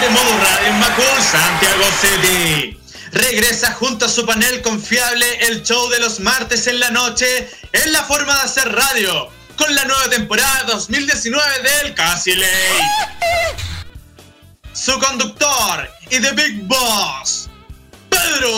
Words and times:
De 0.00 0.10
modo 0.10 0.38
radio 0.38 0.68
en 0.68 0.78
Macul, 0.78 1.22
Santiago 1.22 1.84
City. 2.00 2.78
Regresa 3.10 3.72
junto 3.72 4.04
a 4.04 4.08
su 4.08 4.24
panel 4.24 4.62
confiable 4.62 5.26
el 5.46 5.62
show 5.64 5.88
de 5.88 5.98
los 5.98 6.20
martes 6.20 6.66
en 6.68 6.78
la 6.78 6.90
noche 6.90 7.50
en 7.72 7.92
la 7.92 8.04
forma 8.04 8.34
de 8.34 8.42
hacer 8.42 8.72
radio, 8.72 9.28
con 9.56 9.74
la 9.74 9.84
nueva 9.84 10.08
temporada 10.08 10.64
2019 10.68 11.42
del 11.62 11.94
Casi 11.94 12.34
Ley. 12.34 12.78
Su 14.72 14.98
conductor 15.00 15.90
y 16.10 16.20
The 16.20 16.32
Big 16.32 16.62
Boss, 16.64 17.48
Pedro 18.08 18.48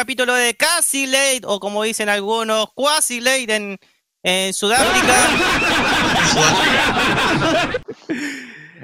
capítulo 0.00 0.32
de 0.32 0.56
Casi 0.56 1.06
Late 1.06 1.42
o 1.44 1.60
como 1.60 1.82
dicen 1.82 2.08
algunos, 2.08 2.72
Quasi 2.72 3.20
Late 3.20 3.76
en, 4.22 4.54
Sudáfrica. 4.54 5.14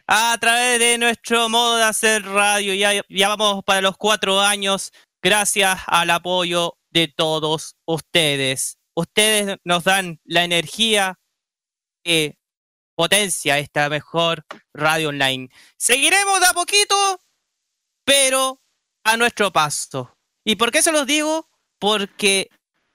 a 0.07 0.37
través 0.39 0.79
de 0.79 0.99
nuestro 0.99 1.49
modo 1.49 1.79
de 1.79 1.85
hacer 1.85 2.23
radio. 2.23 2.75
Ya, 2.75 3.03
ya 3.09 3.29
vamos 3.29 3.65
para 3.65 3.81
los 3.81 3.97
cuatro 3.97 4.43
años 4.43 4.93
gracias 5.23 5.81
al 5.87 6.11
apoyo 6.11 6.77
de 6.91 7.09
todos 7.09 7.77
ustedes. 7.87 8.77
Ustedes 8.95 9.57
nos 9.65 9.85
dan 9.85 10.21
la 10.23 10.45
energía 10.45 11.19
que 12.05 12.37
potencia 12.95 13.59
esta 13.59 13.89
mejor 13.89 14.45
radio 14.75 15.09
online. 15.09 15.49
Seguiremos 15.79 16.41
de 16.41 16.47
a 16.47 16.53
poquito, 16.53 17.19
pero 18.05 18.61
a 19.03 19.17
nuestro 19.17 19.51
paso. 19.51 20.16
¿Y 20.47 20.55
por 20.55 20.71
qué 20.71 20.81
se 20.81 20.93
los 20.93 21.07
digo? 21.07 21.49
Porque 21.81 22.49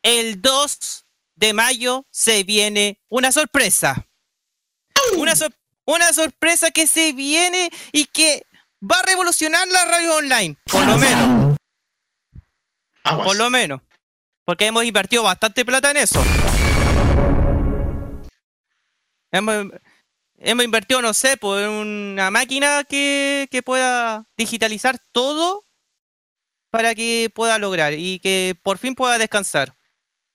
el 0.03 0.41
2 0.41 1.05
de 1.35 1.51
mayo 1.53 2.05
se 2.09 2.43
viene 2.45 3.01
una 3.09 3.33
sorpresa. 3.33 4.07
Una, 5.17 5.35
sor- 5.35 5.53
una 5.85 6.13
sorpresa 6.13 6.71
que 6.71 6.87
se 6.87 7.11
viene 7.11 7.69
y 7.91 8.05
que 8.05 8.45
va 8.81 8.99
a 8.99 9.03
revolucionar 9.03 9.67
la 9.67 9.83
radio 9.83 10.15
online. 10.15 10.55
Por 10.71 10.85
lo 10.85 10.97
menos. 10.97 11.57
Aguas. 13.03 13.27
Por 13.27 13.35
lo 13.35 13.49
menos. 13.49 13.81
Porque 14.45 14.67
hemos 14.67 14.85
invertido 14.85 15.23
bastante 15.23 15.65
plata 15.65 15.91
en 15.91 15.97
eso. 15.97 16.23
Hemos, 19.33 19.65
hemos 20.37 20.63
invertido, 20.65 21.01
no 21.01 21.13
sé, 21.13 21.35
por 21.35 21.61
una 21.67 22.31
máquina 22.31 22.85
que, 22.85 23.47
que 23.51 23.61
pueda 23.61 24.25
digitalizar 24.37 24.99
todo 25.11 25.65
para 26.71 26.95
que 26.95 27.29
pueda 27.33 27.59
lograr 27.59 27.93
y 27.93 28.19
que 28.19 28.57
por 28.63 28.77
fin 28.77 28.95
pueda 28.95 29.17
descansar. 29.17 29.77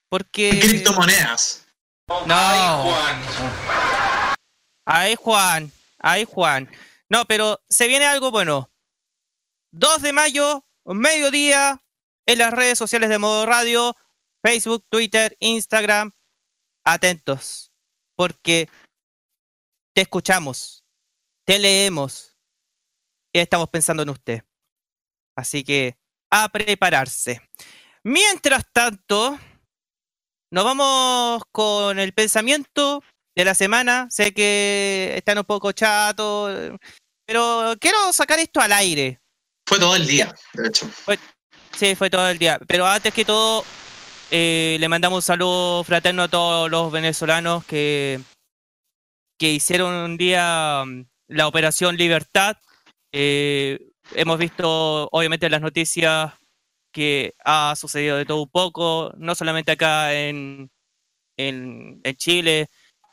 Porque... 0.09 0.61
Criptomonedas. 0.61 1.67
No. 2.27 2.95
Ahí 4.85 5.17
Juan, 5.17 5.73
ahí 5.99 6.25
Juan. 6.25 6.71
No, 7.09 7.25
pero 7.25 7.61
se 7.69 7.89
viene 7.89 8.05
algo 8.05 8.31
bueno. 8.31 8.71
2 9.73 10.03
de 10.03 10.13
mayo, 10.13 10.65
mediodía, 10.85 11.83
en 12.27 12.39
las 12.39 12.53
redes 12.53 12.79
sociales 12.79 13.09
de 13.09 13.19
Modo 13.19 13.45
Radio, 13.47 13.97
Facebook, 14.43 14.87
Twitter, 14.89 15.37
Instagram. 15.41 16.13
Atentos, 16.85 17.73
porque 18.15 18.69
te 19.93 20.03
escuchamos, 20.03 20.85
te 21.45 21.59
leemos 21.59 22.39
y 23.33 23.41
estamos 23.41 23.69
pensando 23.71 24.05
en 24.05 24.11
usted. 24.11 24.45
Así 25.35 25.65
que 25.65 25.99
a 26.31 26.49
prepararse. 26.49 27.41
Mientras 28.03 28.65
tanto, 28.73 29.39
nos 30.51 30.65
vamos 30.65 31.43
con 31.53 31.99
el 31.99 32.13
pensamiento 32.13 33.03
de 33.35 33.45
la 33.45 33.55
semana. 33.55 34.07
Sé 34.11 34.33
que 34.33 35.15
están 35.17 35.39
un 35.39 35.45
poco 35.45 35.73
chatos, 35.73 36.79
pero 37.27 37.75
quiero 37.81 38.13
sacar 38.13 38.39
esto 38.39 38.61
al 38.61 38.73
aire. 38.73 39.21
Fue 39.67 39.79
todo 39.79 39.97
el 39.97 40.07
día, 40.07 40.33
de 40.55 40.69
hecho. 40.69 40.89
Sí, 41.77 41.95
fue 41.95 42.09
todo 42.09 42.29
el 42.31 42.39
día. 42.39 42.59
Pero 42.67 42.87
antes 42.87 43.13
que 43.13 43.25
todo, 43.25 43.65
eh, 44.31 44.77
le 44.81 44.89
mandamos 44.89 45.19
un 45.19 45.23
saludo 45.23 45.85
fraterno 45.85 46.23
a 46.23 46.29
todos 46.29 46.71
los 46.71 46.91
venezolanos 46.91 47.65
que, 47.67 48.21
que 49.39 49.51
hicieron 49.51 49.93
un 49.93 50.17
día 50.17 50.85
mm, 50.87 51.05
la 51.29 51.49
Operación 51.49 51.97
Libertad. 51.97 52.57
Eh, 53.13 53.86
hemos 54.15 54.39
visto, 54.39 55.09
obviamente, 55.13 55.47
en 55.47 55.53
las 55.53 55.61
noticias 55.61 56.33
que 56.93 57.35
ha 57.45 57.75
sucedido 57.77 58.17
de 58.17 58.25
todo 58.25 58.43
un 58.43 58.49
poco, 58.49 59.13
no 59.19 59.35
solamente 59.35 59.73
acá 59.73 60.15
en, 60.15 60.71
en, 61.37 62.01
en 62.03 62.17
Chile, 62.17 62.69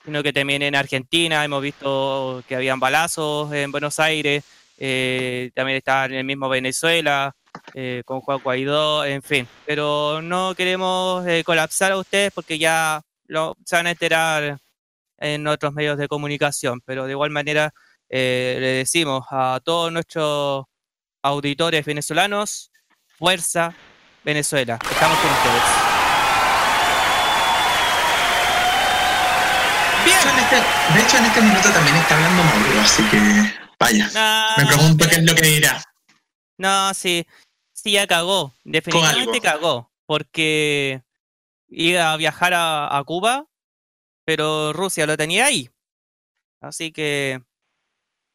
sino 0.06 0.24
que 0.24 0.34
también 0.34 0.62
en 0.62 0.76
Argentina. 0.76 1.44
Hemos 1.44 1.62
visto 1.62 2.44
que 2.48 2.56
habían 2.56 2.80
balazos 2.80 3.52
en 3.54 3.72
Buenos 3.72 4.00
Aires, 4.00 4.44
eh, 4.78 5.52
también 5.56 5.78
está 5.78 6.06
en 6.06 6.14
el 6.14 6.24
mismo 6.24 6.50
Venezuela, 6.50 7.36
eh, 7.74 8.04
con 8.06 8.22
Juan 8.22 8.40
Guaidó, 8.44 9.06
en 9.06 9.22
fin. 9.22 9.48
Pero 9.66 10.22
no 10.22 10.56
queremos 10.56 11.26
eh, 11.28 11.44
colapsar 11.46 11.92
a 11.92 11.98
ustedes 11.98 12.32
porque 12.34 12.58
ya 12.58 13.02
lo, 13.28 13.56
se 13.66 13.76
van 13.76 13.88
a 13.88 13.92
enterar 13.92 14.58
en 15.18 15.48
otros 15.48 15.74
medios 15.74 15.98
de 15.98 16.08
comunicación, 16.08 16.82
pero 16.86 17.06
de 17.06 17.12
igual 17.12 17.32
manera 17.32 17.74
le 18.10 18.60
decimos 18.60 19.26
a 19.32 19.60
todos 19.64 19.92
nuestros 19.92 20.66
auditores 21.24 21.86
venezolanos, 21.86 22.72
fuerza 23.18 23.74
Venezuela, 24.24 24.78
estamos 24.92 25.18
con 25.20 25.32
ustedes. 25.32 25.64
De 30.04 30.12
hecho, 30.12 30.30
en 30.30 30.40
este, 30.40 30.56
de 30.94 31.02
hecho, 31.02 31.18
en 31.18 31.26
este 31.26 31.42
minuto 31.42 31.70
también 31.72 31.96
está 31.96 32.16
hablando 32.16 32.44
Mauro, 32.44 32.82
así 32.82 33.04
que 33.10 33.20
vaya. 33.80 34.10
No, 34.14 34.64
Me 34.64 34.68
pregunto 34.68 35.06
qué 35.10 35.16
es 35.16 35.24
lo 35.24 35.36
que 35.36 35.48
dirá. 35.48 35.82
No, 36.58 36.94
sí, 36.94 37.26
sí 37.72 37.94
ya 37.94 38.06
cagó, 38.06 38.54
definitivamente 38.66 39.40
cagó, 39.40 39.92
porque 40.06 41.04
iba 41.70 42.12
a 42.12 42.18
viajar 42.18 42.54
a, 42.54 42.98
a 42.98 43.04
Cuba, 43.06 43.46
pero 44.26 44.74
Rusia 44.74 45.06
lo 45.06 45.16
tenía 45.16 45.46
ahí. 45.46 45.70
Así 46.60 46.92
que, 46.92 47.42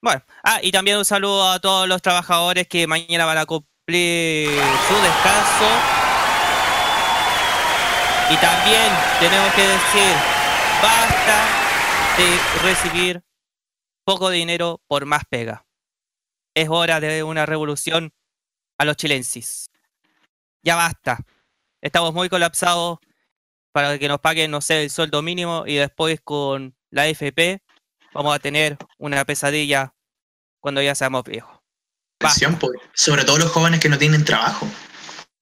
bueno, 0.01 0.23
ah, 0.45 0.61
y 0.63 0.71
también 0.71 0.99
un 0.99 1.05
saludo 1.05 1.51
a 1.51 1.59
todos 1.59 1.89
los 1.89 2.01
trabajadores 2.03 2.69
que 2.69 2.87
mañana 2.87 3.25
van 3.25 3.39
a 3.39 3.47
cumplir 3.47 4.49
su 4.49 4.95
descanso. 4.95 5.69
Y 8.31 8.37
también 8.37 8.93
tenemos 9.19 9.53
que 9.55 9.63
decir, 9.63 10.15
basta 10.83 11.47
de 12.19 12.69
recibir 12.69 13.23
poco 14.05 14.31
dinero 14.31 14.81
por 14.87 15.05
más 15.07 15.23
pega. 15.29 15.67
Es 16.55 16.69
hora 16.69 17.01
de 17.01 17.23
una 17.23 17.47
revolución 17.47 18.13
a 18.79 18.85
los 18.85 18.97
chilensis. 18.97 19.71
Ya 20.63 20.77
basta. 20.77 21.25
estamos 21.81 22.15
muy 22.15 22.29
colapsados 22.29 22.99
para 23.73 23.99
que 23.99 24.09
nos 24.09 24.21
paguen, 24.21 24.51
no 24.51 24.61
sé, 24.61 24.85
el 24.85 24.91
sueldo 24.91 25.23
mínimo 25.23 25.65
y 25.67 25.75
después 25.75 26.21
con 26.23 26.77
la 26.91 27.03
AFP 27.03 27.63
vamos 28.13 28.35
a 28.35 28.39
tener 28.39 28.77
una 28.99 29.25
pesadilla 29.25 29.95
cuando 30.61 30.83
ya 30.83 30.95
seamos 30.95 31.25
viejos. 31.25 31.59
Sobre 32.95 33.25
todo 33.25 33.39
los 33.39 33.51
jóvenes 33.51 33.81
que 33.81 33.89
no 33.89 33.99
tienen 33.99 34.25
trabajo. 34.25 34.67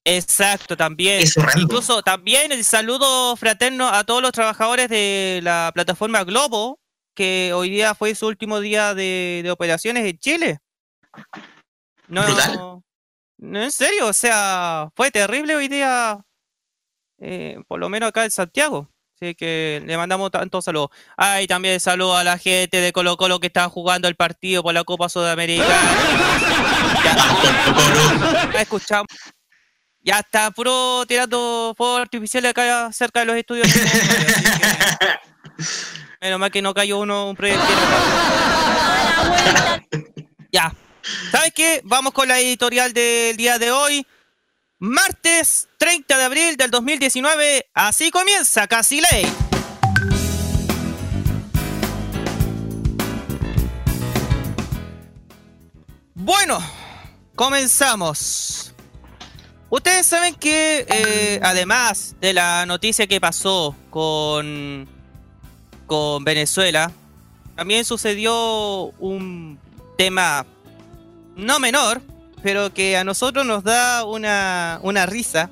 Exacto, 0.04 0.76
también. 0.76 1.24
Incluso 1.56 2.02
también 2.02 2.52
el 2.52 2.64
saludo 2.64 3.34
fraterno 3.36 3.88
a 3.88 4.04
todos 4.04 4.22
los 4.22 4.30
trabajadores 4.30 4.88
de 4.88 5.40
la 5.42 5.72
plataforma 5.74 6.22
Globo, 6.22 6.78
que 7.14 7.52
hoy 7.52 7.70
día 7.70 7.94
fue 7.94 8.14
su 8.14 8.26
último 8.28 8.60
día 8.60 8.94
de, 8.94 9.48
operaciones 9.50 10.04
en 10.04 10.18
Chile. 10.18 10.58
No, 12.06 12.24
no, 13.38 13.62
en 13.62 13.72
serio, 13.72 14.06
o 14.06 14.12
sea, 14.12 14.90
fue 14.94 15.10
terrible 15.10 15.56
hoy 15.56 15.66
día, 15.66 16.24
eh, 17.18 17.58
por 17.66 17.80
lo 17.80 17.88
menos 17.88 18.10
acá 18.10 18.24
en 18.24 18.30
Santiago. 18.30 18.88
Así 19.16 19.34
que 19.34 19.82
le 19.86 19.96
mandamos 19.96 20.30
tantos 20.30 20.62
saludos. 20.62 20.90
Ay, 21.16 21.46
también 21.46 21.80
saludo 21.80 22.18
a 22.18 22.22
la 22.22 22.36
gente 22.36 22.82
de 22.82 22.92
Colo 22.92 23.16
Colo 23.16 23.40
que 23.40 23.46
está 23.46 23.66
jugando 23.70 24.08
el 24.08 24.14
partido 24.14 24.62
por 24.62 24.74
la 24.74 24.84
Copa 24.84 25.08
Sudamericana. 25.08 25.66
ya, 28.52 28.60
escuchamos. 28.60 29.06
Ya 30.02 30.18
está 30.18 30.50
puro 30.50 31.06
tirando 31.06 31.72
fuego 31.78 31.96
artificial 31.96 32.44
acá 32.44 32.92
cerca 32.92 33.20
de 33.20 33.26
los 33.26 33.36
estudios. 33.36 33.68
menos 36.20 36.38
mal 36.38 36.50
que 36.50 36.60
no 36.60 36.74
cayó 36.74 36.98
uno 36.98 37.30
un 37.30 37.36
proyecto. 37.36 37.64
ya. 40.52 40.74
¿Sabes 41.30 41.52
qué? 41.54 41.80
Vamos 41.84 42.12
con 42.12 42.28
la 42.28 42.38
editorial 42.38 42.92
del 42.92 43.34
día 43.38 43.58
de 43.58 43.70
hoy. 43.70 44.06
Martes 44.78 45.68
30 45.78 46.18
de 46.18 46.22
abril 46.22 46.56
del 46.58 46.70
2019, 46.70 47.66
así 47.72 48.10
comienza 48.10 48.66
Casi 48.66 49.00
Ley. 49.00 49.26
Bueno, 56.12 56.58
comenzamos. 57.34 58.74
Ustedes 59.70 60.04
saben 60.04 60.34
que 60.34 60.86
eh, 60.90 61.40
además 61.42 62.14
de 62.20 62.34
la 62.34 62.66
noticia 62.66 63.06
que 63.06 63.18
pasó 63.18 63.74
con, 63.88 64.86
con 65.86 66.22
Venezuela, 66.22 66.92
también 67.54 67.86
sucedió 67.86 68.92
un 68.98 69.58
tema 69.96 70.44
no 71.34 71.60
menor, 71.60 72.02
pero 72.46 72.72
que 72.72 72.96
a 72.96 73.02
nosotros 73.02 73.44
nos 73.44 73.64
da 73.64 74.04
una, 74.04 75.06
risa 75.06 75.50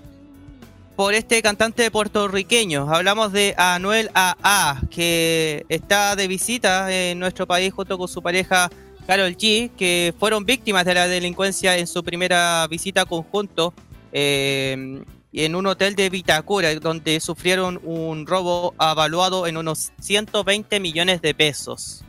por 0.95 1.13
este 1.13 1.43
cantante 1.43 1.91
puertorriqueño. 1.91 2.89
Hablamos 2.89 3.33
de 3.33 3.53
Anuel 3.59 4.13
AA, 4.15 4.81
que 4.93 5.67
está 5.69 6.15
de 6.15 6.29
visita 6.29 6.95
en 6.95 7.19
nuestro 7.19 7.49
país 7.49 7.73
junto 7.73 7.99
con 7.99 8.07
su 8.07 8.23
pareja 8.23 8.71
Carol 9.09 9.37
G, 9.37 9.73
que 9.77 10.15
fueron 10.21 10.45
víctimas 10.45 10.85
de 10.85 10.95
la 10.95 11.09
delincuencia 11.09 11.77
en 11.79 11.89
su 11.89 12.05
primera 12.05 12.65
visita 12.69 13.05
conjunto 13.05 13.75
eh, 14.13 15.03
en 15.33 15.55
un 15.57 15.67
hotel 15.67 15.97
de 15.97 16.11
Vitacura, 16.11 16.73
donde 16.77 17.19
sufrieron 17.19 17.81
un 17.83 18.25
robo 18.25 18.73
avaluado 18.79 19.49
en 19.49 19.57
unos 19.57 19.91
120 20.01 20.79
millones 20.79 21.21
de 21.23 21.35
pesos. 21.35 22.05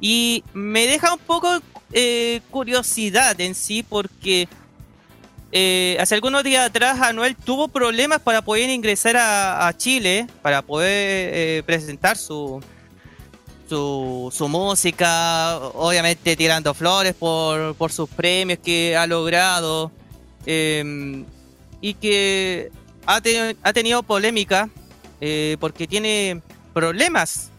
Y 0.00 0.44
me 0.52 0.86
deja 0.86 1.12
un 1.12 1.18
poco 1.18 1.60
eh, 1.92 2.40
curiosidad 2.50 3.38
en 3.40 3.54
sí 3.54 3.82
porque 3.82 4.48
eh, 5.50 5.98
hace 6.00 6.14
algunos 6.14 6.42
días 6.42 6.66
atrás 6.66 6.98
Anuel 7.02 7.36
tuvo 7.36 7.68
problemas 7.68 8.20
para 8.20 8.40
poder 8.40 8.70
ingresar 8.70 9.16
a, 9.18 9.70
Chile, 9.76 10.26
para 10.40 10.62
poder 10.62 10.88
eh, 11.34 11.62
presentar 11.66 12.16
su, 12.16 12.62
su, 13.68 14.48
música, 14.48 15.58
obviamente 15.58 16.34
tirando 16.34 16.72
flores 16.72 17.14
por, 17.14 17.74
por 17.74 17.92
sus 17.92 18.08
premios 18.08 18.58
que 18.60 18.96
ha 18.96 19.06
logrado 19.06 19.92
em, 20.46 21.26
y 21.82 21.92
que 21.92 22.70
ha, 23.06 23.20
ha 23.62 23.72
tenido 23.74 24.02
polémica 24.02 24.70
porque 25.60 25.86
tiene 25.86 26.40
problemas, 26.72 27.50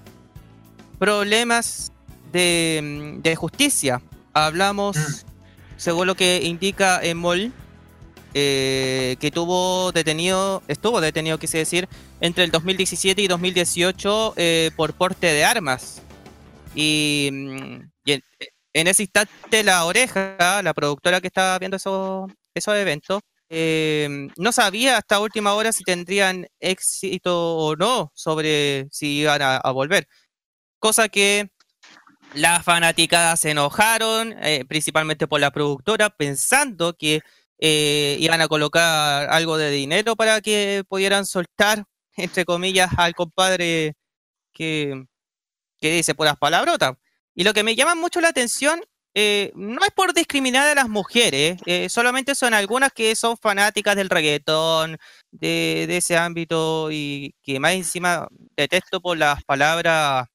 problemas 1.00 1.94
de, 2.34 3.20
de 3.22 3.36
justicia 3.38 4.02
hablamos, 4.34 4.98
mm. 4.98 5.30
según 5.78 6.08
lo 6.08 6.16
que 6.16 6.42
indica 6.44 7.00
Emol, 7.04 7.52
eh, 8.36 9.16
que 9.20 9.30
tuvo 9.30 9.92
detenido, 9.92 10.64
estuvo 10.68 11.00
detenido, 11.02 11.38
quise 11.38 11.60
decir, 11.60 11.88
entre 12.20 12.44
el 12.44 12.52
2017 12.52 13.22
y 13.22 13.28
2018 13.28 14.34
eh, 14.38 14.72
por 14.76 14.94
porte 14.94 15.28
de 15.28 15.46
armas. 15.46 16.02
Y, 16.76 17.30
mm, 17.32 17.80
en, 18.74 18.88
ese 18.88 19.04
instante 19.04 19.64
la 19.64 19.86
oreja, 19.86 20.62
la 20.64 20.74
productora 20.74 21.22
que 21.22 21.28
estaba 21.28 21.60
viendo 21.60 21.78
esos, 21.78 22.32
esos 22.56 22.76
eventos, 22.76 23.22
eh, 23.50 24.30
no 24.38 24.52
sabía 24.52 24.98
hasta 24.98 25.20
última 25.20 25.54
hora 25.54 25.72
si 25.72 25.84
tendrían 25.84 26.48
éxito 26.60 27.56
o 27.58 27.76
no 27.76 28.12
sobre 28.16 28.88
si 28.90 29.20
iban 29.20 29.42
a 29.44 29.72
volver. 29.72 30.08
Cosa 30.80 31.08
que 31.08 31.50
las 32.34 32.64
fanáticas 32.64 33.40
se 33.40 33.52
enojaron, 33.52 34.34
eh, 34.44 34.66
principalmente 34.68 35.28
por 35.28 35.40
la 35.40 35.52
productora, 35.52 36.10
pensando 36.10 36.94
que 36.94 37.22
eh, 37.60 38.18
iban 38.20 38.42
a 38.42 38.48
colocar 38.48 39.30
algo 39.30 39.58
de 39.58 39.70
dinero 39.72 40.16
para 40.16 40.42
que 40.42 40.84
pudieran 40.88 41.26
soltar, 41.26 41.86
entre 42.18 42.46
comillas, 42.46 42.90
al 42.98 43.14
compadre 43.14 43.96
que, 44.54 45.06
que 45.80 45.92
dice 45.92 46.14
las 46.20 46.38
palabrotas. 46.38 46.94
Y 47.36 47.44
lo 47.44 47.54
que 47.54 47.64
me 47.64 47.76
llama 47.76 47.96
mucho 47.96 48.22
la 48.22 48.30
atención 48.30 48.82
eh, 49.16 49.52
no 49.56 49.84
es 49.84 49.92
por 49.92 50.14
discriminar 50.14 50.68
a 50.68 50.76
las 50.76 50.90
mujeres, 50.90 51.60
solamente 51.92 52.34
son 52.36 52.54
algunas 52.56 52.92
que 52.94 53.16
son 53.16 53.38
fanáticas 53.38 53.96
del 53.96 54.10
reggaetón, 54.10 54.98
de, 55.32 55.86
de, 55.88 55.98
ese 55.98 56.18
ámbito 56.18 56.92
y 56.92 57.36
que 57.44 57.60
más 57.60 57.74
encima 57.74 58.28
detesto 58.56 59.02
por 59.02 59.18
las 59.18 59.44
palabras 59.44 60.28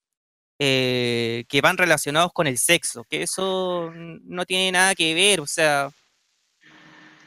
eh, 0.61 1.45
que 1.49 1.61
van 1.61 1.79
relacionados 1.79 2.33
con 2.33 2.49
el 2.49 2.59
sexo, 2.59 3.05
que 3.09 3.23
eso 3.23 3.93
no 3.95 4.45
tiene 4.45 4.73
nada 4.73 4.95
que 4.97 5.15
ver, 5.15 5.41
o 5.41 5.47
sea... 5.47 5.89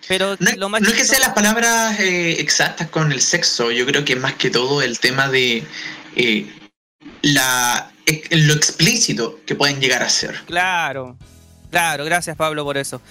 Pero 0.08 0.36
no, 0.58 0.68
más 0.68 0.82
no 0.82 0.90
es 0.90 0.96
que 0.96 1.06
sean 1.06 1.22
las 1.22 1.34
palabras 1.34 1.98
eh, 2.00 2.42
exactas 2.42 2.90
con 2.90 3.12
el 3.12 3.22
sexo, 3.22 3.72
yo 3.72 3.86
creo 3.86 4.04
que 4.04 4.18
más 4.18 4.34
que 4.34 4.50
todo 4.50 4.82
el 4.82 5.00
tema 5.00 5.30
de 5.30 5.64
eh, 6.18 6.54
la, 7.22 7.94
lo 8.32 8.54
explícito 8.54 9.40
que 9.46 9.56
pueden 9.56 9.80
llegar 9.80 10.04
a 10.04 10.10
ser. 10.10 10.42
Claro, 10.46 11.16
claro, 11.70 12.04
gracias 12.04 12.36
Pablo 12.36 12.66
por 12.66 12.78
eso. 12.78 13.02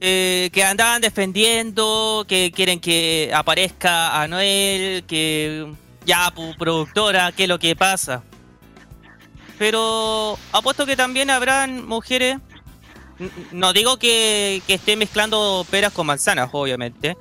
que 0.00 0.64
andaban 0.64 1.02
defendiendo, 1.02 2.24
que 2.26 2.50
quieren 2.50 2.80
que 2.80 3.30
aparezca 3.34 4.22
Anuel, 4.22 5.04
que 5.04 5.70
ya, 6.06 6.32
productora, 6.58 7.32
¿qué 7.32 7.42
es 7.42 7.48
lo 7.48 7.58
que 7.58 7.76
pasa? 7.76 8.22
Pero 9.58 10.38
apuesto 10.52 10.86
que 10.86 10.96
también 10.96 11.30
habrán 11.30 11.86
mujeres. 11.86 12.38
No 13.52 13.72
digo 13.72 13.96
que, 13.96 14.62
que 14.66 14.74
esté 14.74 14.96
mezclando 14.96 15.64
peras 15.70 15.92
con 15.92 16.06
manzanas, 16.06 16.48
obviamente. 16.52 17.16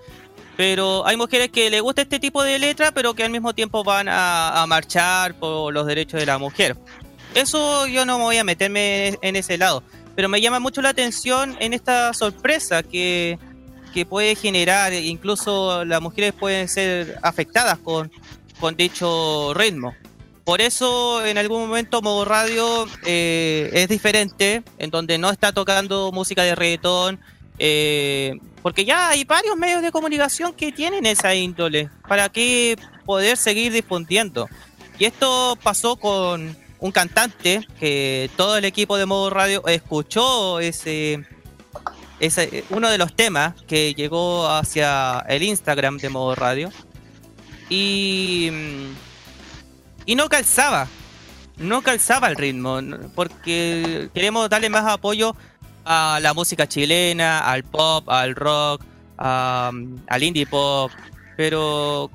Pero 0.55 1.05
hay 1.05 1.17
mujeres 1.17 1.49
que 1.49 1.69
les 1.69 1.81
gusta 1.81 2.03
este 2.03 2.19
tipo 2.19 2.43
de 2.43 2.59
letra, 2.59 2.91
pero 2.91 3.13
que 3.13 3.23
al 3.23 3.31
mismo 3.31 3.53
tiempo 3.53 3.83
van 3.83 4.07
a, 4.09 4.63
marchar 4.67 5.35
por 5.35 5.73
los 5.73 5.85
derechos 5.87 6.19
de 6.19 6.25
la 6.25 6.37
mujer. 6.37 6.77
Eso 7.33 7.87
yo 7.87 8.05
no 8.05 8.19
voy 8.19 8.37
a 8.37 8.43
meterme 8.43 9.17
en 9.21 9.35
ese 9.35 9.57
lado. 9.57 9.83
Pero 10.15 10.29
me 10.29 10.41
llama 10.41 10.59
mucho 10.59 10.81
la 10.83 10.89
atención 10.89 11.57
en 11.59 11.73
esta 11.73 12.13
sorpresa 12.13 12.83
que, 12.83 13.39
puede 14.09 14.35
generar. 14.35 14.93
Incluso 14.93 15.85
las 15.85 16.01
mujeres 16.01 16.33
pueden 16.33 16.67
ser 16.67 17.17
afectadas 17.23 17.79
con 17.79 18.11
dicho 18.75 19.53
ritmo. 19.55 19.95
Por 20.43 20.59
eso 20.59 21.25
en 21.25 21.37
algún 21.37 21.67
momento 21.67 22.01
Modo 22.01 22.25
Radio 22.25 22.85
eh, 23.05 23.69
es 23.73 23.87
diferente, 23.87 24.63
en 24.77 24.89
donde 24.89 25.17
no 25.17 25.29
está 25.29 25.53
tocando 25.53 26.11
música 26.11 26.43
de 26.43 26.53
reggaetón, 26.53 27.19
eh, 27.59 28.37
porque 28.61 28.83
ya 28.83 29.09
hay 29.09 29.23
varios 29.23 29.55
medios 29.55 29.81
de 29.81 29.91
comunicación 29.91 30.53
que 30.53 30.73
tienen 30.73 31.05
esa 31.05 31.33
índole, 31.33 31.89
para 32.09 32.27
que 32.27 32.77
poder 33.05 33.37
seguir 33.37 33.71
difundiendo. 33.71 34.49
Y 34.99 35.05
esto 35.05 35.57
pasó 35.63 35.95
con 35.95 36.57
un 36.79 36.91
cantante 36.91 37.65
que 37.79 38.29
todo 38.35 38.57
el 38.57 38.65
equipo 38.65 38.97
de 38.97 39.05
Modo 39.05 39.29
Radio 39.29 39.65
escuchó 39.67 40.59
ese, 40.59 41.25
ese 42.19 42.65
uno 42.69 42.89
de 42.89 42.97
los 42.97 43.15
temas 43.15 43.53
que 43.63 43.93
llegó 43.93 44.49
hacia 44.49 45.23
el 45.29 45.43
Instagram 45.43 45.99
de 45.99 46.09
Modo 46.09 46.35
Radio. 46.35 46.69
Y 47.69 48.49
mm, 48.51 49.12
y 50.05 50.15
no 50.15 50.29
calzaba, 50.29 50.87
no 51.57 51.81
calzaba 51.81 52.27
el 52.27 52.35
ritmo, 52.35 52.79
porque 53.15 54.09
queremos 54.13 54.49
darle 54.49 54.69
más 54.69 54.85
apoyo 54.85 55.35
a 55.85 56.19
la 56.21 56.33
música 56.33 56.67
chilena, 56.67 57.39
al 57.39 57.63
pop, 57.63 58.09
al 58.09 58.35
rock, 58.35 58.83
al 59.17 60.23
indie 60.23 60.45
pop, 60.45 60.91
pero 61.37 62.09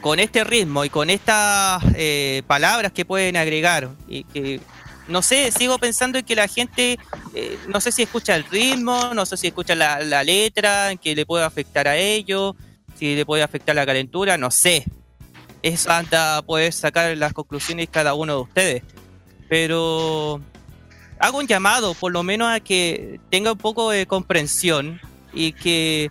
con 0.00 0.18
este 0.18 0.44
ritmo 0.44 0.84
y 0.84 0.90
con 0.90 1.10
estas 1.10 1.82
eh, 1.94 2.42
palabras 2.46 2.92
que 2.92 3.04
pueden 3.04 3.36
agregar 3.36 3.90
y 4.08 4.24
que 4.24 4.60
no 5.08 5.22
sé, 5.22 5.50
sigo 5.50 5.78
pensando 5.78 6.18
en 6.18 6.24
que 6.24 6.34
la 6.34 6.48
gente, 6.48 6.98
eh, 7.34 7.58
no 7.68 7.80
sé 7.80 7.92
si 7.92 8.02
escucha 8.02 8.36
el 8.36 8.44
ritmo, 8.44 9.12
no 9.14 9.26
sé 9.26 9.36
si 9.36 9.48
escucha 9.48 9.74
la, 9.74 10.00
la 10.00 10.22
letra, 10.22 10.92
en 10.92 10.98
que 10.98 11.14
le 11.14 11.26
puede 11.26 11.44
afectar 11.44 11.88
a 11.88 11.96
ellos, 11.96 12.54
si 12.96 13.16
le 13.16 13.26
puede 13.26 13.42
afectar 13.42 13.74
la 13.74 13.84
calentura, 13.84 14.38
no 14.38 14.50
sé. 14.50 14.84
Es 15.62 15.86
hasta 15.86 16.42
poder 16.42 16.72
sacar 16.72 17.16
las 17.16 17.32
conclusiones 17.32 17.88
cada 17.90 18.14
uno 18.14 18.34
de 18.34 18.42
ustedes. 18.42 18.82
Pero 19.48 20.40
hago 21.18 21.38
un 21.38 21.46
llamado, 21.46 21.94
por 21.94 22.12
lo 22.12 22.22
menos 22.22 22.52
a 22.52 22.60
que 22.60 23.20
tenga 23.30 23.52
un 23.52 23.58
poco 23.58 23.90
de 23.90 24.06
comprensión 24.06 25.00
y 25.32 25.52
que 25.52 26.10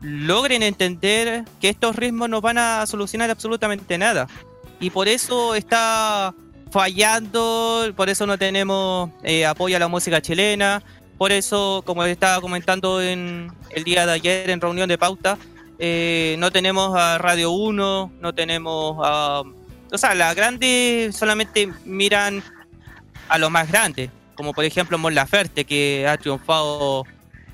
logren 0.00 0.62
entender 0.62 1.44
que 1.60 1.68
estos 1.68 1.96
ritmos 1.96 2.28
no 2.28 2.40
van 2.40 2.58
a 2.58 2.86
solucionar 2.86 3.30
absolutamente 3.30 3.98
nada. 3.98 4.28
Y 4.78 4.90
por 4.90 5.08
eso 5.08 5.54
está 5.54 6.34
fallando, 6.70 7.92
por 7.96 8.08
eso 8.08 8.26
no 8.26 8.38
tenemos 8.38 9.10
eh, 9.22 9.46
apoyo 9.46 9.76
a 9.76 9.80
la 9.80 9.88
música 9.88 10.20
chilena, 10.20 10.82
por 11.18 11.32
eso, 11.32 11.82
como 11.86 12.04
estaba 12.04 12.40
comentando 12.40 13.00
en 13.00 13.50
el 13.70 13.84
día 13.84 14.04
de 14.06 14.12
ayer 14.12 14.50
en 14.50 14.60
reunión 14.60 14.88
de 14.88 14.98
pauta, 14.98 15.38
eh, 15.78 16.36
no 16.38 16.50
tenemos 16.50 16.96
a 16.96 17.18
Radio 17.18 17.50
1, 17.50 18.12
no 18.20 18.34
tenemos 18.34 18.98
a... 19.02 19.42
O 19.92 19.98
sea, 19.98 20.14
las 20.14 20.34
grandes 20.34 21.14
solamente 21.14 21.68
miran 21.84 22.42
a 23.28 23.38
los 23.38 23.50
más 23.50 23.68
grandes, 23.68 24.10
como 24.34 24.52
por 24.52 24.64
ejemplo 24.64 24.98
Mon 24.98 25.14
Laferte, 25.14 25.64
que 25.64 26.06
ha 26.08 26.16
triunfado 26.16 27.04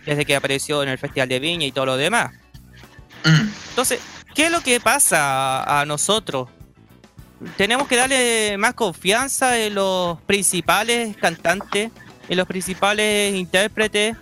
desde 0.05 0.25
que 0.25 0.37
apareció 0.37 0.83
en 0.83 0.89
el 0.89 0.99
Festival 0.99 1.29
de 1.29 1.41
Viña 1.41 1.67
y 1.67 1.73
todo 1.73 1.87
lo 1.87 1.97
demás. 1.97 2.33
Mm. 3.25 3.49
Entonces, 3.71 4.01
¿qué 4.35 4.47
es 4.47 4.53
lo 4.53 4.61
que 4.61 4.81
pasa 4.81 5.81
a 5.81 5.85
nosotros? 5.85 6.49
Tenemos 7.57 7.89
que 7.89 7.97
darle 7.97 8.57
más 8.57 8.75
confianza 8.75 9.59
en 9.59 9.75
los 9.75 10.21
principales 10.23 11.17
cantantes, 11.17 11.91
en 12.29 12.37
los 12.37 12.47
principales 12.47 13.35
intérpretes. 13.35 14.17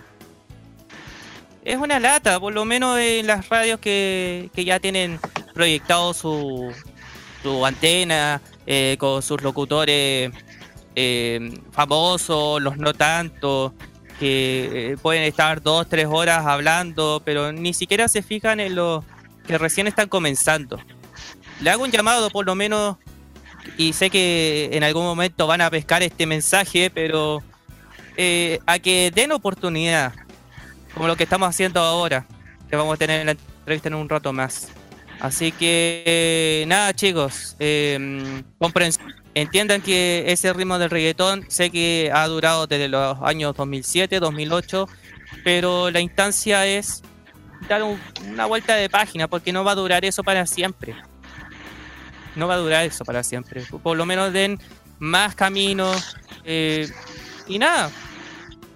Es 1.63 1.77
una 1.77 1.99
lata, 1.99 2.39
por 2.39 2.53
lo 2.53 2.65
menos 2.65 2.97
en 2.97 3.27
las 3.27 3.47
radios 3.47 3.79
que, 3.79 4.49
ya 4.55 4.79
tienen 4.79 5.19
proyectado 5.53 6.11
su, 6.13 6.73
su 7.43 7.65
antena, 7.65 8.41
eh, 8.65 8.95
con 8.99 9.21
sus 9.21 9.41
locutores 9.43 10.31
eh, 10.95 11.59
famosos, 11.71 12.59
los 12.61 12.77
no 12.77 12.95
tanto, 12.95 13.75
que 14.19 14.93
eh, 14.93 14.97
pueden 14.99 15.21
estar 15.21 15.61
dos, 15.61 15.87
tres 15.87 16.07
horas 16.09 16.47
hablando, 16.47 17.21
pero 17.23 17.51
ni 17.51 17.75
siquiera 17.75 18.07
se 18.07 18.23
fijan 18.23 18.59
en 18.59 18.73
los 18.73 19.03
que 19.45 19.59
recién 19.59 19.85
están 19.85 20.09
comenzando. 20.09 20.79
Le 21.59 21.69
hago 21.69 21.83
un 21.83 21.91
llamado 21.91 22.31
por 22.31 22.43
lo 22.43 22.55
menos, 22.55 22.97
y 23.77 23.93
sé 23.93 24.09
que 24.09 24.71
en 24.73 24.83
algún 24.83 25.03
momento 25.03 25.45
van 25.45 25.61
a 25.61 25.69
pescar 25.69 26.01
este 26.01 26.25
mensaje, 26.25 26.89
pero 26.89 27.43
a 28.65 28.79
que 28.79 29.11
den 29.13 29.31
oportunidad, 29.31 30.13
como 30.93 31.07
lo 31.07 31.15
que 31.15 31.23
estamos 31.23 31.49
haciendo 31.49 31.79
ahora, 31.79 32.25
que 32.69 32.75
vamos 32.75 32.95
a 32.95 32.97
tener 32.97 33.21
en 33.21 33.25
la 33.27 33.31
entrevista 33.31 33.89
en 33.89 33.95
un 33.95 34.09
rato 34.09 34.33
más. 34.33 34.69
Así 35.19 35.51
que 35.51 36.63
nada 36.67 36.93
chicos, 36.93 37.55
eh, 37.59 38.41
entiendan 39.35 39.81
que 39.81 40.23
ese 40.27 40.51
ritmo 40.51 40.79
del 40.79 40.89
reggaetón 40.89 41.45
sé 41.47 41.69
que 41.69 42.09
ha 42.13 42.25
durado 42.27 42.65
desde 42.65 42.87
los 42.87 43.17
años 43.21 43.55
2007, 43.55 44.19
2008, 44.19 44.87
pero 45.43 45.91
la 45.91 45.99
instancia 45.99 46.65
es 46.65 47.03
dar 47.69 47.83
una 47.83 48.45
vuelta 48.45 48.75
de 48.75 48.89
página 48.89 49.27
porque 49.27 49.53
no 49.53 49.63
va 49.63 49.73
a 49.73 49.75
durar 49.75 50.03
eso 50.05 50.23
para 50.23 50.45
siempre. 50.45 50.95
No 52.35 52.47
va 52.47 52.55
a 52.55 52.57
durar 52.57 52.85
eso 52.85 53.05
para 53.05 53.23
siempre. 53.23 53.63
Por 53.83 53.97
lo 53.97 54.05
menos 54.05 54.33
den 54.33 54.59
más 54.99 55.35
caminos 55.35 56.15
eh, 56.43 56.89
y 57.47 57.59
nada. 57.59 57.91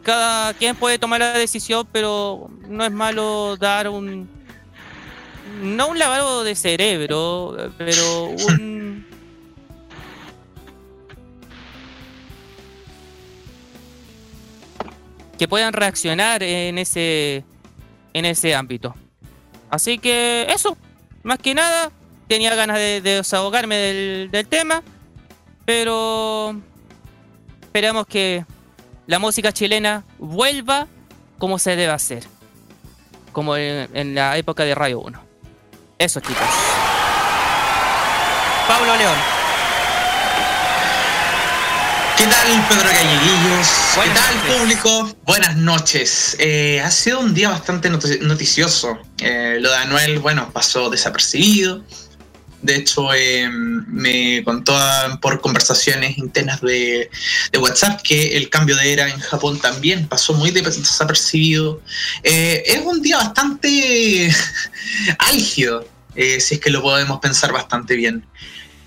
Cada 0.06 0.54
quien 0.54 0.76
puede 0.76 1.00
tomar 1.00 1.20
la 1.20 1.34
decisión, 1.34 1.88
pero 1.92 2.48
no 2.70 2.86
es 2.86 2.92
malo 2.92 3.58
dar 3.58 3.90
un 3.90 4.30
no 5.64 5.88
un 5.88 5.98
lavado 5.98 6.44
de 6.44 6.54
cerebro, 6.54 7.72
pero 7.80 8.26
un 8.26 9.06
que 15.40 15.48
puedan 15.48 15.74
reaccionar 15.74 16.44
en 16.44 16.78
ese, 16.78 17.44
en 18.14 18.26
ese 18.26 18.54
ámbito. 18.54 18.96
Así 19.72 19.98
que 19.98 20.46
eso, 20.50 20.78
más 21.24 21.40
que 21.40 21.56
nada, 21.56 21.92
tenía 22.28 22.54
ganas 22.54 22.78
de, 22.78 23.02
desahogarme 23.02 23.76
del, 23.76 24.30
del, 24.32 24.48
tema, 24.48 24.84
pero 25.66 26.56
esperamos 27.64 28.06
que 28.08 28.46
la 29.08 29.20
música 29.20 29.52
chilena 29.52 30.04
vuelva 30.20 30.88
como 31.38 31.60
se 31.60 31.76
debe 31.76 31.92
hacer, 31.92 32.24
como 33.32 33.58
en, 33.58 33.90
en 33.94 34.16
la 34.16 34.38
época 34.38 34.64
de 34.64 34.76
Radio 34.76 35.00
1. 35.00 35.22
Eso 35.98 36.20
chicos. 36.20 36.48
Pablo 38.68 38.96
León. 38.96 39.36
¿Qué 42.18 42.24
tal, 42.28 42.66
Pedro 42.70 42.90
Galleguillos? 42.90 43.68
¿Qué 43.94 44.10
tal, 44.10 44.58
público? 44.58 45.16
Buenas 45.26 45.58
noches. 45.58 46.38
Eh, 46.40 46.82
ha 46.82 46.90
sido 46.90 47.20
un 47.20 47.34
día 47.34 47.50
bastante 47.50 47.90
noticioso. 47.90 48.98
Eh, 49.18 49.58
lo 49.60 49.70
de 49.70 49.76
Anuel, 49.76 50.20
bueno, 50.20 50.50
pasó 50.54 50.90
desapercibido. 50.90 51.84
De 52.66 52.76
hecho, 52.76 53.14
eh, 53.14 53.50
me 53.50 54.44
contó 54.44 54.78
por 55.22 55.42
conversaciones 55.42 56.18
internas 56.18 56.62
de, 56.62 57.10
WhatsApp 57.60 58.02
que 58.02 58.38
el 58.38 58.50
cambio 58.50 58.76
de 58.76 58.94
era 58.94 59.10
en 59.10 59.20
Japón 59.20 59.60
también 59.60 60.08
pasó 60.08 60.34
muy 60.34 60.52
desapercibido. 60.52 61.82
es 62.24 62.80
un 62.84 63.02
día 63.02 63.18
bastante 63.18 64.34
álgido, 65.20 65.88
si 66.16 66.56
es 66.56 66.60
que 66.60 66.70
lo 66.70 66.82
podemos 66.82 67.20
pensar 67.20 67.52
bastante 67.52 67.96
bien. 67.96 68.26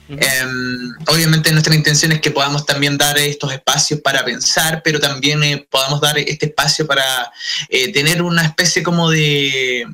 Em, 0.09 0.95
obviamente 1.07 1.53
nuestra 1.53 1.75
intención 1.75 2.13
es 2.13 2.21
que 2.21 2.31
podamos 2.31 2.65
también 2.65 2.97
dar 2.97 3.19
estos 3.19 3.53
espacios 3.53 4.01
para 4.01 4.25
pensar, 4.25 4.81
pero 4.83 4.99
también 4.99 5.43
eh, 5.43 5.67
podamos 5.71 6.01
dar 6.01 6.19
este 6.19 6.47
espacio 6.47 6.87
para 6.87 7.31
eh, 7.69 7.93
tener 7.93 8.23
una 8.23 8.43
especie 8.43 8.83
como 8.83 9.11
de, 9.11 9.87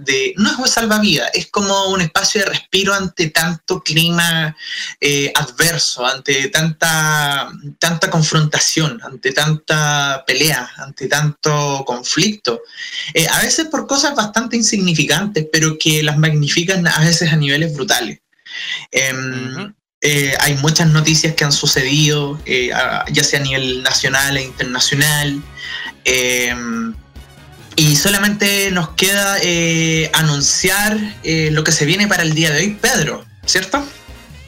de, 0.00 0.34
no 0.36 0.64
es 0.64 0.70
salvavidas, 0.70 1.30
es 1.34 1.46
como 1.48 1.88
un 1.88 2.00
espacio 2.00 2.40
de 2.42 2.48
respiro 2.48 2.94
ante 2.94 3.30
tanto 3.30 3.82
clima 3.82 4.56
eh, 5.00 5.32
adverso, 5.34 6.06
ante 6.06 6.48
tanta, 6.48 7.50
tanta 7.78 8.10
confrontación, 8.10 9.00
ante 9.02 9.32
tanta 9.32 10.24
pelea, 10.26 10.70
ante 10.76 11.08
tanto 11.08 11.84
conflicto. 11.86 12.60
a 13.30 13.40
veces 13.40 13.66
por 13.66 13.86
cosas 13.86 14.14
bastante 14.14 14.56
insignificantes, 14.56 15.46
pero 15.52 15.76
que 15.78 16.02
las 16.02 16.18
magnifican 16.18 16.86
a 16.86 17.00
veces 17.00 17.32
a 17.32 17.36
niveles 17.36 17.74
brutales. 17.74 18.20
Em, 18.90 19.74
eh, 20.00 20.34
hay 20.40 20.54
muchas 20.56 20.88
noticias 20.88 21.34
que 21.34 21.44
han 21.44 21.52
sucedido, 21.52 22.40
eh, 22.46 22.70
ya 23.12 23.24
sea 23.24 23.40
a 23.40 23.42
nivel 23.42 23.82
nacional 23.82 24.36
e 24.36 24.44
internacional. 24.44 25.42
Em, 26.04 26.94
y 27.78 27.94
solamente 27.94 28.72
nos 28.72 28.90
queda 28.90 29.36
eh, 29.40 30.10
anunciar 30.12 30.98
lo 31.22 31.62
que 31.62 31.70
se 31.70 31.86
viene 31.86 32.08
para 32.08 32.24
el 32.24 32.34
día 32.34 32.50
de 32.50 32.58
hoy, 32.58 32.70
Pedro, 32.80 33.24
¿cierto? 33.46 33.84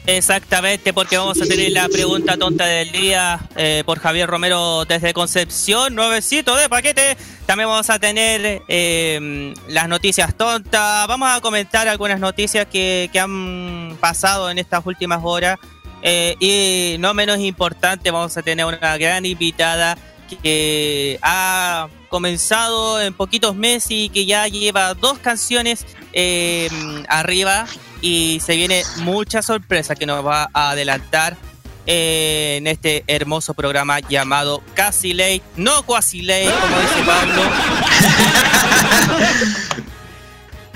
Exactamente, 0.05 0.91
porque 0.91 1.17
vamos 1.17 1.41
a 1.41 1.45
tener 1.45 1.71
la 1.71 1.87
pregunta 1.87 2.35
tonta 2.35 2.65
del 2.65 2.91
día 2.91 3.39
eh, 3.55 3.83
por 3.85 3.99
Javier 3.99 4.27
Romero 4.27 4.83
desde 4.83 5.13
Concepción, 5.13 5.95
nuevecito 5.95 6.57
de 6.57 6.67
paquete. 6.67 7.15
También 7.45 7.69
vamos 7.69 7.89
a 7.89 7.99
tener 7.99 8.63
em, 8.67 9.53
las 9.69 9.87
noticias 9.87 10.35
tontas. 10.35 11.07
Vamos 11.07 11.29
a 11.31 11.39
comentar 11.39 11.87
algunas 11.87 12.19
noticias 12.19 12.65
que, 12.65 13.09
que 13.13 13.19
han 13.19 13.95
pasado 14.01 14.51
en 14.51 14.57
estas 14.57 14.85
últimas 14.85 15.21
horas. 15.23 15.57
Eh, 16.03 16.35
y 16.41 16.97
no 16.99 17.13
menos 17.13 17.39
importante, 17.39 18.11
vamos 18.11 18.35
a 18.35 18.41
tener 18.41 18.65
una 18.65 18.97
gran 18.97 19.25
invitada 19.25 19.97
que 20.41 21.17
ha 21.21 21.87
comenzado 22.11 23.01
en 23.01 23.13
poquitos 23.13 23.55
meses 23.55 23.89
y 23.89 24.09
que 24.09 24.25
ya 24.25 24.45
lleva 24.47 24.93
dos 24.93 25.17
canciones 25.17 25.85
em, 26.11 27.05
arriba 27.07 27.65
y 28.01 28.41
se 28.45 28.57
viene 28.57 28.83
mucha 28.97 29.41
sorpresa 29.41 29.95
que 29.95 30.05
nos 30.05 30.23
va 30.25 30.49
a 30.53 30.71
adelantar 30.71 31.37
eh, 31.87 32.57
en 32.57 32.67
este 32.67 33.05
hermoso 33.07 33.53
programa 33.53 34.01
llamado 34.01 34.61
Casi 34.75 35.13
Late, 35.13 35.41
no 35.55 35.83
Quasi 35.83 36.21
Late, 36.21 36.51
como 36.59 36.79
dice 36.81 37.03
Pablo. 37.05 37.41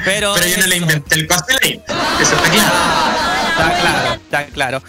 Pero, 0.05 0.35
Pero 0.35 0.47
yo 0.47 0.57
no 0.61 0.67
le 0.67 0.77
inventé 0.77 1.15
el 1.15 1.27
Quasi 1.27 1.53
Late, 1.53 1.83
eso 2.21 2.35
está 2.35 2.49
claro. 2.49 2.71
Está 3.49 3.81
claro, 3.81 4.13
está 4.13 4.45
claro. 4.47 4.83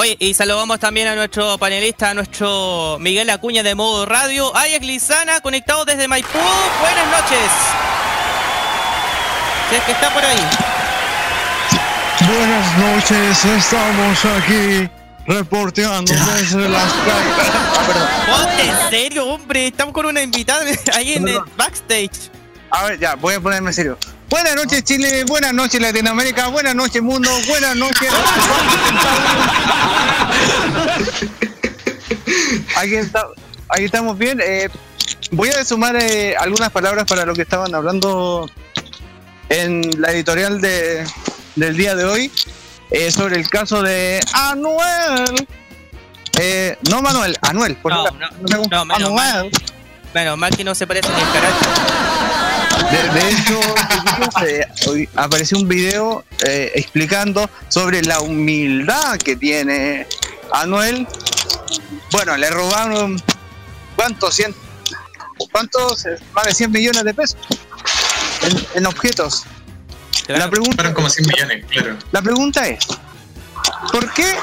Oye, 0.00 0.16
y 0.18 0.32
saludamos 0.32 0.80
también 0.80 1.08
a 1.08 1.14
nuestro 1.14 1.58
panelista, 1.58 2.08
a 2.08 2.14
nuestro 2.14 2.96
Miguel 2.98 3.28
Acuña 3.28 3.62
de 3.62 3.74
Modo 3.74 4.06
Radio, 4.06 4.56
Ayak 4.56 4.82
Lizana, 4.82 5.40
conectado 5.42 5.84
desde 5.84 6.08
Maipú. 6.08 6.38
Buenas 6.80 7.06
noches. 7.08 7.50
Si 9.68 9.76
es 9.76 9.82
que 9.82 9.92
está 9.92 10.08
por 10.08 10.24
ahí. 10.24 10.38
Buenas 12.26 12.78
noches, 12.78 13.44
estamos 13.44 14.24
aquí 14.24 14.88
reporteando 15.26 16.14
desde 16.14 16.66
las. 16.66 16.92
Ponte 18.26 18.70
en 18.70 18.88
serio, 18.88 19.26
hombre. 19.26 19.66
Estamos 19.66 19.92
con 19.92 20.06
una 20.06 20.22
invitada 20.22 20.64
ahí 20.94 21.12
en 21.12 21.28
el 21.28 21.40
backstage. 21.58 22.30
A 22.70 22.84
ver, 22.84 22.98
ya, 22.98 23.16
voy 23.16 23.34
a 23.34 23.40
ponerme 23.40 23.68
en 23.68 23.74
serio. 23.74 23.98
Buenas 24.30 24.54
noches 24.54 24.84
Chile, 24.84 25.24
buenas 25.24 25.52
noches 25.52 25.80
Latinoamérica, 25.80 26.46
buenas 26.48 26.74
noches 26.74 27.02
mundo, 27.02 27.28
buenas 27.48 27.74
noches. 27.76 28.08
aquí, 32.76 32.94
está, 32.94 33.26
aquí 33.68 33.84
estamos 33.84 34.16
bien. 34.16 34.40
Eh, 34.40 34.68
voy 35.32 35.48
a 35.48 35.64
sumar 35.64 35.96
eh, 35.96 36.36
algunas 36.36 36.70
palabras 36.70 37.06
para 37.06 37.24
lo 37.24 37.34
que 37.34 37.42
estaban 37.42 37.74
hablando 37.74 38.48
en 39.48 39.82
la 40.00 40.12
editorial 40.12 40.60
de, 40.60 41.04
del 41.56 41.76
día 41.76 41.96
de 41.96 42.04
hoy 42.04 42.32
eh, 42.90 43.10
sobre 43.10 43.36
el 43.36 43.48
caso 43.48 43.82
de 43.82 44.20
Anuel. 44.32 45.48
Eh, 46.38 46.78
no 46.88 47.02
Manuel, 47.02 47.36
Anuel. 47.42 47.76
Por 47.76 47.92
No, 47.92 48.04
no, 48.04 48.62
no, 48.70 48.84
menos 48.84 49.08
Anuel. 49.08 49.12
mal. 49.14 49.50
Bueno, 50.12 50.36
más 50.36 50.56
que 50.56 50.64
no 50.64 50.74
se 50.74 50.86
parece 50.86 51.08
ni 51.08 51.20
el 51.20 51.32
carácter. 51.32 51.68
De, 52.88 53.20
de 53.20 53.30
hecho, 53.30 53.60
eh, 54.46 54.66
hoy 54.88 55.08
apareció 55.14 55.58
un 55.58 55.68
video 55.68 56.24
eh, 56.46 56.72
explicando 56.74 57.48
sobre 57.68 58.02
la 58.02 58.20
humildad 58.20 59.18
que 59.18 59.36
tiene 59.36 60.06
Anuel. 60.52 61.06
Bueno, 62.10 62.36
le 62.36 62.50
robaron 62.50 63.22
cuántos, 63.96 64.34
cien, 64.34 64.54
cuántos, 65.52 66.06
más 66.32 66.46
de 66.46 66.54
100 66.54 66.72
millones 66.72 67.04
de 67.04 67.14
pesos 67.14 67.38
en, 68.42 68.66
en 68.74 68.86
objetos. 68.86 69.44
Claro. 70.26 70.44
La 70.44 70.50
pregunta, 70.50 70.74
Fueron 70.76 70.94
como 70.94 71.10
100 71.10 71.26
millones, 71.28 71.64
claro. 71.68 71.96
la 72.12 72.22
pregunta 72.22 72.68
es, 72.68 72.86
¿por 73.92 74.12
qué 74.12 74.34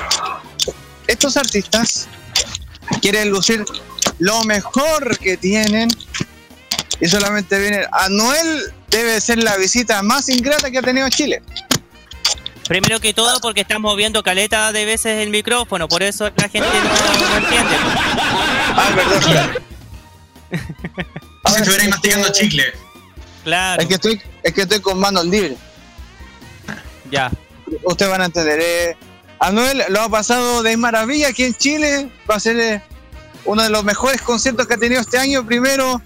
estos 1.07 1.37
artistas 1.37 2.07
quieren 3.01 3.29
lucir 3.29 3.63
lo 4.19 4.43
mejor 4.43 5.17
que 5.17 5.37
tienen 5.37 5.89
y 6.99 7.07
solamente 7.07 7.59
vienen? 7.59 7.85
Anuel 7.91 8.73
debe 8.89 9.19
ser 9.21 9.43
la 9.43 9.55
visita 9.57 10.01
más 10.03 10.29
ingrata 10.29 10.71
que 10.71 10.77
ha 10.79 10.81
tenido 10.81 11.07
Chile. 11.09 11.41
Primero 12.67 12.99
que 12.99 13.13
todo, 13.13 13.39
porque 13.39 13.61
estamos 13.61 13.95
viendo 13.95 14.21
caleta 14.23 14.71
de 14.73 14.83
veces 14.85 15.21
el 15.21 15.29
micrófono, 15.29 15.87
por 15.87 16.03
eso 16.03 16.29
la 16.35 16.49
gente 16.49 16.67
no, 16.67 17.29
no 17.29 17.37
entiende. 17.37 17.75
Ah, 18.75 18.89
perdón. 18.93 19.63
Como 21.43 21.55
si 21.55 21.61
estuvierais 21.61 21.89
masticando 21.89 22.29
chicle. 22.31 22.63
Claro, 23.43 23.81
Es 23.81 23.87
que 23.87 23.93
estoy, 23.95 24.21
es 24.43 24.53
que 24.53 24.61
estoy 24.63 24.79
con 24.81 24.99
manos 24.99 25.25
libres. 25.25 25.57
ya. 27.09 27.31
Ustedes 27.83 28.11
van 28.11 28.21
a 28.21 28.25
entender. 28.25 28.59
eh, 28.61 28.97
Anuel 29.39 29.83
lo 29.89 30.01
ha 30.01 30.09
pasado 30.09 30.63
de 30.63 30.75
maravilla 30.77 31.29
aquí 31.29 31.43
en 31.45 31.53
Chile. 31.55 32.09
Va 32.29 32.35
a 32.35 32.39
ser 32.39 32.59
eh, 32.59 32.81
uno 33.45 33.63
de 33.63 33.69
los 33.69 33.83
mejores 33.83 34.21
conciertos 34.21 34.67
que 34.67 34.73
ha 34.73 34.77
tenido 34.77 35.01
este 35.01 35.17
año. 35.17 35.45
Primero 35.45 36.01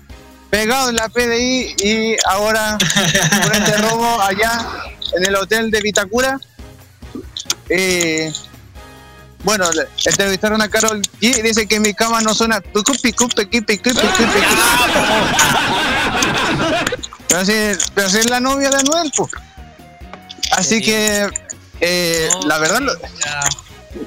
pegado 0.52 0.90
en 0.90 0.96
la 0.98 1.10
PDI 1.10 1.76
y 1.84 2.16
ahora 2.30 2.78
por 3.44 3.56
este 3.56 3.78
robo 3.78 4.22
allá 4.22 4.68
en 5.18 5.26
el 5.26 5.36
hotel 5.36 5.72
de 5.72 5.82
Vitacura. 5.82 6.40
Eh, 7.70 8.32
bueno, 9.44 9.66
entrevistaron 10.06 10.62
a 10.62 10.70
Carol 10.70 11.02
G 11.20 11.40
y 11.40 11.42
dice 11.42 11.66
que 11.66 11.80
mi 11.80 11.96
cama 11.96 12.22
no 12.22 12.36
suena. 12.36 12.62
Pero 17.28 17.46
si, 17.46 17.54
pero 17.96 18.10
si 18.10 18.18
es 18.18 18.30
la 18.30 18.40
novia 18.40 18.70
de 18.70 18.76
Anuel, 18.78 19.12
pues. 19.16 19.32
Así 20.52 20.76
Sí. 20.80 20.82
que 20.84 21.30
eh, 21.80 22.30
la 22.46 22.58
verdad 22.60 22.82
lo, 22.82 22.94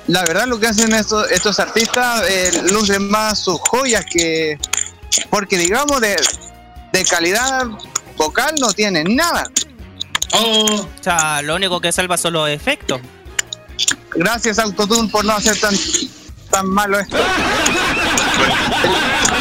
la 0.08 0.22
verdad 0.24 0.46
lo 0.46 0.60
que 0.60 0.66
hacen 0.68 0.92
estos, 0.94 1.30
estos 1.30 1.58
artistas 1.58 2.22
eh, 2.28 2.62
lucen 2.70 3.08
más 3.10 3.38
sus 3.40 3.58
joyas 3.60 4.04
que 4.08 4.58
porque 5.30 5.58
digamos 5.58 6.00
de, 6.00 6.16
de 6.92 7.04
calidad 7.04 7.66
vocal 8.16 8.54
no 8.60 8.72
tienen 8.72 9.14
nada. 9.16 9.50
Oh, 10.32 10.64
O 10.82 10.88
sea, 11.02 11.42
lo 11.42 11.54
único 11.54 11.80
que 11.80 11.92
salva 11.92 12.16
son 12.16 12.32
los 12.34 12.48
efectos. 12.48 13.00
Gracias 14.16 14.58
Autotune 14.58 15.08
por 15.08 15.24
no 15.24 15.32
hacer 15.32 15.58
tan 15.60 15.74
tan 16.50 16.66
malo 16.68 16.98
esto. 17.00 17.16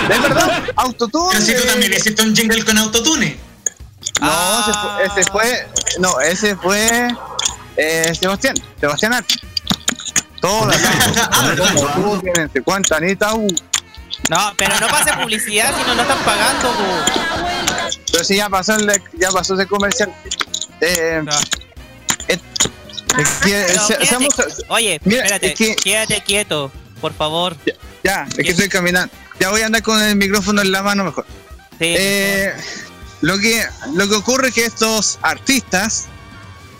De 0.07 0.19
verdad, 0.19 0.63
Autotune. 0.75 1.29
pero 1.31 1.45
si 1.45 1.53
tú 1.53 1.59
eh, 1.63 1.67
también 1.67 1.93
hiciste 1.93 2.21
un 2.21 2.35
jingle 2.35 2.63
con 2.65 2.77
autotune. 2.77 3.37
No, 4.21 4.27
Ah. 4.31 4.99
ese, 5.03 5.11
fue, 5.11 5.21
ese 5.21 5.31
fue. 5.31 5.67
No, 5.99 6.19
ese 6.21 6.55
fue. 6.55 7.07
Eh, 7.77 8.13
Sebastián. 8.19 8.55
Sebastián 8.79 9.13
Arte. 9.13 9.35
Todas 10.41 10.81
las. 10.81 12.51
Cuenta, 12.63 12.97
Anita. 12.97 13.33
uh, 13.33 13.47
No, 14.29 14.53
pero 14.57 14.79
no 14.79 14.87
pase 14.87 15.13
publicidad 15.13 15.73
si 15.77 15.87
no 15.87 15.95
nos 15.95 16.05
están 16.07 16.23
pagando. 16.25 16.71
po. 16.71 17.93
Pero 18.11 18.23
sí, 18.23 18.35
ya 18.37 18.49
pasó, 18.49 18.75
el, 18.75 19.01
ya 19.13 19.31
pasó 19.31 19.53
ese 19.55 19.67
comercial. 19.67 20.13
Eh, 20.81 21.21
Ya. 21.25 21.39
es 23.21 23.29
que, 23.43 23.49
quédate- 23.49 24.05
seamos- 24.07 24.33
Oye, 24.69 24.99
Mira, 25.03 25.21
espérate, 25.23 25.47
es 25.47 25.55
que- 25.55 25.75
quédate 25.75 26.21
quieto, 26.23 26.71
por 27.01 27.13
favor. 27.13 27.55
ya, 28.03 28.25
es 28.29 28.35
que 28.35 28.49
estoy 28.51 28.69
caminando. 28.69 29.13
Ya 29.39 29.49
voy 29.49 29.61
a 29.61 29.65
andar 29.67 29.83
con 29.83 30.01
el 30.01 30.15
micrófono 30.15 30.61
en 30.61 30.71
la 30.71 30.81
mano 30.81 31.03
mejor. 31.03 31.25
Sí, 31.79 31.93
Eh, 31.97 32.53
lo, 33.21 33.37
que, 33.39 33.63
lo 33.93 34.07
que 34.07 34.15
ocurre 34.15 34.47
es 34.49 34.53
que 34.55 34.65
estos 34.65 35.19
artistas 35.21 36.05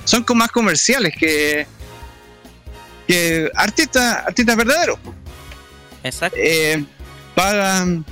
son 0.06 0.24
como 0.24 0.40
más 0.40 0.52
comerciales 0.52 1.14
que, 1.18 1.68
que 3.08 3.52
artistas, 3.56 4.24
artistas 4.26 4.56
verdaderos. 4.56 4.98
exacto. 6.04 6.38
eh, 6.40 6.84
pagan 7.36 8.06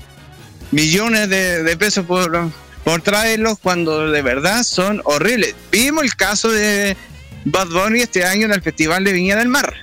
millones 0.71 1.29
de, 1.29 1.63
de 1.63 1.77
pesos 1.77 2.05
por, 2.05 2.51
por 2.83 3.01
traerlos 3.01 3.57
cuando 3.61 4.09
de 4.09 4.21
verdad 4.21 4.63
son 4.63 5.01
horribles. 5.05 5.55
Vimos 5.71 6.03
el 6.03 6.15
caso 6.15 6.49
de 6.49 6.97
Bad 7.45 7.67
Bunny 7.67 8.01
este 8.01 8.25
año 8.25 8.45
en 8.45 8.53
el 8.53 8.61
Festival 8.61 9.03
de 9.03 9.13
Viña 9.13 9.35
del 9.35 9.47
Mar. 9.47 9.73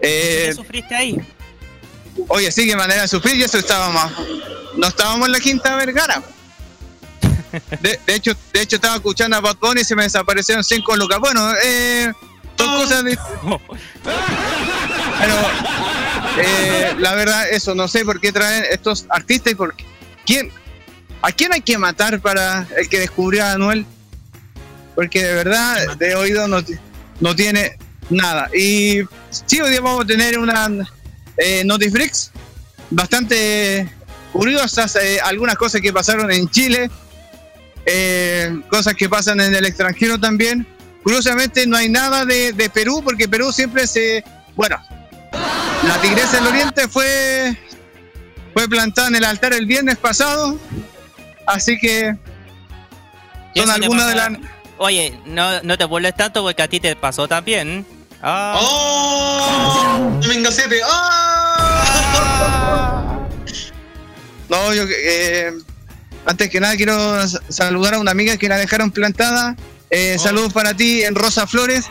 Eh, 0.00 0.46
¿Qué 0.48 0.54
sufriste 0.54 0.94
ahí? 0.94 1.16
oye, 2.28 2.50
sí, 2.50 2.66
que 2.66 2.76
manera 2.76 3.02
de 3.02 3.08
sufrir, 3.08 3.36
y 3.36 3.42
eso 3.42 3.58
estábamos. 3.58 4.10
No 4.76 4.86
estábamos 4.86 5.26
en 5.26 5.32
la 5.32 5.40
Quinta 5.40 5.76
Vergara. 5.76 6.22
De, 7.80 7.98
de 8.06 8.14
hecho, 8.14 8.32
de 8.52 8.62
hecho 8.62 8.76
estaba 8.76 8.94
escuchando 8.96 9.36
a 9.36 9.40
Bad 9.40 9.56
Bunny 9.56 9.80
y 9.80 9.84
se 9.84 9.96
me 9.96 10.04
desaparecieron 10.04 10.62
cinco 10.62 10.96
lucas. 10.96 11.18
Bueno, 11.18 11.52
eh, 11.64 12.12
son 12.56 12.76
cosas 12.76 13.04
de, 13.04 13.16
Pero 15.20 15.34
eh, 16.42 16.94
la 16.98 17.14
verdad, 17.14 17.48
eso, 17.50 17.74
no 17.74 17.88
sé 17.88 18.04
por 18.04 18.20
qué 18.20 18.32
traen 18.32 18.64
estos 18.70 19.06
artistas 19.08 19.52
y 19.52 19.56
por 19.56 19.74
quién, 20.26 20.50
a 21.22 21.32
quién 21.32 21.52
hay 21.52 21.60
que 21.60 21.78
matar 21.78 22.20
para 22.20 22.66
el 22.76 22.88
que 22.88 22.98
descubrió 23.00 23.44
a 23.44 23.52
Anuel. 23.52 23.86
Porque 24.94 25.22
de 25.24 25.34
verdad, 25.34 25.96
de 25.96 26.14
oído 26.14 26.48
no, 26.48 26.62
no 27.20 27.36
tiene 27.36 27.76
nada. 28.10 28.48
Y 28.54 29.00
sí, 29.30 29.60
hoy 29.60 29.70
día 29.70 29.80
vamos 29.80 30.04
a 30.04 30.06
tener 30.06 30.38
una 30.38 30.68
eh, 31.36 31.62
Notiflix 31.64 32.30
bastante 32.90 33.88
curiosas, 34.32 34.98
algunas 35.22 35.56
cosas 35.56 35.80
que 35.80 35.92
pasaron 35.92 36.30
en 36.30 36.48
Chile, 36.50 36.90
eh, 37.86 38.60
cosas 38.68 38.94
que 38.94 39.08
pasan 39.08 39.40
en 39.40 39.54
el 39.54 39.64
extranjero 39.64 40.18
también. 40.18 40.66
Curiosamente 41.02 41.66
no 41.66 41.76
hay 41.76 41.88
nada 41.88 42.24
de, 42.24 42.52
de 42.52 42.68
Perú, 42.68 43.00
porque 43.02 43.28
Perú 43.28 43.52
siempre 43.52 43.86
se... 43.86 44.22
Bueno, 44.54 44.78
la 45.90 46.00
tigresa 46.00 46.36
del 46.36 46.46
oriente 46.46 46.86
fue, 46.86 47.56
fue 48.54 48.68
plantada 48.68 49.08
en 49.08 49.16
el 49.16 49.24
altar 49.24 49.52
el 49.52 49.66
viernes 49.66 49.96
pasado, 49.96 50.56
así 51.48 51.76
que 51.80 52.16
son 53.56 53.70
algunas 53.70 54.06
de 54.08 54.14
las... 54.14 54.30
Oye, 54.78 55.18
no, 55.26 55.60
no 55.62 55.76
te 55.76 55.84
burles 55.86 56.14
tanto 56.14 56.44
porque 56.44 56.62
a 56.62 56.68
ti 56.68 56.78
te 56.78 56.94
pasó 56.94 57.26
también. 57.26 57.84
Ah. 58.22 58.56
¡Oh! 58.60 60.20
Domingo 60.22 60.52
7. 60.52 60.80
¡Oh! 60.86 61.80
No, 64.48 64.72
yo 64.72 64.84
eh, 64.88 65.52
antes 66.24 66.50
que 66.50 66.60
nada 66.60 66.76
quiero 66.76 67.26
saludar 67.48 67.94
a 67.94 67.98
una 67.98 68.12
amiga 68.12 68.36
que 68.36 68.48
la 68.48 68.58
dejaron 68.58 68.92
plantada. 68.92 69.56
Eh, 69.90 70.14
Oh. 70.16 70.22
Saludos 70.22 70.52
para 70.52 70.72
ti 70.72 71.02
en 71.02 71.16
Rosa 71.16 71.48
Flores. 71.48 71.86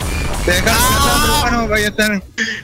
Te 0.50 0.56
dejaron 0.56 0.82
plantada, 0.82 1.22
pero 1.22 1.40
bueno, 1.42 1.68
vaya 1.68 1.86
a 1.86 1.90
estar... 1.90 2.24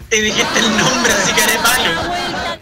Te 0.09 0.21
dijiste 0.21 0.59
el 0.59 0.69
nombre, 0.75 1.13
así 1.13 1.33
que 1.33 1.41
haré 1.43 1.53
palo. 1.59 2.57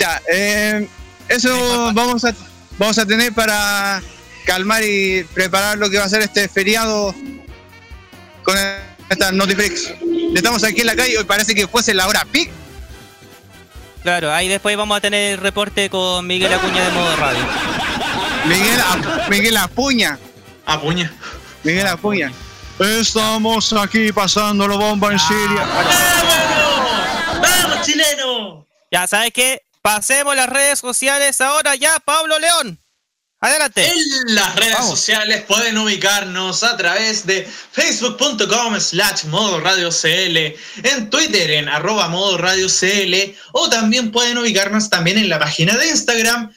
Ya, 0.00 0.20
eh, 0.28 0.88
eso 1.28 1.92
vamos 1.94 2.24
a, 2.24 2.34
vamos 2.76 2.98
a 2.98 3.06
tener 3.06 3.32
para 3.32 4.02
calmar 4.46 4.82
y 4.82 5.22
preparar 5.32 5.78
lo 5.78 5.88
que 5.88 5.98
va 5.98 6.06
a 6.06 6.08
ser 6.08 6.22
este 6.22 6.48
feriado 6.48 7.14
con 8.42 8.56
esta 9.08 9.30
Notiflix. 9.30 9.94
Estamos 10.34 10.64
aquí 10.64 10.80
en 10.80 10.88
la 10.88 10.96
calle, 10.96 11.18
hoy 11.18 11.24
parece 11.24 11.54
que 11.54 11.68
fuese 11.68 11.94
la 11.94 12.08
hora 12.08 12.26
pic. 12.32 12.50
Claro, 14.02 14.32
ahí 14.32 14.48
después 14.48 14.76
vamos 14.76 14.96
a 14.96 15.00
tener 15.00 15.34
el 15.34 15.38
reporte 15.38 15.88
con 15.88 16.26
Miguel 16.26 16.52
Acuña 16.52 16.84
de 16.84 16.90
modo 16.90 17.14
radio. 17.14 17.46
Miguel, 18.48 18.80
Miguel 19.30 19.56
Apuña. 19.56 20.18
Apuña. 20.66 21.12
Miguel 21.62 21.86
Apuña. 21.86 22.32
Estamos 22.78 23.72
aquí 23.72 24.12
pasando 24.12 24.68
la 24.68 24.76
bomba 24.76 25.10
en 25.10 25.18
Siria. 25.18 25.66
¡Vamos! 25.66 27.40
¡Vamos, 27.40 27.86
chileno! 27.86 28.66
Ya, 28.92 29.06
¿sabes 29.08 29.32
qué? 29.32 29.62
Pasemos 29.82 30.36
las 30.36 30.48
redes 30.48 30.78
sociales 30.78 31.40
ahora 31.40 31.74
ya, 31.74 31.98
Pablo 31.98 32.38
León. 32.38 32.78
Adelante. 33.40 33.86
En 33.86 34.34
las 34.34 34.56
redes 34.56 34.74
Vamos. 34.74 34.90
sociales 34.90 35.44
pueden 35.46 35.78
ubicarnos 35.78 36.64
a 36.64 36.76
través 36.76 37.24
de 37.24 37.48
facebook.com 37.72 38.80
slash 38.80 39.24
modo 39.24 39.60
radio 39.60 39.90
CL, 39.90 40.36
en 40.82 41.10
Twitter 41.10 41.50
en 41.52 41.68
arroba 41.68 42.08
modo 42.08 42.36
radio 42.36 42.66
CL, 42.68 43.36
o 43.52 43.68
también 43.70 44.10
pueden 44.10 44.38
ubicarnos 44.38 44.90
también 44.90 45.18
en 45.18 45.28
la 45.28 45.38
página 45.38 45.76
de 45.76 45.88
Instagram, 45.88 46.52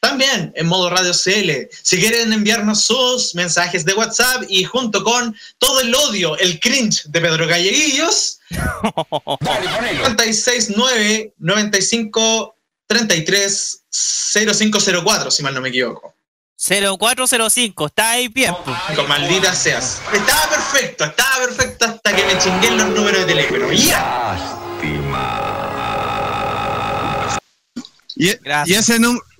también 0.00 0.52
en 0.54 0.66
modo 0.66 0.90
radio 0.90 1.12
CL. 1.12 1.68
Si 1.82 1.98
quieren 1.98 2.32
enviarnos 2.32 2.82
sus 2.82 3.34
mensajes 3.34 3.84
de 3.84 3.94
WhatsApp 3.94 4.44
y 4.48 4.62
junto 4.64 5.02
con 5.02 5.34
todo 5.58 5.80
el 5.80 5.92
odio, 5.94 6.36
el 6.38 6.60
cringe 6.60 7.02
de 7.04 7.20
Pedro 7.20 7.46
Galleguillos, 7.46 8.40
969 8.50 11.34
95 11.38 12.54
33 12.86 13.82
0504, 13.90 15.30
si 15.30 15.42
mal 15.42 15.54
no 15.54 15.60
me 15.60 15.68
equivoco. 15.68 16.14
0405, 16.60 17.86
está 17.86 18.10
ahí 18.10 18.26
bien. 18.28 18.52
Con 18.96 19.06
maldita 19.08 19.54
seas. 19.54 20.00
Estaba 20.12 20.48
perfecto, 20.48 21.04
estaba 21.04 21.46
perfecto 21.46 21.84
hasta 21.84 22.16
que 22.16 22.24
me 22.24 22.36
chingué 22.38 22.68
en 22.68 22.78
los 22.78 22.88
números 22.88 23.20
de 23.20 23.26
teléfono. 23.26 23.70
¡Ya! 23.72 24.58
Y, 28.16 28.34
Gracias. 28.38 28.68
y 28.68 28.74
ese 28.74 28.98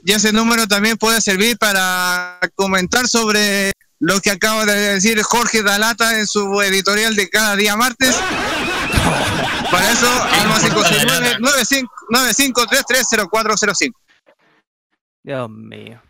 y 0.09 0.13
ese 0.13 0.33
número 0.33 0.67
también 0.67 0.97
puede 0.97 1.21
servir 1.21 1.59
para 1.59 2.41
comentar 2.55 3.07
sobre 3.07 3.73
lo 4.01 4.19
que 4.23 4.31
acaba 4.31 4.65
de 4.65 4.95
decir 4.95 5.23
Jorge 5.23 5.63
Dalata 5.63 6.19
en 6.19 6.27
su 6.27 6.63
editorial 6.63 7.15
de 7.15 7.29
cada 7.29 7.55
día 7.57 7.77
martes. 7.77 8.17
Para 9.71 9.93
eso, 9.93 10.11
al 10.33 10.49
más 10.49 10.61
569 10.61 11.37
95330405. 11.41 13.93
Dios 15.25 15.51
mío. 15.51 16.01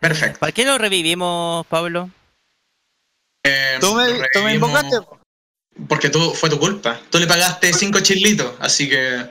Perfecto. 0.00 0.40
¿Para 0.40 0.50
qué 0.50 0.64
lo 0.64 0.76
revivimos, 0.76 1.64
Pablo? 1.68 2.10
Eh, 3.44 3.78
Tú 3.80 3.94
me, 3.94 4.20
tú 4.32 4.48
invocaste. 4.48 4.96
Porque 5.86 6.10
tú, 6.10 6.34
fue 6.34 6.50
tu 6.50 6.58
culpa. 6.58 7.00
Tú 7.08 7.20
le 7.20 7.28
pagaste 7.28 7.72
cinco 7.72 8.00
chilitos, 8.00 8.52
así 8.58 8.88
que 8.88 9.30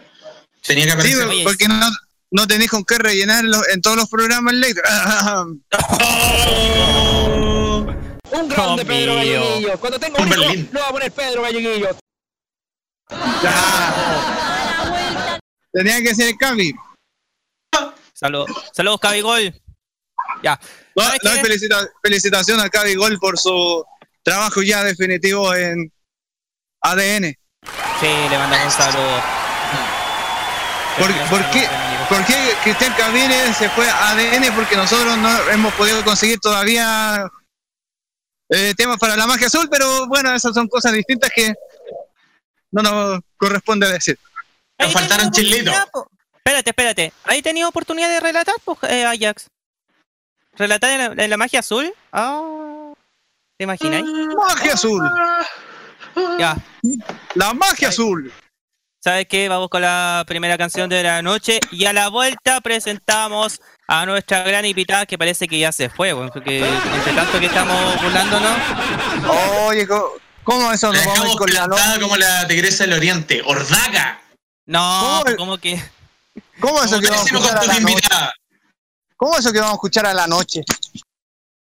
tenía 0.66 0.86
que 0.86 0.92
Sí, 0.92 0.98
aparecer. 1.12 1.28
Oye, 1.28 1.44
porque 1.44 1.68
no, 1.68 1.90
no 2.34 2.48
tenéis 2.48 2.72
con 2.72 2.84
qué 2.84 2.98
rellenarlo 2.98 3.62
en 3.72 3.82
todos 3.82 3.96
los 3.96 4.10
programas 4.10 4.54
late. 4.56 4.74
Un 8.32 8.50
grande 8.50 8.84
Pedro. 8.86 9.16
Galleguillo. 9.16 9.80
Cuando 9.80 10.00
tenga 10.00 10.20
Un 10.20 10.28
hijo, 10.28 10.40
lo 10.72 10.80
va 10.80 10.88
a 10.88 10.92
poner 10.92 11.12
Pedro 11.12 11.42
Galleguillo. 11.44 11.90
Tenía 15.72 16.02
que 16.02 16.16
ser 16.16 16.30
el 16.30 16.38
Cavi. 16.38 16.74
Salud, 18.14 18.46
saludos, 18.72 19.00
Cabigol. 19.00 19.54
Ya. 20.44 20.60
No, 20.96 21.04
¿Sabes 21.04 21.20
no, 21.24 21.32
felicita- 21.32 21.88
felicitación 22.02 22.60
a 22.60 22.70
Cavi 22.70 22.96
Gol 22.96 23.20
por 23.20 23.38
su 23.38 23.86
trabajo 24.24 24.62
ya 24.64 24.84
definitivo 24.84 25.54
en 25.54 25.92
ADN. 26.82 27.36
Sí, 28.00 28.08
le 28.30 28.38
mandamos 28.38 28.66
un 28.66 28.72
saludo. 28.72 29.22
¿Por, 30.98 31.12
por 31.30 31.52
qué, 31.52 31.68
por 32.10 32.26
qué 32.26 32.36
Cristian 32.64 32.94
Cavires 32.96 33.58
se 33.58 33.70
fue 33.70 33.90
a 33.90 34.10
ADN? 34.12 34.54
Porque 34.56 34.76
nosotros 34.76 35.18
no 35.18 35.50
hemos 35.50 35.74
podido 35.74 36.04
conseguir 36.04 36.40
todavía 36.40 37.26
eh, 38.50 38.74
temas 38.76 38.98
para 39.00 39.16
la 39.16 39.28
magia 39.28 39.48
azul, 39.48 39.68
pero 39.70 40.08
bueno, 40.08 40.34
esas 40.34 40.54
son 40.54 40.68
cosas 40.68 40.94
distintas 40.94 41.32
que 41.34 41.54
no 42.72 42.82
nos 42.82 43.20
corresponde 43.38 43.92
decir. 43.92 44.18
Nos 44.80 44.92
faltaron 44.92 45.32
chilitos. 45.32 45.74
Espérate, 46.36 46.70
espérate. 46.72 47.14
¿Ahí 47.24 47.42
tenía 47.42 47.68
oportunidad 47.68 48.10
de 48.10 48.20
relatar, 48.20 48.56
po, 48.64 48.78
eh, 48.84 49.06
Ajax? 49.06 49.48
¿Relatar 50.56 50.92
en 50.92 51.18
la, 51.18 51.24
en 51.24 51.30
la 51.30 51.38
magia 51.38 51.60
azul? 51.60 51.94
Ah, 52.12 52.94
¿Te 53.58 53.64
imagináis? 53.64 54.06
Magia 54.36 54.74
azul, 54.74 55.02
Ya. 56.38 56.58
la 57.36 57.54
magia 57.54 57.90
azul. 57.90 58.32
¿Sabes 59.04 59.26
qué? 59.28 59.50
Vamos 59.50 59.68
con 59.68 59.82
la 59.82 60.24
primera 60.26 60.58
canción 60.58 60.90
de 60.90 61.04
la 61.04 61.22
noche 61.22 61.60
y 61.72 61.84
a 61.86 61.92
la 61.92 62.08
vuelta 62.08 62.62
presentamos 62.62 63.60
a 63.86 64.06
nuestra 64.06 64.44
gran 64.44 64.64
invitada 64.66 65.06
que 65.06 65.18
parece 65.18 65.46
que 65.46 65.60
ya 65.60 65.74
se 65.74 65.90
fue, 65.90 66.14
bueno, 66.14 66.32
porque 66.32 66.60
entre 66.66 67.14
tanto 67.14 67.38
que 67.38 67.48
estamos 67.48 68.02
burlándonos, 68.02 68.58
Oye, 69.68 69.86
¿cómo, 69.86 70.06
cómo 70.46 70.72
eso 70.72 70.94
nos 70.94 71.06
vamos 71.06 71.20
a 71.20 71.22
ir 71.22 71.24
dejamos 71.24 71.36
con 71.36 71.54
la 71.54 71.68
no- 71.68 71.76
plantada 71.76 72.00
como 72.00 72.16
la 72.16 72.48
tigresa 72.48 72.86
del 72.86 72.94
oriente. 72.94 73.42
¡Ordaga! 73.46 74.22
no, 74.68 75.22
¿Cómo? 75.26 75.36
como 75.38 75.58
que 75.58 75.84
¿Cómo 76.62 76.82
eso 76.82 77.02
que 77.02 77.10
vamos 77.10 77.30
a 77.30 77.36
escuchar 77.36 77.58
a 77.58 77.66
la 77.66 77.80
noche? 77.82 78.10
¿Cómo 79.18 79.38
eso 79.38 79.52
que 79.52 79.60
vamos 79.60 79.72
a 79.74 79.76
escuchar 79.76 80.06
a 80.06 80.14
la 80.14 80.28
noche? 80.28 80.62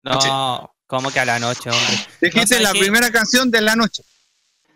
no, 0.04 0.72
como 0.86 1.10
que 1.10 1.20
a 1.20 1.26
la 1.26 1.40
noche, 1.40 1.72
hombre. 1.72 2.08
Dijiste 2.22 2.48
¿sabes 2.48 2.64
la 2.64 2.74
qué? 2.74 2.80
primera 2.80 3.10
canción 3.12 3.50
de 3.50 3.62
la 3.62 3.76
noche. 3.76 4.04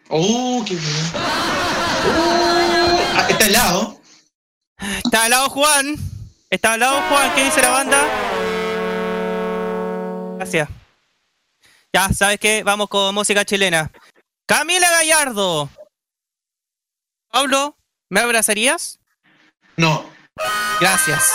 ¡Uh, 0.09 0.65
qué 0.65 0.73
bien! 0.73 1.11
Está 3.37 3.49
helado. 3.49 4.01
Está 5.05 5.25
al 5.25 5.29
lado 5.29 5.49
Juan, 5.49 5.95
está 6.49 6.73
al 6.73 6.79
lado 6.79 6.99
Juan, 7.07 7.35
¿qué 7.35 7.43
dice 7.43 7.61
la 7.61 7.69
banda? 7.69 8.03
Gracias. 10.37 10.67
Ya, 11.93 12.09
¿sabes 12.13 12.39
qué? 12.39 12.63
Vamos 12.63 12.89
con 12.89 13.13
música 13.13 13.45
chilena. 13.45 13.91
Camila 14.47 14.89
Gallardo. 14.89 15.69
Pablo, 17.29 17.77
¿me 18.09 18.21
abrazarías? 18.21 18.97
No. 19.75 20.03
Gracias. 20.79 21.31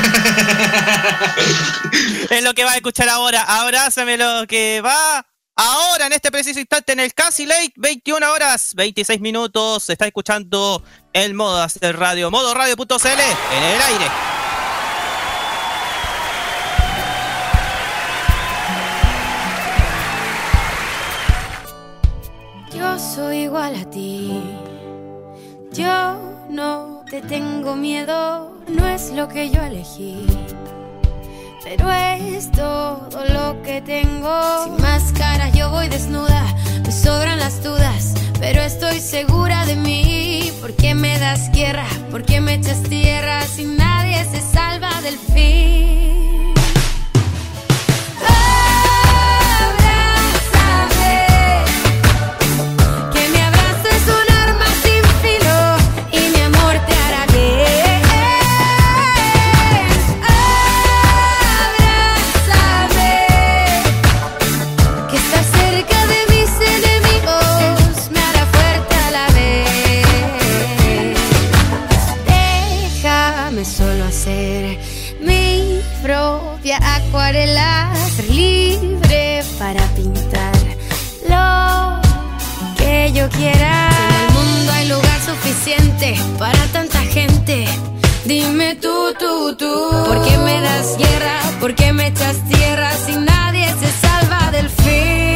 es 2.30 2.42
lo 2.42 2.52
que 2.52 2.64
va 2.64 2.72
a 2.72 2.76
escuchar 2.76 3.08
ahora. 3.08 3.62
Abrázame 3.62 4.18
lo 4.18 4.46
que 4.46 4.82
va 4.82 5.24
ahora 5.56 6.06
en 6.06 6.12
este 6.12 6.30
preciso 6.30 6.58
instante 6.60 6.92
en 6.92 7.00
el 7.00 7.14
Casi 7.14 7.46
Late, 7.46 7.72
21 7.76 8.32
horas, 8.32 8.74
26 8.74 9.20
minutos. 9.20 9.84
Se 9.84 9.92
está 9.92 10.06
escuchando 10.06 10.82
el 11.12 11.34
modo 11.34 11.66
de 11.80 11.92
radio, 11.92 12.30
modoradio.cl 12.30 13.06
en 13.06 13.62
el 13.62 13.82
aire. 13.82 14.06
Yo 22.74 22.98
soy 22.98 23.38
igual 23.44 23.76
a 23.76 23.88
ti. 23.90 24.42
Yo 25.72 26.46
no 26.50 27.04
te 27.08 27.22
tengo 27.22 27.76
miedo, 27.76 28.60
no 28.68 28.88
es 28.88 29.10
lo 29.10 29.28
que 29.28 29.50
yo 29.50 29.62
elegí. 29.62 30.26
Pero 31.64 31.90
es 31.90 32.50
todo 32.52 33.24
lo 33.32 33.62
que 33.62 33.80
tengo. 33.80 34.64
Sin 34.64 34.82
máscara 34.82 35.48
yo 35.48 35.70
voy 35.70 35.88
desnuda, 35.88 36.44
me 36.84 36.92
sobran 36.92 37.38
las 37.38 37.62
dudas, 37.62 38.14
pero 38.38 38.60
estoy 38.60 39.00
segura 39.00 39.64
de 39.64 39.74
mí. 39.74 40.52
¿Por 40.60 40.74
qué 40.74 40.94
me 40.94 41.18
das 41.18 41.50
guerra? 41.52 41.86
¿Por 42.10 42.22
qué 42.22 42.40
me 42.40 42.54
echas 42.54 42.82
tierra 42.82 43.40
si 43.42 43.64
nadie 43.64 44.24
se 44.26 44.42
salva 44.42 45.00
del 45.00 45.16
fin? 45.16 46.33
Quiera. 83.36 83.88
En 84.08 84.24
el 84.24 84.32
mundo 84.32 84.72
hay 84.72 84.88
lugar 84.88 85.20
suficiente 85.20 86.16
para 86.38 86.64
tanta 86.72 87.00
gente. 87.00 87.66
Dime 88.24 88.76
tú, 88.76 89.14
tú, 89.18 89.54
tú, 89.56 89.74
¿por 90.06 90.22
qué 90.24 90.36
me 90.38 90.60
das 90.60 90.96
guerra? 90.96 91.38
¿Por 91.60 91.74
qué 91.74 91.92
me 91.92 92.06
echas 92.08 92.36
tierra 92.48 92.90
si 93.06 93.16
nadie 93.16 93.66
se 93.80 94.06
salva 94.06 94.50
del 94.50 94.68
fin? 94.68 95.33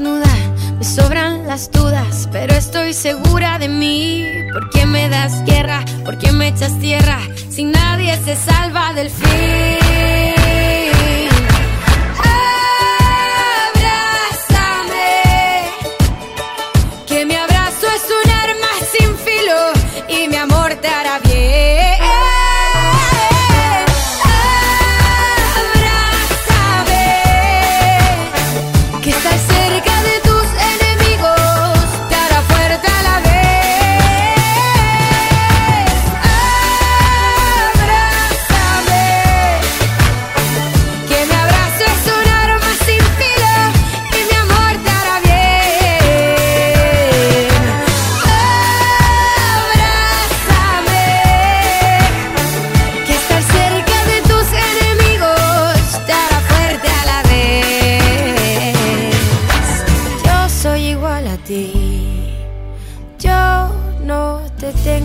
Me 0.00 0.84
sobran 0.84 1.46
las 1.46 1.70
dudas, 1.70 2.28
pero 2.32 2.54
estoy 2.54 2.94
segura 2.94 3.58
de 3.58 3.68
mí. 3.68 4.24
¿Por 4.52 4.70
qué 4.70 4.86
me 4.86 5.08
das 5.10 5.44
guerra? 5.44 5.84
¿Por 6.04 6.16
qué 6.16 6.32
me 6.32 6.48
echas 6.48 6.78
tierra? 6.78 7.18
Si 7.50 7.64
nadie 7.64 8.16
se 8.24 8.34
salva 8.34 8.94
del 8.94 9.10
fin. 9.10 10.89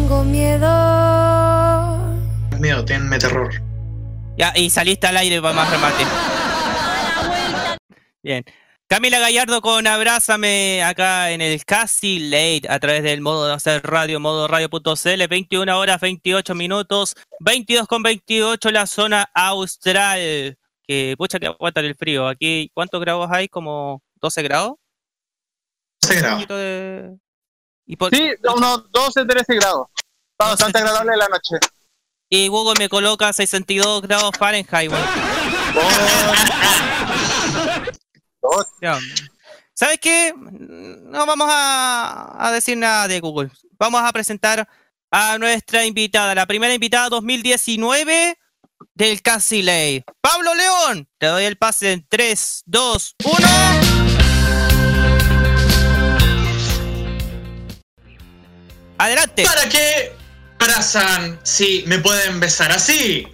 Tengo 0.07 0.23
miedo. 0.23 1.97
Miedo, 2.59 2.85
tienme 2.85 3.17
terror. 3.17 3.49
Ya, 4.37 4.53
y 4.55 4.69
saliste 4.69 5.07
al 5.07 5.17
aire 5.17 5.41
para 5.41 5.55
más 5.55 5.69
remate. 5.71 6.03
Bien. 8.21 8.43
Camila 8.87 9.17
Gallardo 9.17 9.61
con 9.61 9.87
Abrázame 9.87 10.83
acá 10.83 11.31
en 11.31 11.41
el 11.41 11.65
Casi 11.65 12.19
Late 12.29 12.67
a 12.69 12.79
través 12.79 13.01
del 13.01 13.19
modo 13.21 13.47
de 13.47 13.53
hacer 13.53 13.81
radio, 13.83 14.19
modo 14.19 14.47
radio.cl, 14.47 15.27
21 15.27 15.79
horas 15.79 15.99
28 15.99 16.53
minutos, 16.53 17.15
22 17.39 17.87
con 17.87 18.03
28 18.03 18.69
la 18.69 18.85
zona 18.85 19.27
austral. 19.33 20.55
Que 20.87 21.15
pucha 21.17 21.39
que 21.39 21.47
aguanta 21.47 21.79
el 21.81 21.95
frío. 21.95 22.27
Aquí, 22.27 22.69
¿cuántos 22.75 23.01
grados 23.01 23.27
hay? 23.31 23.47
¿Como 23.47 24.03
12 24.21 24.43
grados? 24.43 24.73
12 26.03 26.15
Un 26.17 26.21
grados. 26.21 26.47
de- 26.49 27.17
Y, 27.87 27.95
por- 27.95 28.15
Sí, 28.15 28.29
unos 28.55 28.91
12, 28.91 29.25
13 29.25 29.55
grados. 29.55 29.87
Está 30.37 30.49
bastante 30.49 30.79
agradable 30.79 31.15
la 31.15 31.29
noche. 31.29 31.55
y 32.29 32.49
Google 32.49 32.77
me 32.77 32.89
coloca 32.89 33.31
62 33.31 34.01
grados 34.01 34.31
Fahrenheit. 34.37 34.91
Ya. 38.81 38.99
¿Sabes 39.73 39.97
qué? 40.01 40.33
No 40.37 41.25
vamos 41.25 41.47
a, 41.49 42.35
a 42.37 42.51
decir 42.51 42.77
nada 42.77 43.07
de 43.07 43.21
Google. 43.21 43.49
Vamos 43.79 44.01
a 44.01 44.11
presentar 44.11 44.67
a 45.09 45.37
nuestra 45.37 45.85
invitada, 45.85 46.35
la 46.35 46.45
primera 46.45 46.73
invitada 46.73 47.07
2019 47.07 48.37
del 48.93 49.21
Casi 49.21 49.61
Ley. 49.61 50.03
Pablo 50.19 50.53
León, 50.53 51.07
te 51.17 51.27
doy 51.27 51.45
el 51.45 51.57
pase 51.57 51.93
en 51.93 52.05
3, 52.09 52.63
2, 52.65 53.15
1. 53.23 53.47
Adelante. 58.97 59.43
¿Para 59.43 59.69
qué 59.69 60.14
si 61.43 61.83
me 61.85 61.99
pueden 61.99 62.39
besar 62.39 62.71
así? 62.71 63.27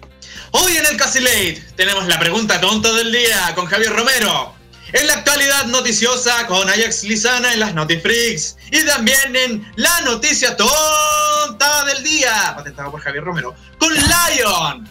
Hoy 0.52 0.76
en 0.76 0.86
el 0.86 0.98
Casi 0.98 1.22
Late 1.22 1.64
tenemos 1.78 2.06
la 2.08 2.20
pregunta 2.20 2.60
tonta 2.60 2.92
del 2.92 3.12
día 3.12 3.54
con 3.56 3.68
Javier 3.68 3.94
Romero. 3.94 4.54
En 4.92 5.08
la 5.08 5.14
actualidad 5.14 5.66
noticiosa 5.68 6.46
con 6.48 6.70
Ajax 6.70 7.04
Lizana 7.04 7.54
en 7.54 7.62
las 7.62 7.74
Notifreaks. 7.74 8.58
Y 8.72 8.86
también 8.86 9.34
en 9.34 9.72
la 9.78 10.02
noticia 10.02 10.58
tonta 10.58 11.86
del 11.86 12.04
día, 12.04 12.54
patentado 12.56 12.92
por 12.92 13.00
Javier 13.00 13.24
Romero, 13.24 13.56
con 13.78 13.94
Lion. 13.94 14.90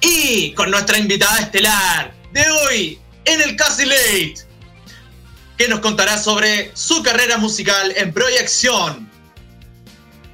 Y 0.00 0.52
con 0.52 0.70
nuestra 0.70 0.98
invitada 0.98 1.40
estelar 1.40 2.14
de 2.32 2.48
hoy 2.48 3.00
en 3.24 3.42
el 3.42 3.56
Casi 3.56 3.86
Late, 3.86 4.34
que 5.58 5.66
nos 5.66 5.80
contará 5.80 6.16
sobre 6.16 6.70
su 6.74 7.02
carrera 7.02 7.38
musical 7.38 7.92
en 7.96 8.12
proyección 8.12 9.11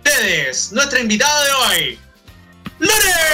ustedes, 0.08 0.72
nuestra 0.72 1.00
invitada 1.00 1.44
de 1.44 1.50
hoy, 1.52 1.98
Loret. 2.78 3.28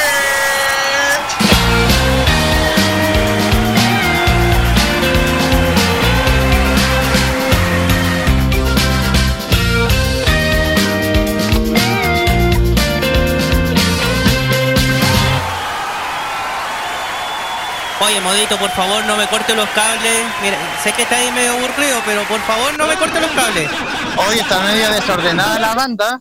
Oye, 18.00 18.20
modito, 18.20 18.58
por 18.58 18.70
favor, 18.72 19.02
no 19.04 19.16
me 19.16 19.26
corte 19.28 19.54
los 19.54 19.68
cables. 19.70 20.24
Mira, 20.42 20.58
sé 20.82 20.92
que 20.92 21.02
está 21.02 21.16
ahí 21.16 21.30
medio 21.32 21.52
aburrido, 21.52 22.02
pero 22.04 22.22
por 22.24 22.40
favor, 22.42 22.76
no 22.76 22.86
me 22.86 22.96
corte 22.96 23.18
los 23.20 23.30
cables. 23.30 23.70
Hoy 24.16 24.38
está 24.40 24.60
media 24.60 24.90
desordenada 24.90 25.58
la 25.58 25.74
banda. 25.74 26.20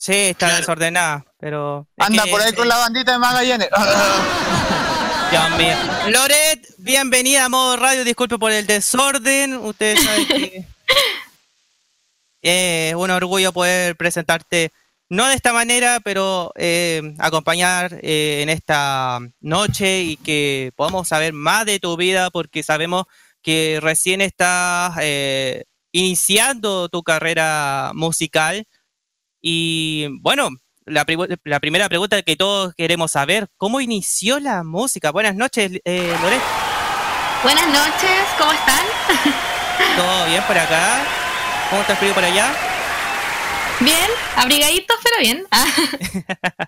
Sí, 0.00 0.12
está 0.14 0.46
Claro. 0.46 0.60
desordenada, 0.60 1.26
pero. 1.40 1.88
Anda 1.98 2.22
que- 2.24 2.30
por 2.30 2.40
ahí 2.40 2.52
con 2.52 2.68
la 2.68 2.76
bandita 2.76 3.12
de 3.12 3.18
Magallanes. 3.18 3.68
Dios 5.30 5.50
mío. 5.58 5.76
Loret, 6.08 6.66
bienvenida 6.78 7.44
a 7.44 7.48
modo 7.48 7.76
radio. 7.76 8.04
Disculpe 8.04 8.38
por 8.38 8.52
el 8.52 8.64
desorden. 8.66 9.56
Ustedes 9.56 10.02
saben 10.02 10.26
que 10.28 10.64
es 12.90 12.94
un 12.94 13.10
orgullo 13.10 13.52
poder 13.52 13.96
presentarte, 13.96 14.70
no 15.08 15.26
de 15.26 15.34
esta 15.34 15.52
manera, 15.52 15.98
pero 16.00 16.52
eh, 16.54 17.02
acompañar 17.18 17.98
eh, 18.00 18.38
en 18.42 18.48
esta 18.50 19.18
noche 19.40 20.02
y 20.02 20.16
que 20.16 20.70
podamos 20.76 21.08
saber 21.08 21.32
más 21.32 21.66
de 21.66 21.80
tu 21.80 21.96
vida, 21.96 22.30
porque 22.30 22.62
sabemos 22.62 23.04
que 23.42 23.80
recién 23.82 24.20
estás 24.20 24.94
eh, 25.00 25.64
iniciando 25.90 26.88
tu 26.88 27.02
carrera 27.02 27.90
musical. 27.94 28.64
Y 29.50 30.08
bueno, 30.20 30.50
la, 30.84 31.06
pri- 31.06 31.16
la 31.44 31.58
primera 31.58 31.88
pregunta 31.88 32.20
que 32.20 32.36
todos 32.36 32.74
queremos 32.74 33.12
saber, 33.12 33.48
¿cómo 33.56 33.80
inició 33.80 34.38
la 34.40 34.62
música? 34.62 35.10
Buenas 35.10 35.34
noches, 35.36 35.72
eh, 35.86 36.14
Loret. 36.22 36.42
Buenas 37.42 37.66
noches, 37.68 38.20
¿cómo 38.38 38.52
están? 38.52 38.84
¿Todo 39.96 40.26
bien 40.26 40.42
por 40.46 40.58
acá? 40.58 41.02
¿Cómo 41.70 41.80
está 41.80 41.94
el 41.94 41.98
frío 41.98 42.12
por 42.12 42.24
allá? 42.24 42.52
Bien, 43.80 44.10
abrigaditos, 44.36 44.96
pero 45.02 45.16
bien. 45.20 45.46
Ah, 45.50 45.64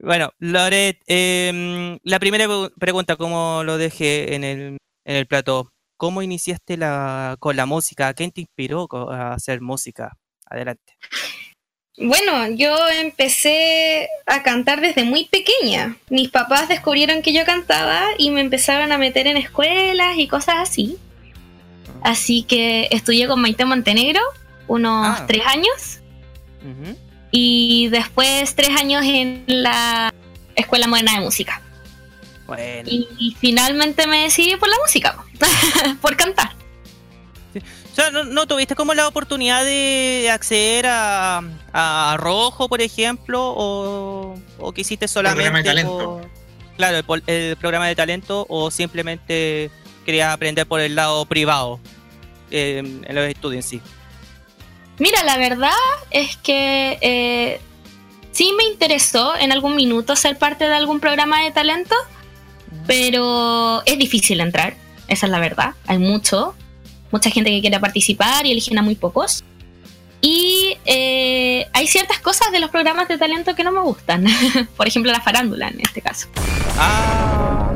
Bueno, 0.00 0.32
Loret, 0.40 0.98
em, 1.06 1.96
la 2.02 2.18
primera 2.18 2.46
pre- 2.48 2.70
pregunta, 2.76 3.14
como 3.14 3.62
lo 3.62 3.78
dejé 3.78 4.34
en 4.34 4.42
el, 4.42 4.58
en 5.04 5.16
el 5.16 5.26
plato, 5.28 5.72
¿cómo 5.96 6.22
iniciaste 6.22 6.76
la, 6.76 7.36
con 7.38 7.54
la 7.54 7.66
música? 7.66 8.12
¿Quién 8.14 8.32
te 8.32 8.40
inspiró 8.40 8.88
a 9.12 9.34
hacer 9.34 9.60
música? 9.60 10.16
Adelante. 10.46 10.94
Bueno, 11.98 12.48
yo 12.56 12.74
empecé 12.88 14.08
a 14.26 14.42
cantar 14.42 14.80
desde 14.80 15.04
muy 15.04 15.26
pequeña. 15.26 15.96
Mis 16.08 16.30
papás 16.30 16.68
descubrieron 16.68 17.20
que 17.22 17.32
yo 17.34 17.44
cantaba 17.44 18.02
y 18.18 18.30
me 18.30 18.40
empezaron 18.40 18.92
a 18.92 18.98
meter 18.98 19.26
en 19.26 19.36
escuelas 19.36 20.16
y 20.16 20.26
cosas 20.26 20.56
así. 20.58 20.96
Así 22.02 22.42
que 22.44 22.88
estudié 22.90 23.28
con 23.28 23.40
Maite 23.40 23.64
Montenegro 23.64 24.20
unos 24.68 25.06
Ah. 25.20 25.24
tres 25.26 25.44
años 25.46 26.00
y 27.30 27.88
después 27.88 28.54
tres 28.54 28.70
años 28.70 29.04
en 29.04 29.44
la 29.46 30.12
Escuela 30.56 30.86
Moderna 30.86 31.14
de 31.14 31.20
Música. 31.20 31.60
Bueno. 32.46 32.88
Y, 32.90 33.06
y 33.18 33.36
finalmente 33.38 34.06
me 34.06 34.22
decidí 34.24 34.56
por 34.56 34.68
la 34.68 34.76
música, 34.82 35.16
por 36.00 36.16
cantar. 36.16 36.52
O 37.92 37.94
sea, 37.94 38.10
¿no, 38.10 38.24
no 38.24 38.46
tuviste 38.46 38.74
como 38.74 38.94
la 38.94 39.06
oportunidad 39.06 39.64
de 39.64 40.28
acceder 40.32 40.86
a, 40.88 41.42
a 41.74 42.16
Rojo, 42.18 42.68
por 42.68 42.80
ejemplo? 42.80 43.52
¿O, 43.54 44.34
o 44.58 44.72
quisiste 44.72 45.06
programa 45.08 45.34
de 45.40 45.42
solamente 45.42 45.68
talento. 45.68 46.20
por- 46.20 46.30
claro, 46.76 46.96
el, 46.96 47.04
pol- 47.04 47.22
el 47.26 47.56
programa 47.56 47.86
de 47.86 47.94
talento 47.94 48.46
o 48.48 48.70
simplemente 48.70 49.70
querías 50.06 50.32
aprender 50.32 50.66
por 50.66 50.80
el 50.80 50.94
lado 50.94 51.24
privado 51.26 51.80
eh, 52.50 52.78
en 52.78 53.14
los 53.14 53.24
estudios 53.28 53.64
en 53.64 53.70
sí. 53.70 53.82
Mira, 54.98 55.22
la 55.24 55.36
verdad 55.36 55.70
es 56.10 56.36
que 56.38 56.98
eh, 57.02 57.60
sí 58.32 58.52
me 58.56 58.64
interesó 58.64 59.36
en 59.36 59.52
algún 59.52 59.76
minuto 59.76 60.16
ser 60.16 60.38
parte 60.38 60.66
de 60.68 60.74
algún 60.74 60.98
programa 60.98 61.42
de 61.44 61.50
talento, 61.50 61.94
pero 62.86 63.82
es 63.86 63.98
difícil 63.98 64.40
entrar, 64.40 64.74
esa 65.08 65.26
es 65.26 65.32
la 65.32 65.38
verdad. 65.38 65.74
Hay 65.86 65.98
mucho, 65.98 66.54
mucha 67.12 67.30
gente 67.30 67.50
que 67.50 67.60
quiere 67.60 67.78
participar 67.78 68.46
y 68.46 68.52
eligen 68.52 68.78
a 68.78 68.82
muy 68.82 68.94
pocos. 68.96 69.44
Y 70.20 70.76
eh, 70.84 71.66
hay 71.72 71.86
ciertas 71.88 72.20
cosas 72.20 72.52
de 72.52 72.60
los 72.60 72.70
programas 72.70 73.08
de 73.08 73.18
talento 73.18 73.54
que 73.54 73.64
no 73.64 73.72
me 73.72 73.80
gustan. 73.80 74.24
Por 74.76 74.86
ejemplo, 74.86 75.10
la 75.12 75.20
farándula 75.20 75.68
en 75.68 75.80
este 75.80 76.00
caso. 76.00 76.28
Ah. 76.78 77.72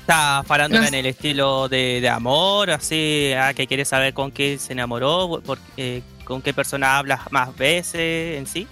Está 0.00 0.42
farándula 0.44 0.82
No 0.82 0.88
en 0.88 0.94
el 0.94 1.06
estilo 1.06 1.68
de, 1.68 2.00
de 2.00 2.08
amor, 2.08 2.72
así, 2.72 3.32
ah, 3.38 3.54
que 3.54 3.68
quiere 3.68 3.84
saber 3.84 4.12
con 4.12 4.32
quién 4.32 4.58
se 4.58 4.72
enamoró, 4.72 5.40
por- 5.46 5.60
eh, 5.76 6.02
con 6.24 6.42
qué 6.42 6.52
persona 6.52 6.98
hablas 6.98 7.20
más 7.30 7.56
veces 7.56 8.36
en 8.38 8.46
sí. 8.48 8.66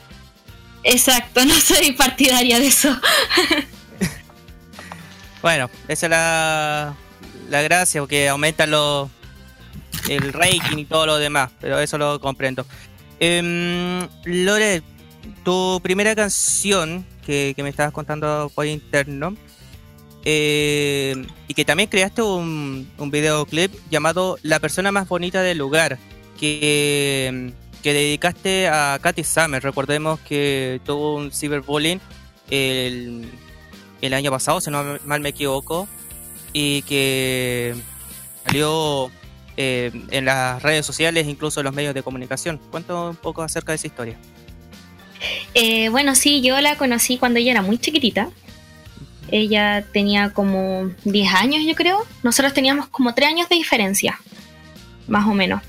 Exacto, 0.82 1.44
no 1.44 1.54
soy 1.54 1.92
partidaria 1.92 2.58
de 2.58 2.66
eso. 2.66 2.94
Bueno, 5.42 5.70
esa 5.88 6.04
es 6.06 6.10
la, 6.10 6.94
la 7.50 7.62
gracia, 7.62 8.00
porque 8.00 8.28
aumenta 8.28 8.66
lo, 8.66 9.10
el 10.08 10.32
rating 10.32 10.78
y 10.78 10.84
todo 10.84 11.06
lo 11.06 11.18
demás, 11.18 11.50
pero 11.60 11.78
eso 11.78 11.98
lo 11.98 12.20
comprendo. 12.20 12.64
Em, 13.18 14.08
Lore, 14.24 14.82
tu 15.44 15.80
primera 15.82 16.14
canción 16.14 17.04
que, 17.26 17.54
me 17.58 17.68
estabas 17.68 17.92
contando 17.92 18.50
por 18.54 18.66
interno, 18.66 19.36
eh, 20.24 21.26
y 21.48 21.54
que 21.54 21.64
también 21.64 21.88
creaste 21.88 22.22
un, 22.22 22.90
videoclip 22.98 23.72
llamado 23.90 24.38
La 24.42 24.58
persona 24.58 24.92
más 24.92 25.08
bonita 25.08 25.42
del 25.42 25.58
lugar, 25.58 25.98
que, 26.38 27.52
que 27.82 27.92
dedicaste 27.92 28.68
a 28.68 28.98
Katy 29.00 29.24
Summer. 29.24 29.62
Recordemos 29.62 30.20
que 30.20 30.80
tuvo 30.84 31.16
un 31.16 31.30
cyberbullying 31.30 32.00
el, 32.50 33.30
el 34.00 34.14
año 34.14 34.30
pasado, 34.30 34.60
si 34.60 34.70
no 34.70 34.98
mal 35.04 35.20
me 35.20 35.30
equivoco, 35.30 35.88
y 36.52 36.82
que 36.82 37.74
salió 38.44 39.10
eh, 39.56 39.90
en 40.10 40.24
las 40.24 40.62
redes 40.62 40.86
sociales, 40.86 41.26
incluso 41.26 41.60
en 41.60 41.64
los 41.64 41.74
medios 41.74 41.94
de 41.94 42.02
comunicación. 42.02 42.58
Cuéntame 42.70 43.10
un 43.10 43.16
poco 43.16 43.42
acerca 43.42 43.72
de 43.72 43.76
esa 43.76 43.86
historia. 43.86 44.16
Eh, 45.54 45.88
bueno, 45.90 46.14
sí, 46.14 46.40
yo 46.40 46.60
la 46.60 46.76
conocí 46.76 47.18
cuando 47.18 47.38
ella 47.38 47.52
era 47.52 47.62
muy 47.62 47.78
chiquitita. 47.78 48.30
Ella 49.30 49.84
tenía 49.92 50.30
como 50.30 50.90
10 51.04 51.34
años, 51.34 51.62
yo 51.66 51.74
creo. 51.74 52.06
Nosotros 52.22 52.54
teníamos 52.54 52.88
como 52.88 53.14
3 53.14 53.28
años 53.28 53.48
de 53.48 53.56
diferencia, 53.56 54.18
más 55.06 55.26
o 55.26 55.34
menos. 55.34 55.62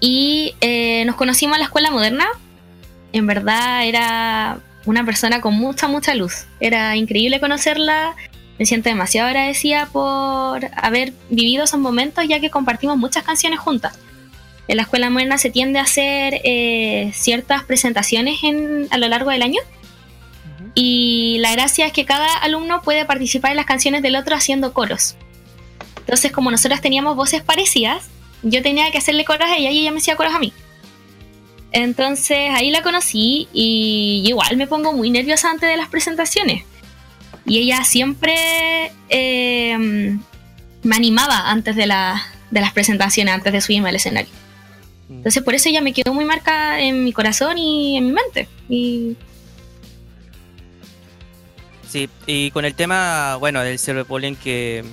Y 0.00 0.54
eh, 0.60 1.04
nos 1.04 1.16
conocimos 1.16 1.56
en 1.56 1.60
la 1.60 1.66
escuela 1.66 1.90
moderna. 1.90 2.26
En 3.12 3.26
verdad 3.26 3.86
era 3.86 4.60
una 4.86 5.04
persona 5.04 5.40
con 5.40 5.54
mucha, 5.54 5.86
mucha 5.86 6.14
luz. 6.14 6.46
Era 6.58 6.96
increíble 6.96 7.40
conocerla. 7.40 8.16
Me 8.60 8.66
siento 8.66 8.90
demasiado 8.90 9.26
agradecida 9.26 9.86
por 9.86 10.68
haber 10.76 11.14
vivido 11.30 11.64
esos 11.64 11.80
momentos, 11.80 12.28
ya 12.28 12.40
que 12.40 12.50
compartimos 12.50 12.98
muchas 12.98 13.24
canciones 13.24 13.58
juntas. 13.58 13.98
En 14.68 14.76
la 14.76 14.82
escuela 14.82 15.08
moderna 15.08 15.38
se 15.38 15.48
tiende 15.48 15.78
a 15.78 15.82
hacer 15.84 16.42
eh, 16.44 17.10
ciertas 17.14 17.64
presentaciones 17.64 18.44
en, 18.44 18.86
a 18.90 18.98
lo 18.98 19.08
largo 19.08 19.30
del 19.30 19.40
año. 19.40 19.62
Y 20.74 21.38
la 21.40 21.52
gracia 21.52 21.86
es 21.86 21.94
que 21.94 22.04
cada 22.04 22.36
alumno 22.36 22.82
puede 22.82 23.06
participar 23.06 23.52
en 23.52 23.56
las 23.56 23.64
canciones 23.64 24.02
del 24.02 24.14
otro 24.14 24.36
haciendo 24.36 24.74
coros. 24.74 25.16
Entonces, 26.00 26.30
como 26.30 26.50
nosotras 26.50 26.82
teníamos 26.82 27.16
voces 27.16 27.42
parecidas, 27.42 28.10
yo 28.42 28.60
tenía 28.60 28.90
que 28.90 28.98
hacerle 28.98 29.24
coros 29.24 29.48
a 29.48 29.56
ella 29.56 29.70
y 29.70 29.78
ella 29.78 29.90
me 29.90 30.00
hacía 30.00 30.16
coros 30.16 30.34
a 30.34 30.38
mí. 30.38 30.52
Entonces 31.72 32.50
ahí 32.52 32.70
la 32.70 32.82
conocí 32.82 33.48
y 33.54 34.22
igual 34.26 34.58
me 34.58 34.66
pongo 34.66 34.92
muy 34.92 35.08
nerviosa 35.08 35.50
antes 35.50 35.70
de 35.70 35.78
las 35.78 35.88
presentaciones. 35.88 36.64
Y 37.50 37.58
ella 37.58 37.82
siempre 37.82 38.92
eh, 39.08 39.76
me 40.84 40.94
animaba 40.96 41.50
antes 41.50 41.74
de, 41.74 41.86
la- 41.88 42.22
de 42.52 42.60
las 42.60 42.72
presentaciones, 42.72 43.34
antes 43.34 43.52
de 43.52 43.60
subirme 43.60 43.88
al 43.88 43.96
escenario. 43.96 44.30
Entonces 45.10 45.42
por 45.42 45.56
eso 45.56 45.68
ella 45.68 45.80
me 45.80 45.92
quedó 45.92 46.14
muy 46.14 46.24
marcada 46.24 46.78
en 46.80 47.02
mi 47.02 47.12
corazón 47.12 47.58
y 47.58 47.96
en 47.96 48.06
mi 48.06 48.12
mente. 48.12 48.48
Y 48.68 49.16
Sí, 51.88 52.08
y 52.24 52.52
con 52.52 52.64
el 52.64 52.76
tema, 52.76 53.34
bueno, 53.40 53.60
del 53.62 53.80
cyberbullying, 53.80 54.36
que 54.36 54.84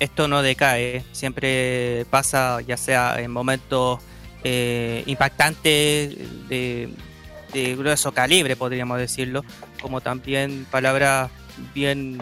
esto 0.00 0.26
no 0.26 0.40
decae, 0.40 1.04
siempre 1.12 2.06
pasa, 2.08 2.62
ya 2.66 2.78
sea 2.78 3.20
en 3.20 3.30
momentos 3.30 4.00
eh, 4.42 5.02
impactantes 5.04 6.16
de, 6.48 6.88
de 7.52 7.76
grueso 7.76 8.12
calibre, 8.12 8.56
podríamos 8.56 8.98
decirlo, 8.98 9.44
como 9.82 10.00
también 10.00 10.66
palabras 10.70 11.30
bien 11.74 12.18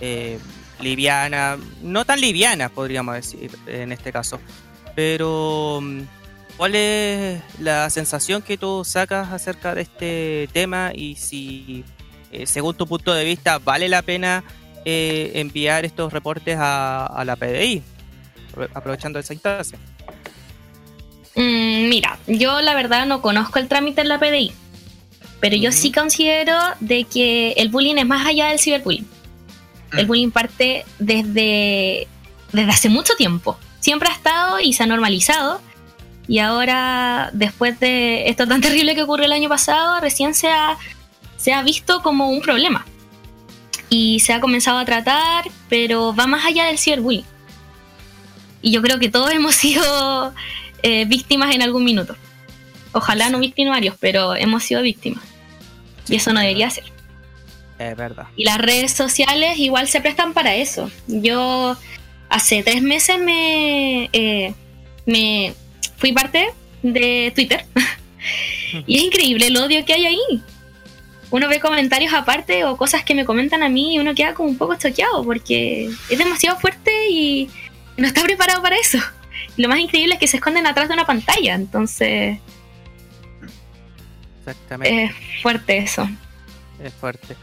eh, 0.00 0.38
livianas, 0.80 1.58
no 1.82 2.04
tan 2.04 2.20
livianas, 2.20 2.70
podríamos 2.70 3.14
decir 3.14 3.50
en 3.66 3.92
este 3.92 4.12
caso, 4.12 4.38
pero 4.94 5.80
mm, 5.82 6.00
¿cuál 6.56 6.74
es 6.74 7.40
la 7.60 7.88
sensación 7.90 8.42
que 8.42 8.56
tú 8.58 8.84
sacas 8.84 9.32
acerca 9.32 9.74
de 9.74 9.82
este 9.82 10.48
tema 10.52 10.92
y 10.94 11.16
si 11.16 11.84
eh, 12.32 12.46
según 12.46 12.76
tu 12.76 12.86
punto 12.86 13.14
de 13.14 13.24
vista, 13.24 13.58
¿vale 13.58 13.88
la 13.88 14.02
pena 14.02 14.42
eh, 14.84 15.32
enviar 15.34 15.84
estos 15.84 16.12
reportes 16.12 16.56
a, 16.60 17.22
la 17.24 17.36
PDI? 17.36 17.82
Apro- 18.54 18.68
Aprovechando 18.74 19.18
esa 19.18 19.32
instancia. 19.32 19.78
Mm, 21.34 21.88
mira, 21.88 22.18
yo 22.26 22.60
la 22.62 22.74
verdad 22.74 23.06
no 23.06 23.20
conozco 23.20 23.58
el 23.58 23.68
trámite 23.68 24.00
en 24.00 24.08
la 24.08 24.18
PDI, 24.18 24.52
pero 25.40 25.56
yo 25.56 25.72
sí 25.72 25.92
considero 25.92 26.56
de 26.80 27.04
que 27.04 27.52
el 27.52 27.68
bullying 27.68 27.96
es 27.96 28.06
más 28.06 28.26
allá 28.26 28.48
del 28.48 28.58
ciberbullying. 28.58 29.06
El 29.92 30.06
bullying 30.06 30.30
parte 30.30 30.84
desde, 30.98 32.08
desde 32.52 32.70
hace 32.70 32.88
mucho 32.88 33.14
tiempo. 33.14 33.58
Siempre 33.80 34.08
ha 34.08 34.12
estado 34.12 34.60
y 34.60 34.72
se 34.72 34.82
ha 34.82 34.86
normalizado. 34.86 35.60
Y 36.28 36.40
ahora, 36.40 37.30
después 37.32 37.78
de 37.78 38.28
esto 38.28 38.46
tan 38.46 38.60
terrible 38.62 38.94
que 38.94 39.02
ocurrió 39.02 39.26
el 39.26 39.32
año 39.32 39.48
pasado, 39.48 40.00
recién 40.00 40.34
se 40.34 40.48
ha, 40.48 40.76
se 41.36 41.52
ha 41.52 41.62
visto 41.62 42.02
como 42.02 42.30
un 42.30 42.40
problema. 42.40 42.84
Y 43.88 44.20
se 44.20 44.32
ha 44.32 44.40
comenzado 44.40 44.78
a 44.78 44.84
tratar, 44.84 45.44
pero 45.68 46.14
va 46.14 46.26
más 46.26 46.44
allá 46.44 46.66
del 46.66 46.78
ciberbullying. 46.78 47.24
Y 48.62 48.72
yo 48.72 48.82
creo 48.82 48.98
que 48.98 49.08
todos 49.08 49.30
hemos 49.32 49.54
sido 49.54 50.34
eh, 50.82 51.04
víctimas 51.04 51.54
en 51.54 51.62
algún 51.62 51.84
minuto. 51.84 52.16
Ojalá 52.96 53.28
no 53.28 53.38
victimarios, 53.38 53.94
pero 54.00 54.34
hemos 54.34 54.64
sido 54.64 54.80
víctimas. 54.80 55.22
Y 56.08 56.16
eso 56.16 56.32
no 56.32 56.40
debería 56.40 56.70
ser. 56.70 56.84
Es 57.78 57.94
verdad. 57.94 58.28
Y 58.36 58.44
las 58.44 58.56
redes 58.56 58.92
sociales 58.92 59.58
igual 59.58 59.86
se 59.86 60.00
prestan 60.00 60.32
para 60.32 60.54
eso. 60.54 60.90
Yo 61.06 61.76
hace 62.30 62.62
tres 62.62 62.80
meses 62.80 63.18
me, 63.18 64.08
eh, 64.14 64.54
me 65.04 65.52
fui 65.98 66.12
parte 66.12 66.48
de 66.82 67.32
Twitter. 67.34 67.66
y 68.86 68.96
es 68.96 69.02
increíble 69.02 69.48
el 69.48 69.58
odio 69.58 69.84
que 69.84 69.92
hay 69.92 70.06
ahí. 70.06 70.42
Uno 71.30 71.48
ve 71.48 71.60
comentarios 71.60 72.14
aparte 72.14 72.64
o 72.64 72.78
cosas 72.78 73.04
que 73.04 73.14
me 73.14 73.26
comentan 73.26 73.62
a 73.62 73.68
mí 73.68 73.96
y 73.96 73.98
uno 73.98 74.14
queda 74.14 74.32
como 74.32 74.48
un 74.48 74.56
poco 74.56 74.76
choqueado 74.76 75.22
porque 75.22 75.90
es 76.08 76.18
demasiado 76.18 76.58
fuerte 76.58 77.10
y 77.10 77.50
no 77.98 78.06
está 78.06 78.22
preparado 78.22 78.62
para 78.62 78.78
eso. 78.78 78.98
Lo 79.58 79.68
más 79.68 79.80
increíble 79.80 80.14
es 80.14 80.20
que 80.20 80.28
se 80.28 80.38
esconden 80.38 80.66
atrás 80.66 80.88
de 80.88 80.94
una 80.94 81.04
pantalla. 81.04 81.56
Entonces 81.56 82.38
Exactamente. 84.46 85.04
es 85.04 85.42
fuerte 85.42 85.78
eso. 85.78 86.08
Es 86.82 86.92
fuerte. 86.94 87.36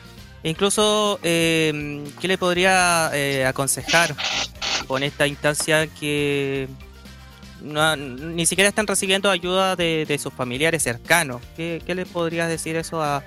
Incluso, 0.43 1.19
eh, 1.23 2.03
¿qué 2.19 2.27
le 2.27 2.37
podría 2.37 3.09
eh, 3.13 3.45
aconsejar 3.45 4.15
con 4.87 5.01
esta 5.03 5.25
instancia 5.27 5.87
que 5.87 6.67
no- 7.61 7.95
ni 7.95 8.45
siquiera 8.45 8.67
están 8.67 8.85
recibiendo 8.87 9.29
ayuda 9.31 9.75
de, 9.75 10.05
de 10.07 10.17
sus 10.17 10.33
familiares 10.33 10.83
cercanos? 10.83 11.41
¿Qué, 11.55 11.81
qué 11.85 11.95
le 11.95 12.05
podrías 12.05 12.49
decir 12.49 12.75
eso 12.75 13.01
a, 13.01 13.23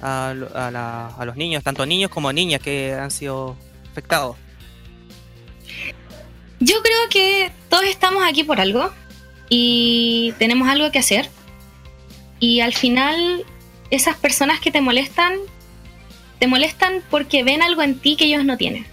a, 0.00 0.32
lo- 0.34 0.54
a 0.56 0.70
la- 0.70 1.08
a 1.08 1.24
los 1.24 1.36
niños, 1.36 1.62
tanto 1.62 1.84
niños 1.86 2.10
como 2.10 2.32
niñas 2.32 2.60
que 2.62 2.94
han 2.94 3.10
sido 3.10 3.56
afectados? 3.90 4.36
Yo 6.60 6.74
creo 6.82 7.08
que 7.10 7.52
todos 7.68 7.84
estamos 7.84 8.22
aquí 8.26 8.42
por 8.42 8.60
algo 8.60 8.90
y 9.48 10.32
tenemos 10.38 10.68
algo 10.68 10.90
que 10.90 10.98
hacer. 10.98 11.28
Y 12.40 12.60
al 12.60 12.74
final, 12.74 13.44
esas 13.90 14.16
personas 14.16 14.60
que 14.60 14.70
te 14.70 14.80
molestan, 14.80 15.34
te 16.38 16.46
molestan 16.46 17.02
porque 17.10 17.42
ven 17.42 17.62
algo 17.62 17.82
en 17.82 17.98
ti 17.98 18.16
que 18.16 18.26
ellos 18.26 18.44
no 18.44 18.56
tienen. 18.56 18.86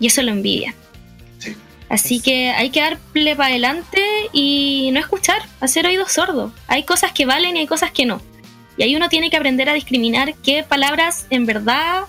Y 0.00 0.06
eso 0.06 0.22
lo 0.22 0.32
envidian. 0.32 0.74
Sí. 1.38 1.54
Así 1.88 2.20
que 2.20 2.50
hay 2.50 2.70
que 2.70 2.80
darle 2.80 3.36
para 3.36 3.50
adelante 3.50 4.02
y 4.32 4.90
no 4.92 5.00
escuchar, 5.00 5.42
hacer 5.60 5.86
oídos 5.86 6.12
sordos. 6.12 6.52
Hay 6.66 6.84
cosas 6.84 7.12
que 7.12 7.26
valen 7.26 7.56
y 7.56 7.60
hay 7.60 7.66
cosas 7.66 7.90
que 7.90 8.06
no. 8.06 8.20
Y 8.76 8.82
ahí 8.82 8.96
uno 8.96 9.08
tiene 9.08 9.30
que 9.30 9.36
aprender 9.36 9.68
a 9.68 9.74
discriminar 9.74 10.34
qué 10.42 10.62
palabras 10.62 11.26
en 11.30 11.44
verdad 11.44 12.04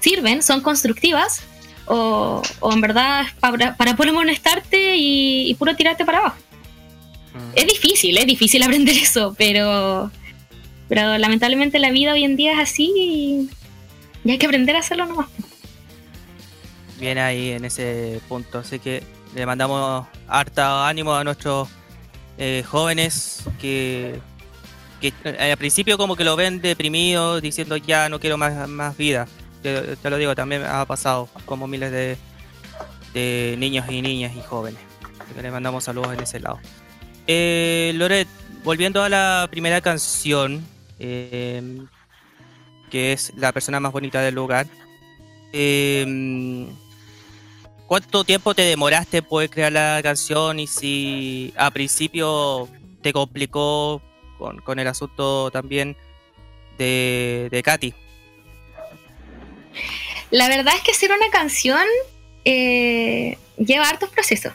sirven, 0.00 0.42
son 0.42 0.62
constructivas, 0.62 1.42
o, 1.86 2.42
o 2.60 2.72
en 2.72 2.80
verdad 2.80 3.22
es 3.22 3.32
para, 3.34 3.76
para 3.76 3.94
puro 3.96 4.12
molestarte 4.12 4.96
y, 4.96 5.50
y 5.50 5.54
puro 5.54 5.76
tirarte 5.76 6.04
para 6.04 6.18
abajo. 6.18 6.36
Es 7.54 7.66
difícil, 7.66 8.16
es 8.18 8.26
difícil 8.26 8.62
aprender 8.62 8.96
eso, 9.02 9.34
pero, 9.38 10.10
pero 10.88 11.18
lamentablemente 11.18 11.78
la 11.78 11.90
vida 11.90 12.12
hoy 12.12 12.24
en 12.24 12.36
día 12.36 12.52
es 12.52 12.58
así 12.58 12.92
y, 12.96 13.50
y 14.24 14.30
hay 14.30 14.38
que 14.38 14.46
aprender 14.46 14.76
a 14.76 14.80
hacerlo 14.80 15.06
nomás. 15.06 15.28
Bien 16.98 17.18
ahí 17.18 17.50
en 17.50 17.64
ese 17.64 18.20
punto. 18.28 18.58
Así 18.58 18.78
que 18.78 19.02
le 19.34 19.44
mandamos 19.44 20.06
harta 20.28 20.88
ánimo 20.88 21.14
a 21.14 21.24
nuestros 21.24 21.68
eh, 22.38 22.62
jóvenes 22.66 23.42
que, 23.60 24.20
que 25.00 25.12
eh, 25.24 25.50
al 25.50 25.56
principio 25.56 25.98
como 25.98 26.16
que 26.16 26.24
lo 26.24 26.36
ven 26.36 26.60
deprimido, 26.60 27.40
diciendo 27.40 27.76
ya 27.76 28.08
no 28.08 28.20
quiero 28.20 28.38
más, 28.38 28.68
más 28.68 28.96
vida. 28.96 29.26
Te, 29.62 29.96
te 29.96 30.10
lo 30.10 30.16
digo, 30.16 30.34
también 30.34 30.64
ha 30.64 30.84
pasado 30.86 31.28
como 31.44 31.66
miles 31.66 31.90
de, 31.90 32.16
de 33.14 33.56
niños 33.58 33.86
y 33.90 34.02
niñas 34.02 34.36
y 34.36 34.40
jóvenes. 34.40 34.80
Así 35.20 35.34
que 35.34 35.42
le 35.42 35.50
mandamos 35.50 35.84
saludos 35.84 36.12
en 36.14 36.20
ese 36.20 36.40
lado. 36.40 36.60
Eh, 37.26 37.92
Loret, 37.94 38.28
volviendo 38.64 39.02
a 39.02 39.08
la 39.08 39.48
primera 39.50 39.80
canción, 39.80 40.66
eh, 40.98 41.80
que 42.90 43.12
es 43.12 43.32
la 43.36 43.52
persona 43.52 43.80
más 43.80 43.92
bonita 43.92 44.20
del 44.20 44.34
lugar. 44.34 44.66
eh, 45.52 46.66
¿Cuánto 47.92 48.24
tiempo 48.24 48.54
te 48.54 48.62
demoraste 48.62 49.18
en 49.18 49.24
poder 49.24 49.50
crear 49.50 49.70
la 49.70 50.00
canción 50.02 50.58
y 50.58 50.66
si 50.66 51.52
a 51.58 51.70
principio 51.70 52.66
te 53.02 53.12
complicó 53.12 54.00
con, 54.38 54.78
el 54.78 54.86
asunto 54.86 55.50
también 55.50 55.94
de, 56.78 57.48
de 57.50 57.62
Katy? 57.62 57.92
La 60.30 60.48
verdad 60.48 60.72
es 60.74 60.80
que 60.80 60.92
hacer 60.92 61.12
una 61.12 61.28
canción 61.30 61.86
eh, 62.46 63.36
lleva 63.58 63.90
hartos 63.90 64.08
procesos. 64.08 64.54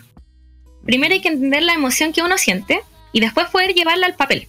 Primero 0.88 1.14
hay 1.14 1.20
que 1.20 1.28
entender 1.28 1.64
la 1.64 1.74
emoción 1.74 2.14
que 2.14 2.22
uno 2.22 2.38
siente 2.38 2.82
y 3.12 3.20
después 3.20 3.50
poder 3.50 3.74
llevarla 3.74 4.08
al 4.08 4.16
papel. 4.16 4.48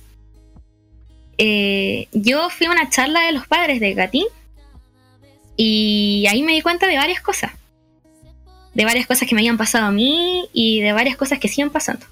Eh, 1.37 2.07
yo 2.13 2.49
fui 2.49 2.69
a 2.69 2.71
una 2.71 2.89
charla 2.89 3.27
de 3.27 3.33
los 3.33 3.49
padres 3.49 3.81
de 3.81 3.95
Katy 3.97 4.25
y 5.57 6.27
ahí 6.31 6.45
me 6.45 6.53
di 6.53 6.63
cuenta 6.63 6.87
de 6.87 6.97
varias 6.97 7.21
cosas. 7.21 7.51
De 8.73 8.85
varias 8.85 9.09
cosas 9.09 9.29
que 9.29 9.35
me 9.35 9.41
habían 9.41 9.59
pasado 9.59 9.87
a 9.87 9.91
mí 9.91 10.49
y 10.53 10.81
de 10.81 10.93
varias 10.93 11.17
cosas 11.17 11.41
que 11.41 11.49
siguen 11.49 11.71
pasando. 11.71 12.07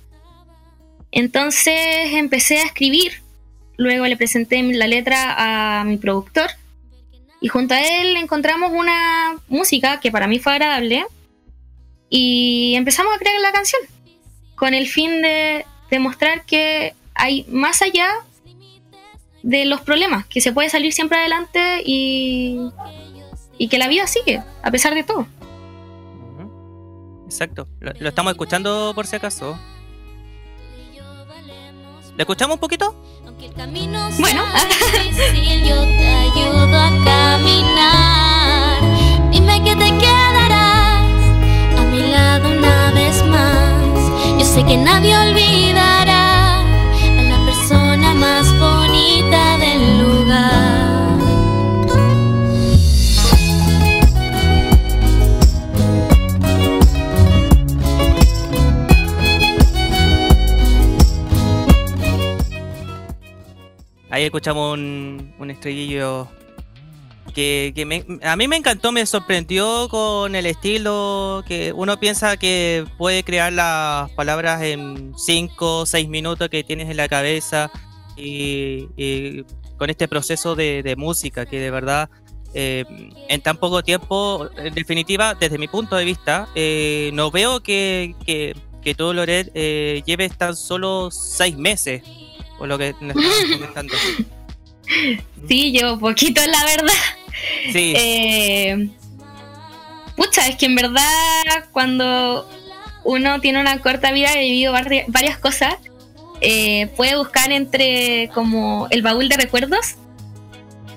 Entonces 1.12 2.12
empecé 2.12 2.59
a 2.59 2.64
escribir. 2.64 3.22
Luego 3.77 4.07
le 4.07 4.16
presenté 4.16 4.61
la 4.61 4.89
letra 4.89 5.81
a 5.81 5.85
mi 5.85 5.99
productor 5.99 6.51
y 7.41 7.47
junto 7.47 7.74
a 7.74 7.81
él 7.81 8.16
encontramos 8.16 8.72
una 8.72 9.37
música 9.47 10.01
que 10.01 10.11
para 10.11 10.27
mí 10.27 10.41
fue 10.41 10.55
agradable 10.55 11.07
y 12.11 12.74
empezamos 12.74 13.14
a 13.14 13.18
crear 13.18 13.41
la 13.41 13.53
canción 13.53 13.83
con 14.57 14.75
el 14.75 14.89
fin 14.89 15.23
de 15.23 15.65
demostrar 15.91 16.45
que 16.45 16.95
hay 17.15 17.45
más 17.49 17.83
allá 17.83 18.09
de 19.43 19.65
los 19.65 19.81
problemas, 19.83 20.27
que 20.27 20.41
se 20.41 20.53
puede 20.53 20.69
salir 20.69 20.93
siempre 20.93 21.19
adelante 21.19 21.83
y, 21.85 22.59
y 23.59 23.69
que 23.69 23.79
la 23.79 23.87
vida 23.87 24.07
sigue 24.09 24.43
a 24.63 24.71
pesar 24.71 24.95
de 24.95 25.05
todo. 25.05 25.27
Exacto, 27.27 27.69
lo, 27.81 27.93
lo 27.99 28.09
estamos 28.09 28.33
escuchando 28.33 28.93
por 28.95 29.07
si 29.07 29.17
acaso. 29.17 29.59
¿Le 32.17 32.23
escuchamos 32.23 32.55
un 32.55 32.61
poquito? 32.61 32.95
Bueno. 34.19 34.45
difícil, 35.05 35.69
yo 35.69 35.83
te 35.83 36.09
ayudo 36.09 36.77
a 36.77 36.91
caminar. 37.05 38.81
Dime 39.31 39.63
que 39.63 39.77
te 39.77 39.99
sé 44.57 44.65
que 44.65 44.77
nadie 44.79 45.15
olvidará 45.15 46.61
a 46.61 47.23
la 47.31 47.39
persona 47.45 48.15
más 48.15 48.47
bonita 48.59 49.59
del 49.59 49.83
lugar. 50.03 51.19
Ahí 64.09 64.25
escuchamos 64.25 64.73
un, 64.73 65.35
un 65.39 65.51
estrellillo 65.51 66.29
que, 67.37 67.84
me- 67.87 68.26
a 68.26 68.34
mí 68.34 68.49
me 68.49 68.57
encantó, 68.57 68.93
me 68.93 69.05
sorprendió 69.05 69.89
con 69.91 70.34
el 70.34 70.47
estilo 70.47 71.45
que 71.47 71.70
uno 71.74 72.01
piensa 72.01 72.39
que 72.39 72.87
puede 72.97 73.24
crear 73.24 73.53
las 73.53 74.11
palabras 74.12 74.62
en 74.62 75.12
5 75.18 75.80
o 75.80 75.87
6 75.87 76.09
minutos 76.09 76.49
que 76.49 76.64
tienes 76.64 76.89
en 76.89 76.97
la 76.97 77.09
cabeza 77.09 77.70
y, 78.16 79.43
con 79.76 79.91
este 79.91 80.09
proceso 80.09 80.55
de, 80.57 80.95
música 80.97 81.45
que 81.45 81.61
de 81.61 81.70
verdad 81.70 82.09
eh, 82.55 82.87
en 83.28 83.43
tan 83.43 83.59
poco 83.59 83.82
tiempo, 83.82 84.49
en 84.57 84.72
definitiva, 84.72 85.34
desde 85.34 85.59
mi 85.59 85.68
punto 85.68 85.95
de 85.97 86.07
vista, 86.07 86.49
eh, 86.55 87.11
no 87.12 87.30
veo 87.30 87.62
que, 87.62 88.14
que, 88.24 88.57
que 88.80 88.95
tú, 88.95 89.12
Loret, 89.12 89.51
eh, 89.55 90.03
lleves 90.07 90.39
tan 90.39 90.57
solo 90.57 91.11
6 91.11 91.59
meses, 91.59 92.03
por 92.57 92.66
lo 92.66 92.78
que 92.78 92.95
me 93.03 93.09
estabas 93.11 93.45
comentando. 93.53 93.95
Sí, 95.49 95.72
llevo 95.72 95.99
poquito, 95.99 96.41
la 96.47 96.64
verdad. 96.64 96.93
Sí, 97.72 97.95
Eh, 97.97 98.89
pucha, 100.16 100.47
es 100.49 100.57
que 100.57 100.66
en 100.66 100.74
verdad 100.74 101.05
cuando 101.72 102.49
uno 103.05 103.41
tiene 103.41 103.61
una 103.61 103.80
corta 103.80 104.12
vida 104.12 104.32
y 104.34 104.37
ha 104.37 104.41
vivido 104.41 104.72
vari- 104.74 105.05
varias 105.09 105.39
cosas, 105.39 105.74
eh, 106.41 106.89
puede 106.97 107.16
buscar 107.16 107.51
entre 107.53 108.28
como 108.34 108.89
el 108.91 109.03
baúl 109.03 109.28
de 109.28 109.37
recuerdos 109.37 109.95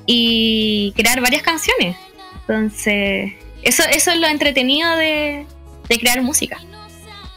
y 0.05 0.93
crear 0.95 1.21
varias 1.21 1.43
canciones. 1.43 1.95
Entonces, 2.41 3.33
eso, 3.61 3.83
eso 3.91 4.11
es 4.11 4.17
lo 4.17 4.27
entretenido 4.27 4.95
de, 4.95 5.45
de 5.87 5.99
crear 5.99 6.21
música. 6.21 6.57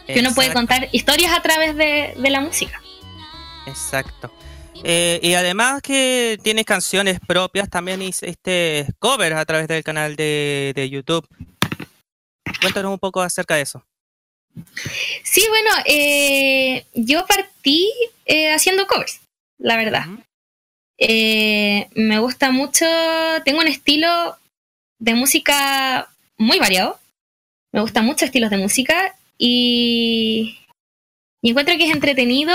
Que 0.07 0.20
uno 0.20 0.34
puede 0.34 0.48
contar 0.55 0.88
historias 0.92 1.32
a 1.32 1.42
través 1.42 1.76
de, 1.76 2.14
de 2.16 2.30
la 2.30 2.40
música. 2.40 2.80
Exacto. 3.66 4.32
Eh, 4.85 5.20
y 5.22 5.35
además 5.35 5.80
que 5.83 6.39
tienes 6.43 6.64
canciones 6.64 7.20
propias, 7.20 7.70
también 7.70 8.03
hiciste 8.03 8.87
covers 8.99 9.37
a 9.37 9.45
través 9.45 9.68
del 9.68 9.85
canal 9.85 10.16
de, 10.16 10.72
de 10.74 10.91
YouTube. 10.91 11.26
Cuéntanos 12.61 12.93
un 12.93 12.99
poco 12.99 13.20
acerca 13.20 13.57
de 13.57 13.62
eso. 13.62 13.85
Sí, 15.24 15.45
bueno, 15.49 15.70
eh, 15.87 16.85
yo 16.95 17.26
partí 17.26 17.91
eh, 18.26 18.53
haciendo 18.53 18.87
covers, 18.87 19.20
la 19.59 19.76
verdad. 19.76 20.07
Eh, 20.99 21.89
me 21.95 22.18
gusta 22.18 22.51
mucho, 22.51 22.87
tengo 23.45 23.61
un 23.61 23.68
estilo 23.68 24.37
de 24.99 25.14
música 25.14 26.09
muy 26.37 26.59
variado. 26.59 26.99
Me 27.72 27.80
gustan 27.80 28.05
muchos 28.05 28.24
estilos 28.24 28.51
de 28.51 28.59
música 28.59 29.16
y, 29.39 30.59
y 31.43 31.51
encuentro 31.51 31.76
que 31.78 31.87
es 31.87 31.95
entretenido 31.95 32.55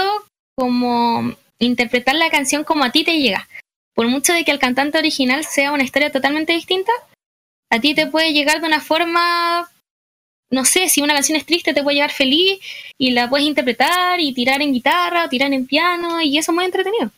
como 0.56 1.36
interpretar 1.60 2.16
la 2.16 2.30
canción 2.30 2.64
como 2.64 2.84
a 2.84 2.92
ti 2.92 3.04
te 3.04 3.20
llega. 3.20 3.48
Por 3.94 4.08
mucho 4.08 4.34
de 4.34 4.46
que 4.46 4.52
el 4.52 4.60
cantante 4.60 4.98
original 4.98 5.44
sea 5.44 5.72
una 5.72 5.84
historia 5.84 6.12
totalmente 6.12 6.54
distinta, 6.54 6.92
a 7.70 7.80
ti 7.80 7.96
te 7.96 8.08
puede 8.08 8.34
llegar 8.34 8.62
de 8.62 8.68
una 8.68 8.80
forma, 8.80 9.70
no 10.52 10.66
sé, 10.66 10.88
si 10.90 11.02
una 11.02 11.14
canción 11.14 11.38
es 11.38 11.46
triste 11.46 11.74
te 11.74 11.84
puede 11.84 11.96
llegar 11.96 12.12
feliz 12.12 12.60
y 12.98 13.12
la 13.12 13.30
puedes 13.30 13.48
interpretar 13.48 14.20
y 14.20 14.34
tirar 14.34 14.62
en 14.62 14.74
guitarra 14.74 15.26
o 15.26 15.30
tirar 15.30 15.52
en 15.52 15.66
piano 15.66 16.22
y 16.22 16.38
eso 16.38 16.52
es 16.52 16.56
muy 16.56 16.66
entretenido. 16.66 17.12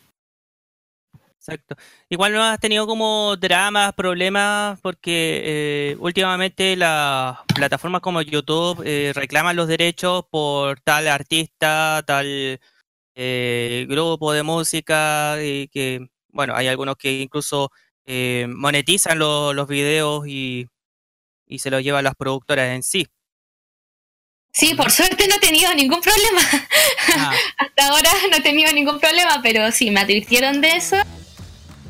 Exacto. 1.36 1.74
Igual 2.10 2.34
no 2.34 2.42
has 2.42 2.60
tenido 2.60 2.86
como 2.86 3.34
dramas, 3.36 3.94
problemas, 3.94 4.78
porque 4.80 5.40
eh, 5.42 5.96
últimamente 5.98 6.76
las 6.76 7.38
plataformas 7.54 8.02
como 8.02 8.20
YouTube 8.20 8.82
eh, 8.84 9.12
reclaman 9.14 9.56
los 9.56 9.66
derechos 9.66 10.24
por 10.30 10.80
tal 10.80 11.08
artista, 11.08 12.02
tal 12.06 12.60
eh, 13.22 13.84
grupo 13.86 14.32
de 14.32 14.42
música, 14.42 15.36
y 15.42 15.68
que, 15.68 16.08
bueno, 16.28 16.54
hay 16.56 16.68
algunos 16.68 16.96
que 16.96 17.20
incluso 17.20 17.70
eh, 18.06 18.46
monetizan 18.48 19.18
lo- 19.18 19.52
los 19.52 19.68
videos 19.68 20.26
y, 20.26 20.66
y 21.46 21.58
se 21.58 21.68
los 21.70 21.82
llevan 21.82 22.04
las 22.04 22.14
productoras 22.14 22.70
en 22.70 22.82
sí. 22.82 23.06
Sí, 24.52 24.74
por 24.74 24.90
suerte 24.90 25.28
no 25.28 25.34
he 25.34 25.38
tenido 25.38 25.72
ningún 25.74 26.00
problema. 26.00 26.40
Ah, 27.14 27.32
Hasta 27.58 27.88
ahora 27.88 28.10
no 28.30 28.38
he 28.38 28.40
tenido 28.40 28.72
ningún 28.72 28.98
problema, 28.98 29.40
pero 29.42 29.70
sí, 29.70 29.90
me 29.90 30.00
advirtieron 30.00 30.62
de 30.62 30.70
eso. 30.76 30.96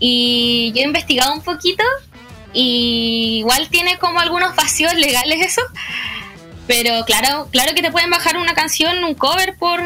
Y 0.00 0.72
yo 0.74 0.80
he 0.82 0.84
investigado 0.84 1.32
un 1.32 1.42
poquito. 1.42 1.84
Y 2.52 3.38
igual 3.38 3.68
tiene 3.70 3.98
como 3.98 4.18
algunos 4.18 4.56
vacíos 4.56 4.92
legales 4.94 5.46
eso. 5.46 5.62
Pero 6.66 7.04
claro, 7.04 7.48
claro 7.52 7.72
que 7.74 7.82
te 7.82 7.92
pueden 7.92 8.10
bajar 8.10 8.36
una 8.36 8.54
canción, 8.54 9.04
un 9.04 9.14
cover 9.14 9.56
por 9.56 9.80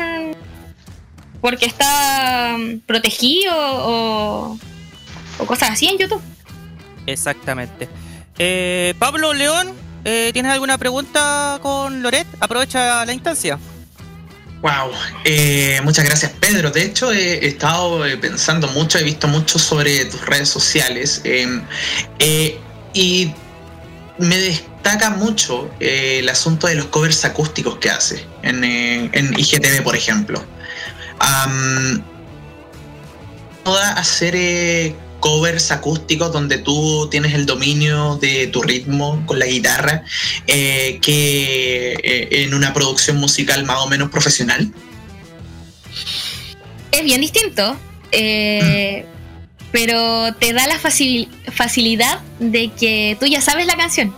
porque 1.44 1.66
está 1.66 2.56
protegido 2.86 3.52
o, 3.54 4.58
o 5.36 5.46
cosas 5.46 5.72
así 5.72 5.86
en 5.86 5.98
YouTube. 5.98 6.22
Exactamente. 7.04 7.86
Eh, 8.38 8.94
Pablo 8.98 9.34
León, 9.34 9.74
eh, 10.06 10.30
¿tienes 10.32 10.50
alguna 10.50 10.78
pregunta 10.78 11.58
con 11.60 12.02
Loret? 12.02 12.26
Aprovecha 12.40 13.04
la 13.04 13.12
instancia. 13.12 13.58
Wow, 14.62 14.92
eh, 15.26 15.82
muchas 15.84 16.06
gracias 16.06 16.32
Pedro. 16.40 16.70
De 16.70 16.82
hecho, 16.82 17.12
he 17.12 17.46
estado 17.46 18.06
eh, 18.06 18.16
pensando 18.16 18.66
mucho, 18.68 18.96
he 18.98 19.02
visto 19.02 19.28
mucho 19.28 19.58
sobre 19.58 20.06
tus 20.06 20.24
redes 20.24 20.48
sociales 20.48 21.20
em, 21.24 21.62
eh, 22.20 22.58
y 22.94 23.34
me 24.16 24.38
destaca 24.38 25.10
mucho 25.10 25.70
eh, 25.78 26.20
el 26.20 26.28
asunto 26.30 26.68
de 26.68 26.76
los 26.76 26.86
covers 26.86 27.22
acústicos 27.26 27.76
que 27.76 27.90
haces 27.90 28.24
en, 28.42 28.64
eh, 28.64 29.10
en 29.12 29.38
IGTV, 29.38 29.82
por 29.82 29.94
ejemplo. 29.94 30.42
Toda 33.64 33.92
hacer 33.92 34.34
eh, 34.36 34.94
covers 35.20 35.70
acústicos 35.70 36.30
donde 36.32 36.58
tú 36.58 37.08
tienes 37.10 37.32
el 37.32 37.46
dominio 37.46 38.16
de 38.16 38.46
tu 38.48 38.60
ritmo 38.60 39.22
con 39.24 39.38
la 39.38 39.46
guitarra 39.46 40.04
eh, 40.46 40.98
que 41.00 41.94
eh, 41.94 42.42
en 42.42 42.52
una 42.52 42.74
producción 42.74 43.16
musical 43.16 43.64
más 43.64 43.78
o 43.78 43.88
menos 43.88 44.10
profesional. 44.10 44.70
Es 46.92 47.02
bien 47.04 47.22
distinto, 47.22 47.74
eh, 48.12 49.06
pero 49.72 50.34
te 50.34 50.52
da 50.52 50.66
la 50.66 50.78
facil- 50.78 51.28
facilidad 51.50 52.20
de 52.38 52.70
que 52.78 53.16
tú 53.18 53.24
ya 53.24 53.40
sabes 53.40 53.66
la 53.66 53.76
canción. 53.76 54.14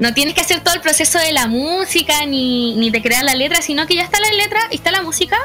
No 0.00 0.12
tienes 0.12 0.34
que 0.34 0.42
hacer 0.42 0.60
todo 0.62 0.74
el 0.74 0.82
proceso 0.82 1.18
de 1.18 1.32
la 1.32 1.46
música 1.46 2.26
ni, 2.26 2.74
ni 2.74 2.90
de 2.90 3.00
crear 3.00 3.24
la 3.24 3.34
letra, 3.34 3.62
sino 3.62 3.86
que 3.86 3.94
ya 3.94 4.02
está 4.02 4.20
la 4.20 4.30
letra 4.32 4.60
y 4.70 4.74
está 4.74 4.90
la 4.90 5.02
música. 5.02 5.38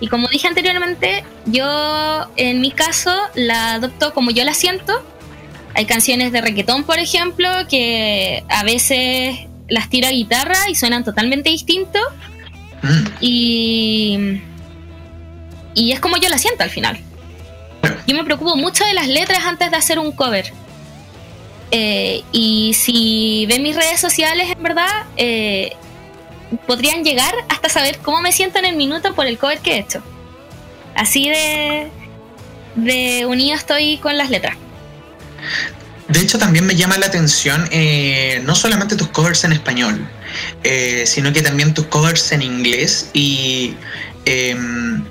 Y 0.00 0.08
como 0.08 0.28
dije 0.28 0.46
anteriormente, 0.46 1.24
yo 1.46 2.26
en 2.36 2.60
mi 2.60 2.70
caso 2.70 3.12
la 3.34 3.74
adopto 3.74 4.14
como 4.14 4.30
yo 4.30 4.44
la 4.44 4.54
siento. 4.54 5.02
Hay 5.74 5.86
canciones 5.86 6.32
de 6.32 6.40
reggaetón, 6.40 6.84
por 6.84 6.98
ejemplo, 6.98 7.48
que 7.68 8.44
a 8.48 8.62
veces 8.62 9.36
las 9.68 9.90
tiro 9.90 10.08
a 10.08 10.10
guitarra 10.10 10.68
y 10.70 10.74
suenan 10.74 11.04
totalmente 11.04 11.50
distinto. 11.50 11.98
Mm. 12.82 13.06
Y, 13.20 14.40
y 15.74 15.92
es 15.92 16.00
como 16.00 16.16
yo 16.16 16.28
la 16.28 16.38
siento 16.38 16.62
al 16.62 16.70
final. 16.70 16.98
Yo 18.06 18.14
me 18.14 18.24
preocupo 18.24 18.56
mucho 18.56 18.84
de 18.84 18.94
las 18.94 19.08
letras 19.08 19.44
antes 19.44 19.70
de 19.70 19.76
hacer 19.76 19.98
un 19.98 20.12
cover. 20.12 20.52
Eh, 21.70 22.22
y 22.32 22.72
si 22.74 23.46
ven 23.46 23.62
mis 23.62 23.76
redes 23.76 24.00
sociales, 24.00 24.50
en 24.50 24.62
verdad, 24.62 24.88
eh, 25.16 25.76
podrían 26.66 27.04
llegar 27.04 27.34
hasta 27.48 27.68
saber 27.68 27.98
cómo 27.98 28.20
me 28.20 28.32
siento 28.32 28.58
en 28.58 28.64
el 28.64 28.76
minuto 28.76 29.14
por 29.14 29.26
el 29.26 29.38
cover 29.38 29.58
que 29.58 29.74
he 29.74 29.78
hecho. 29.78 30.02
Así 30.94 31.28
de, 31.28 31.90
de 32.74 33.26
unido 33.26 33.54
estoy 33.54 33.98
con 33.98 34.16
las 34.16 34.30
letras. 34.30 34.56
De 36.08 36.20
hecho, 36.20 36.38
también 36.38 36.64
me 36.64 36.74
llama 36.74 36.96
la 36.96 37.06
atención 37.06 37.68
eh, 37.70 38.40
no 38.44 38.54
solamente 38.54 38.96
tus 38.96 39.08
covers 39.08 39.44
en 39.44 39.52
español, 39.52 40.08
eh, 40.64 41.04
sino 41.06 41.32
que 41.32 41.42
también 41.42 41.74
tus 41.74 41.86
covers 41.86 42.32
en 42.32 42.40
inglés 42.40 43.10
y 43.12 43.74
em, 44.24 45.04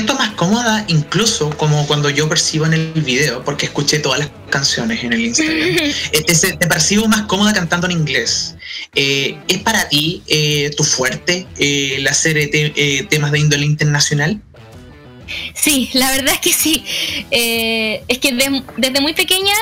siento 0.00 0.14
más 0.14 0.30
cómoda 0.30 0.84
incluso 0.88 1.50
como 1.58 1.86
cuando 1.86 2.08
yo 2.08 2.26
percibo 2.28 2.64
en 2.66 2.72
el 2.72 2.92
video, 2.94 3.44
porque 3.44 3.66
escuché 3.66 3.98
todas 3.98 4.20
las 4.20 4.30
canciones 4.48 5.04
en 5.04 5.12
el 5.12 5.20
Instagram. 5.26 5.76
Eh, 6.12 6.22
te, 6.22 6.34
te 6.34 6.66
percibo 6.66 7.06
más 7.06 7.22
cómoda 7.22 7.52
cantando 7.52 7.86
en 7.86 7.92
inglés. 7.92 8.56
Eh, 8.94 9.36
¿Es 9.46 9.58
para 9.58 9.88
ti 9.88 10.22
eh, 10.26 10.70
tu 10.76 10.84
fuerte 10.84 11.46
el 11.58 12.06
hacer 12.08 12.34
te- 12.50 13.06
temas 13.10 13.30
de 13.32 13.40
índole 13.40 13.66
internacional? 13.66 14.40
Sí, 15.54 15.90
la 15.92 16.10
verdad 16.12 16.34
es 16.34 16.40
que 16.40 16.52
sí. 16.52 16.82
Es 17.30 18.18
que 18.18 18.32
de- 18.32 18.62
desde 18.78 19.00
muy 19.00 19.12
pequeña 19.12 19.54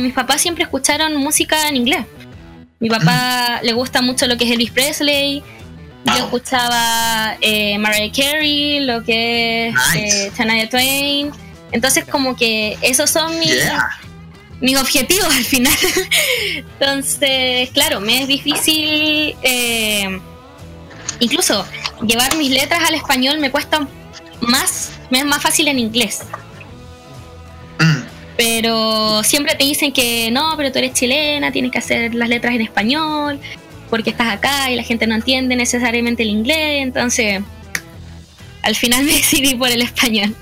mis 0.00 0.12
papás 0.12 0.42
siempre 0.42 0.64
escucharon 0.64 1.14
música 1.16 1.68
en 1.68 1.76
inglés. 1.76 2.04
Mi 2.80 2.88
papá 2.90 3.60
le 3.62 3.72
gusta 3.74 4.02
mucho 4.02 4.26
lo 4.26 4.36
que 4.36 4.44
es 4.44 4.50
Elvis 4.50 4.72
Presley. 4.72 5.42
Yo 6.04 6.24
escuchaba 6.24 7.36
eh, 7.40 7.78
Mariah 7.78 8.12
Carey, 8.12 8.80
lo 8.80 9.02
que 9.04 9.68
es 9.68 9.74
Nice. 9.94 10.26
eh, 10.26 10.32
Shania 10.36 10.68
Twain. 10.68 11.30
Entonces 11.70 12.04
como 12.04 12.36
que 12.36 12.76
esos 12.82 13.08
son 13.10 13.38
mis, 13.38 13.54
Yeah. 13.54 13.88
mis 14.60 14.76
objetivos 14.76 15.26
al 15.34 15.44
final. 15.44 15.72
Entonces, 16.56 17.70
claro, 17.70 18.00
me 18.00 18.22
es 18.22 18.28
difícil 18.28 19.34
eh, 19.42 20.20
incluso 21.20 21.64
llevar 22.06 22.36
mis 22.36 22.50
letras 22.50 22.82
al 22.88 22.94
español 22.94 23.38
me 23.38 23.50
cuesta 23.50 23.86
más, 24.40 24.90
me 25.10 25.20
es 25.20 25.24
más 25.24 25.40
fácil 25.40 25.68
en 25.68 25.78
inglés. 25.78 26.20
Mm. 27.78 28.02
Pero 28.36 29.22
siempre 29.22 29.54
te 29.54 29.64
dicen 29.64 29.92
que 29.92 30.30
no, 30.32 30.54
pero 30.56 30.72
tú 30.72 30.78
eres 30.78 30.94
chilena, 30.94 31.52
tienes 31.52 31.70
que 31.70 31.78
hacer 31.78 32.14
las 32.14 32.28
letras 32.28 32.54
en 32.54 32.62
español, 32.62 33.38
porque 33.92 34.08
estás 34.08 34.32
acá 34.32 34.70
y 34.70 34.76
la 34.76 34.84
gente 34.84 35.06
no 35.06 35.14
entiende 35.14 35.54
necesariamente 35.54 36.22
el 36.22 36.30
inglés, 36.30 36.82
entonces 36.82 37.42
al 38.62 38.74
final 38.74 39.04
me 39.04 39.12
decidí 39.12 39.54
por 39.54 39.68
el 39.68 39.82
español. 39.82 40.34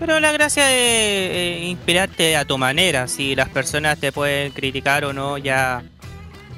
Pero 0.00 0.18
la 0.18 0.32
gracia 0.32 0.66
de 0.66 1.60
eh, 1.60 1.66
inspirarte 1.68 2.36
a 2.36 2.44
tu 2.44 2.58
manera, 2.58 3.06
si 3.06 3.36
las 3.36 3.48
personas 3.50 4.00
te 4.00 4.10
pueden 4.10 4.50
criticar 4.50 5.04
o 5.04 5.12
no, 5.12 5.38
ya 5.38 5.84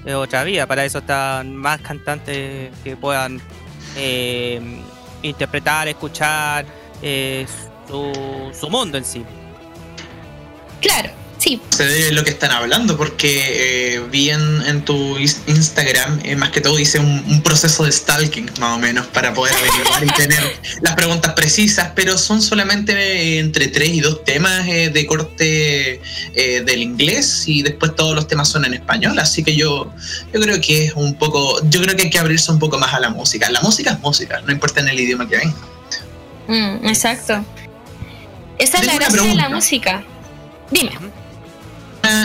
es 0.06 0.14
otra 0.14 0.44
vida. 0.44 0.66
Para 0.66 0.86
eso 0.86 1.00
están 1.00 1.54
más 1.54 1.82
cantantes 1.82 2.70
que 2.82 2.96
puedan 2.96 3.38
eh, 3.96 4.62
interpretar, 5.20 5.88
escuchar 5.88 6.64
eh, 7.02 7.46
su, 7.86 8.50
su 8.58 8.70
mundo 8.70 8.96
en 8.96 9.04
sí. 9.04 9.22
Claro, 10.80 11.10
sí, 11.40 11.60
sé 11.70 11.84
de 11.84 12.12
lo 12.12 12.22
que 12.22 12.30
están 12.30 12.52
hablando 12.52 12.96
porque 12.96 13.96
eh, 13.96 14.00
vi 14.10 14.30
en, 14.30 14.62
en 14.62 14.84
tu 14.84 15.18
Instagram, 15.18 16.20
eh, 16.22 16.36
más 16.36 16.50
que 16.50 16.60
todo 16.60 16.78
hice 16.78 17.00
un, 17.00 17.24
un 17.28 17.42
proceso 17.42 17.84
de 17.84 17.90
stalking 17.90 18.48
más 18.60 18.76
o 18.76 18.78
menos 18.78 19.06
para 19.08 19.34
poder 19.34 19.54
averiguar 19.54 20.04
y 20.04 20.08
tener 20.22 20.60
las 20.82 20.94
preguntas 20.94 21.32
precisas, 21.34 21.90
pero 21.94 22.16
son 22.18 22.42
solamente 22.42 22.92
eh, 22.92 23.38
entre 23.38 23.68
tres 23.68 23.90
y 23.90 24.00
dos 24.00 24.24
temas 24.24 24.66
eh, 24.68 24.90
de 24.90 25.06
corte 25.06 26.00
eh, 26.34 26.62
del 26.64 26.82
inglés 26.82 27.44
y 27.46 27.62
después 27.62 27.94
todos 27.96 28.14
los 28.14 28.28
temas 28.28 28.48
son 28.48 28.64
en 28.64 28.74
español, 28.74 29.18
así 29.18 29.42
que 29.42 29.56
yo, 29.56 29.92
yo 30.32 30.40
creo 30.40 30.60
que 30.60 30.86
es 30.86 30.94
un 30.94 31.14
poco, 31.14 31.60
yo 31.68 31.82
creo 31.82 31.96
que 31.96 32.02
hay 32.02 32.10
que 32.10 32.18
abrirse 32.18 32.52
un 32.52 32.58
poco 32.58 32.78
más 32.78 32.94
a 32.94 33.00
la 33.00 33.10
música. 33.10 33.50
La 33.50 33.60
música 33.62 33.92
es 33.92 34.00
música, 34.00 34.40
no 34.42 34.52
importa 34.52 34.80
en 34.80 34.88
el 34.88 35.00
idioma 35.00 35.28
que 35.28 35.36
venga. 35.38 35.56
Mm, 36.48 36.86
exacto. 36.86 37.44
Esa 38.58 38.78
es 38.78 38.86
la 38.86 38.94
gracia 38.94 39.22
de 39.22 39.34
la 39.34 39.48
música. 39.48 40.04
Dime. 40.70 40.92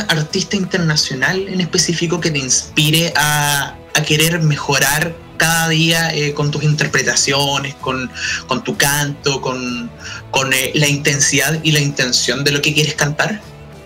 Artista 0.07 0.55
internacional 0.55 1.47
en 1.47 1.61
específico 1.61 2.19
que 2.19 2.31
te 2.31 2.39
inspire 2.39 3.13
a, 3.15 3.75
a 3.93 4.01
querer 4.03 4.39
mejorar 4.41 5.15
cada 5.37 5.69
día 5.69 6.13
eh, 6.13 6.33
con 6.33 6.51
tus 6.51 6.63
interpretaciones, 6.63 7.75
con, 7.75 8.11
con 8.47 8.63
tu 8.63 8.77
canto, 8.77 9.41
con, 9.41 9.89
con 10.31 10.53
eh, 10.53 10.71
la 10.75 10.87
intensidad 10.87 11.59
y 11.63 11.71
la 11.71 11.79
intención 11.79 12.43
de 12.43 12.51
lo 12.51 12.61
que 12.61 12.73
quieres 12.73 12.95
cantar? 12.95 13.41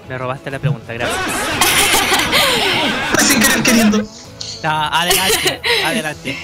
Me 0.07 0.17
robaste 0.17 0.51
la 0.51 0.59
pregunta, 0.59 0.93
gracias. 0.93 1.19
Sin 3.27 3.39
querer 3.39 3.63
queriendo. 3.63 4.03
Adelante, 4.63 5.61
adelante. 5.85 6.37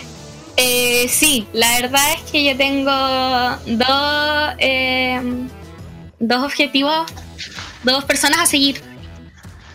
Eh, 0.58 1.08
sí, 1.10 1.48
la 1.52 1.82
verdad 1.82 2.14
es 2.14 2.32
que 2.32 2.46
yo 2.46 2.56
tengo 2.56 2.92
dos, 3.66 4.54
eh, 4.60 5.22
dos 6.20 6.46
objetivos, 6.46 7.12
dos 7.84 8.06
personas 8.06 8.40
a 8.40 8.46
seguir. 8.46 8.82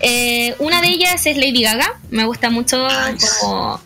Eh, 0.01 0.55
una 0.59 0.81
de 0.81 0.89
ellas 0.89 1.25
es 1.27 1.37
Lady 1.37 1.63
Gaga. 1.63 1.99
Me 2.11 2.25
gusta 2.25 2.51
mucho 2.51 2.87
como, 3.41 3.81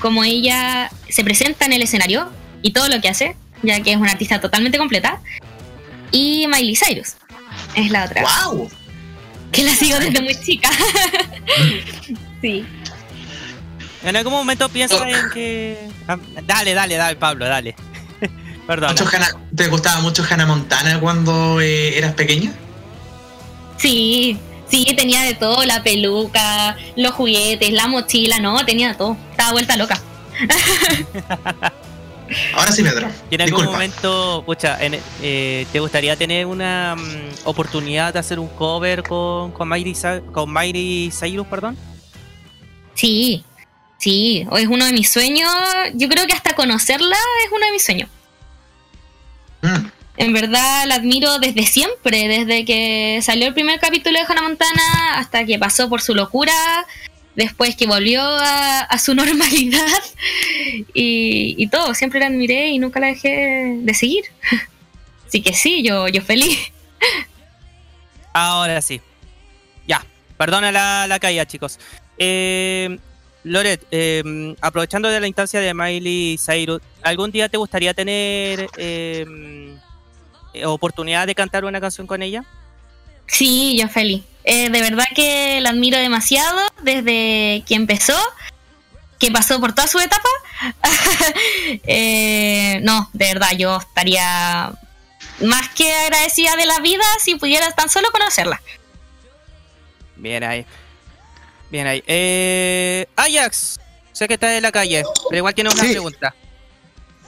como 0.00 0.24
ella 0.24 0.90
se 1.08 1.22
presenta 1.24 1.66
en 1.66 1.72
el 1.74 1.82
escenario 1.82 2.30
y 2.62 2.72
todo 2.72 2.88
lo 2.88 3.00
que 3.00 3.08
hace, 3.08 3.36
ya 3.62 3.80
que 3.82 3.92
es 3.92 3.96
una 3.96 4.12
artista 4.12 4.40
totalmente 4.40 4.78
completa. 4.78 5.20
Y 6.12 6.46
Miley 6.48 6.74
Cyrus 6.76 7.14
es 7.74 7.90
la 7.90 8.04
otra, 8.04 8.24
¡Wow! 8.46 8.68
que 9.52 9.62
la 9.64 9.74
sigo 9.74 9.98
desde 9.98 10.20
muy 10.20 10.34
chica. 10.40 10.70
sí. 12.42 12.64
¿En 14.02 14.16
algún 14.16 14.32
momento 14.32 14.68
piensas 14.70 15.02
en 15.02 15.30
que... 15.32 15.76
Ah, 16.08 16.16
Dale, 16.46 16.72
dale, 16.74 16.96
dale, 16.96 17.16
Pablo, 17.16 17.44
dale. 17.46 17.74
Perdón. 18.66 18.90
Mucho 18.92 19.04
Hannah- 19.06 19.36
¿Te 19.54 19.66
gustaba 19.68 20.00
mucho 20.00 20.24
Hannah 20.28 20.46
Montana 20.46 20.98
cuando 21.00 21.60
eh, 21.60 21.98
eras 21.98 22.14
pequeña? 22.14 22.50
Sí, 23.76 24.38
sí, 24.70 24.84
tenía 24.96 25.22
de 25.22 25.34
todo, 25.34 25.64
la 25.64 25.82
peluca, 25.82 26.76
los 26.96 27.12
juguetes, 27.12 27.72
la 27.72 27.86
mochila, 27.88 28.38
no, 28.38 28.64
tenía 28.64 28.88
de 28.88 28.94
todo. 28.94 29.16
Estaba 29.30 29.52
vuelta 29.52 29.76
loca. 29.76 30.00
Ahora 32.54 32.70
sí, 32.70 32.84
Pedro. 32.84 33.08
Y 33.28 33.34
en 33.34 33.40
algún 33.40 33.56
Disculpa. 33.58 33.72
momento, 33.72 34.42
pucha, 34.46 34.78
en- 34.84 35.00
eh, 35.20 35.66
¿te 35.72 35.80
gustaría 35.80 36.14
tener 36.16 36.46
una 36.46 36.94
mm, 36.96 37.30
oportunidad 37.44 38.12
de 38.12 38.20
hacer 38.20 38.38
un 38.38 38.46
cover 38.48 39.02
con, 39.02 39.50
con, 39.50 39.68
Miley, 39.68 39.94
Cy- 39.94 40.22
con 40.32 40.52
Miley 40.52 41.10
Cyrus, 41.10 41.46
perdón? 41.48 41.76
Sí, 42.94 43.42
sí, 43.98 44.46
es 44.52 44.66
uno 44.68 44.84
de 44.84 44.92
mis 44.92 45.10
sueños. 45.10 45.50
Yo 45.94 46.08
creo 46.08 46.24
que 46.28 46.32
hasta 46.32 46.54
conocerla 46.54 47.16
es 47.44 47.50
uno 47.52 47.66
de 47.66 47.72
mis 47.72 47.84
sueños. 47.84 48.08
Mm. 49.62 49.88
En 50.20 50.34
verdad 50.34 50.84
la 50.86 50.96
admiro 50.96 51.38
desde 51.38 51.62
siempre, 51.62 52.28
desde 52.28 52.66
que 52.66 53.20
salió 53.22 53.46
el 53.48 53.54
primer 53.54 53.80
capítulo 53.80 54.18
de 54.18 54.26
Hannah 54.28 54.42
Montana 54.42 55.16
hasta 55.18 55.46
que 55.46 55.58
pasó 55.58 55.88
por 55.88 56.02
su 56.02 56.14
locura, 56.14 56.52
después 57.36 57.74
que 57.74 57.86
volvió 57.86 58.20
a, 58.22 58.98
su 58.98 59.14
normalidad 59.22 60.02
y, 60.92 61.66
todo. 61.68 61.94
Siempre 61.94 62.20
la 62.20 62.26
admiré 62.26 62.68
y 62.68 62.78
nunca 62.78 63.00
la 63.00 63.06
dejé 63.06 63.78
de 63.78 63.94
seguir. 63.94 64.24
Así 65.26 65.40
que 65.40 65.54
sí, 65.54 65.82
yo, 65.82 66.06
yo 66.08 66.20
feliz. 66.20 66.70
Ahora 68.34 68.82
sí. 68.82 69.00
Ya, 69.88 70.04
perdona 70.36 70.70
la, 70.70 71.18
caída, 71.18 71.46
chicos. 71.46 71.78
Eh, 72.18 72.98
Loret, 73.44 73.86
eh, 73.90 74.54
aprovechando 74.60 75.08
de 75.08 75.18
la 75.18 75.26
instancia 75.26 75.60
de 75.60 75.72
Miley 75.72 76.36
Cyrus, 76.36 76.82
¿algún 77.00 77.30
día 77.30 77.48
te 77.48 77.56
gustaría 77.56 77.94
tener 77.94 78.68
eh, 78.76 79.24
oportunidad 80.64 81.26
de 81.26 81.34
cantar 81.34 81.64
una 81.64 81.80
canción 81.80 82.06
con 82.06 82.22
ella? 82.22 82.44
Sí, 83.26 83.76
yo 83.78 83.88
feliz. 83.88 84.24
Eh, 84.44 84.70
de 84.70 84.80
verdad 84.80 85.04
que 85.14 85.60
la 85.60 85.70
admiro 85.70 85.98
demasiado 85.98 86.58
desde 86.82 87.62
que 87.66 87.74
empezó, 87.74 88.18
que 89.18 89.30
pasó 89.30 89.60
por 89.60 89.72
toda 89.74 89.86
su 89.88 89.98
etapa. 89.98 90.28
Eh, 91.86 92.80
no, 92.82 93.08
de 93.12 93.26
verdad, 93.26 93.52
yo 93.56 93.78
estaría 93.78 94.72
más 95.40 95.68
que 95.70 95.92
agradecida 95.94 96.56
de 96.56 96.66
la 96.66 96.80
vida 96.80 97.04
si 97.22 97.36
pudiera 97.36 97.70
tan 97.72 97.88
solo 97.88 98.08
conocerla. 98.10 98.60
Bien 100.16 100.42
ahí. 100.44 100.66
Bien 101.70 101.86
ahí. 101.86 102.02
Eh, 102.06 103.06
Ajax, 103.16 103.78
sé 104.12 104.26
que 104.28 104.34
estás 104.34 104.50
en 104.52 104.62
la 104.62 104.72
calle, 104.72 105.02
pero 105.28 105.38
igual 105.38 105.54
tienes 105.54 105.72
una 105.74 105.84
Sí. 105.84 105.90
pregunta. 105.92 106.34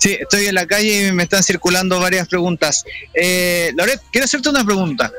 Sí, 0.03 0.19
estoy 0.21 0.47
en 0.47 0.57
la 0.57 0.67
calle 0.67 1.07
y 1.07 1.13
me 1.13 1.23
están 1.23 1.45
circulando 1.45 2.01
varias 2.01 2.27
preguntas. 2.27 2.85
Eh, 3.15 3.71
Loret, 3.77 4.01
quiero 4.11 4.25
hacerte 4.25 4.49
una 4.49 4.65
pregunta. 4.65 5.13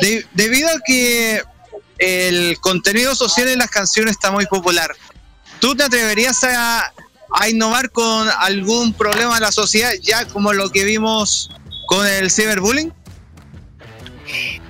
De- 0.00 0.24
debido 0.34 0.68
a 0.68 0.78
que 0.86 1.42
el 1.98 2.56
contenido 2.60 3.16
social 3.16 3.48
en 3.48 3.58
las 3.58 3.70
canciones 3.70 4.12
está 4.12 4.30
muy 4.30 4.46
popular, 4.46 4.94
¿tú 5.58 5.74
te 5.74 5.82
atreverías 5.82 6.44
a, 6.44 6.92
a 7.34 7.48
innovar 7.48 7.90
con 7.90 8.28
algún 8.38 8.92
problema 8.92 9.34
de 9.34 9.40
la 9.40 9.50
sociedad, 9.50 9.90
ya 10.00 10.24
como 10.26 10.52
lo 10.52 10.70
que 10.70 10.84
vimos 10.84 11.50
con 11.88 12.06
el 12.06 12.30
ciberbullying? 12.30 12.92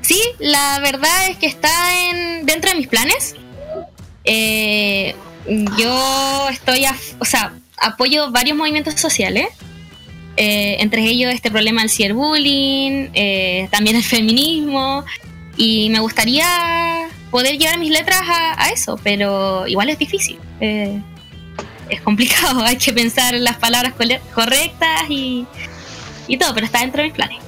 Sí, 0.00 0.22
la 0.38 0.78
verdad 0.78 1.28
es 1.28 1.36
que 1.36 1.46
está 1.48 1.70
en, 2.08 2.46
dentro 2.46 2.70
de 2.70 2.78
mis 2.78 2.88
planes. 2.88 3.34
Eh, 4.24 5.14
yo 5.76 6.48
estoy, 6.48 6.86
a, 6.86 6.96
o 7.18 7.26
sea, 7.26 7.52
apoyo 7.80 8.30
varios 8.30 8.56
movimientos 8.56 8.94
sociales. 8.94 9.48
eh, 10.36 10.76
entre 10.80 11.02
ellos 11.02 11.34
este 11.34 11.50
problema 11.50 11.82
del 11.82 11.90
ciberbullying, 11.90 13.10
eh, 13.14 13.68
también 13.70 13.96
el 13.96 14.04
feminismo. 14.04 15.04
Y 15.56 15.90
me 15.90 16.00
gustaría 16.00 16.46
poder 17.30 17.58
llevar 17.58 17.78
mis 17.78 17.90
letras 17.90 18.22
a, 18.24 18.70
eso, 18.70 18.98
pero 19.02 19.66
igual 19.66 19.90
es 19.90 19.98
difícil. 19.98 20.38
eh, 20.60 21.00
es 21.88 22.00
complicado, 22.02 22.62
hay 22.64 22.76
que 22.76 22.92
pensar 22.92 23.34
las 23.34 23.56
palabras 23.56 23.94
correctas 24.34 25.10
y, 25.10 25.44
y 26.28 26.38
todo, 26.38 26.54
pero 26.54 26.66
está 26.66 26.80
dentro 26.80 27.02
de 27.02 27.08
mis 27.08 27.14
planes. 27.14 27.38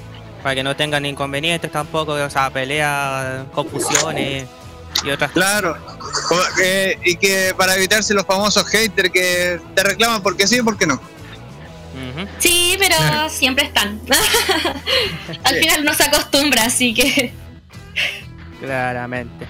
Para 0.42 0.56
que 0.56 0.64
no 0.64 0.74
tengan 0.74 1.06
inconvenientes 1.06 1.70
tampoco, 1.70 2.12
o 2.14 2.30
sea, 2.30 2.50
peleas, 2.50 3.46
confusiones 3.52 4.46
y 5.04 5.10
otras 5.10 5.30
cosas. 5.32 5.50
Claro. 5.60 5.76
Que- 6.56 6.98
y 7.04 7.16
que 7.16 7.54
para 7.56 7.74
evitarse 7.76 8.14
los 8.14 8.24
famosos 8.26 8.66
haters 8.68 9.10
que 9.10 9.60
te 9.74 9.82
reclaman 9.82 10.22
porque 10.22 10.46
sí 10.46 10.58
y 10.58 10.62
porque 10.62 10.86
no. 10.86 11.00
Sí, 12.38 12.76
pero 12.78 12.96
Claro. 12.96 13.28
siempre 13.30 13.66
están. 13.66 14.00
Al 15.44 15.56
final 15.56 15.84
no 15.84 15.94
se 15.94 16.04
acostumbra, 16.04 16.64
así 16.64 16.92
que. 16.94 17.32
Claramente. 18.60 19.46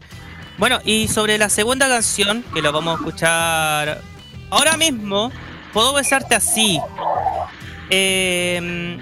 Bueno, 0.59 0.81
y 0.85 1.09
sobre 1.09 1.39
la 1.39 1.49
segunda 1.49 1.89
canción, 1.89 2.45
que 2.55 2.63
lo 2.63 2.73
vamos 2.73 2.95
a 2.95 2.99
escuchar 2.99 4.01
ahora 4.51 4.77
mismo, 4.77 5.33
Puedo 5.73 5.95
besarte 5.95 6.35
así. 6.35 6.79
Eh, 7.89 8.99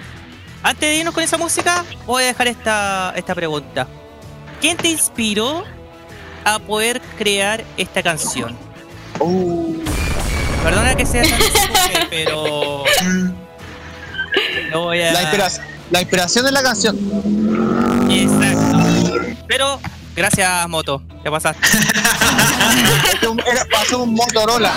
antes 0.63 0.89
de 0.89 0.95
irnos 0.95 1.13
con 1.13 1.21
esa 1.21 1.37
música, 1.37 1.83
voy 2.05 2.23
a 2.23 2.27
dejar 2.27 2.47
esta, 2.47 3.11
esta 3.17 3.35
pregunta. 3.35 3.87
¿Quién 4.61 4.77
te 4.77 4.87
inspiró 4.87 5.65
a 6.45 6.59
poder 6.59 7.01
crear 7.17 7.63
esta 7.77 8.01
canción? 8.03 8.55
Perdona 10.63 10.95
que 10.95 11.05
sea 11.05 11.23
tan 11.23 11.31
simple, 11.41 12.07
pero 12.09 12.83
lo 14.71 14.81
voy 14.81 15.01
a... 15.01 15.11
La, 15.11 15.21
inspiración, 15.23 15.65
la 15.89 16.01
inspiración 16.01 16.45
de 16.45 16.51
la 16.51 16.63
canción. 16.63 16.97
Exacto. 18.09 19.35
Pero 19.47 19.79
gracias, 20.15 20.69
Moto. 20.69 21.01
¿Qué 21.23 21.29
pasaste? 21.31 21.67
Era- 23.45 23.65
pasó 23.71 24.03
un 24.03 24.13
Motorola. 24.13 24.71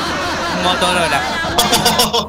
Motorola. 0.62 1.23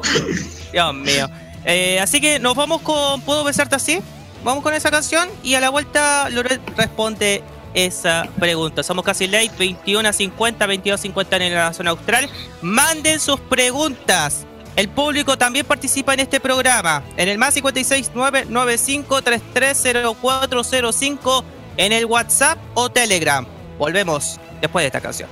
Dios 0.72 0.94
mío. 0.94 1.28
Eh, 1.64 1.98
así 2.00 2.20
que 2.20 2.38
nos 2.38 2.54
vamos 2.54 2.80
con 2.82 3.20
¿Puedo 3.22 3.42
besarte 3.42 3.74
así? 3.76 4.00
Vamos 4.44 4.62
con 4.62 4.72
esa 4.74 4.90
canción 4.90 5.28
y 5.42 5.54
a 5.54 5.60
la 5.60 5.70
vuelta 5.70 6.28
Loret 6.30 6.60
responde 6.76 7.42
esa 7.76 8.28
pregunta. 8.40 8.82
Somos 8.82 9.04
casi 9.04 9.28
late, 9.28 9.52
21 9.58 10.08
a 10.08 10.12
50, 10.12 10.66
22 10.66 10.98
a 10.98 11.02
50 11.02 11.36
en 11.36 11.54
la 11.54 11.72
zona 11.72 11.90
austral. 11.90 12.28
Manden 12.62 13.20
sus 13.20 13.38
preguntas. 13.38 14.44
El 14.74 14.88
público 14.88 15.38
también 15.38 15.64
participa 15.66 16.14
en 16.14 16.20
este 16.20 16.40
programa. 16.40 17.04
En 17.16 17.28
el 17.28 17.38
más 17.38 17.54
56 17.54 18.10
995 18.14 19.22
330405 19.22 21.44
en 21.76 21.92
el 21.92 22.06
WhatsApp 22.06 22.58
o 22.74 22.90
Telegram. 22.90 23.46
Volvemos 23.78 24.40
después 24.60 24.82
de 24.82 24.86
esta 24.86 25.02
canción. 25.02 25.28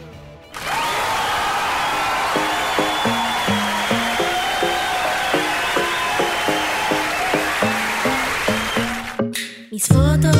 Mis 9.70 9.86
fotos 9.88 10.33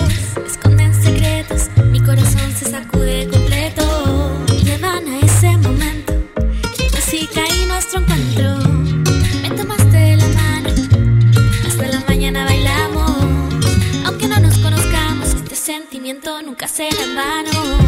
nunca 16.13 16.69
será 16.69 17.03
en 17.03 17.15
vano. 17.15 17.79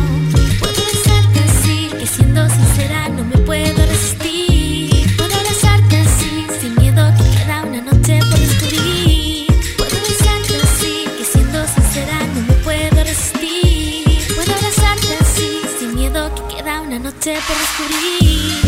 Puedo 0.59 0.83
besarte 0.87 1.39
así, 1.39 1.91
que 1.99 2.07
siendo 2.07 2.49
sincera 2.49 3.11
no 3.11 3.23
me 3.25 3.37
puedo 3.37 3.77
resistir. 3.85 5.14
Puedo 5.19 5.35
abrazarte 5.35 5.99
así, 5.99 6.47
sin 6.59 6.75
miedo 6.77 7.12
que 7.14 7.39
queda 7.39 7.62
una 7.64 7.83
noche 7.83 8.19
por 8.21 8.39
descubrir. 8.39 9.47
Puedo 9.77 9.97
besarte 10.01 10.57
así, 10.57 11.05
que 11.19 11.25
siendo 11.25 11.67
sincera 11.67 12.19
no 12.35 12.41
me 12.41 12.55
puedo 12.64 13.05
resistir. 13.05 14.35
Puedo 14.35 14.55
abrazarte 14.55 15.19
así, 15.21 15.61
sin 15.79 15.95
miedo 15.95 16.35
que 16.35 16.57
queda 16.57 16.81
una 16.81 16.99
noche 16.99 17.37
por 17.47 17.57
descubrir. 17.59 18.66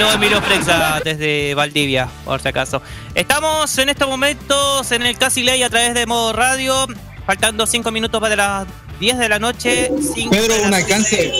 Saludos 0.00 0.16
Emilio 0.16 0.40
Frexa 0.40 1.00
desde 1.04 1.52
Valdivia, 1.52 2.08
por 2.24 2.40
si 2.40 2.48
acaso. 2.48 2.80
Estamos 3.14 3.76
en 3.76 3.90
estos 3.90 4.08
momentos 4.08 4.90
en 4.92 5.02
el 5.02 5.18
Casi 5.18 5.42
Ley 5.42 5.62
a 5.62 5.68
través 5.68 5.92
de 5.92 6.06
modo 6.06 6.32
radio. 6.32 6.86
Faltando 7.26 7.66
5 7.66 7.90
minutos 7.90 8.18
para 8.18 8.34
las 8.34 8.66
10 8.98 9.18
de 9.18 9.28
la 9.28 9.38
noche. 9.38 9.90
Pedro, 10.30 10.56
la 10.56 10.68
un 10.68 10.72
alcance. 10.72 11.30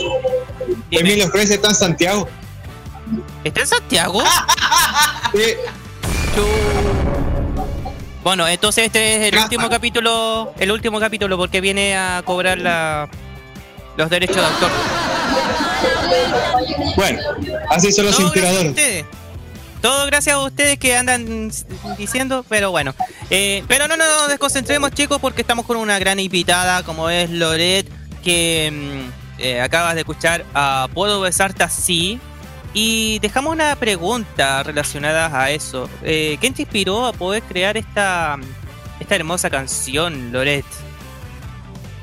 Emilio 0.90 1.30
Fresa 1.30 1.54
está 1.54 1.68
en 1.68 1.74
Santiago. 1.74 2.28
¿Está 3.42 3.62
en 3.62 3.66
Santiago? 3.66 4.22
Sí. 5.32 5.54
Bueno, 8.22 8.46
entonces 8.46 8.84
este 8.84 9.26
es 9.26 9.32
el 9.32 9.38
último 9.38 9.70
capítulo, 9.70 10.52
el 10.58 10.70
último 10.70 11.00
capítulo 11.00 11.38
porque 11.38 11.62
viene 11.62 11.96
a 11.96 12.20
cobrar 12.26 12.58
la, 12.58 13.08
los 13.96 14.10
derechos 14.10 14.36
de 14.36 14.42
autor. 14.42 14.70
Bueno, 16.96 17.20
así 17.70 17.92
son 17.92 18.06
los 18.06 18.16
Todo 18.16 18.26
inspiradores. 18.26 19.04
Todo 19.80 20.04
gracias 20.06 20.34
a 20.34 20.40
ustedes 20.40 20.78
que 20.78 20.94
andan 20.94 21.50
diciendo, 21.96 22.44
pero 22.48 22.70
bueno. 22.70 22.94
Eh, 23.30 23.64
pero 23.66 23.88
no 23.88 23.96
nos 23.96 24.28
desconcentremos, 24.28 24.90
chicos, 24.92 25.18
porque 25.20 25.40
estamos 25.40 25.64
con 25.64 25.78
una 25.78 25.98
gran 25.98 26.20
invitada, 26.20 26.82
como 26.82 27.08
es 27.08 27.30
Loret, 27.30 27.88
que 28.22 28.70
mm, 28.70 29.40
eh, 29.40 29.60
acabas 29.60 29.94
de 29.94 30.00
escuchar 30.00 30.44
a 30.54 30.88
Puedo 30.92 31.20
besarte 31.20 31.62
así. 31.62 32.20
Y 32.74 33.18
dejamos 33.20 33.52
una 33.52 33.74
pregunta 33.76 34.62
relacionada 34.62 35.42
a 35.42 35.50
eso. 35.50 35.88
Eh, 36.02 36.36
¿Quién 36.40 36.52
te 36.54 36.62
inspiró 36.62 37.06
a 37.06 37.12
poder 37.12 37.42
crear 37.42 37.76
esta, 37.76 38.38
esta 39.00 39.14
hermosa 39.16 39.48
canción, 39.48 40.30
Loret? 40.30 40.66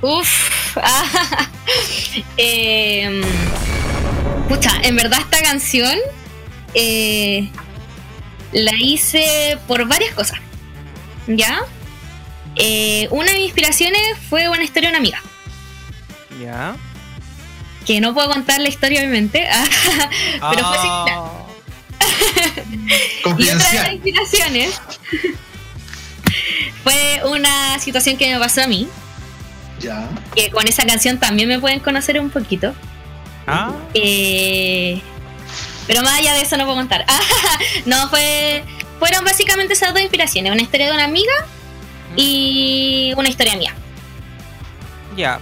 Uf. 0.01 0.75
ah, 0.81 1.05
pucha, 4.47 4.71
en 4.83 4.95
verdad 4.95 5.19
esta 5.19 5.41
canción 5.41 5.97
eh, 6.73 7.49
la 8.51 8.73
hice 8.75 9.57
por 9.67 9.85
varias 9.87 10.13
cosas. 10.13 10.39
¿Ya? 11.27 11.59
Eh, 12.55 13.07
una 13.11 13.27
de 13.31 13.37
mis 13.37 13.45
inspiraciones 13.45 14.01
fue 14.29 14.49
una 14.49 14.63
historia 14.63 14.89
de 14.89 14.93
una 14.93 14.99
amiga. 14.99 15.21
¿Ya? 16.41 16.75
Que 17.85 17.99
no 18.01 18.13
puedo 18.13 18.29
contar 18.29 18.59
la 18.61 18.69
historia, 18.69 18.99
obviamente. 19.01 19.47
pero 20.51 20.67
fue 20.67 20.77
Ah, 20.77 20.81
similar. 20.81 21.37
Y 23.37 23.49
otra 23.49 23.69
de 23.71 23.75
las 23.77 23.93
inspiraciones 23.93 24.81
fue 26.83 27.21
una 27.25 27.77
situación 27.79 28.17
que 28.17 28.33
me 28.33 28.39
pasó 28.39 28.63
a 28.63 28.67
mí. 28.67 28.87
Ya. 29.79 30.07
Que 30.33 30.49
con 30.49 30.65
esa 30.67 30.85
canción 30.85 31.19
también 31.19 31.49
me 31.49 31.59
pueden 31.59 31.79
conocer 31.81 32.19
un 32.19 32.29
poquito. 32.29 32.73
Ah, 33.47 33.71
Eh, 33.93 35.01
pero 35.87 36.01
más 36.01 36.19
allá 36.19 36.33
de 36.33 36.41
eso 36.41 36.57
no 36.57 36.65
puedo 36.65 36.77
contar. 36.77 37.05
no, 37.85 38.09
fue. 38.09 38.63
Fueron 38.99 39.23
básicamente 39.23 39.73
esas 39.73 39.93
dos 39.93 40.01
inspiraciones: 40.01 40.51
una 40.51 40.61
historia 40.61 40.87
de 40.87 40.93
una 40.93 41.05
amiga 41.05 41.33
y 42.15 43.13
una 43.15 43.29
historia 43.29 43.55
mía. 43.55 43.73
Ya. 45.15 45.39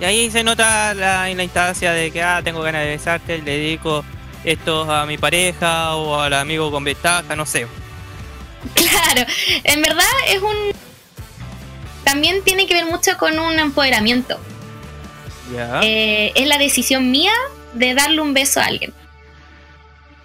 Y 0.00 0.04
ahí 0.04 0.30
se 0.30 0.44
nota 0.44 0.94
la, 0.94 1.28
en 1.28 1.36
la 1.36 1.44
instancia 1.44 1.92
de 1.92 2.10
que, 2.10 2.22
ah, 2.22 2.40
tengo 2.42 2.60
ganas 2.62 2.82
de 2.82 2.88
besarte, 2.88 3.38
le 3.38 3.58
dedico 3.58 4.04
esto 4.44 4.90
a 4.90 5.06
mi 5.06 5.18
pareja 5.18 5.96
o 5.96 6.20
al 6.20 6.32
amigo 6.34 6.70
con 6.70 6.84
ventaja, 6.84 7.34
no 7.36 7.46
sé. 7.46 7.66
Claro, 8.74 9.24
en 9.64 9.82
verdad 9.82 10.04
es 10.26 10.42
un. 10.42 10.56
También 12.04 12.42
tiene 12.42 12.66
que 12.66 12.74
ver 12.74 12.86
mucho 12.86 13.16
con 13.16 13.38
un 13.38 13.58
empoderamiento. 13.58 14.38
Eh, 15.82 16.32
es 16.34 16.46
la 16.46 16.58
decisión 16.58 17.10
mía 17.10 17.32
de 17.74 17.94
darle 17.94 18.20
un 18.20 18.34
beso 18.34 18.60
a 18.60 18.64
alguien. 18.64 18.92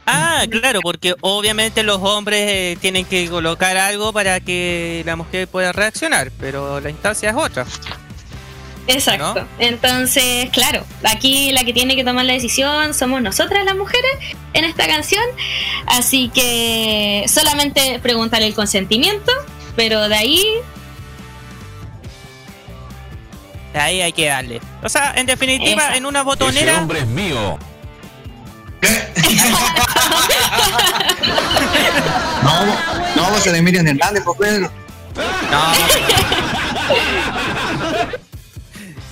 Ah, 0.05 0.43
claro, 0.49 0.81
porque 0.81 1.15
obviamente 1.21 1.83
los 1.83 2.01
hombres 2.01 2.41
eh, 2.49 2.77
tienen 2.81 3.05
que 3.05 3.29
colocar 3.29 3.77
algo 3.77 4.11
para 4.11 4.39
que 4.41 5.01
la 5.05 5.15
mujer 5.15 5.47
pueda 5.47 5.71
reaccionar, 5.71 6.31
pero 6.39 6.79
la 6.81 6.89
instancia 6.89 7.29
es 7.29 7.35
otra. 7.35 7.65
Exacto. 8.87 9.41
¿No? 9.41 9.47
Entonces, 9.59 10.49
claro, 10.49 10.85
aquí 11.03 11.51
la 11.51 11.63
que 11.63 11.71
tiene 11.71 11.95
que 11.95 12.03
tomar 12.03 12.25
la 12.25 12.33
decisión 12.33 12.93
somos 12.93 13.21
nosotras 13.21 13.63
las 13.63 13.77
mujeres 13.77 14.11
en 14.53 14.65
esta 14.65 14.87
canción. 14.87 15.23
Así 15.85 16.29
que 16.33 17.23
solamente 17.27 17.99
preguntarle 17.99 18.47
el 18.47 18.53
consentimiento, 18.53 19.31
pero 19.77 20.09
de 20.09 20.15
ahí, 20.15 20.45
ahí 23.73 24.01
hay 24.01 24.13
que 24.13 24.27
darle. 24.27 24.61
O 24.81 24.89
sea, 24.89 25.13
en 25.15 25.25
definitiva, 25.25 25.83
Esa. 25.85 25.97
en 25.97 26.05
una 26.05 26.23
botonera. 26.23 26.79
hombre 26.79 26.99
es 26.99 27.07
mío. 27.07 27.57
No, 32.43 32.65
no, 33.15 33.31
vos 33.31 33.47
eres 33.47 33.63
Miriam 33.63 33.87
Hernández, 33.87 34.21
pues 34.25 34.37
Pedro. 34.37 34.69
No. 35.15 35.61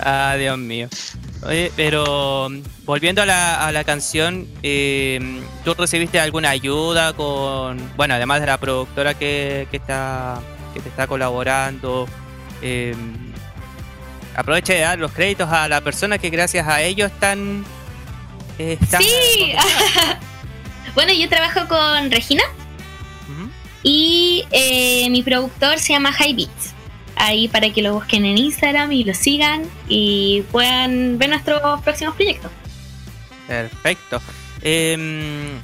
ah, 0.00 0.36
Dios 0.38 0.58
mío. 0.58 0.88
Oye, 1.46 1.72
pero 1.74 2.48
mm, 2.50 2.62
volviendo 2.84 3.22
a 3.22 3.26
la, 3.26 3.66
a 3.66 3.72
la 3.72 3.84
canción, 3.84 4.46
eh, 4.62 5.42
¿tú 5.64 5.72
recibiste 5.74 6.20
alguna 6.20 6.50
ayuda 6.50 7.14
con, 7.14 7.78
bueno, 7.96 8.14
además 8.14 8.40
de 8.40 8.46
la 8.46 8.58
productora 8.58 9.14
que, 9.14 9.66
que 9.70 9.78
está 9.78 10.40
que 10.72 10.80
te 10.80 10.88
está 10.88 11.06
colaborando. 11.06 12.06
Eh, 12.62 12.94
aprovecha 14.34 14.72
de 14.72 14.80
dar 14.80 14.98
los 14.98 15.12
créditos 15.12 15.48
a 15.50 15.68
la 15.68 15.80
persona 15.80 16.18
que 16.18 16.30
gracias 16.30 16.66
a 16.66 16.82
ellos 16.82 17.10
están. 17.10 17.64
eh, 18.58 18.78
están 18.80 19.02
Sí. 19.02 19.52
bueno, 20.94 21.12
yo 21.12 21.28
trabajo 21.28 21.66
con 21.68 22.10
Regina 22.10 22.42
y 23.82 24.44
eh, 24.52 25.10
mi 25.10 25.22
productor 25.22 25.78
se 25.80 25.92
llama 25.92 26.12
High 26.12 26.34
Beats. 26.34 26.72
Ahí 27.16 27.48
para 27.48 27.70
que 27.70 27.82
lo 27.82 27.94
busquen 27.94 28.24
en 28.24 28.38
Instagram 28.38 28.90
y 28.92 29.04
lo 29.04 29.12
sigan 29.14 29.64
y 29.88 30.42
puedan 30.50 31.18
ver 31.18 31.28
nuestros 31.30 31.80
próximos 31.82 32.14
proyectos. 32.14 32.50
Perfecto. 33.46 34.20
Em, 34.62 35.58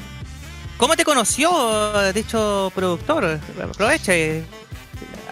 ¿Cómo 0.76 0.96
te 0.96 1.04
conoció 1.04 2.12
dicho 2.12 2.70
productor? 2.74 3.40
Aproveche. 3.62 4.44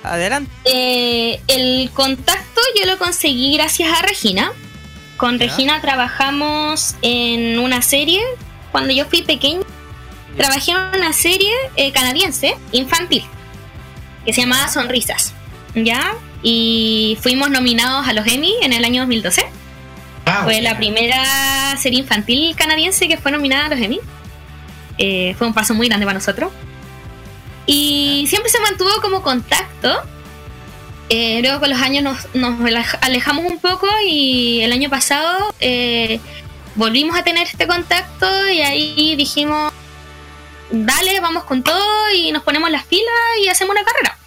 Adelante. 0.07 0.51
Eh, 0.65 1.41
el 1.49 1.91
contacto 1.91 2.61
yo 2.79 2.87
lo 2.87 2.99
conseguí 2.99 3.55
gracias 3.57 3.91
a 3.93 4.03
Regina. 4.03 4.53
Con 5.17 5.39
Ya. 5.39 5.47
Regina 5.47 5.81
trabajamos 5.81 6.95
en 7.03 7.59
una 7.59 7.83
serie 7.83 8.23
cuando 8.73 8.93
yo 8.93 9.07
fui 9.07 9.23
pequeña. 9.23 9.63
Trabajé 10.37 10.73
en 10.73 11.01
una 11.01 11.13
serie 11.13 11.53
eh, 11.77 11.93
canadiense 11.93 12.55
infantil 12.73 13.25
que 14.27 14.33
se 14.33 14.43
llamaba 14.43 14.69
Sonrisas. 14.69 15.33
¿Ya? 15.75 16.15
Y 16.43 17.17
fuimos 17.23 17.51
nominados 17.51 18.07
a 18.07 18.13
los 18.13 18.27
Emmy 18.27 18.55
en 18.63 18.73
el 18.73 18.85
año 18.85 19.03
2012. 19.03 19.47
Wow. 20.27 20.45
Fue 20.45 20.61
la 20.61 20.77
primera 20.77 21.77
serie 21.79 22.01
infantil 22.01 22.55
canadiense 22.57 23.09
que 23.09 23.17
fue 23.17 23.31
nominada 23.33 23.67
a 23.67 23.69
los 23.69 23.79
Emmy. 23.79 24.01
Eh, 24.99 25.35
fue 25.39 25.47
un 25.47 25.55
paso 25.55 25.75
muy 25.75 25.89
grande 25.89 26.05
para 26.05 26.19
nosotros. 26.19 26.53
Y 27.67 28.27
siempre 28.29 28.51
se 28.51 28.61
mantuvo 28.61 28.91
como 29.03 29.23
contacto. 29.23 30.03
Eh, 31.09 31.41
luego 31.41 31.61
con 31.61 31.71
los 31.71 31.81
años 31.81 32.03
nos, 32.03 32.35
nos 32.35 32.59
alej- 32.61 32.99
alejamos 33.01 33.45
un 33.45 33.61
poco 33.61 33.87
y 34.05 34.61
el 34.63 34.73
año 34.73 34.91
pasado 34.91 35.55
eh, 35.61 36.19
volvimos 36.75 37.17
a 37.17 37.23
tener 37.23 37.47
este 37.47 37.67
contacto 37.69 38.27
y 38.51 38.61
ahí 38.61 39.15
dijimos, 39.17 39.73
dale, 40.71 41.21
vamos 41.21 41.45
con 41.45 41.63
todo 41.63 42.11
y 42.13 42.33
nos 42.33 42.43
ponemos 42.43 42.71
las 42.71 42.85
pilas 42.87 43.05
y 43.41 43.49
hacemos 43.49 43.77
una 43.77 43.85
carrera. 43.85 44.19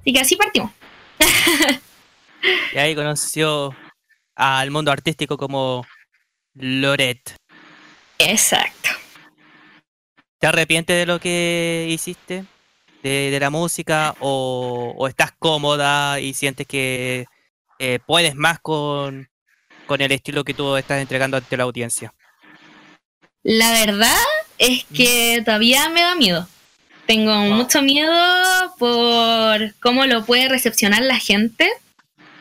Así 0.00 0.12
que 0.12 0.20
así 0.20 0.36
partimos. 0.36 0.70
Y 2.74 2.78
ahí 2.78 2.94
conoció 2.94 3.74
al 4.34 4.70
mundo 4.70 4.90
artístico 4.90 5.36
como 5.36 5.86
Loret. 6.54 7.36
Exacto. 8.18 8.88
¿Te 10.42 10.48
arrepientes 10.48 10.96
de 10.96 11.06
lo 11.06 11.20
que 11.20 11.86
hiciste? 11.88 12.44
¿De, 13.04 13.30
de 13.30 13.38
la 13.38 13.48
música? 13.48 14.16
O, 14.18 14.92
o 14.98 15.06
estás 15.06 15.30
cómoda 15.38 16.18
y 16.18 16.34
sientes 16.34 16.66
que 16.66 17.26
eh, 17.78 18.00
puedes 18.04 18.34
más 18.34 18.58
con, 18.58 19.28
con 19.86 20.00
el 20.00 20.10
estilo 20.10 20.42
que 20.42 20.52
tú 20.52 20.76
estás 20.76 21.00
entregando 21.00 21.36
ante 21.36 21.56
la 21.56 21.62
audiencia? 21.62 22.12
La 23.44 23.70
verdad 23.70 24.18
es 24.58 24.84
que 24.92 25.42
todavía 25.44 25.88
me 25.90 26.02
da 26.02 26.16
miedo. 26.16 26.48
Tengo 27.06 27.36
mucho 27.42 27.80
miedo 27.80 28.12
por 28.80 29.74
cómo 29.78 30.06
lo 30.06 30.24
puede 30.24 30.48
recepcionar 30.48 31.02
la 31.02 31.20
gente. 31.20 31.70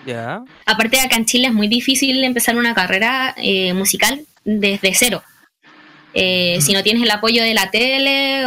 ¿Ya? 0.07 0.43
Aparte 0.65 0.97
de 0.97 1.03
acá 1.03 1.17
en 1.17 1.25
Chile 1.25 1.49
es 1.49 1.53
muy 1.53 1.67
difícil 1.67 2.23
empezar 2.23 2.55
una 2.57 2.73
carrera 2.73 3.35
eh, 3.37 3.75
musical 3.75 4.25
desde 4.43 4.95
cero. 4.95 5.21
Eh, 6.13 6.59
Si 6.61 6.73
no 6.73 6.83
tienes 6.83 7.03
el 7.03 7.11
apoyo 7.11 7.43
de 7.43 7.53
la 7.53 7.71
tele 7.71 8.45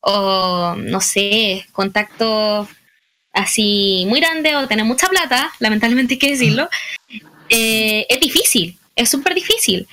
o, 0.00 0.74
no 0.76 1.00
sé, 1.00 1.66
contactos 1.72 2.68
así 3.32 4.04
muy 4.08 4.20
grandes 4.20 4.54
o 4.54 4.68
tener 4.68 4.84
mucha 4.84 5.08
plata, 5.08 5.52
lamentablemente 5.58 6.14
hay 6.14 6.18
que 6.18 6.30
decirlo, 6.30 6.68
eh, 7.48 8.06
es 8.08 8.20
difícil, 8.20 8.78
es 8.96 9.10
súper 9.10 9.34
difícil. 9.34 9.88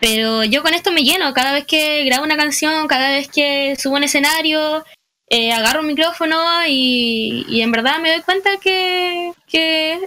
Pero 0.00 0.44
yo 0.44 0.62
con 0.62 0.74
esto 0.74 0.92
me 0.92 1.02
lleno, 1.02 1.32
cada 1.32 1.52
vez 1.52 1.64
que 1.66 2.04
grabo 2.04 2.24
una 2.24 2.36
canción, 2.36 2.88
cada 2.88 3.10
vez 3.12 3.28
que 3.28 3.76
subo 3.78 3.96
un 3.96 4.04
escenario, 4.04 4.84
eh, 5.28 5.52
agarro 5.52 5.80
un 5.80 5.86
micrófono 5.86 6.36
y, 6.68 7.60
en 7.62 7.72
verdad 7.72 8.00
me 8.00 8.10
doy 8.10 8.22
cuenta 8.22 8.50
que 8.60 9.32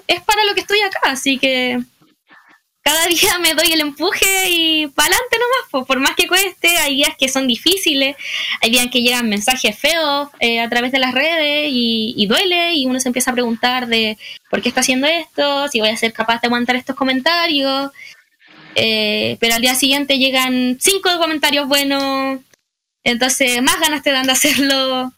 es 0.08 0.22
para 0.24 0.44
lo 0.46 0.54
que 0.54 0.62
estoy 0.62 0.82
acá, 0.82 1.00
así 1.04 1.40
que 1.40 1.80
cada 2.88 3.06
día 3.08 3.38
me 3.40 3.54
doy 3.54 3.74
el 3.74 3.82
empuje 3.82 4.50
y 4.50 4.88
para 4.88 5.08
adelante 5.10 5.36
nomás, 5.38 5.70
po, 5.70 5.86
por 5.86 6.00
más 6.00 6.16
que 6.16 6.26
cueste, 6.26 6.70
hay 6.78 6.96
días 6.96 7.18
que 7.20 7.28
son 7.28 7.46
difíciles, 7.46 8.16
hay 8.62 8.70
días 8.70 8.88
que 8.90 9.02
llegan 9.02 9.28
mensajes 9.28 9.78
feos 9.78 10.30
eh, 10.40 10.62
a 10.62 10.70
través 10.70 10.94
de 10.94 11.00
las 11.00 11.14
redes 11.14 11.70
y, 11.70 12.14
y 12.16 12.28
duele 12.28 12.76
y 12.76 12.86
uno 12.86 13.02
se 13.02 13.10
empieza 13.10 13.32
a 13.32 13.34
preguntar 13.34 13.88
de 13.88 14.18
por 14.50 14.62
qué 14.62 14.70
está 14.70 14.80
haciendo 14.80 15.06
esto, 15.06 15.68
si 15.68 15.82
voy 15.82 15.90
a 15.90 15.98
ser 15.98 16.14
capaz 16.14 16.40
de 16.40 16.48
aguantar 16.48 16.78
estos 16.78 16.96
comentarios. 16.96 17.92
Eh, 18.76 19.36
pero 19.42 19.56
al 19.56 19.62
día 19.62 19.76
siguiente 19.76 20.18
llegan 20.18 20.78
cinco 20.80 21.10
comentarios 21.18 21.68
buenos, 21.68 22.40
entonces 23.04 23.62
más 23.62 23.82
ganas 23.82 24.02
te 24.02 24.12
dan 24.12 24.28
de 24.28 24.32
hacerlo. 24.32 25.12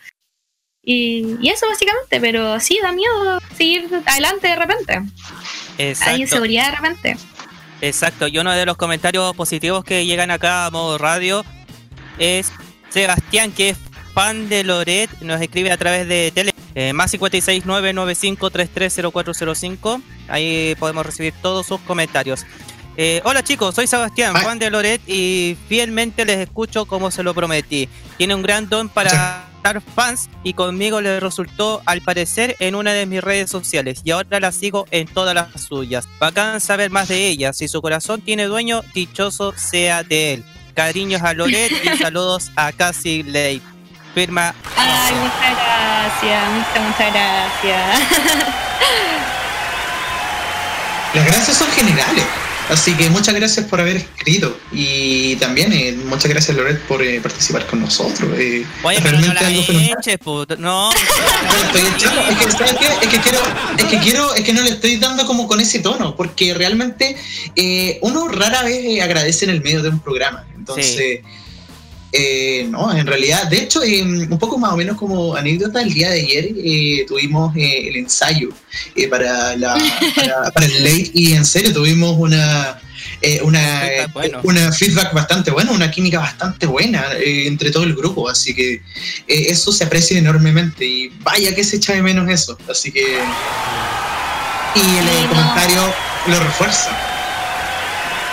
Y, 0.82 1.36
y 1.40 1.50
eso 1.50 1.68
básicamente, 1.68 2.20
pero 2.20 2.60
sí, 2.60 2.80
da 2.82 2.92
miedo 2.94 3.40
seguir 3.56 3.88
adelante 4.08 4.48
de 4.48 4.56
repente. 4.56 5.02
Hay 6.08 6.22
inseguridad 6.22 6.72
de 6.72 6.76
repente. 6.76 7.18
Exacto, 7.82 8.28
y 8.28 8.38
uno 8.38 8.52
de 8.52 8.66
los 8.66 8.76
comentarios 8.78 9.36
positivos 9.36 9.84
que 9.84 10.06
llegan 10.06 10.32
acá 10.32 10.66
a 10.66 10.72
modo 10.72 10.98
radio 10.98 11.46
es 12.18 12.52
Sebastián, 12.90 13.52
que 13.52 13.70
es 13.70 13.78
fan 14.14 14.50
de 14.50 14.66
Loret, 14.66 15.10
nos 15.22 15.40
escribe 15.42 15.72
a 15.72 15.78
través 15.78 16.08
de 16.08 16.32
tele, 16.34 16.54
eh, 16.76 16.94
más 16.94 17.14
56995330405. 17.14 20.02
Ahí 20.28 20.76
podemos 20.80 21.06
recibir 21.06 21.34
todos 21.42 21.68
sus 21.68 21.80
comentarios. 21.82 22.46
Eh, 22.98 23.22
hola 23.24 23.44
chicos, 23.44 23.76
soy 23.76 23.86
Sebastián, 23.88 24.34
Ay. 24.36 24.44
fan 24.44 24.60
de 24.60 24.70
Loret 24.70 25.02
y 25.08 25.56
fielmente 25.70 26.26
les 26.26 26.40
escucho 26.40 26.86
como 26.86 27.12
se 27.12 27.24
lo 27.24 27.34
prometí. 27.34 27.88
Tiene 28.18 28.36
un 28.36 28.42
gran 28.42 28.68
don 28.68 28.90
para 28.90 29.49
dar 29.64 29.82
fans 29.82 30.30
y 30.44 30.54
conmigo 30.54 31.02
le 31.02 31.20
resultó 31.20 31.82
al 31.86 32.02
parecer 32.02 32.56
en 32.60 32.76
una 32.76 32.94
de 32.94 33.06
mis 33.06 33.24
redes 33.24 33.50
sociales 33.50 34.02
y 34.04 34.12
ahora 34.12 34.40
la 34.40 34.52
sigo 34.52 34.86
en 34.92 35.08
todas 35.08 35.36
las 35.36 35.62
suyas. 35.62 36.08
Bacán 36.20 36.62
saber 36.62 36.90
más 36.90 37.08
de 37.08 37.28
ella. 37.28 37.54
Si 37.54 37.68
su 37.68 37.82
corazón 37.82 38.22
tiene 38.22 38.46
dueño, 38.46 38.82
dichoso 38.94 39.54
sea 39.56 40.04
de 40.04 40.34
él. 40.34 40.46
Cariños 40.74 41.22
a 41.22 41.34
Loret 41.34 41.72
y 41.84 41.98
saludos 42.02 42.52
a 42.56 42.72
Cassie 42.72 43.24
Lake. 43.24 43.62
Firma 44.14 44.56
Ay, 44.76 45.14
muchas 45.14 45.56
gracias, 45.56 46.50
muchas, 46.52 46.82
muchas 46.88 47.14
gracias. 47.14 48.00
Las 51.14 51.26
gracias 51.26 51.58
son 51.58 51.68
generales. 51.72 52.26
Así 52.70 52.94
que 52.96 53.10
muchas 53.10 53.34
gracias 53.34 53.66
por 53.66 53.82
haber 53.82 53.98
escrito. 53.98 54.58
Y 54.72 55.36
también 55.38 55.74
eh, 55.74 55.98
muchas 56.06 56.30
gracias, 56.30 56.56
Loret, 56.56 56.80
por 56.82 57.02
eh, 57.02 57.20
participar 57.20 57.66
con 57.66 57.82
nosotros. 57.82 58.30
Eh, 58.38 58.66
Oye, 58.84 59.00
pero 59.02 59.20
no 59.20 59.34
la 59.34 59.50
eches, 59.50 60.18
puto. 60.20 60.56
No. 60.58 60.92
Es 61.70 63.08
que, 63.08 63.20
quiero, 63.20 63.42
es 63.78 63.86
que 63.86 64.00
quiero, 64.00 64.36
es 64.36 64.44
que 64.44 64.54
no 64.54 64.62
le 64.62 64.72
estoy 64.72 64.98
dando 64.98 65.26
como 65.26 65.48
con 65.48 65.60
ese 65.60 65.80
tono, 65.80 66.16
porque 66.16 66.54
realmente 66.54 67.16
eh, 67.56 68.00
uno 68.02 68.28
rara 68.28 68.64
vez 68.64 68.84
eh, 68.84 69.02
agradece 69.02 69.46
en 69.46 69.52
el 69.52 69.62
medio 69.62 69.82
de 69.82 69.90
un 69.90 70.00
programa. 70.00 70.46
Entonces, 70.56 71.22
eh, 72.12 72.68
no, 72.70 72.92
en 72.92 73.06
realidad, 73.06 73.48
de 73.48 73.60
hecho, 73.60 73.84
eh, 73.84 74.02
un 74.02 74.40
poco 74.40 74.58
más 74.58 74.74
o 74.74 74.78
menos 74.78 74.98
como 74.98 75.36
anécdota, 75.36 75.82
el 75.82 75.94
día 75.94 76.10
de 76.10 76.22
ayer 76.22 76.50
eh, 76.58 77.06
tuvimos 77.08 77.56
eh, 77.56 77.90
el 77.90 77.98
ensayo 77.98 78.50
eh, 78.96 79.08
para, 79.08 79.56
la, 79.56 79.78
para, 80.16 80.52
para 80.54 80.66
el 80.66 80.84
late 80.84 81.12
y 81.14 81.34
en 81.34 81.46
serio 81.46 81.72
tuvimos 81.72 82.16
una 82.18 82.80
eh, 83.22 83.42
una, 83.44 83.60
Feedback 83.60 84.14
bueno. 84.14 84.40
una 84.44 84.72
feedback 84.72 85.14
bastante 85.14 85.52
buena, 85.52 85.72
una 85.72 85.92
química 85.92 86.20
bastante 86.20 86.66
buena 86.66 87.06
entre 87.22 87.70
todo 87.70 87.84
el 87.84 87.94
grupo, 87.94 88.30
así 88.30 88.56
que 88.56 88.82
eso 89.28 89.72
se 89.72 89.84
aprecia 89.84 90.18
enormemente 90.18 90.86
y 90.86 91.10
vaya 91.20 91.54
que 91.54 91.64
se 91.64 91.78
echa 91.78 91.94
de 91.94 92.02
menos 92.02 92.30
eso, 92.30 92.58
así 92.70 92.92
que 92.92 93.02
y 94.76 94.80
el 94.80 95.24
no. 95.24 95.30
comentario 95.30 95.94
lo 96.28 96.40
refuerza. 96.40 97.19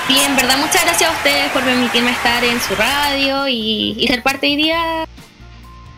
Sí, 0.07 0.19
en 0.25 0.37
verdad, 0.37 0.57
muchas 0.59 0.85
gracias 0.85 1.11
a 1.11 1.13
ustedes 1.15 1.51
por 1.51 1.65
permitirme 1.65 2.13
estar 2.13 2.45
en 2.45 2.61
su 2.61 2.75
radio 2.77 3.49
y, 3.49 3.97
y 3.99 4.07
ser 4.07 4.23
parte 4.23 4.47
hoy 4.47 4.57
día 4.57 5.07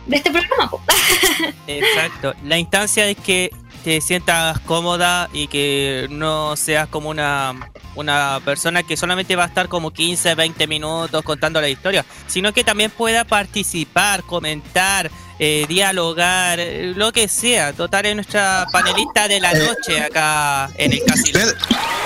de 0.06 0.16
este 0.16 0.30
programa. 0.30 0.70
Exacto. 1.66 2.34
La 2.44 2.58
instancia 2.58 3.06
es 3.06 3.16
que 3.18 3.50
te 3.78 4.00
sientas 4.00 4.58
cómoda 4.60 5.28
y 5.32 5.46
que 5.48 6.06
no 6.10 6.56
seas 6.56 6.88
como 6.88 7.08
una, 7.10 7.54
una 7.94 8.40
persona 8.44 8.82
que 8.82 8.96
solamente 8.96 9.36
va 9.36 9.44
a 9.44 9.46
estar 9.46 9.68
como 9.68 9.90
15, 9.92 10.34
20 10.34 10.66
minutos 10.66 11.22
contando 11.24 11.60
la 11.60 11.68
historia, 11.68 12.04
sino 12.26 12.52
que 12.52 12.64
también 12.64 12.90
pueda 12.90 13.24
participar, 13.24 14.22
comentar, 14.24 15.10
eh, 15.38 15.64
dialogar, 15.68 16.58
eh, 16.60 16.92
lo 16.96 17.12
que 17.12 17.28
sea. 17.28 17.72
Total, 17.72 18.06
es 18.06 18.14
nuestra 18.14 18.66
panelista 18.72 19.28
de 19.28 19.40
la 19.40 19.52
noche 19.52 20.02
acá 20.02 20.70
en 20.76 20.92
el 20.92 21.04
casino. 21.04 21.38
Ped- 21.38 21.56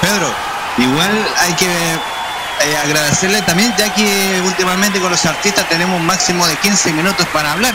Pedro, 0.00 0.34
igual 0.78 1.26
hay 1.38 1.52
que 1.54 1.66
eh, 1.66 2.76
agradecerle 2.84 3.42
también, 3.42 3.72
ya 3.76 3.92
que 3.94 4.40
últimamente 4.44 5.00
con 5.00 5.10
los 5.10 5.24
artistas 5.26 5.68
tenemos 5.68 5.98
un 5.98 6.06
máximo 6.06 6.46
de 6.46 6.56
15 6.56 6.92
minutos 6.92 7.26
para 7.32 7.52
hablar 7.52 7.74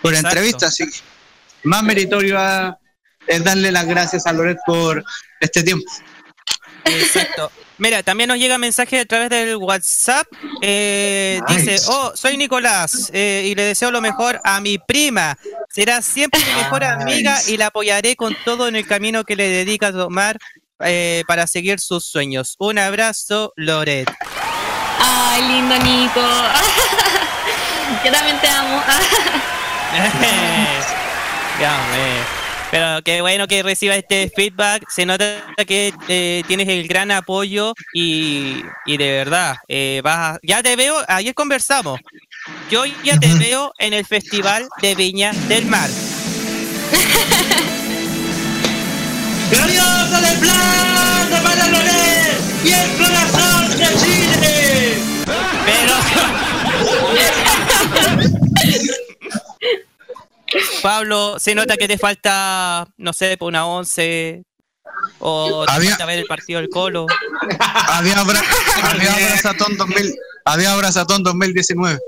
por 0.00 0.12
Exacto. 0.14 0.28
entrevista, 0.36 0.66
así 0.66 0.84
que 0.90 0.98
más 1.64 1.82
meritorio 1.84 2.40
a- 2.40 2.76
es 3.26 3.44
darle 3.44 3.72
las 3.72 3.86
gracias 3.86 4.26
a 4.26 4.32
Loret 4.32 4.58
por 4.66 5.02
este 5.40 5.62
tiempo. 5.62 5.90
Exacto. 6.84 7.50
Mira, 7.78 8.02
también 8.02 8.28
nos 8.28 8.38
llega 8.38 8.58
mensaje 8.58 9.00
a 9.00 9.04
través 9.04 9.30
del 9.30 9.56
WhatsApp. 9.56 10.26
eh, 10.60 11.40
Nice. 11.48 11.70
Dice, 11.72 11.84
oh, 11.88 12.12
soy 12.14 12.36
Nicolás 12.36 13.10
eh, 13.12 13.44
y 13.46 13.54
le 13.54 13.62
deseo 13.62 13.90
lo 13.90 14.00
mejor 14.00 14.40
a 14.44 14.60
mi 14.60 14.78
prima. 14.78 15.36
Será 15.68 16.02
siempre 16.02 16.40
mi 16.40 16.62
mejor 16.62 16.84
amiga 16.84 17.38
y 17.48 17.56
la 17.56 17.66
apoyaré 17.66 18.14
con 18.14 18.36
todo 18.44 18.68
en 18.68 18.76
el 18.76 18.86
camino 18.86 19.24
que 19.24 19.36
le 19.36 19.48
dedica 19.48 19.88
a 19.88 19.92
tomar 19.92 20.38
eh, 20.80 21.24
para 21.26 21.46
seguir 21.46 21.80
sus 21.80 22.04
sueños. 22.04 22.56
Un 22.58 22.78
abrazo, 22.78 23.52
Loret. 23.56 24.08
Ay, 25.00 25.42
lindo 25.42 25.78
Nico. 25.78 26.20
Yo 28.04 28.12
también 28.12 28.38
te 28.40 28.48
amo. 28.48 28.82
Pero 32.72 33.02
qué 33.04 33.20
bueno 33.20 33.46
que 33.46 33.62
reciba 33.62 33.94
este 33.94 34.32
feedback. 34.34 34.88
Se 34.88 35.04
nota 35.04 35.26
que 35.66 35.92
eh, 36.08 36.42
tienes 36.48 36.66
el 36.68 36.88
gran 36.88 37.10
apoyo 37.10 37.74
y, 37.92 38.62
y 38.86 38.96
de 38.96 39.12
verdad, 39.12 39.56
eh, 39.68 40.00
vas 40.02 40.36
a- 40.36 40.38
ya 40.42 40.62
te 40.62 40.74
veo, 40.74 40.96
ayer 41.06 41.34
conversamos. 41.34 42.00
Yo 42.70 42.84
ya 43.04 43.18
te 43.18 43.34
veo 43.34 43.74
en 43.78 43.92
el 43.92 44.06
Festival 44.06 44.66
de 44.80 44.94
Viña 44.94 45.32
del 45.48 45.66
Mar. 45.66 45.90
¡Glorioso 49.50 50.20
de 50.22 50.32
plata 50.38 51.42
para 51.44 51.68
Loret 51.68 52.40
y 52.64 52.70
el 52.70 52.90
corazón 52.96 53.68
de 53.78 53.86
Chile! 54.00 54.96
Pero. 55.66 55.94
Pablo, 60.82 61.38
se 61.38 61.54
nota 61.54 61.76
que 61.76 61.88
te 61.88 61.98
falta, 61.98 62.86
no 62.96 63.12
sé, 63.12 63.36
por 63.36 63.48
una 63.48 63.66
once. 63.66 64.42
O 65.20 65.64
te 65.66 65.72
Había- 65.72 65.90
falta 65.90 66.06
ver 66.06 66.18
el 66.18 66.26
partido 66.26 66.60
del 66.60 66.68
Colo. 66.68 67.06
Había, 67.88 68.18
abra- 68.20 68.42
había 68.90 69.12
Abrazatón 69.14 69.76
2000, 69.76 70.14
había 70.44 70.72
Abrazatón 70.72 71.22
2019. 71.22 71.98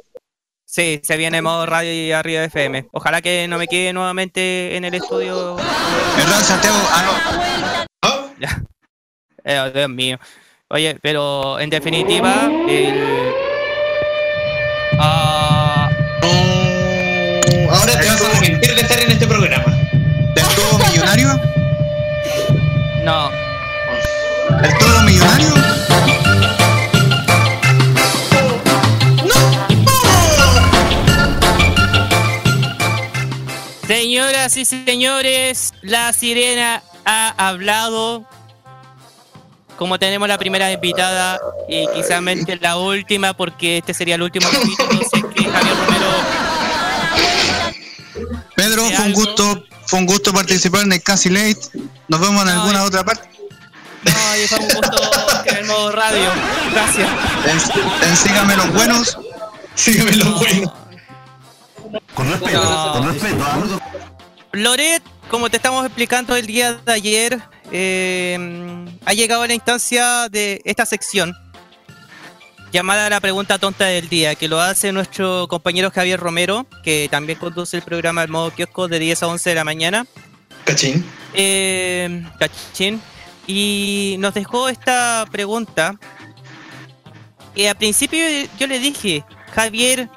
Sí, 0.66 1.00
se 1.04 1.16
viene 1.16 1.40
modo 1.40 1.66
radio 1.66 1.92
y 1.92 2.10
arriba 2.12 2.42
FM. 2.44 2.88
Ojalá 2.92 3.22
que 3.22 3.46
no 3.48 3.58
me 3.58 3.68
quede 3.68 3.92
nuevamente 3.92 4.76
en 4.76 4.84
el 4.84 4.94
estudio. 4.94 5.54
¿Verdad, 6.16 6.40
Santiago? 6.42 6.76
Ah, 6.90 7.86
¿Oh? 8.02 8.30
Ya. 8.40 8.60
Eh, 9.44 9.70
Dios 9.72 9.88
mío. 9.88 10.18
Oye, 10.68 10.98
pero 11.00 11.60
en 11.60 11.70
definitiva, 11.70 12.50
el. 12.68 13.32
Ah, 14.98 15.23
de 18.74 18.80
estar 18.82 18.98
en 18.98 19.12
este 19.12 19.26
programa. 19.26 19.64
no. 19.66 20.34
¿Del 20.34 20.46
todo 20.54 20.78
millonario? 20.78 21.40
no. 23.04 23.30
¿Del 24.60 24.78
todo 24.78 25.02
millonario? 25.02 25.48
Señoras 33.86 34.56
y 34.56 34.64
señores, 34.64 35.74
la 35.82 36.12
sirena 36.12 36.82
ha 37.04 37.48
hablado. 37.48 38.24
Como 39.76 39.98
tenemos 39.98 40.28
la 40.28 40.38
primera 40.38 40.70
invitada 40.72 41.40
y 41.68 41.86
quizás 41.88 42.22
la 42.60 42.76
última, 42.76 43.34
porque 43.34 43.78
este 43.78 43.92
sería 43.92 44.14
el 44.14 44.22
último 44.22 44.48
capítulo, 44.50 45.02
sé 45.12 45.22
que 45.34 45.44
Javier 45.44 45.76
Romero. 45.76 46.43
Pedro, 48.64 48.84
¿De 48.84 48.96
fue 48.96 49.04
un 49.04 49.10
algo? 49.10 49.20
gusto, 49.20 49.64
fue 49.86 49.98
un 49.98 50.06
gusto 50.06 50.32
participar 50.32 50.82
en 50.84 50.92
el 50.92 51.02
Casi 51.02 51.28
Late. 51.30 51.60
Nos 52.08 52.20
vemos 52.20 52.42
en 52.42 52.54
No, 52.54 52.62
alguna 52.62 52.80
eh. 52.80 52.86
otra 52.86 53.04
parte. 53.04 53.28
No, 54.04 54.36
y 54.42 54.46
fue 54.48 54.58
un 54.58 54.68
gusto 54.68 55.10
en 55.46 55.56
el 55.56 55.64
modo 55.66 55.92
radio. 55.92 56.30
Gracias. 56.72 57.08
En, 57.46 58.08
en 58.08 58.16
Sígame 58.16 58.56
los 58.56 58.72
buenos. 58.72 59.18
Sígueme 59.74 60.12
lo 60.16 60.30
bueno. 60.38 60.74
Con 62.14 62.30
respeto, 62.30 62.62
No. 62.64 62.92
con 62.92 63.12
respeto. 63.12 63.44
¿ah? 63.44 63.60
Loret, 64.52 65.02
como 65.30 65.50
te 65.50 65.56
estamos 65.56 65.84
explicando 65.84 66.36
el 66.36 66.46
día 66.46 66.72
de 66.74 66.92
ayer, 66.92 67.40
eh, 67.72 68.86
ha 69.04 69.12
llegado 69.12 69.46
la 69.46 69.54
instancia 69.54 70.28
de 70.30 70.60
esta 70.64 70.86
sección 70.86 71.34
llamada 72.74 73.08
la 73.08 73.20
pregunta 73.20 73.56
tonta 73.56 73.84
del 73.84 74.08
día, 74.08 74.34
que 74.34 74.48
lo 74.48 74.60
hace 74.60 74.90
nuestro 74.90 75.46
compañero 75.46 75.92
Javier 75.92 76.18
Romero, 76.18 76.66
que 76.82 77.06
también 77.08 77.38
conduce 77.38 77.76
el 77.76 77.84
programa 77.84 78.24
El 78.24 78.30
Modo 78.30 78.50
Kiosco 78.50 78.88
de 78.88 78.98
10 78.98 79.22
a 79.22 79.28
11 79.28 79.50
de 79.50 79.54
la 79.54 79.62
mañana. 79.62 80.06
Cachín. 80.64 81.04
Eh, 81.34 82.26
cachín. 82.36 83.00
Y 83.46 84.16
nos 84.18 84.34
dejó 84.34 84.68
esta 84.68 85.24
pregunta. 85.30 85.94
Y 87.54 87.66
al 87.66 87.76
principio 87.76 88.24
yo 88.58 88.66
le 88.66 88.80
dije, 88.80 89.24
Javier, 89.54 90.08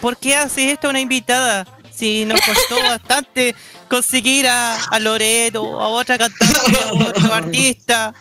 ¿por 0.00 0.16
qué 0.16 0.36
haces 0.36 0.70
esto 0.70 0.86
a 0.86 0.90
una 0.90 1.00
invitada? 1.00 1.66
Si 1.92 2.24
nos 2.24 2.40
costó 2.42 2.76
bastante 2.88 3.56
conseguir 3.88 4.46
a, 4.46 4.84
a 4.84 5.00
Loreto 5.00 5.64
o 5.64 5.80
a 5.80 5.88
otra 5.88 6.16
cantante 6.16 6.78
a 6.84 6.92
otro 6.92 7.34
artista. 7.34 8.14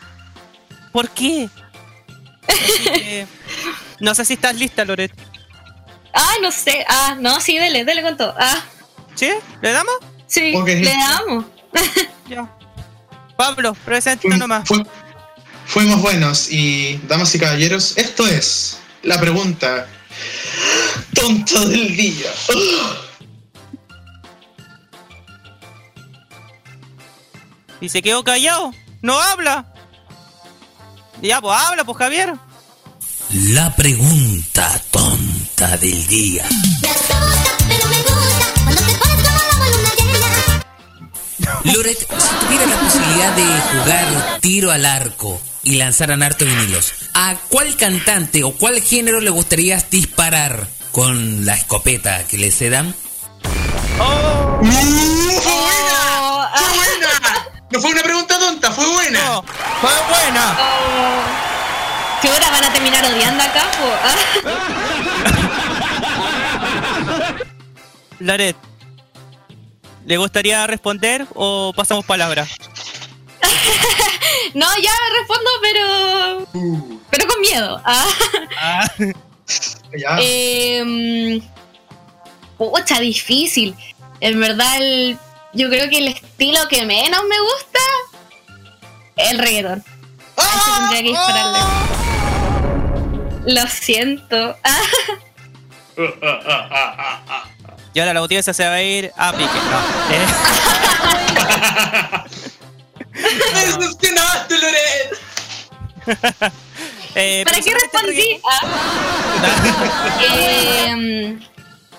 ¿Por 0.91 1.09
qué? 1.11 1.47
Así 2.47 2.83
que, 2.83 3.27
no 4.01 4.13
sé 4.15 4.25
si 4.25 4.33
estás 4.33 4.55
lista, 4.55 4.83
Loret. 4.85 5.11
Ah, 6.13 6.33
no 6.41 6.51
sé. 6.51 6.85
Ah, 6.89 7.15
no, 7.19 7.39
sí, 7.39 7.57
dele, 7.57 7.85
dele 7.85 8.01
con 8.03 8.17
todo. 8.17 8.35
Ah, 8.37 8.61
¿Sí? 9.15 9.29
¿Le 9.61 9.71
damos? 9.71 9.93
sí, 10.27 10.51
le 10.65 10.83
damos. 10.93 11.45
Ya. 12.29 12.49
Pablo, 13.35 13.73
presenta 13.85 14.21
Fui- 14.21 14.37
nomás. 14.37 14.67
fui- 14.67 14.85
fuimos 15.65 16.01
buenos 16.01 16.49
y, 16.51 16.97
damas 17.07 17.33
y 17.35 17.39
caballeros, 17.39 17.97
esto 17.97 18.25
es 18.27 18.77
la 19.03 19.19
pregunta 19.19 19.87
tonta 21.13 21.59
del 21.65 21.95
día. 21.97 22.29
Y 27.79 27.89
se 27.89 28.01
quedó 28.01 28.23
callado. 28.23 28.71
No 29.01 29.19
habla. 29.19 29.73
Ya, 31.21 31.41
pues 31.41 31.57
habla, 31.57 31.83
pues 31.83 31.97
Javier. 31.97 32.33
La 33.33 33.73
pregunta 33.73 34.81
tonta 34.91 35.77
del 35.77 36.05
día. 36.07 36.43
Loret, 41.63 41.97
si 41.97 42.45
tuviera 42.45 42.65
la 42.65 42.75
posibilidad 42.77 43.33
de 43.33 43.43
jugar 43.43 44.39
tiro 44.41 44.71
al 44.71 44.85
arco 44.85 45.39
y 45.63 45.75
lanzaran 45.75 46.23
harto 46.23 46.43
vinilos, 46.43 46.91
¿a 47.13 47.37
cuál 47.47 47.77
cantante 47.77 48.43
o 48.43 48.51
cuál 48.51 48.81
género 48.81 49.21
le 49.21 49.29
gustaría 49.29 49.81
disparar 49.89 50.67
con 50.91 51.45
la 51.45 51.55
escopeta 51.55 52.27
que 52.27 52.37
le 52.37 52.51
cedan? 52.51 52.93
Oh, 53.97 54.59
¡Uh, 54.61 54.65
¡Fue 54.65 55.53
buena! 55.53 55.97
¡Fue 56.53 56.65
ah, 56.65 56.73
buena! 56.75 57.47
No 57.71 57.79
fue 57.79 57.91
una 57.91 58.03
pregunta 58.03 58.37
tonta, 58.37 58.71
fue 58.71 58.85
buena. 58.91 59.23
no, 59.23 59.43
fue 59.79 59.91
buena. 60.09 60.57
oh. 60.59 61.50
¿Qué 62.21 62.29
hora 62.29 62.49
van 62.51 62.63
a 62.63 62.73
terminar 62.73 63.03
odiando 63.05 63.43
acá? 63.43 63.63
Ah. 64.03 64.15
Laret, 68.19 68.55
¿le 70.05 70.17
gustaría 70.17 70.67
responder 70.67 71.25
o 71.33 71.73
pasamos 71.75 72.05
palabra? 72.05 72.47
No, 74.53 74.65
ya 74.81 74.91
respondo, 75.17 75.49
pero. 75.61 76.47
Pero 77.09 77.27
con 77.27 77.41
miedo. 77.41 77.81
Ah. 77.85 78.05
Ah, 78.57 78.85
Ya. 79.97 80.17
Eh, 80.21 81.41
pucha, 82.57 82.99
difícil. 82.99 83.75
En 84.19 84.39
verdad, 84.39 84.77
el- 84.77 85.17
yo 85.53 85.69
creo 85.69 85.89
que 85.89 85.97
el 85.99 86.07
estilo 86.09 86.67
que 86.69 86.85
menos 86.85 87.21
me 87.29 87.39
gusta 87.39 87.79
el 89.17 89.39
reggaetón. 89.39 89.83
Tendría 90.35 91.01
que 91.01 91.09
dispararle. 91.09 91.59
Lo 93.45 93.67
siento. 93.67 94.57
Y 97.93 97.99
ahora 97.99 98.13
la 98.13 98.19
audiencia 98.21 98.53
se 98.53 98.65
va 98.65 98.73
a 98.75 98.81
ir 98.81 99.11
a 99.15 99.31
pique. 99.33 99.59
No. 99.69 99.81
Eh, 103.13 103.53
¡Me 103.53 103.65
decepcionaste, 103.65 104.57
Loret! 104.57 105.19
eh, 107.15 107.43
¿Para 107.45 107.59
qué 107.59 107.73
respondí? 107.73 108.41
Ah. 108.49 108.61
Eh, 110.33 111.37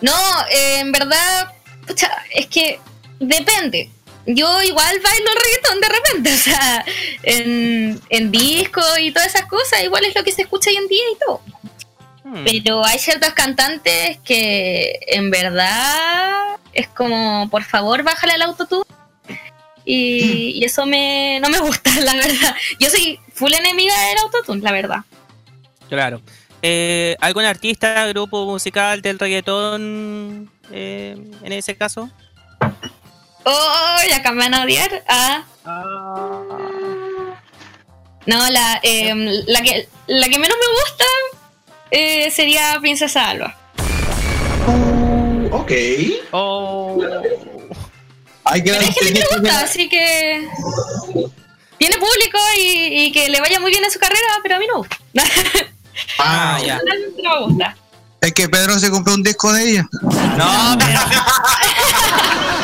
no, 0.01 0.13
eh, 0.51 0.81
en 0.81 0.91
verdad, 0.93 1.53
pucha, 1.87 2.11
es 2.31 2.47
que 2.47 2.81
depende. 3.21 3.91
Yo 4.27 4.63
igual 4.63 5.01
bailo 5.01 5.31
reggaetón 5.43 5.81
de 5.81 5.89
repente, 5.89 6.33
o 6.33 6.37
sea, 6.37 6.85
en, 7.23 8.01
en 8.09 8.31
disco 8.31 8.81
y 9.01 9.11
todas 9.11 9.35
esas 9.35 9.47
cosas, 9.47 9.83
igual 9.83 10.05
es 10.05 10.15
lo 10.15 10.23
que 10.23 10.33
se 10.33 10.43
escucha 10.43 10.71
hoy 10.71 10.77
en 10.77 10.89
día 10.89 11.05
y 11.13 11.19
todo. 11.19 11.41
Hmm. 12.25 12.45
Pero 12.45 12.85
hay 12.85 12.99
ciertos 12.99 13.33
cantantes 13.33 14.19
que 14.25 15.01
en 15.09 15.31
verdad 15.31 16.57
es 16.73 16.89
como, 16.89 17.49
por 17.51 17.65
favor, 17.65 18.03
bájale 18.03 18.35
al 18.35 18.43
autotune. 18.43 18.85
Y, 19.85 20.61
y 20.61 20.65
eso 20.65 20.87
me, 20.87 21.41
no 21.41 21.49
me 21.49 21.59
gusta, 21.59 21.91
la 22.01 22.15
verdad. 22.15 22.55
Yo 22.79 22.89
soy 22.89 23.19
full 23.33 23.53
enemiga 23.53 23.99
del 24.09 24.19
autotune, 24.19 24.63
la 24.63 24.73
verdad. 24.73 25.01
Claro. 25.89 26.23
Eh, 26.63 27.17
¿Algún 27.21 27.45
artista, 27.45 28.07
grupo 28.07 28.47
musical 28.47 29.03
del 29.03 29.19
reggaetón 29.19 30.49
eh, 30.71 31.17
en 31.43 31.53
ese 31.53 31.75
caso? 31.77 32.09
Oh, 33.45 33.97
ya 34.09 34.17
acá 34.17 34.33
me 34.33 34.39
van 34.39 34.55
a 34.55 34.65
odiar. 34.65 35.03
Ah. 35.09 35.45
No, 38.27 38.51
la, 38.51 38.81
em, 38.83 39.27
la, 39.47 39.63
que, 39.63 39.89
la 40.07 40.29
que 40.29 40.39
menos 40.39 40.57
me 40.59 40.67
gusta 40.81 41.05
eh, 41.91 42.31
sería 42.31 42.79
Princesa 42.81 43.31
Alba. 43.31 43.57
Ok. 45.51 45.73
Oh. 46.31 47.01
Hay 48.45 48.63
que 48.63 48.71
Pero 48.71 48.81
hay 48.83 48.93
gente 48.93 49.13
que 49.13 49.19
le 49.19 49.27
gusta, 49.39 49.61
así 49.61 49.89
que. 49.89 50.49
Tiene 51.79 51.97
público 51.97 52.39
y, 52.59 53.07
y 53.07 53.13
que 53.13 53.29
le 53.29 53.41
vaya 53.41 53.59
muy 53.59 53.73
bien 53.73 53.83
en 53.83 53.91
su 53.91 53.99
carrera, 53.99 54.21
pero 54.43 54.57
a 54.57 54.59
mí 54.59 54.67
no 54.67 54.79
gusta. 54.79 54.97
Ah, 56.19 56.59
ya. 56.65 56.79
No 56.79 57.41
me 57.41 57.47
gusta. 57.47 57.77
Es 58.21 58.33
que 58.33 58.49
Pedro 58.49 58.79
se 58.79 58.91
compró 58.91 59.15
un 59.15 59.23
disco 59.23 59.53
de 59.53 59.69
ella. 59.69 59.89
No, 59.93 60.79
pero. 60.79 61.01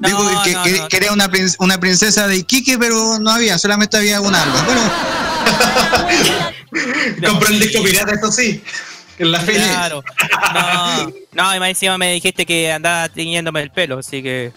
Digo 0.00 0.22
No, 0.22 0.42
que, 0.42 0.52
no, 0.52 0.62
que- 0.64 0.78
no. 0.78 0.88
quería 0.88 1.12
una, 1.12 1.28
prin- 1.28 1.54
una 1.58 1.78
princesa 1.80 2.26
de 2.28 2.36
Iquique, 2.36 2.78
pero 2.78 3.18
no 3.18 3.30
había, 3.30 3.58
solamente 3.58 3.96
había 3.96 4.20
una 4.20 4.42
alba. 4.42 4.62
Bueno, 4.62 4.80
Compró 7.28 7.48
el 7.48 7.58
disco 7.60 7.82
pirata, 7.82 8.12
eso 8.14 8.30
sí. 8.30 8.62
En 9.18 9.32
la 9.32 9.40
feria. 9.40 9.66
Claro. 9.66 10.02
No, 10.54 11.12
no, 11.32 11.54
y 11.56 11.58
más 11.58 11.68
encima 11.70 11.98
me 11.98 12.12
dijiste 12.12 12.46
que 12.46 12.70
andaba 12.72 13.08
tiñéndome 13.08 13.60
el 13.62 13.70
pelo, 13.72 13.98
así 13.98 14.22
que. 14.22 14.52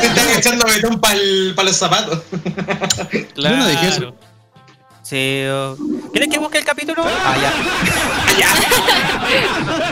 Te 0.00 0.06
están 0.06 0.28
echando 0.38 0.66
betón 0.66 1.00
para 1.00 1.14
los 1.64 1.76
zapatos. 1.76 2.20
Claro. 3.34 3.56
no 3.56 3.66
dije 3.68 3.88
eso. 3.88 4.14
Sí. 5.02 5.44
oh. 5.48 5.76
¿Quieres 6.12 6.28
que 6.30 6.38
busque 6.38 6.58
el 6.58 6.64
capítulo? 6.64 7.04
Ah, 7.06 7.36
ya. 7.40 7.52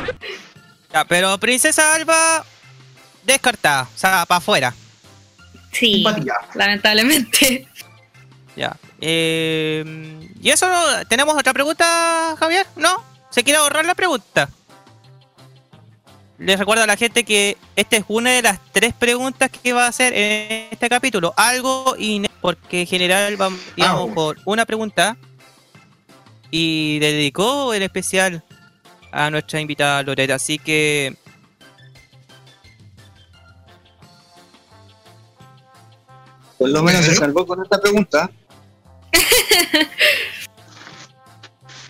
Ya, 0.93 1.05
pero 1.07 1.37
Princesa 1.39 1.95
Alba 1.97 2.45
descartada, 3.25 3.89
o 3.95 3.99
sea, 3.99 4.25
para 4.27 4.39
afuera. 4.39 4.75
Sí, 5.73 6.05
Empatía. 6.05 6.35
lamentablemente. 6.55 7.67
Ya. 8.57 8.77
Eh, 9.01 10.29
¿Y 10.41 10.49
eso? 10.51 10.69
¿Tenemos 11.09 11.37
otra 11.37 11.53
pregunta, 11.53 12.37
Javier? 12.39 12.67
¿No? 12.77 13.03
¿Se 13.31 13.43
quiere 13.43 13.59
ahorrar 13.59 13.85
la 13.85 13.97
pregunta? 13.97 14.49
Les 16.39 16.59
recuerdo 16.59 16.85
a 16.85 16.87
la 16.87 16.97
gente 16.97 17.25
que 17.25 17.57
esta 17.77 17.97
es 17.97 18.05
una 18.09 18.31
de 18.31 18.43
las 18.43 18.59
tres 18.73 18.93
preguntas 18.95 19.51
que 19.51 19.73
va 19.73 19.87
a 19.87 19.89
hacer 19.89 20.13
en 20.13 20.69
este 20.71 20.89
capítulo. 20.89 21.33
Algo 21.37 21.95
inédito, 21.99 22.35
porque 22.41 22.83
en 22.83 22.87
general 22.87 23.37
vamos 23.37 23.61
Ah. 23.81 24.05
por 24.15 24.37
una 24.45 24.65
pregunta. 24.67 25.17
Y 26.51 26.99
dedicó 27.01 27.75
en 27.75 27.83
especial 27.83 28.45
a 29.11 29.31
nuestra 29.31 29.61
invitada 29.61 30.03
Loreta. 30.03 30.35
Así 30.37 30.59
que 30.59 31.17
por 36.59 36.69
lo 36.69 36.83
menos 36.83 37.05
se 37.05 37.15
salvó 37.15 37.47
con 37.47 37.63
esta 37.63 37.81
pregunta. 37.81 38.31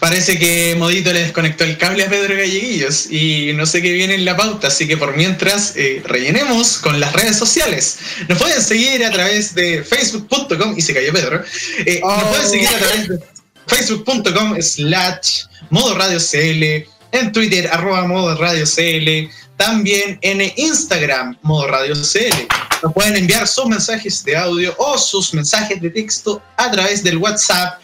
Parece 0.04 0.38
que 0.38 0.74
Modito 0.76 1.12
le 1.14 1.20
desconectó 1.20 1.64
el 1.64 1.78
cable 1.78 2.04
a 2.04 2.10
Pedro 2.10 2.36
Galleguillos 2.36 3.10
y 3.10 3.52
no 3.54 3.64
sé 3.64 3.80
qué 3.80 3.90
viene 3.92 4.14
en 4.14 4.26
la 4.26 4.36
pauta, 4.36 4.68
así 4.68 4.86
que 4.86 4.98
por 4.98 5.16
mientras 5.16 5.74
eh, 5.76 6.02
rellenemos 6.04 6.76
con 6.76 7.00
las 7.00 7.14
redes 7.14 7.38
sociales. 7.38 7.98
Nos 8.28 8.38
pueden 8.38 8.60
seguir 8.60 9.02
a 9.02 9.10
través 9.10 9.54
de 9.54 9.82
facebook.com 9.82 10.74
y 10.76 10.82
se 10.82 10.92
cayó 10.92 11.10
Pedro. 11.10 11.42
Eh, 11.86 12.00
Nos 12.02 12.24
pueden 12.24 12.50
seguir 12.50 12.68
a 12.68 12.78
través 12.78 13.08
de 13.08 13.18
facebook.com 13.66 14.60
slash 14.60 15.44
modo 15.70 15.94
radio 15.94 16.18
CL, 16.18 16.86
en 17.12 17.32
Twitter 17.32 17.70
arroba 17.72 18.06
modo 18.06 18.36
radio 18.36 18.66
CL, 18.66 19.30
también 19.56 20.18
en 20.22 20.40
Instagram 20.56 21.38
modo 21.42 21.68
radio 21.68 21.94
CL. 21.94 22.48
Nos 22.82 22.92
pueden 22.92 23.14
enviar 23.16 23.46
sus 23.46 23.66
mensajes 23.66 24.24
de 24.24 24.36
audio 24.36 24.74
o 24.78 24.98
sus 24.98 25.32
mensajes 25.32 25.80
de 25.80 25.90
texto 25.90 26.42
a 26.56 26.68
través 26.70 27.02
del 27.02 27.16
WhatsApp 27.18 27.80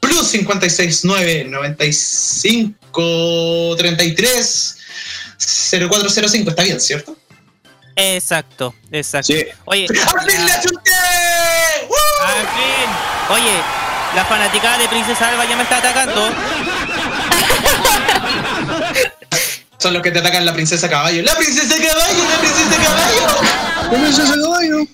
plus 0.00 0.30
569 0.30 1.44
95 1.44 3.76
33 3.76 4.76
0405. 5.38 6.50
Está 6.50 6.62
bien, 6.62 6.80
¿cierto? 6.80 7.16
exacto, 7.96 8.72
exacto. 8.90 9.32
Sí. 9.32 9.44
Oye, 9.66 9.86
¡Al 9.88 9.96
fin 10.30 10.46
la 10.46 10.60
chuté! 10.60 10.90
¡Woo! 11.88 11.96
Al 12.24 12.46
fin. 12.48 12.88
Oye, 13.34 13.60
la 14.14 14.24
fanaticada 14.24 14.78
de 14.78 14.88
Princesa 14.88 15.28
Alba 15.28 15.44
ya 15.44 15.56
me 15.56 15.64
está 15.64 15.76
atacando. 15.78 16.30
Son 19.80 19.94
los 19.94 20.02
que 20.02 20.10
te 20.10 20.18
atacan 20.18 20.44
la 20.44 20.52
princesa 20.52 20.88
caballo. 20.90 21.22
¡La 21.22 21.34
princesa 21.36 21.74
caballo! 21.76 22.24
¡La 22.28 22.38
princesa 22.38 22.82
caballo! 22.84 23.88
¿Cómo 23.90 24.06
eso 24.06 24.26
se 24.26 24.36
lo 24.36 24.46
doy? 24.48 24.88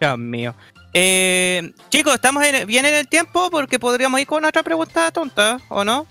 Dios 0.00 0.18
mío. 0.18 0.54
Eh, 0.92 1.72
chicos, 1.88 2.14
¿estamos 2.14 2.44
en- 2.44 2.66
bien 2.66 2.84
en 2.84 2.94
el 2.94 3.08
tiempo? 3.08 3.50
Porque 3.50 3.78
podríamos 3.78 4.20
ir 4.20 4.26
con 4.26 4.44
otra 4.44 4.62
pregunta 4.62 5.10
tonta, 5.10 5.58
¿o 5.70 5.82
no? 5.82 6.06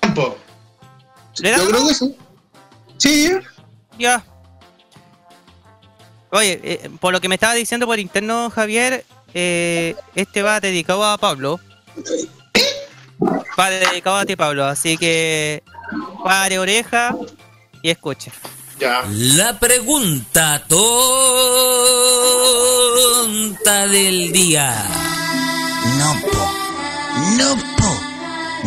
Tiempo. 0.00 0.36
¿Le 1.38 1.56
Yo 1.56 1.66
creo 1.66 1.88
que 1.88 1.94
sí. 1.94 2.16
Sí, 2.98 3.30
Ya. 3.98 4.22
Oye, 6.30 6.60
eh, 6.62 6.90
por 7.00 7.12
lo 7.12 7.20
que 7.20 7.28
me 7.28 7.34
estaba 7.36 7.54
diciendo 7.54 7.86
por 7.86 7.98
interno, 7.98 8.48
Javier, 8.50 9.04
eh, 9.34 9.96
este 10.14 10.42
va 10.42 10.60
dedicado 10.60 11.04
a 11.04 11.16
Pablo. 11.18 11.58
Va 13.58 13.70
dedicado 13.70 14.16
a 14.16 14.24
ti, 14.24 14.36
Pablo. 14.36 14.64
Así 14.64 14.96
que 14.96 15.62
pare 16.24 16.58
oreja 16.58 17.14
y 17.82 17.90
escuche. 17.90 18.32
Ya. 18.78 19.04
La 19.08 19.58
pregunta 19.58 20.62
tonta 20.66 20.78
del 23.86 24.32
día. 24.32 24.74
No, 25.98 26.14
po. 26.20 26.50
No, 27.36 27.56
po. 27.76 28.00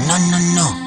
No, 0.08 0.20
no, 0.20 0.40
no. 0.40 0.85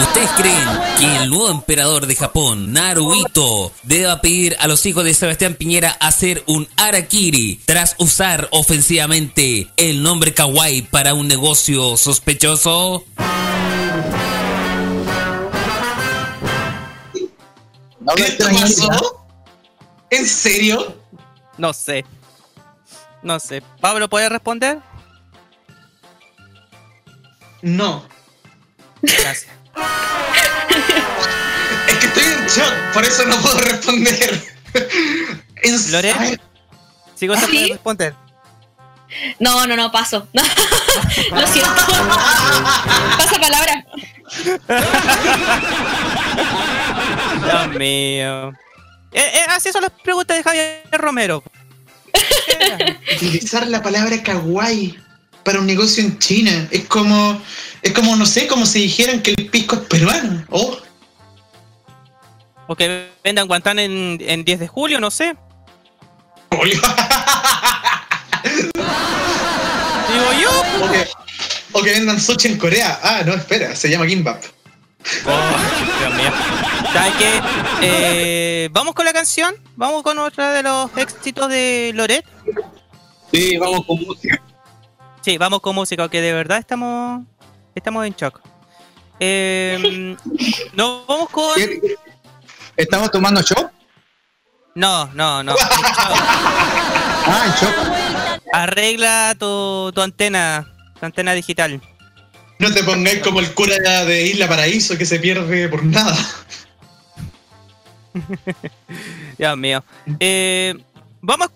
¿Ustedes 0.00 0.30
creen 0.36 0.68
que 0.98 1.16
el 1.16 1.30
nuevo 1.30 1.50
emperador 1.50 2.06
de 2.06 2.14
Japón, 2.14 2.72
Naruhito, 2.72 3.72
deba 3.82 4.20
pedir 4.20 4.56
a 4.60 4.68
los 4.68 4.86
hijos 4.86 5.04
de 5.04 5.12
Sebastián 5.12 5.54
Piñera 5.54 5.90
hacer 6.00 6.44
un 6.46 6.68
arakiri 6.76 7.60
tras 7.64 7.96
usar 7.98 8.48
ofensivamente 8.52 9.68
el 9.76 10.02
nombre 10.02 10.34
kawaii 10.34 10.82
para 10.82 11.14
un 11.14 11.26
negocio 11.26 11.96
sospechoso? 11.96 13.04
¿Esto 18.16 18.46
pasó? 18.52 19.26
¿En 20.10 20.26
serio? 20.26 20.96
No 21.56 21.72
sé. 21.72 22.04
No 23.22 23.40
sé. 23.40 23.62
¿Pablo 23.80 24.08
puede 24.08 24.28
responder? 24.28 24.78
No. 27.62 28.04
Gracias. 29.02 29.57
Es 31.86 31.96
que 31.98 32.06
estoy 32.06 32.24
en 32.24 32.46
shock, 32.46 32.74
por 32.92 33.04
eso 33.04 33.24
no 33.24 33.36
puedo 33.40 33.60
responder. 33.60 34.42
Lore, 35.90 36.38
¿Sigo 37.14 37.34
¿Ah, 37.34 37.40
sin 37.40 37.50
sí? 37.50 37.68
responder? 37.72 38.14
No, 39.38 39.66
no, 39.66 39.76
no, 39.76 39.90
paso. 39.90 40.28
Lo 40.32 41.46
siento. 41.46 41.70
Pasa 43.18 43.40
palabra. 43.40 43.84
Dios 47.44 47.68
mío. 47.78 48.48
Eh, 49.12 49.20
eh, 49.20 49.44
así 49.48 49.72
son 49.72 49.82
las 49.82 49.90
preguntas 49.90 50.36
de 50.36 50.42
Javier 50.42 50.84
Romero. 50.92 51.42
Utilizar 53.16 53.66
la 53.66 53.82
palabra 53.82 54.22
kawaii 54.22 54.98
para 55.48 55.60
un 55.60 55.66
negocio 55.66 56.04
en 56.04 56.18
China 56.18 56.68
es 56.70 56.84
como, 56.88 57.40
es 57.80 57.92
como 57.94 58.14
no 58.16 58.26
sé, 58.26 58.46
como 58.46 58.66
si 58.66 58.82
dijeran 58.82 59.22
que 59.22 59.30
el 59.30 59.48
pisco 59.48 59.76
es 59.76 59.80
peruano. 59.80 60.44
Oh, 60.50 60.76
O 62.66 62.76
que 62.76 63.08
vendan 63.24 63.48
guantán 63.48 63.78
en, 63.78 64.18
en 64.20 64.44
10 64.44 64.60
de 64.60 64.68
julio, 64.68 65.00
no 65.00 65.10
sé. 65.10 65.34
Julio. 66.50 66.78
Digo 70.12 70.32
yo. 70.38 70.50
o, 70.84 70.92
que, 70.92 71.08
o 71.72 71.82
que 71.82 71.92
vendan 71.92 72.20
sushi 72.20 72.48
en 72.48 72.58
Corea. 72.58 73.00
Ah, 73.02 73.22
no, 73.24 73.32
espera, 73.32 73.74
se 73.74 73.88
llama 73.88 74.06
kimbap. 74.06 74.44
Oh, 75.24 75.56
Dios 75.98 76.14
mío. 76.14 76.30
¿Sabes 76.92 77.14
qué? 77.14 77.40
Eh, 77.80 78.68
Vamos 78.70 78.94
con 78.94 79.06
la 79.06 79.14
canción. 79.14 79.54
Vamos 79.76 80.02
con 80.02 80.18
otra 80.18 80.52
de 80.52 80.62
los 80.62 80.94
éxitos 80.98 81.48
de 81.48 81.92
Loret. 81.94 82.26
Sí, 83.32 83.56
vamos 83.56 83.86
con 83.86 83.98
música. 84.00 84.42
Sí, 85.22 85.36
vamos 85.38 85.60
con 85.60 85.74
música, 85.74 86.08
que 86.08 86.20
de 86.20 86.32
verdad 86.32 86.58
estamos 86.58 87.24
estamos 87.74 88.06
en 88.06 88.14
shock. 88.14 88.40
Eh, 89.20 90.16
nos 90.74 91.06
vamos 91.06 91.28
con. 91.30 91.54
¿Qué- 91.56 91.80
¿Estamos 92.76 93.10
tomando 93.10 93.40
shot? 93.42 93.70
No, 94.74 95.06
no, 95.14 95.42
no. 95.42 95.54
Ah, 97.30 97.44
en 97.44 97.52
shot. 97.52 98.42
Arregla 98.54 99.34
tu, 99.38 99.92
tu 99.94 100.00
antena, 100.00 100.66
tu 100.98 101.04
antena 101.04 101.34
digital. 101.34 101.80
No 102.58 102.72
te 102.72 102.82
pongáis 102.84 103.18
como 103.22 103.40
el 103.40 103.52
cura 103.52 103.74
de 104.06 104.26
Isla 104.28 104.48
Paraíso 104.48 104.96
que 104.96 105.04
se 105.04 105.18
pierde 105.20 105.68
por 105.68 105.84
nada. 105.84 106.16
Dios 109.38 109.56
mío. 109.58 109.84
Eh, 110.18 110.74
vamos, 111.20 111.48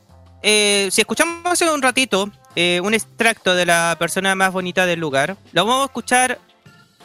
eh, 0.43 0.89
si 0.93 1.01
escuchamos 1.01 1.41
hace 1.51 1.69
un 1.71 1.81
ratito 1.81 2.31
eh, 2.57 2.81
un 2.83 2.95
extracto 2.95 3.55
de 3.55 3.67
la 3.67 3.97
persona 3.99 4.35
más 4.35 4.53
bonita 4.53 4.87
del 4.87 5.01
lugar, 5.01 5.37
lo 5.53 5.65
vamos 5.65 5.83
a 5.83 5.87
escuchar 5.87 6.39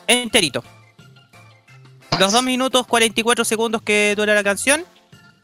enterito. 0.08 0.64
Los 2.20 2.32
2 2.32 2.44
minutos 2.44 2.88
44 2.88 3.46
segundos 3.46 3.82
que 3.82 4.14
dura 4.16 4.34
la 4.34 4.44
canción, 4.44 4.84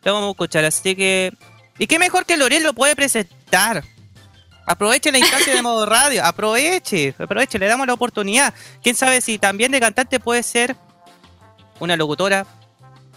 lo 0.04 0.14
vamos 0.14 0.28
a 0.28 0.32
escuchar. 0.32 0.66
Así 0.66 0.96
que, 0.96 1.32
¿y 1.78 1.88
qué 1.88 2.00
mejor 2.00 2.26
que 2.26 2.38
Lorel 2.38 2.64
lo 2.64 2.74
puede 2.74 2.96
presentar? 2.96 3.84
Aproveche 4.66 5.12
la 5.12 5.20
instancia 5.20 5.54
de 5.54 5.62
modo 5.64 5.86
radio, 5.86 6.24
aproveche, 6.26 7.14
aproveche, 7.18 7.60
le 7.60 7.68
damos 7.68 7.88
la 7.88 7.94
oportunidad. 7.94 8.54
Quién 8.82 8.96
sabe 8.96 9.22
si 9.22 9.38
también 9.38 9.72
de 9.72 9.80
cantante 9.80 10.20
puede 10.20 10.44
ser 10.44 10.76
una 11.80 11.96
locutora. 11.96 12.46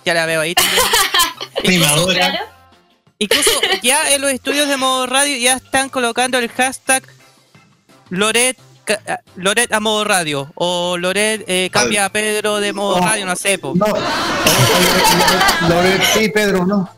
Ya 0.04 0.14
la 0.14 0.26
veo 0.26 0.40
ahí 0.40 0.54
también. 0.54 0.82
Animadora. 1.64 2.55
Incluso 3.18 3.50
ya 3.82 4.10
en 4.12 4.20
los 4.20 4.30
estudios 4.30 4.68
de 4.68 4.76
modo 4.76 5.06
radio 5.06 5.36
ya 5.38 5.54
están 5.54 5.88
colocando 5.88 6.36
el 6.38 6.48
hashtag 6.50 7.02
Loret, 8.10 8.58
ca- 8.84 9.00
ah, 9.08 9.18
Loret 9.36 9.72
a 9.72 9.80
modo 9.80 10.04
radio 10.04 10.52
o 10.54 10.96
Loret 10.98 11.42
eh, 11.48 11.70
cambia 11.72 12.04
a 12.04 12.10
Pedro 12.10 12.60
de 12.60 12.72
modo 12.74 13.00
No. 13.00 13.06
radio, 13.06 13.24
no 13.26 13.34
sé. 13.36 13.58
po. 13.58 13.72
No. 13.74 13.86
Loret, 15.68 16.02
sí, 16.14 16.28
Pedro, 16.28 16.66
no. 16.66 16.88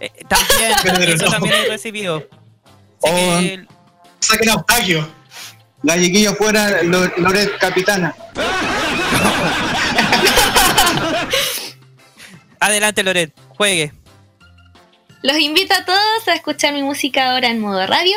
Eh, 0.00 0.10
también, 0.28 0.72
Pedro, 0.82 1.12
eso 1.14 1.24
no. 1.26 1.30
también 1.32 1.54
he 1.54 1.68
recibido. 1.68 2.16
Así 2.16 2.26
Oh. 3.00 3.38
que, 3.40 3.66
Saquen 4.20 4.50
a 4.50 4.54
Octavio. 4.54 5.08
Galleguillo 5.82 6.34
fuera, 6.34 6.82
Lo- 6.82 7.10
Loret 7.18 7.58
capitana. 7.58 8.14
adelante 12.60 13.02
Loret, 13.02 13.32
juegue. 13.56 13.92
Los 15.22 15.38
invito 15.38 15.72
a 15.72 15.84
todos 15.84 16.26
a 16.26 16.34
escuchar 16.34 16.74
mi 16.74 16.82
música 16.82 17.30
ahora 17.30 17.48
en 17.48 17.60
modo 17.60 17.86
radio. 17.86 18.16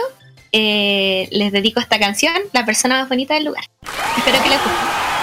Eh, 0.52 1.28
les 1.32 1.52
dedico 1.52 1.80
esta 1.80 2.00
canción, 2.00 2.34
La 2.52 2.66
persona 2.66 3.00
más 3.00 3.10
bonita 3.10 3.36
del 3.36 3.46
lugar. 3.46 3.64
Espero 4.18 4.42
que 4.42 4.50
les 4.50 4.58
guste. 4.58 5.15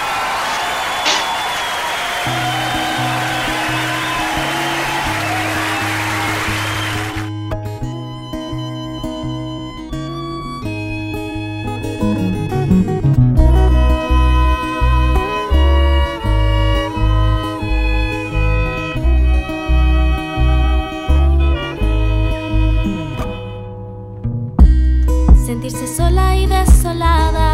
Sentirse 25.63 25.95
sola 25.95 26.35
y 26.35 26.45
desolada. 26.45 27.52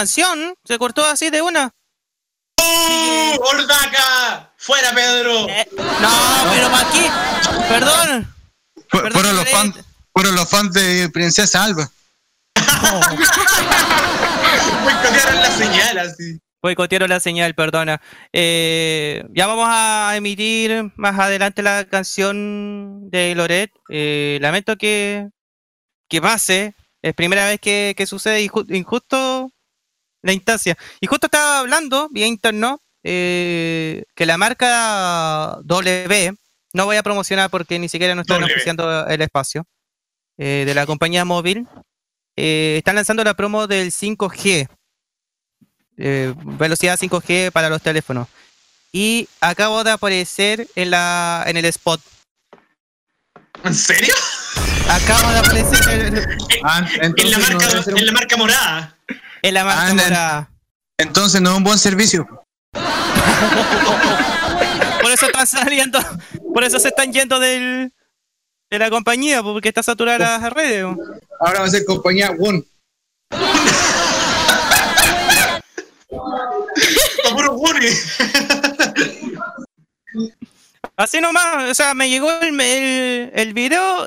Canción. 0.00 0.54
Se 0.64 0.78
cortó 0.78 1.04
así 1.04 1.28
de 1.30 1.42
una. 1.42 1.70
¡Oh! 2.60 3.36
¡Ordaca! 3.52 4.52
¡Fuera, 4.56 4.94
Pedro! 4.94 5.46
Eh, 5.48 5.68
no, 5.76 6.10
pero 6.50 6.70
¿para 6.70 6.88
aquí. 6.88 7.06
Perdón. 7.68 8.34
Fu- 8.88 8.98
Perdón, 8.98 9.12
fueron, 9.12 9.36
los 9.36 9.48
fans, 9.50 9.74
fueron 10.14 10.34
los 10.34 10.48
fans 10.48 10.72
de 10.72 11.08
Princesa 11.10 11.64
Alba. 11.64 11.90
Boicotearon 14.84 15.36
la 15.40 15.50
señal 15.50 15.98
así. 15.98 16.38
Boicotearon 16.62 17.08
la 17.10 17.20
señal, 17.20 17.54
perdona. 17.54 18.00
Eh, 18.32 19.22
ya 19.34 19.46
vamos 19.46 19.66
a 19.70 20.12
emitir 20.16 20.90
más 20.96 21.18
adelante 21.18 21.62
la 21.62 21.84
canción 21.84 23.10
de 23.10 23.34
Loret. 23.34 23.70
Eh, 23.90 24.38
lamento 24.40 24.76
que, 24.76 25.28
que 26.08 26.20
pase. 26.22 26.74
Es 27.02 27.14
primera 27.14 27.46
vez 27.46 27.60
que, 27.60 27.94
que 27.96 28.06
sucede 28.06 28.44
inju- 28.46 28.66
injusto 28.76 29.50
la 30.22 30.32
instancia. 30.32 30.76
Y 31.00 31.06
justo 31.06 31.26
estaba 31.26 31.60
hablando 31.60 32.08
vía 32.10 32.26
interno 32.26 32.80
eh, 33.02 34.04
que 34.14 34.26
la 34.26 34.36
marca 34.38 35.58
W 35.64 36.34
no 36.72 36.84
voy 36.84 36.96
a 36.96 37.02
promocionar 37.02 37.50
porque 37.50 37.78
ni 37.78 37.88
siquiera 37.88 38.14
nos 38.14 38.22
están 38.22 38.42
oficiando 38.42 39.06
el 39.06 39.20
espacio, 39.22 39.66
eh, 40.38 40.64
de 40.66 40.74
la 40.74 40.86
compañía 40.86 41.24
móvil, 41.24 41.66
eh, 42.36 42.76
están 42.78 42.94
lanzando 42.94 43.24
la 43.24 43.34
promo 43.34 43.66
del 43.66 43.90
5G, 43.90 44.68
eh, 45.96 46.34
velocidad 46.36 46.98
5G 46.98 47.50
para 47.50 47.68
los 47.68 47.82
teléfonos. 47.82 48.28
Y 48.92 49.28
acabo 49.40 49.84
de 49.84 49.90
aparecer 49.90 50.66
en, 50.74 50.90
la, 50.90 51.44
en 51.46 51.56
el 51.56 51.64
spot. 51.66 52.00
¿En 53.64 53.74
serio? 53.74 54.14
Acabo 54.88 55.30
de 55.30 55.38
aparecer 55.38 56.00
en, 56.00 56.38
Ah, 56.64 56.88
En 57.00 57.30
la 57.30 57.38
no 57.38 57.58
marca, 57.58 57.90
en 57.90 58.06
la 58.06 58.12
marca 58.12 58.36
morada. 58.36 58.96
En 59.42 59.54
la 59.54 59.64
morada. 59.64 60.50
entonces 60.98 61.40
no 61.40 61.50
es 61.50 61.56
un 61.56 61.64
buen 61.64 61.78
servicio. 61.78 62.26
Por 65.02 65.10
eso 65.10 65.26
están 65.26 65.46
saliendo, 65.46 65.98
por 66.52 66.62
eso 66.64 66.78
se 66.78 66.88
están 66.88 67.12
yendo 67.12 67.40
del, 67.40 67.92
de 68.70 68.78
la 68.78 68.90
compañía, 68.90 69.42
porque 69.42 69.68
está 69.68 69.82
saturada 69.82 70.38
las 70.38 70.52
redes. 70.52 70.84
Ahora 71.40 71.60
va 71.60 71.66
a 71.66 71.70
ser 71.70 71.84
compañía 71.84 72.30
One. 72.38 72.62
Así 80.96 81.20
nomás, 81.20 81.70
o 81.70 81.74
sea, 81.74 81.94
me 81.94 82.10
llegó 82.10 82.30
el, 82.30 82.60
el, 82.60 83.30
el 83.34 83.54
video, 83.54 84.04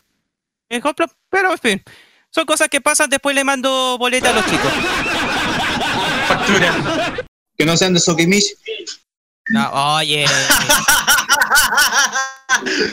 ejemplo, 0.69 1.07
pero 1.29 1.51
en 1.51 1.57
fin, 1.57 1.83
son 2.29 2.45
cosas 2.45 2.69
que 2.69 2.81
pasan, 2.81 3.09
después 3.09 3.35
le 3.35 3.43
mando 3.43 3.97
boleta 3.97 4.29
a 4.29 4.33
los 4.33 4.45
chicos. 4.45 4.71
Factura. 6.27 7.25
Que 7.57 7.65
no 7.65 7.77
sean 7.77 7.93
de 7.93 7.99
Sokimich. 7.99 8.45
No, 9.49 9.69
oye, 9.97 10.25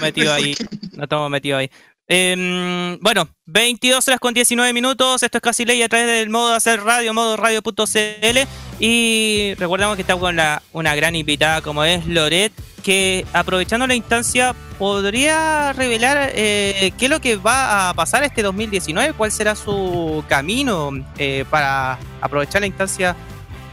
metido 0.01 0.33
ahí, 0.33 0.57
no 0.93 1.05
estamos 1.05 1.31
metidos 1.31 1.61
ahí. 1.61 1.71
Em, 2.13 2.99
bueno, 3.01 3.29
22 3.47 4.09
horas 4.09 4.19
con 4.19 4.35
19 4.35 4.73
minutos, 4.73 5.23
esto 5.23 5.39
es 5.39 5.43
casi 5.43 5.65
ley 5.65 5.81
a 5.81 5.89
través 5.89 6.09
del 6.09 6.29
modo 6.29 6.53
hacer 6.55 6.83
radio, 6.83 7.15
modo 7.15 7.37
radio.cl 7.37 8.39
y 8.81 9.55
recordamos 9.59 9.95
que 9.95 10.03
estamos 10.03 10.21
con 10.21 10.35
la, 10.35 10.61
una 10.73 10.97
gran 10.97 11.15
invitada 11.15 11.63
como 11.63 11.85
es 11.85 12.05
Loret, 12.07 12.53
que 12.91 13.25
aprovechando 13.33 13.87
la 13.87 13.95
instancia 13.95 14.53
podría 14.77 15.73
revelar 15.75 16.33
eh, 16.35 16.91
qué 16.99 17.05
es 17.05 17.09
lo 17.09 17.21
que 17.21 17.37
va 17.37 17.89
a 17.89 17.95
pasar 17.95 18.25
este 18.25 18.43
2019, 18.43 19.13
cuál 19.13 19.31
será 19.31 19.55
su 19.55 20.25
camino 20.27 20.91
eh, 21.17 21.45
para 21.49 22.01
aprovechar 22.21 22.63
la 22.63 22.67
instancia 22.67 23.15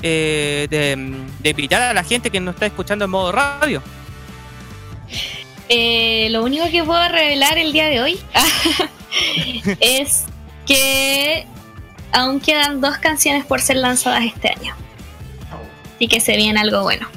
eh, 0.04 0.68
de, 0.70 1.16
de 1.40 1.50
invitar 1.50 1.82
a 1.82 1.96
la 1.96 2.04
gente 2.04 2.30
que 2.30 2.40
nos 2.40 2.54
está 2.54 2.68
escuchando 2.68 3.06
en 3.06 3.10
modo 3.10 3.32
radio. 3.32 3.82
Eh, 5.68 6.28
lo 6.30 6.44
único 6.44 6.70
que 6.70 6.84
puedo 6.84 7.10
revelar 7.10 7.58
el 7.58 7.74
día 7.74 7.88
de 7.88 8.02
hoy 8.04 8.20
es 9.80 10.26
que 10.68 11.48
aún 12.12 12.40
quedan 12.40 12.82
dos 12.82 13.00
canciones 13.00 13.48
por 13.48 13.62
ser 13.62 13.78
lanzadas 13.78 14.26
este 14.26 14.50
año. 14.50 14.76
Así 15.96 16.08
que 16.08 16.20
se 16.20 16.38
viene 16.38 16.60
algo 16.60 16.84
bueno. 16.84 17.08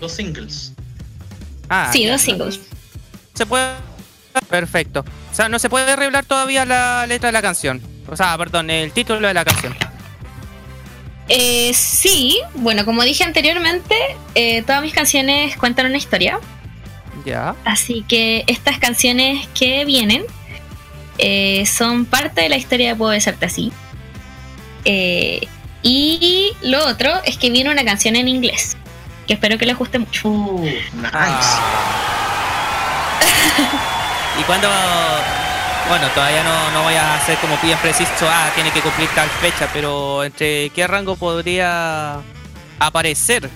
Dos 0.00 0.12
singles. 0.12 0.72
Ah, 1.68 1.90
sí, 1.92 2.04
ya. 2.04 2.12
dos 2.12 2.20
singles. 2.20 2.60
Se 3.34 3.46
puede. 3.46 3.70
Perfecto. 4.48 5.04
O 5.32 5.34
sea, 5.34 5.48
no 5.48 5.58
se 5.58 5.70
puede 5.70 5.96
revelar 5.96 6.24
todavía 6.24 6.64
la 6.64 7.06
letra 7.06 7.28
de 7.28 7.32
la 7.32 7.42
canción. 7.42 7.80
O 8.08 8.16
sea, 8.16 8.36
perdón, 8.36 8.70
el 8.70 8.92
título 8.92 9.26
de 9.26 9.34
la 9.34 9.44
canción. 9.44 9.74
Eh, 11.28 11.72
sí, 11.74 12.38
bueno, 12.54 12.84
como 12.84 13.02
dije 13.02 13.24
anteriormente, 13.24 13.94
eh, 14.34 14.62
todas 14.62 14.82
mis 14.82 14.92
canciones 14.92 15.56
cuentan 15.56 15.86
una 15.86 15.96
historia. 15.96 16.38
Ya. 17.24 17.56
Así 17.64 18.04
que 18.06 18.44
estas 18.46 18.78
canciones 18.78 19.48
que 19.58 19.84
vienen 19.84 20.24
eh, 21.18 21.64
son 21.66 22.04
parte 22.04 22.42
de 22.42 22.48
la 22.48 22.56
historia 22.56 22.90
de 22.90 22.96
Puedo 22.96 23.10
Besarte 23.10 23.46
Así. 23.46 23.72
Eh, 24.84 25.40
y 25.82 26.52
lo 26.62 26.86
otro 26.86 27.10
es 27.24 27.36
que 27.36 27.50
viene 27.50 27.70
una 27.70 27.84
canción 27.84 28.16
en 28.16 28.28
inglés, 28.28 28.76
que 29.26 29.34
espero 29.34 29.58
que 29.58 29.66
les 29.66 29.76
guste 29.76 29.98
mucho. 29.98 30.28
Uh, 30.28 30.64
nice. 30.64 31.58
¿Y 34.40 34.42
cuándo.? 34.44 34.68
Bueno, 35.88 36.08
todavía 36.08 36.42
no, 36.42 36.70
no 36.72 36.82
voy 36.82 36.94
a 36.94 37.14
hacer 37.14 37.38
como 37.38 37.56
bien 37.58 37.78
preciso, 37.78 38.10
ah, 38.28 38.50
tiene 38.56 38.72
que 38.72 38.80
cumplir 38.80 39.08
tal 39.10 39.28
fecha, 39.28 39.68
pero 39.72 40.24
¿entre 40.24 40.70
qué 40.70 40.84
rango 40.88 41.14
podría 41.14 42.16
aparecer? 42.80 43.48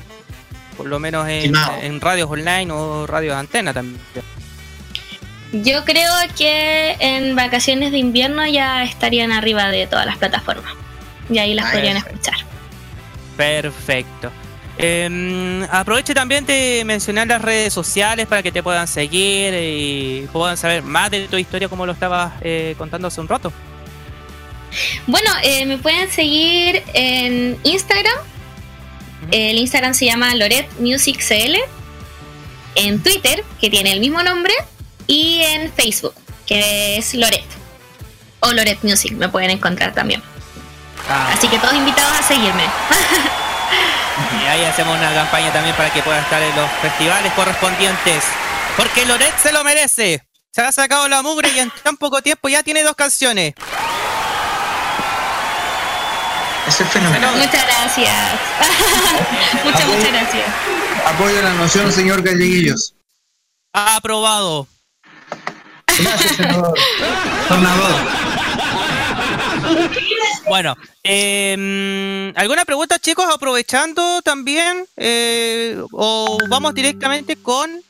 Por 0.77 0.87
lo 0.87 1.01
menos 1.01 1.29
en, 1.29 1.53
en 1.83 2.01
radios 2.01 2.31
online 2.31 2.71
o 2.73 3.05
radios 3.09 3.35
antena 3.35 3.73
también. 3.75 4.01
Yo 5.53 5.85
creo 5.85 6.13
que 6.39 6.97
en 7.01 7.35
vacaciones 7.35 7.91
de 7.91 7.99
invierno 7.99 8.47
ya 8.47 8.85
estarían 8.85 9.33
arriba 9.33 9.67
de 9.69 9.89
todas 9.89 10.07
las 10.07 10.17
plataformas. 10.17 10.73
Y 11.29 11.39
ahí 11.39 11.53
las 11.55 11.67
Ah, 11.67 11.73
podrían 11.73 11.95
perfecto. 12.01 12.31
escuchar. 12.31 12.47
Perfecto. 13.37 14.31
Eh, 14.83 15.67
aproveche 15.71 16.15
también 16.15 16.47
de 16.47 16.83
mencionar 16.87 17.27
las 17.27 17.43
redes 17.43 17.73
sociales 17.73 18.27
para 18.27 18.43
que 18.43 18.51
te 18.51 18.63
puedan 18.63 18.89
seguir 18.89 19.53
y 19.55 20.27
puedan 20.33 20.57
saber 20.57 20.83
más 20.83 21.11
de 21.11 21.29
tu 21.29 21.37
historia 21.37 21.69
como 21.69 21.85
lo 21.85 21.93
estabas 21.93 22.33
eh, 22.41 22.75
contando 22.79 23.09
hace 23.09 23.21
un 23.21 23.29
rato. 23.29 23.53
Bueno, 25.07 25.31
eh, 25.43 25.67
me 25.67 25.77
pueden 25.77 26.11
seguir 26.11 26.83
en 26.95 27.59
Instagram. 27.63 28.17
El 29.31 29.59
Instagram 29.59 29.93
se 29.93 30.07
llama 30.07 30.35
Loret 30.35 30.67
Music 30.79 31.19
CL. 31.19 31.57
En 32.77 33.03
Twitter, 33.03 33.45
que 33.61 33.69
tiene 33.69 33.93
el 33.93 34.01
mismo 34.01 34.23
nombre. 34.23 34.55
Y 35.07 35.43
en 35.43 35.71
Facebook, 35.73 36.15
que 36.47 36.97
es 36.97 37.15
Loret. 37.15 37.45
O 38.41 38.53
Loret 38.53 38.83
Music, 38.83 39.13
me 39.13 39.29
pueden 39.29 39.51
encontrar 39.51 39.93
también. 39.93 40.23
Ah, 41.09 41.33
Así 41.35 41.49
que 41.49 41.59
todos 41.59 41.75
invitados 41.75 42.19
a 42.19 42.23
seguirme. 42.23 42.65
y 44.43 44.47
ahí 44.47 44.65
hacemos 44.65 44.97
una 44.97 45.13
campaña 45.13 45.53
también 45.53 45.75
para 45.77 45.93
que 45.93 46.03
pueda 46.03 46.21
estar 46.21 46.43
en 46.43 46.55
los 46.55 46.71
festivales 46.83 47.33
correspondientes. 47.35 48.25
Porque 48.77 49.05
Loret 49.07 49.37
se 49.39 49.53
lo 49.53 49.65
merece. 49.65 50.23
Se 50.53 50.63
ha 50.63 50.73
sacado 50.73 51.09
la 51.09 51.23
mugre 51.23 51.49
y 51.51 51.59
en 51.61 51.71
tan 51.83 51.97
poco 51.97 52.23
tiempo 52.23 52.49
ya 52.49 52.63
tiene 52.63 52.83
dos 52.83 52.95
canciones. 52.95 53.55
Eso 56.67 56.85
es 56.85 56.91
fenomenal. 56.91 57.37
muchas 57.37 57.67
gracias. 57.67 58.15
muchas, 59.65 59.87
muchas 59.87 60.13
gracias. 60.13 60.47
Apoyo 61.07 61.43
la 61.43 61.55
noción, 61.55 61.93
señor 61.93 62.23
Galleguillos. 62.23 62.95
Aprobado. 63.73 64.67
Gracias, 65.99 66.37
senador. 66.37 66.79
Senador. 67.49 68.40
Bueno, 70.49 70.77
eh, 71.05 72.33
¿alguna 72.37 72.65
pregunta, 72.65 72.99
chicos? 72.99 73.27
Aprovechando 73.33 74.21
también, 74.23 74.87
eh, 74.97 75.81
o 75.93 76.39
vamos 76.49 76.75
directamente 76.75 77.37
con. 77.37 77.83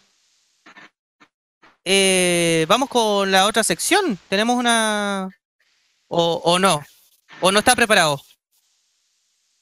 eh, 1.85 2.67
vamos 2.69 2.89
con 2.89 3.31
la 3.31 3.47
otra 3.47 3.63
sección. 3.65 4.19
Tenemos 4.29 4.57
una. 4.57 5.29
O, 6.09 6.41
o 6.45 6.59
no. 6.59 6.85
O 7.41 7.51
no 7.53 7.61
está 7.61 7.75
preparado. 7.75 8.21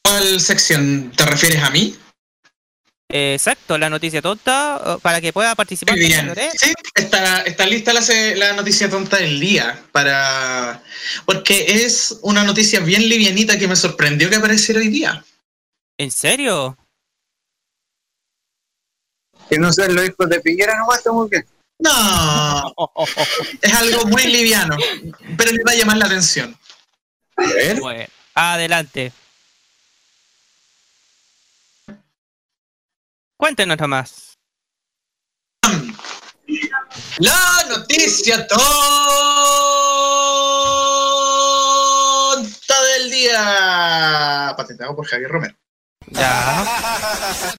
¿Cuál 0.02 0.40
sección? 0.40 1.12
¿Te 1.14 1.24
refieres 1.26 1.62
a 1.62 1.70
mí? 1.70 1.96
Eh, 3.10 3.34
exacto, 3.34 3.78
la 3.78 3.88
noticia 3.88 4.20
tonta, 4.20 4.80
eh, 4.84 4.96
para 5.00 5.20
que 5.20 5.32
pueda 5.32 5.54
participar. 5.54 5.96
Muy 5.96 6.06
bien. 6.06 6.26
Loret. 6.26 6.52
Sí, 6.58 6.74
está, 6.94 7.40
está 7.42 7.66
lista 7.66 7.92
la 7.94 8.52
noticia 8.52 8.90
tonta 8.90 9.16
del 9.16 9.40
día. 9.40 9.82
para 9.92 10.82
Porque 11.24 11.84
es 11.84 12.18
una 12.22 12.44
noticia 12.44 12.80
bien 12.80 13.08
livianita 13.08 13.58
que 13.58 13.66
me 13.66 13.76
sorprendió 13.76 14.28
que 14.28 14.36
apareciera 14.36 14.80
hoy 14.80 14.88
día. 14.88 15.24
¿En 15.96 16.10
serio? 16.10 16.76
Que 19.48 19.58
no 19.58 19.72
sean 19.72 19.94
los 19.94 20.06
hijos 20.06 20.28
de 20.28 20.40
Piñera 20.40 20.76
nomás, 20.76 20.98
estamos 20.98 21.30
bien. 21.30 21.46
No, 21.80 22.74
es 23.62 23.72
algo 23.72 24.04
muy 24.06 24.24
liviano, 24.24 24.76
pero 25.36 25.52
les 25.52 25.64
va 25.64 25.70
a 25.70 25.76
llamar 25.76 25.96
la 25.96 26.06
atención. 26.06 26.58
A 27.36 27.46
ver. 27.46 27.80
Bueno, 27.80 28.04
adelante. 28.34 29.12
Cuéntenos 33.38 33.78
nomás. 33.78 34.36
La 37.18 37.66
noticia 37.68 38.46
tonta 38.48 38.58
del 42.82 43.10
día. 43.10 44.54
Patentado 44.56 44.96
por 44.96 45.06
Javier 45.06 45.30
Romero. 45.30 45.54
Ya. 46.08 47.56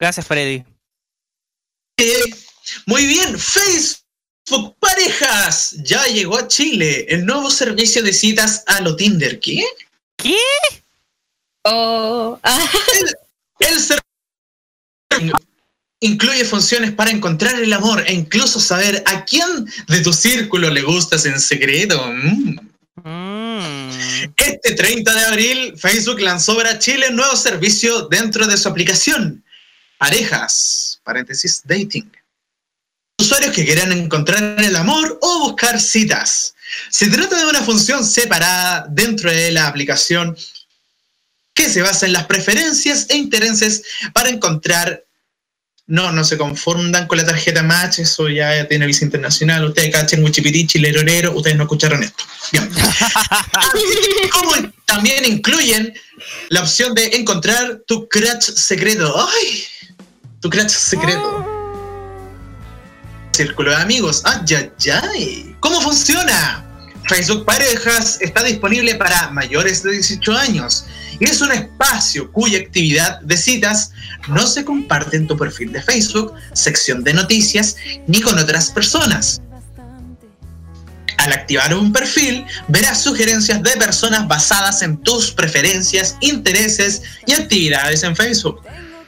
Gracias, 0.00 0.26
Freddy. 0.26 0.64
Muy 2.86 3.06
bien, 3.06 3.38
Facebook 3.38 4.74
Parejas 4.80 5.76
ya 5.84 6.04
llegó 6.06 6.38
a 6.38 6.48
Chile. 6.48 7.06
El 7.08 7.24
nuevo 7.24 7.52
servicio 7.52 8.02
de 8.02 8.12
citas 8.12 8.64
a 8.66 8.80
lo 8.80 8.96
Tinder. 8.96 9.38
¿Qué? 9.38 9.64
¿Qué? 10.16 10.36
Oh, 11.64 12.40
El 13.60 13.78
servicio 13.78 14.09
incluye 16.00 16.44
funciones 16.44 16.92
para 16.92 17.10
encontrar 17.10 17.60
el 17.60 17.72
amor 17.72 18.02
e 18.06 18.12
incluso 18.12 18.58
saber 18.58 19.02
a 19.06 19.24
quién 19.24 19.66
de 19.88 20.00
tu 20.00 20.12
círculo 20.12 20.70
le 20.70 20.82
gustas 20.82 21.26
en 21.26 21.38
secreto. 21.40 22.02
Mm. 22.06 22.58
Mm. 23.04 23.90
Este 24.36 24.74
30 24.74 25.14
de 25.14 25.24
abril, 25.24 25.74
Facebook 25.78 26.20
lanzó 26.20 26.56
para 26.56 26.78
Chile 26.78 27.08
un 27.10 27.16
nuevo 27.16 27.36
servicio 27.36 28.08
dentro 28.08 28.46
de 28.46 28.56
su 28.56 28.68
aplicación. 28.68 29.44
Parejas, 29.98 31.00
paréntesis, 31.04 31.62
dating. 31.64 32.10
Usuarios 33.18 33.54
que 33.54 33.64
quieran 33.64 33.92
encontrar 33.92 34.62
el 34.62 34.76
amor 34.76 35.18
o 35.20 35.40
buscar 35.40 35.78
citas. 35.78 36.54
Se 36.88 37.08
trata 37.08 37.38
de 37.38 37.46
una 37.46 37.62
función 37.62 38.04
separada 38.04 38.86
dentro 38.88 39.30
de 39.30 39.52
la 39.52 39.66
aplicación 39.66 40.36
que 41.52 41.68
se 41.68 41.82
basa 41.82 42.06
en 42.06 42.14
las 42.14 42.26
preferencias 42.26 43.06
e 43.10 43.16
intereses 43.16 43.82
para 44.14 44.30
encontrar. 44.30 45.04
No, 45.90 46.12
no 46.12 46.22
se 46.22 46.38
confundan 46.38 47.08
con 47.08 47.18
la 47.18 47.26
tarjeta 47.26 47.64
Match, 47.64 47.98
eso 47.98 48.28
ya 48.28 48.64
tiene 48.68 48.86
visa 48.86 49.04
internacional. 49.04 49.64
Ustedes 49.64 49.90
cachen 49.90 50.22
Wichipitichi, 50.22 50.78
Lerorero, 50.78 51.34
ustedes 51.34 51.56
no 51.56 51.64
escucharon 51.64 52.04
esto. 52.04 52.24
Bien. 52.52 52.70
También 54.84 55.24
incluyen 55.24 55.92
la 56.48 56.60
opción 56.60 56.94
de 56.94 57.06
encontrar 57.06 57.80
tu 57.88 58.08
crush 58.08 58.52
secreto. 58.54 59.12
¡Ay! 59.18 59.64
Tu 60.40 60.48
crush 60.48 60.68
secreto. 60.68 61.44
Círculo 63.32 63.70
de 63.70 63.76
amigos. 63.76 64.22
¡Ay, 64.24 64.56
ay, 64.56 64.70
ay! 64.92 65.56
¿Cómo 65.58 65.80
funciona? 65.80 66.69
Facebook 67.10 67.44
Parejas 67.44 68.18
está 68.20 68.44
disponible 68.44 68.94
para 68.94 69.30
mayores 69.30 69.82
de 69.82 69.90
18 69.90 70.32
años 70.32 70.86
y 71.18 71.24
es 71.24 71.40
un 71.40 71.50
espacio 71.50 72.30
cuya 72.30 72.60
actividad 72.60 73.20
de 73.22 73.36
citas 73.36 73.90
no 74.28 74.46
se 74.46 74.64
comparte 74.64 75.16
en 75.16 75.26
tu 75.26 75.36
perfil 75.36 75.72
de 75.72 75.82
Facebook, 75.82 76.32
sección 76.52 77.02
de 77.02 77.12
noticias, 77.12 77.74
ni 78.06 78.20
con 78.20 78.38
otras 78.38 78.70
personas. 78.70 79.42
Al 81.16 81.32
activar 81.32 81.74
un 81.74 81.92
perfil, 81.92 82.46
verás 82.68 83.02
sugerencias 83.02 83.60
de 83.60 83.72
personas 83.72 84.28
basadas 84.28 84.80
en 84.82 84.96
tus 84.98 85.32
preferencias, 85.32 86.16
intereses 86.20 87.02
y 87.26 87.32
actividades 87.32 88.04
en 88.04 88.14
Facebook, 88.14 88.62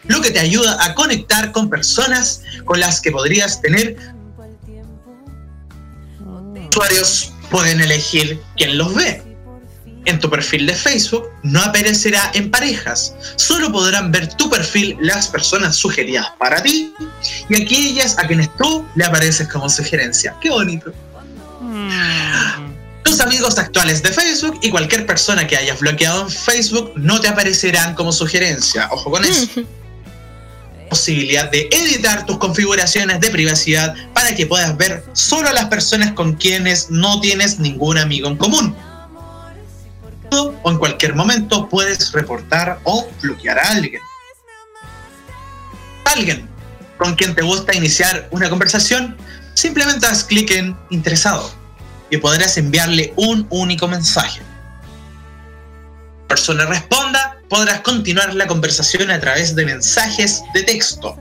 lo 0.08 0.20
que 0.20 0.32
te 0.32 0.40
ayuda 0.40 0.84
a 0.84 0.92
conectar 0.96 1.52
con 1.52 1.70
personas 1.70 2.42
con 2.64 2.80
las 2.80 3.00
que 3.00 3.12
podrías 3.12 3.62
tener 3.62 3.96
usuarios 6.68 7.31
pueden 7.52 7.80
elegir 7.80 8.40
quién 8.56 8.76
los 8.78 8.92
ve. 8.94 9.22
En 10.04 10.18
tu 10.18 10.28
perfil 10.28 10.66
de 10.66 10.74
Facebook 10.74 11.28
no 11.44 11.62
aparecerá 11.62 12.32
en 12.34 12.50
parejas, 12.50 13.14
solo 13.36 13.70
podrán 13.70 14.10
ver 14.10 14.34
tu 14.34 14.50
perfil 14.50 14.96
las 15.00 15.28
personas 15.28 15.76
sugeridas 15.76 16.26
para 16.40 16.60
ti 16.60 16.92
y 17.48 17.62
aquellas 17.62 18.18
a 18.18 18.26
quienes 18.26 18.48
tú 18.56 18.84
le 18.96 19.04
apareces 19.04 19.46
como 19.46 19.68
sugerencia. 19.68 20.34
Qué 20.40 20.50
bonito. 20.50 20.92
Tus 23.04 23.20
amigos 23.20 23.58
actuales 23.58 24.02
de 24.02 24.10
Facebook 24.10 24.58
y 24.62 24.70
cualquier 24.70 25.06
persona 25.06 25.46
que 25.46 25.56
hayas 25.56 25.78
bloqueado 25.78 26.22
en 26.22 26.30
Facebook 26.30 26.92
no 26.96 27.20
te 27.20 27.28
aparecerán 27.28 27.94
como 27.94 28.10
sugerencia. 28.10 28.88
Ojo 28.90 29.10
con 29.10 29.24
eso. 29.24 29.62
Posibilidad 30.92 31.50
de 31.50 31.70
editar 31.72 32.26
tus 32.26 32.36
configuraciones 32.36 33.18
de 33.18 33.30
privacidad 33.30 33.94
para 34.12 34.34
que 34.34 34.44
puedas 34.44 34.76
ver 34.76 35.02
solo 35.14 35.48
a 35.48 35.54
las 35.54 35.64
personas 35.64 36.12
con 36.12 36.34
quienes 36.34 36.90
no 36.90 37.18
tienes 37.22 37.58
ningún 37.58 37.96
amigo 37.96 38.28
en 38.28 38.36
común. 38.36 38.76
O 40.30 40.70
en 40.70 40.76
cualquier 40.76 41.14
momento 41.14 41.66
puedes 41.70 42.12
reportar 42.12 42.78
o 42.84 43.08
bloquear 43.22 43.58
a 43.58 43.70
alguien. 43.70 44.02
Alguien 46.04 46.46
con 46.98 47.14
quien 47.14 47.34
te 47.34 47.40
gusta 47.40 47.74
iniciar 47.74 48.28
una 48.30 48.50
conversación, 48.50 49.16
simplemente 49.54 50.04
haz 50.04 50.24
clic 50.24 50.50
en 50.50 50.76
interesado 50.90 51.50
y 52.10 52.18
podrás 52.18 52.58
enviarle 52.58 53.14
un 53.16 53.46
único 53.48 53.88
mensaje. 53.88 54.42
La 56.20 56.28
persona 56.28 56.66
responda, 56.66 57.41
podrás 57.52 57.80
continuar 57.80 58.32
la 58.34 58.46
conversación 58.46 59.10
a 59.10 59.20
través 59.20 59.54
de 59.54 59.66
mensajes 59.66 60.42
de 60.54 60.62
texto. 60.62 61.14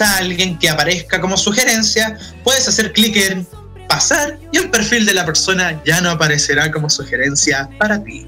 A 0.00 0.16
alguien 0.16 0.58
que 0.58 0.68
aparezca 0.68 1.20
como 1.20 1.36
sugerencia, 1.36 2.18
puedes 2.42 2.66
hacer 2.66 2.92
clic 2.92 3.14
en 3.16 3.46
pasar 3.88 4.36
y 4.50 4.56
el 4.58 4.68
perfil 4.68 5.06
de 5.06 5.14
la 5.14 5.24
persona 5.24 5.80
ya 5.84 6.00
no 6.00 6.10
aparecerá 6.10 6.72
como 6.72 6.90
sugerencia 6.90 7.68
para 7.78 8.02
ti. 8.02 8.26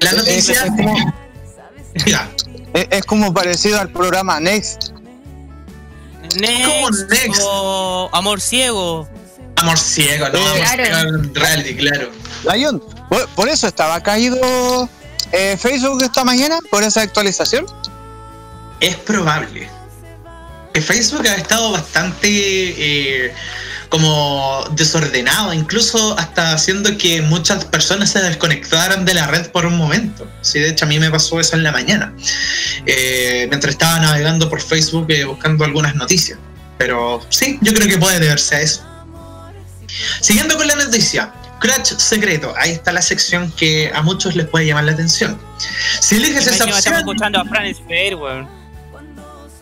La 0.00 0.12
noticia. 0.12 0.54
Es, 0.54 0.60
es 0.62 0.70
como, 0.70 0.94
Diga, 2.04 2.30
es- 2.74 2.86
es 2.90 3.04
como 3.04 3.34
parecido 3.34 3.80
al 3.80 3.90
programa 3.90 4.38
Next. 4.38 4.90
Next, 6.38 6.66
¿Cómo 6.66 6.90
next? 6.90 7.40
o 7.42 8.10
Amor 8.12 8.40
Ciego. 8.40 9.08
amor 9.56 9.78
ciego, 9.78 10.28
no, 10.28 10.38
amor 10.38 10.58
ciego 10.58 10.98
en 11.24 11.34
reality, 11.34 11.74
claro. 11.76 12.10
Lion, 12.44 12.82
por, 13.08 13.28
por 13.30 13.48
eso 13.48 13.66
estaba 13.66 14.00
caído 14.02 14.88
eh, 15.32 15.56
Facebook 15.56 16.02
esta 16.02 16.24
mañana, 16.24 16.58
por 16.70 16.82
esa 16.82 17.02
actualización. 17.02 17.66
Es 18.80 18.96
probable 18.96 19.70
Facebook 20.80 21.26
ha 21.26 21.34
estado 21.34 21.72
bastante 21.72 22.28
eh, 22.28 23.32
como 23.88 24.64
desordenado, 24.72 25.52
incluso 25.52 26.18
hasta 26.18 26.52
haciendo 26.52 26.96
que 26.98 27.22
muchas 27.22 27.64
personas 27.64 28.10
se 28.10 28.20
desconectaran 28.20 29.04
de 29.04 29.14
la 29.14 29.26
red 29.26 29.50
por 29.50 29.66
un 29.66 29.76
momento. 29.76 30.30
Sí, 30.42 30.58
de 30.58 30.70
hecho 30.70 30.84
a 30.84 30.88
mí 30.88 30.98
me 30.98 31.10
pasó 31.10 31.40
eso 31.40 31.56
en 31.56 31.62
la 31.62 31.72
mañana, 31.72 32.12
eh, 32.84 33.46
mientras 33.48 33.72
estaba 33.72 34.00
navegando 34.00 34.48
por 34.48 34.60
Facebook 34.60 35.08
buscando 35.26 35.64
algunas 35.64 35.94
noticias. 35.94 36.38
Pero 36.78 37.24
sí, 37.30 37.58
yo 37.62 37.72
creo 37.72 37.88
que 37.88 37.98
puede 37.98 38.20
deberse 38.20 38.56
a 38.56 38.60
eso. 38.60 38.82
Siguiendo 40.20 40.56
con 40.56 40.66
la 40.66 40.74
noticia, 40.74 41.32
Crash 41.60 41.96
secreto. 41.96 42.54
Ahí 42.56 42.72
está 42.72 42.92
la 42.92 43.02
sección 43.02 43.50
que 43.52 43.90
a 43.94 44.02
muchos 44.02 44.36
les 44.36 44.46
puede 44.46 44.66
llamar 44.66 44.84
la 44.84 44.92
atención. 44.92 45.40
Si 46.00 46.16
eliges 46.16 46.46
esa 46.46 46.50
Encima 46.64 46.78
estamos 46.78 46.78
opción, 46.78 46.94
escuchando 46.98 47.40
a 47.40 47.44
Fran 47.44 48.18
weón. 48.18 48.48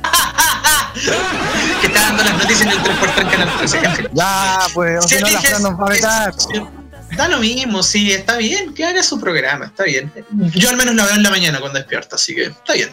que 1.80 1.86
está 1.86 2.00
dando 2.00 2.24
las 2.24 2.32
noticias 2.38 2.60
en 2.62 2.70
el 2.70 2.78
3x3 2.78 3.20
en 3.20 3.28
Canal 3.28 3.58
13. 3.58 3.78
en 3.78 3.96
fin. 3.96 4.08
Ya, 4.12 4.58
pues, 4.74 5.04
Si 5.06 5.14
no, 5.18 5.30
la 5.30 5.40
Fran 5.40 5.62
nos 5.62 5.80
va 5.80 5.86
a 5.86 5.90
vetar. 5.90 6.30
opción, 6.32 6.70
Da 7.16 7.28
lo 7.28 7.38
mismo, 7.38 7.82
sí, 7.82 8.12
está 8.12 8.36
bien, 8.38 8.74
que 8.74 8.84
haga 8.84 9.02
su 9.02 9.20
programa, 9.20 9.66
está 9.66 9.84
bien. 9.84 10.12
Yo 10.54 10.68
al 10.68 10.76
menos 10.76 10.94
la 10.96 11.04
veo 11.04 11.14
en 11.14 11.22
la 11.22 11.30
mañana 11.30 11.60
cuando 11.60 11.78
despierto, 11.78 12.16
así 12.16 12.34
que 12.34 12.46
está 12.46 12.72
bien. 12.74 12.90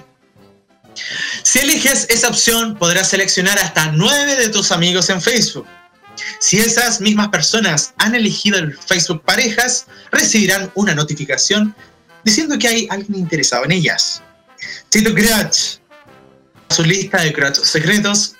Si 1.44 1.60
eliges 1.60 2.06
esa 2.10 2.28
opción, 2.28 2.76
podrás 2.76 3.10
seleccionar 3.10 3.58
hasta 3.58 3.88
nueve 3.94 4.36
de 4.36 4.50
tus 4.50 4.72
amigos 4.72 5.10
en 5.10 5.22
Facebook. 5.22 5.66
Si 6.42 6.58
esas 6.58 7.00
mismas 7.00 7.30
personas 7.30 7.94
han 8.00 8.16
elegido 8.16 8.58
el 8.58 8.76
Facebook 8.76 9.22
Parejas, 9.24 9.86
recibirán 10.12 10.72
una 10.74 10.96
notificación 10.96 11.76
diciendo 12.26 12.58
que 12.58 12.68
hay 12.68 12.88
alguien 12.90 13.20
interesado 13.20 13.64
en 13.66 13.74
ellas. 13.74 14.24
Si 14.90 15.04
tu 15.04 15.14
crush 15.14 15.78
su 16.72 16.84
lista 16.84 17.22
de 17.22 17.32
crush 17.32 17.58
secretos 17.58 18.34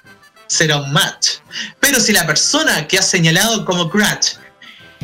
será 0.48 0.78
un 0.78 0.92
match. 0.92 1.42
Pero 1.80 2.00
si 2.00 2.12
la 2.12 2.26
persona 2.26 2.88
que 2.88 2.98
has 2.98 3.08
señalado 3.08 3.66
como 3.66 3.88
crush 3.88 4.34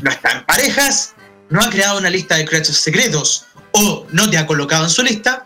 no 0.02 0.10
está 0.10 0.32
en 0.32 0.45
parejas, 0.45 1.14
no 1.52 1.61
ha 1.61 1.69
creado 1.69 1.99
una 1.99 2.10
lista 2.10 2.38
de 2.38 2.45
crushes 2.45 2.78
secretos 2.78 3.45
o 3.74 4.07
no 4.10 4.28
te 4.28 4.40
ha 4.40 4.48
colocado 4.48 4.86
en 4.86 4.90
su 4.90 5.03
lista, 5.03 5.45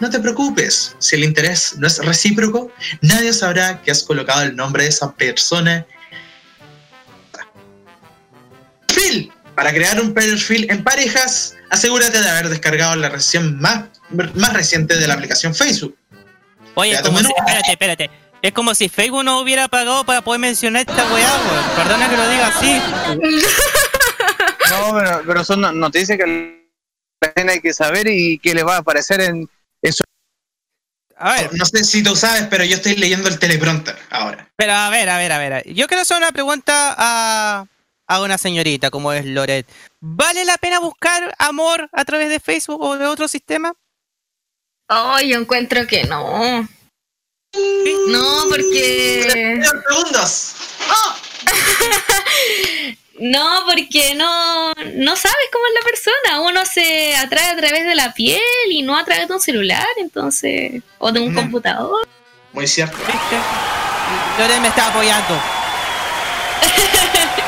no 0.00 0.08
te 0.08 0.18
preocupes. 0.18 0.96
Si 0.98 1.14
el 1.14 1.24
interés 1.24 1.74
no 1.76 1.86
es 1.86 1.98
recíproco, 1.98 2.72
nadie 3.02 3.34
sabrá 3.34 3.82
que 3.82 3.90
has 3.90 4.02
colocado 4.02 4.44
el 4.44 4.56
nombre 4.56 4.84
de 4.84 4.88
esa 4.88 5.12
persona. 5.12 5.86
Para 9.56 9.72
crear 9.72 9.98
un 10.00 10.12
perfil 10.14 10.66
en 10.70 10.84
parejas, 10.84 11.56
asegúrate 11.70 12.20
de 12.20 12.28
haber 12.28 12.48
descargado 12.50 12.94
la 12.96 13.08
versión 13.08 13.58
más, 13.58 13.84
más 14.34 14.52
reciente 14.52 14.96
de 14.96 15.06
la 15.08 15.14
aplicación 15.14 15.54
Facebook. 15.54 15.96
Oye, 16.74 16.92
es 16.92 17.00
como 17.00 17.18
si, 17.18 17.26
espérate, 17.36 17.70
espérate. 17.72 18.10
Es 18.42 18.52
como 18.52 18.74
si 18.74 18.88
Facebook 18.90 19.24
no 19.24 19.40
hubiera 19.40 19.66
pagado 19.66 20.04
para 20.04 20.20
poder 20.22 20.40
mencionar 20.40 20.82
esta 20.82 21.04
weá, 21.12 21.36
weón. 21.48 21.64
Perdona 21.74 22.08
que 22.10 22.16
lo 22.16 22.28
diga 22.28 22.46
así. 22.48 22.80
No, 24.70 24.94
pero, 24.94 25.22
pero 25.26 25.44
son 25.44 25.60
no- 25.62 25.72
noticias 25.72 26.18
que 26.18 26.66
la 27.22 27.32
gente 27.34 27.52
hay 27.54 27.60
que 27.60 27.72
saber 27.72 28.06
y 28.08 28.38
que 28.38 28.54
le 28.54 28.62
va 28.62 28.76
a 28.76 28.78
aparecer 28.80 29.20
en, 29.20 29.48
en 29.82 29.92
su... 29.92 30.02
A 31.16 31.32
ver, 31.32 31.50
No 31.54 31.64
sé 31.64 31.82
si 31.82 32.02
tú 32.02 32.14
sabes, 32.14 32.46
pero 32.50 32.62
yo 32.64 32.76
estoy 32.76 32.96
leyendo 32.96 33.28
el 33.28 33.38
teleprompter 33.38 33.96
ahora. 34.10 34.48
pero 34.56 34.74
a 34.74 34.90
ver, 34.90 35.08
a 35.08 35.16
ver, 35.18 35.32
a 35.32 35.38
ver. 35.38 35.72
Yo 35.72 35.86
quiero 35.86 36.02
hacer 36.02 36.18
una 36.18 36.30
pregunta 36.32 36.94
a, 36.98 37.64
a 38.06 38.20
una 38.20 38.38
señorita 38.38 38.90
como 38.90 39.12
es 39.12 39.24
Loret. 39.24 39.66
¿Vale 40.00 40.44
la 40.44 40.58
pena 40.58 40.78
buscar 40.80 41.34
amor 41.38 41.88
a 41.92 42.04
través 42.04 42.28
de 42.28 42.40
Facebook 42.40 42.80
o 42.80 42.96
de 42.96 43.06
otro 43.06 43.26
sistema? 43.28 43.74
Oh, 44.88 45.18
yo 45.20 45.38
encuentro 45.38 45.86
que 45.86 46.04
no. 46.04 46.68
No, 48.08 48.44
porque. 48.50 49.60
Segundos. 49.88 50.54
¡Oh! 50.90 51.14
No, 53.18 53.62
porque 53.66 54.14
no, 54.14 54.74
no 54.74 55.16
sabes 55.16 55.48
cómo 55.50 55.64
es 55.68 55.72
la 55.72 55.80
persona. 55.86 56.40
Uno 56.42 56.66
se 56.66 57.16
atrae 57.16 57.46
a 57.48 57.56
través 57.56 57.86
de 57.86 57.94
la 57.94 58.12
piel 58.12 58.42
y 58.68 58.82
no 58.82 58.94
a 58.94 59.06
través 59.06 59.26
de 59.26 59.32
un 59.32 59.40
celular, 59.40 59.86
entonces. 59.96 60.82
O 60.98 61.10
de 61.10 61.20
un 61.20 61.32
Mm. 61.32 61.34
computador. 61.36 62.06
Muy 62.52 62.66
cierto. 62.66 62.94
Loren 64.38 64.60
me 64.60 64.68
está 64.68 64.88
apoyando. 64.88 65.34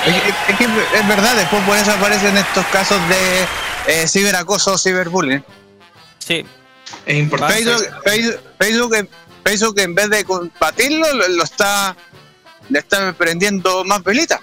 Es, 0.07 0.15
que- 0.23 0.53
es 0.53 0.59
que 0.59 0.65
es 0.99 1.09
verdad, 1.09 1.37
después 1.37 1.63
por 1.65 1.77
eso 1.77 1.93
aparecen 1.93 2.37
estos 2.37 2.65
casos 2.67 3.01
de 3.09 3.47
eh, 4.03 4.09
ciberacoso 4.09 4.73
o 4.75 4.79
ciberbullying. 4.79 5.45
Sí. 6.19 6.45
Es 7.07 7.17
importante. 7.17 7.55
Facebook, 7.55 8.03
Facebook, 8.05 8.41
Facebook, 8.59 8.95
en- 8.95 9.09
Facebook 9.45 9.79
en 9.81 9.95
vez 9.95 10.11
de 10.11 10.25
combatirlo, 10.25 11.13
lo, 11.15 11.29
lo 11.29 11.45
está 11.45 11.97
le 12.71 12.79
está 12.81 13.13
prendiendo 13.15 13.83
más 13.85 14.03
velitas. 14.03 14.41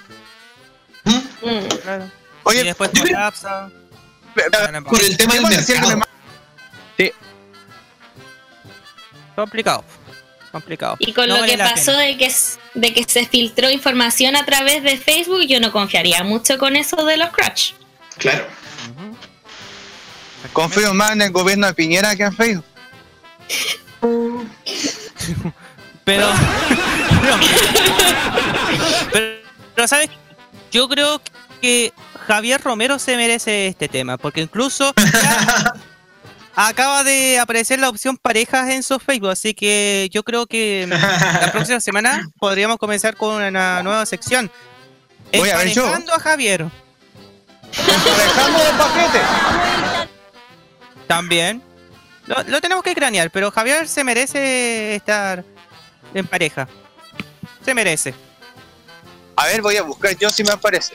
¿Mm? 1.03 1.11
Mm. 1.49 1.67
Claro. 1.83 2.11
Oye, 2.43 2.61
y 2.61 2.63
después 2.65 2.89
colapsa. 2.99 3.69
Por 4.89 5.01
el 5.01 5.15
tema 5.17 5.33
del 5.35 5.43
¿qué 5.43 5.49
pasa 5.49 5.63
si 5.63 5.71
alguien 5.73 5.99
mercado. 5.99 6.15
me- 6.97 7.13
Complicado. 9.35 9.83
Complicado. 10.55 10.95
Y 10.99 11.11
con 11.11 11.27
No 11.27 11.33
lo 11.35 11.41
vale 11.41 11.57
que 11.57 11.57
pasó 11.57 11.91
de 11.97 12.15
que, 12.15 12.33
de 12.75 12.93
que 12.93 13.03
se 13.03 13.25
filtró 13.25 13.69
información 13.69 14.37
a 14.37 14.45
través 14.45 14.83
de 14.83 14.97
Facebook, 14.97 15.41
yo 15.41 15.59
no 15.59 15.69
confiaría 15.73 16.23
mucho 16.23 16.57
con 16.57 16.77
eso 16.77 16.95
de 17.05 17.17
los 17.17 17.29
crutch. 17.31 17.73
Claro. 18.17 18.47
Confío 20.53 20.93
más 20.93 21.11
en 21.11 21.23
el 21.23 21.31
gobierno 21.31 21.67
de 21.67 21.73
Piñera 21.73 22.15
que 22.15 22.23
en 22.23 22.33
Facebook. 22.33 22.63
Pero, 23.99 24.31
pero, 27.21 27.37
pero, 29.11 29.41
pero, 29.75 29.87
¿sabes? 29.89 30.09
Yo 30.71 30.87
creo 30.87 31.21
que 31.59 31.91
Javier 32.27 32.61
Romero 32.61 32.97
se 32.97 33.17
merece 33.17 33.67
este 33.67 33.89
tema, 33.89 34.17
porque 34.17 34.39
incluso 34.39 34.93
ya 34.95 35.73
acaba 36.55 37.03
de 37.03 37.39
aparecer 37.39 37.79
la 37.79 37.89
opción 37.89 38.17
parejas 38.17 38.69
en 38.69 38.83
su 38.83 38.99
Facebook, 38.99 39.29
así 39.29 39.53
que 39.53 40.09
yo 40.11 40.23
creo 40.23 40.45
que 40.47 40.85
la 40.89 41.51
próxima 41.51 41.79
semana 41.79 42.27
podríamos 42.39 42.77
comenzar 42.77 43.15
con 43.15 43.35
una 43.35 43.83
nueva 43.83 44.05
sección. 44.05 44.51
Voy 45.33 45.49
a 45.49 45.57
ver 45.57 45.73
yo. 45.73 45.85
A 45.87 46.19
Javier. 46.19 46.65
Emparejando 47.77 48.59
el 48.69 48.77
paquete. 48.77 49.19
También. 51.07 51.61
Lo, 52.27 52.41
lo 52.43 52.61
tenemos 52.61 52.83
que 52.83 52.95
cranear, 52.95 53.29
pero 53.31 53.51
Javier 53.51 53.87
se 53.87 54.03
merece 54.03 54.95
estar 54.95 55.43
en 56.13 56.25
pareja. 56.25 56.67
Se 57.63 57.73
merece. 57.73 58.13
A 59.35 59.45
ver, 59.45 59.61
voy 59.61 59.75
a 59.77 59.83
buscar 59.83 60.15
yo 60.17 60.29
si 60.29 60.43
me 60.43 60.51
aparece. 60.51 60.93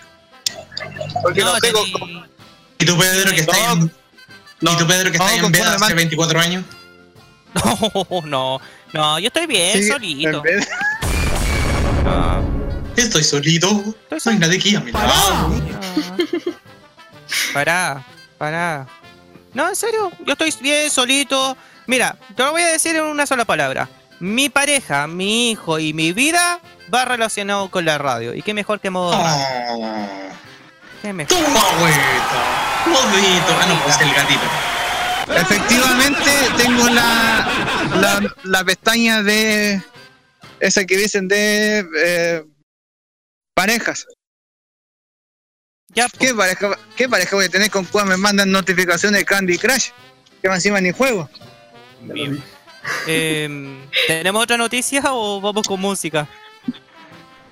Porque 1.23 1.43
no, 1.43 1.57
tengo. 1.59 1.85
tení- 1.85 2.29
¿Y 2.79 2.85
tú, 2.87 2.99
Pedro, 2.99 3.31
que 3.31 3.41
está 3.41 3.75
No, 3.75 3.83
en, 3.83 3.93
no, 4.61 4.73
¿y 4.73 4.77
tú, 4.77 4.87
Pedro, 4.87 5.11
que 5.13 5.19
no, 5.19 5.27
está 5.29 5.47
en 5.47 5.53
veda 5.53 5.71
hace 5.71 5.79
más- 5.81 5.95
24 5.95 6.41
años? 6.41 6.65
No, 7.53 8.21
no, 8.25 8.61
no, 8.93 9.19
yo 9.19 9.27
estoy 9.27 9.47
bien, 9.47 9.73
Sí, 9.83 9.89
solito. 9.89 10.29
en 10.29 10.43
vez- 10.43 10.69
No, 12.05 12.61
Estoy 12.97 13.25
solito. 13.25 13.69
Estoy 14.11 14.19
No 14.25 14.31
hay 14.33 14.39
nadie 14.39 14.59
aquí 14.59 14.75
a 14.77 14.81
mi 14.81 14.93
lado. 14.93 15.49
no. 15.49 15.71
Pará, 17.55 18.05
pará. 18.39 18.87
No, 19.55 19.69
en 19.69 19.75
serio, 19.77 20.11
yo 20.25 20.33
estoy 20.33 20.53
bien 20.61 20.91
solito. 20.91 21.57
Mira, 21.87 22.17
te 22.37 22.43
lo 22.45 22.53
voy 22.53 22.63
a 22.63 22.67
decir 22.69 22.95
en 22.97 23.03
una 23.05 23.27
sola 23.27 23.45
palabra. 23.45 23.89
Mi 24.21 24.49
pareja, 24.49 25.07
mi 25.07 25.51
hijo 25.53 25.79
y 25.79 25.93
mi 25.93 26.13
vida 26.13 26.61
va 26.93 27.05
relacionado 27.05 27.69
con 27.71 27.85
la 27.85 27.99
radio. 27.99 28.35
Y 28.35 28.43
qué 28.43 28.55
mejor 28.55 28.79
que 28.81 28.91
modo. 28.91 29.17
Oh, 29.17 30.07
Qué 31.03 31.13
mejor. 31.13 31.37
tu 31.37 31.45
Modito. 32.87 33.57
Ah, 33.61 33.67
no, 33.69 33.83
pues 33.85 34.01
el 34.01 34.13
gatito. 34.15 34.41
Efectivamente, 35.37 36.31
tengo 36.57 36.89
la, 36.89 37.49
la, 38.01 38.35
la 38.45 38.65
pestaña 38.65 39.23
de. 39.23 39.83
Esa 40.59 40.85
que 40.85 40.97
dicen 40.97 41.29
de. 41.29 41.87
eh, 41.99 42.45
parejas. 43.55 44.07
Ya. 45.89 46.09
¿Qué 46.19 46.35
pareja, 46.35 46.79
¿Qué 46.97 47.09
pareja 47.09 47.37
voy 47.37 47.47
a 47.47 47.49
tener 47.49 47.71
con 47.71 47.85
cuando 47.85 48.13
me 48.13 48.17
mandan 48.17 48.51
notificaciones 48.51 49.21
de 49.21 49.25
Candy 49.25 49.59
Crush? 49.59 49.91
Que 50.41 50.49
más 50.49 50.59
encima 50.59 50.81
ni 50.81 50.93
juego. 50.93 51.29
Bien. 52.03 52.43
Em, 53.07 53.87
¿Tenemos 54.07 54.43
otra 54.43 54.57
noticia 54.57 55.03
o 55.07 55.41
vamos 55.41 55.67
con 55.67 55.81
música? 55.81 56.27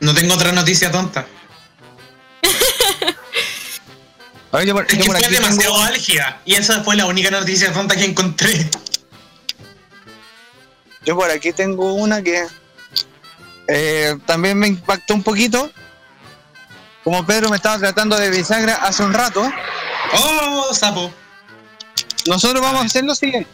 No 0.00 0.14
tengo 0.14 0.34
otra 0.34 0.52
noticia 0.52 0.90
tonta. 0.90 1.26
A 4.52 4.56
ver, 4.58 4.66
yo 4.66 4.74
por, 4.74 4.84
Es 4.86 4.92
yo 4.92 4.98
que 4.98 5.04
por 5.06 5.16
fue 5.16 5.26
aquí 5.26 5.34
demasiado 5.34 5.74
tengo- 5.74 5.86
álgida. 5.86 6.40
Y 6.44 6.54
esa 6.54 6.82
fue 6.82 6.96
la 6.96 7.06
única 7.06 7.30
noticia 7.30 7.72
tonta 7.72 7.94
que 7.96 8.04
encontré. 8.04 8.68
Yo 11.04 11.16
por 11.16 11.30
aquí 11.30 11.52
tengo 11.52 11.94
una 11.94 12.22
que 12.22 12.46
eh, 13.68 14.16
también 14.26 14.58
me 14.58 14.68
impactó 14.68 15.14
un 15.14 15.22
poquito. 15.22 15.70
Como 17.04 17.24
Pedro 17.24 17.48
me 17.48 17.56
estaba 17.56 17.78
tratando 17.78 18.16
de 18.16 18.28
bisagra 18.30 18.74
hace 18.76 19.02
un 19.02 19.14
rato, 19.14 19.42
Oh, 20.14 20.74
sapo. 20.74 21.12
nosotros 22.26 22.60
vamos 22.60 22.82
a 22.82 22.86
hacer 22.86 23.04
lo 23.04 23.14
siguiente. 23.14 23.48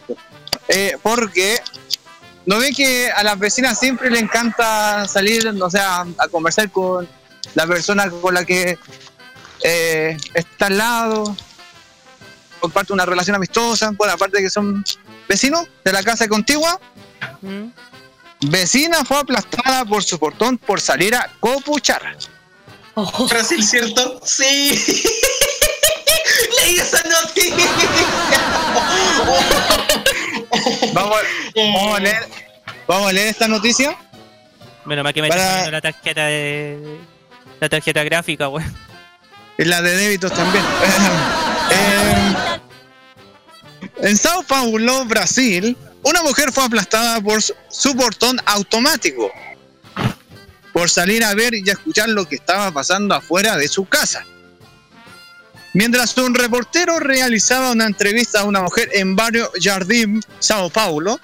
Eh, 0.69 0.97
porque 1.03 1.61
no 2.47 2.59
ve 2.59 2.73
que 2.73 3.11
a 3.11 3.23
las 3.23 3.39
vecinas 3.39 3.79
siempre 3.79 4.11
le 4.11 4.19
encanta 4.19 5.07
salir, 5.07 5.47
o 5.47 5.71
sea, 5.71 6.05
a 6.19 6.29
conversar 6.29 6.71
con 6.71 7.09
la 7.55 7.67
persona 7.67 8.11
con 8.11 8.35
la 8.35 8.45
que 8.45 8.79
eh, 9.63 10.17
está 10.35 10.67
al 10.67 10.79
lado, 10.79 11.37
comparte 12.61 12.93
una 12.93 13.07
relación 13.07 13.37
amistosa, 13.37 13.93
bueno, 13.97 14.15
aparte 14.15 14.39
de 14.39 14.45
que 14.45 14.51
son 14.51 14.85
vecinos 15.29 15.67
de 15.85 15.93
la 15.93 16.03
casa 16.03 16.29
contigua. 16.29 16.79
¿Mm? 17.41 17.69
Vecina 18.47 19.05
fue 19.05 19.19
aplastada 19.19 19.85
por 19.87 20.03
su 20.03 20.19
portón 20.19 20.59
por 20.59 20.81
salir 20.81 21.15
a 21.15 21.31
copuchar. 21.41 22.17
Brasil, 23.29 23.65
¿cierto? 23.65 24.21
Sí. 24.25 24.85
Leí 26.65 26.79
esa 26.79 27.03
noticia. 27.09 27.57
Vamos, 30.93 31.17
vamos 31.55 31.97
a 31.97 32.01
leer, 32.01 32.29
vamos 32.87 33.09
a 33.09 33.13
leer 33.13 33.29
esta 33.29 33.49
noticia. 33.49 33.97
Menos 34.85 35.03
mal 35.03 35.13
que 35.13 35.23
me 35.23 35.29
Para- 35.29 35.59
está 35.59 35.71
la 35.71 35.81
tarjeta 35.81 36.27
de. 36.27 36.99
La 37.61 37.69
tarjeta 37.69 38.05
gráfica, 38.05 38.49
weón. 38.49 38.75
Y 39.59 39.65
la 39.65 39.83
de 39.83 39.97
débitos 39.97 40.33
también. 40.33 40.65
Eh, 41.71 42.61
en 44.03 44.19
Sao 44.19 44.43
Paulo, 44.43 45.07
Brasil, 45.07 45.77
una 46.03 46.23
mujer 46.23 46.53
fue 46.53 46.65
aplastada 46.65 47.21
por 47.23 47.43
su, 47.43 47.97
portón 47.97 48.39
automático 48.45 49.33
por 50.75 50.91
salir 50.91 51.25
a 51.25 51.35
ver 51.35 51.55
y 51.55 51.69
a 51.71 51.73
escuchar 51.73 52.11
lo 52.11 52.27
que 52.29 52.35
estaba 52.35 52.71
pasando 52.71 53.15
afuera 53.15 53.57
de 53.57 53.67
su 53.67 53.87
casa. 53.87 54.27
Mientras 55.73 56.17
un 56.19 56.35
reportero 56.35 57.01
realizaba 57.01 57.73
una 57.73 57.87
entrevista 57.87 58.41
a 58.41 58.45
una 58.45 58.61
mujer 58.61 58.91
en 58.93 59.17
barrio 59.17 59.51
Jardim, 59.59 60.21
Sao 60.39 60.69
Paulo, 60.69 61.19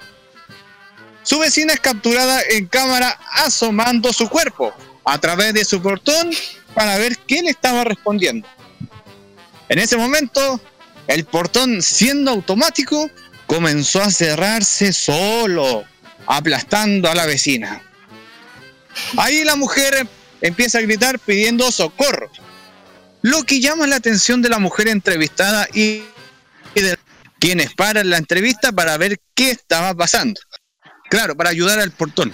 su 1.21 1.37
vecina 1.37 1.73
es 1.73 1.79
capturada 1.79 2.41
en 2.49 2.65
cámara 2.65 3.19
asomando 3.33 4.11
su 4.11 4.27
cuerpo 4.27 4.73
a 5.05 5.19
través 5.19 5.53
de 5.53 5.63
su 5.63 5.81
portón 5.81 6.31
para 6.73 6.97
ver 6.97 7.17
qué 7.27 7.41
le 7.41 7.49
estaba 7.49 7.83
respondiendo. 7.83 8.47
En 9.69 9.79
ese 9.79 9.97
momento, 9.97 10.59
el 11.07 11.25
portón, 11.25 11.81
siendo 11.81 12.31
automático, 12.31 13.09
comenzó 13.47 14.01
a 14.01 14.11
cerrarse 14.11 14.93
solo, 14.93 15.83
aplastando 16.25 17.09
a 17.09 17.15
la 17.15 17.25
vecina. 17.25 17.81
Ahí 19.17 19.43
la 19.43 19.55
mujer 19.55 20.07
empieza 20.41 20.79
a 20.79 20.81
gritar 20.81 21.19
pidiendo 21.19 21.71
socorro, 21.71 22.29
lo 23.21 23.43
que 23.43 23.59
llama 23.59 23.87
la 23.87 23.97
atención 23.97 24.41
de 24.41 24.49
la 24.49 24.59
mujer 24.59 24.87
entrevistada 24.87 25.67
y, 25.73 26.03
de 26.75 26.97
quienes 27.39 27.73
paran 27.73 28.09
la 28.09 28.17
entrevista 28.17 28.71
para 28.71 28.97
ver 28.97 29.19
qué 29.35 29.51
estaba 29.51 29.93
pasando. 29.93 30.39
Claro, 31.09 31.35
para 31.35 31.49
ayudar 31.49 31.79
al 31.79 31.91
portón. 31.91 32.33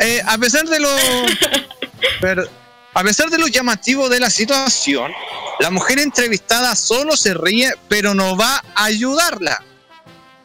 Eh, 0.00 0.22
a 0.26 0.38
pesar 0.38 0.66
de 0.66 0.80
lo... 0.80 0.88
a 2.94 3.02
pesar 3.02 3.30
de 3.30 3.38
lo 3.38 3.46
llamativo 3.46 4.08
de 4.08 4.20
la 4.20 4.30
situación, 4.30 5.12
la 5.60 5.70
mujer 5.70 5.98
entrevistada 5.98 6.74
solo 6.76 7.16
se 7.16 7.34
ríe, 7.34 7.72
pero 7.88 8.14
no 8.14 8.36
va 8.36 8.62
a 8.74 8.84
ayudarla, 8.84 9.62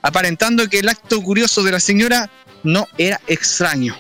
aparentando 0.02 0.68
que 0.70 0.80
el 0.80 0.90
acto 0.90 1.22
curioso 1.22 1.64
de 1.64 1.72
la 1.72 1.80
señora 1.80 2.30
no 2.64 2.88
era 2.98 3.20
extraño. 3.28 3.98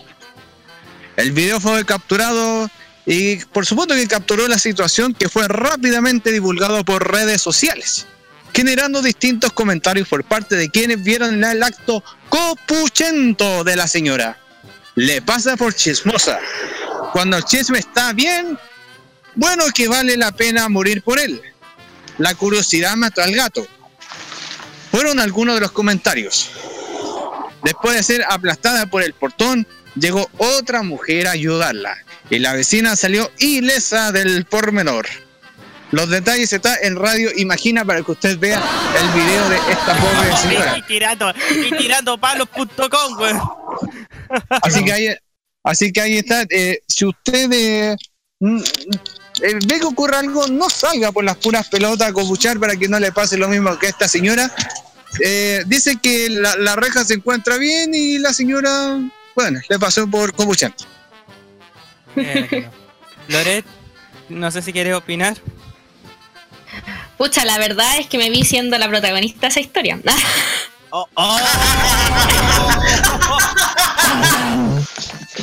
El 1.16 1.32
video 1.32 1.60
fue 1.60 1.84
capturado 1.86 2.70
y 3.06 3.38
por 3.46 3.66
supuesto 3.66 3.96
que 3.96 4.08
capturó 4.08 4.48
la 4.48 4.60
situación 4.60 5.14
que 5.14 5.30
fue 5.30 5.48
rápidamente 5.48 6.32
divulgado 6.32 6.86
por 6.86 7.12
redes 7.12 7.42
sociales, 7.42 8.06
generando 8.54 9.02
distintos 9.02 9.52
comentarios 9.54 10.08
por 10.08 10.24
parte 10.24 10.56
de 10.56 10.70
quienes 10.70 11.02
vieron 11.04 11.44
el 11.44 11.64
acto 11.64 12.04
copuchento 12.30 13.64
de 13.64 13.76
la 13.76 13.88
señora. 13.88 14.38
Le 14.96 15.22
pasa 15.22 15.58
por 15.58 15.74
chismosa. 15.74 16.40
Cuando 17.14 17.38
el 17.38 17.44
chisme 17.44 17.80
está 17.80 18.14
bien, 18.14 18.58
Bueno, 19.36 19.66
que 19.74 19.88
vale 19.88 20.18
la 20.18 20.32
pena 20.32 20.68
morir 20.68 21.04
por 21.04 21.20
él. 21.20 21.40
La 22.18 22.34
curiosidad 22.34 22.96
mató 22.96 23.22
al 23.22 23.36
gato. 23.36 23.68
Fueron 24.90 25.20
algunos 25.20 25.56
de 25.56 25.62
los 25.62 25.72
comentarios. 25.72 26.50
Después 27.64 27.96
de 27.96 28.04
ser 28.04 28.26
aplastada 28.28 28.88
por 28.88 29.04
el 29.04 29.14
portón, 29.14 29.68
llegó 29.96 30.28
otra 30.38 30.82
mujer 30.82 31.28
a 31.28 31.32
ayudarla 31.32 31.98
y 32.30 32.40
la 32.40 32.54
vecina 32.54 32.96
salió 32.96 33.30
ilesa 33.38 34.12
del 34.12 34.46
pormenor. 34.46 35.06
Los 35.92 36.10
detalles 36.10 36.52
están 36.52 36.76
en 36.82 36.96
Radio 36.96 37.30
Imagina 37.38 37.86
para 37.86 38.02
que 38.02 38.12
usted 38.12 38.38
vea 38.40 38.62
el 39.00 39.10
video 39.22 39.50
de 39.50 39.56
esta 39.56 39.96
pobre 39.96 40.38
señora. 40.42 40.78
Y 40.78 40.82
tirando, 40.82 41.34
y 41.52 41.72
tirando 41.78 42.18
palos.com, 42.18 43.16
güey. 43.18 43.34
Así 44.64 44.84
que 44.84 44.92
ahí, 44.92 45.16
así 45.68 45.92
que 45.92 46.02
ahí 46.02 46.18
está. 46.18 46.46
Eh, 46.50 46.80
si 46.88 47.06
usted 47.06 47.52
eh, 47.52 47.96
mm, 48.40 48.60
eh, 49.42 49.60
ve 49.66 49.80
que 49.80 49.86
ocurre 49.86 50.18
algo, 50.18 50.48
no 50.48 50.70
salga 50.70 51.12
por 51.12 51.24
las 51.24 51.38
puras 51.38 51.68
pelotas 51.68 52.10
a 52.10 52.14
copuchar 52.14 52.60
para 52.60 52.76
que 52.76 52.88
no 52.88 53.00
le 53.00 53.12
pase 53.12 53.38
lo 53.38 53.48
mismo 53.48 53.78
que 53.78 53.88
a 53.88 53.90
esta 53.90 54.08
señora. 54.08 54.52
Eh, 55.24 55.64
dice 55.66 55.98
que 56.02 56.30
la, 56.30 56.56
la 56.58 56.76
reja 56.76 57.04
se 57.04 57.16
encuentra 57.16 57.58
bien 57.58 57.94
y 57.94 58.18
la 58.18 58.34
señora, 58.34 59.00
bueno, 59.36 59.60
le 59.68 59.80
pasó 59.80 60.08
por 60.08 60.34
copuchar. 60.34 60.74
Loret, 63.28 63.66
no 64.30 64.52
sé 64.52 64.62
si 64.62 64.74
quieres 64.74 64.96
opinar. 64.96 65.38
Pucha, 67.18 67.46
la 67.46 67.58
verdad 67.58 67.98
es 68.00 68.08
que 68.08 68.18
me 68.18 68.30
vi 68.30 68.44
siendo 68.44 68.78
la 68.78 68.88
protagonista 68.88 69.42
de 69.42 69.48
esa 69.48 69.60
historia. 69.60 70.00
Oh, 70.90 71.06
oh. 71.16 71.38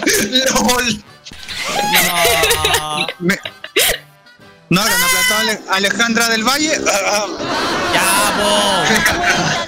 LOL. 0.06 1.04
No. 1.92 3.06
Me- 3.20 3.38
no 4.70 4.80
aplastado 4.80 5.34
a 5.34 5.40
Ale- 5.40 5.60
Alejandra 5.70 6.28
del 6.28 6.42
Valle. 6.42 6.78
Ya, 7.92 8.34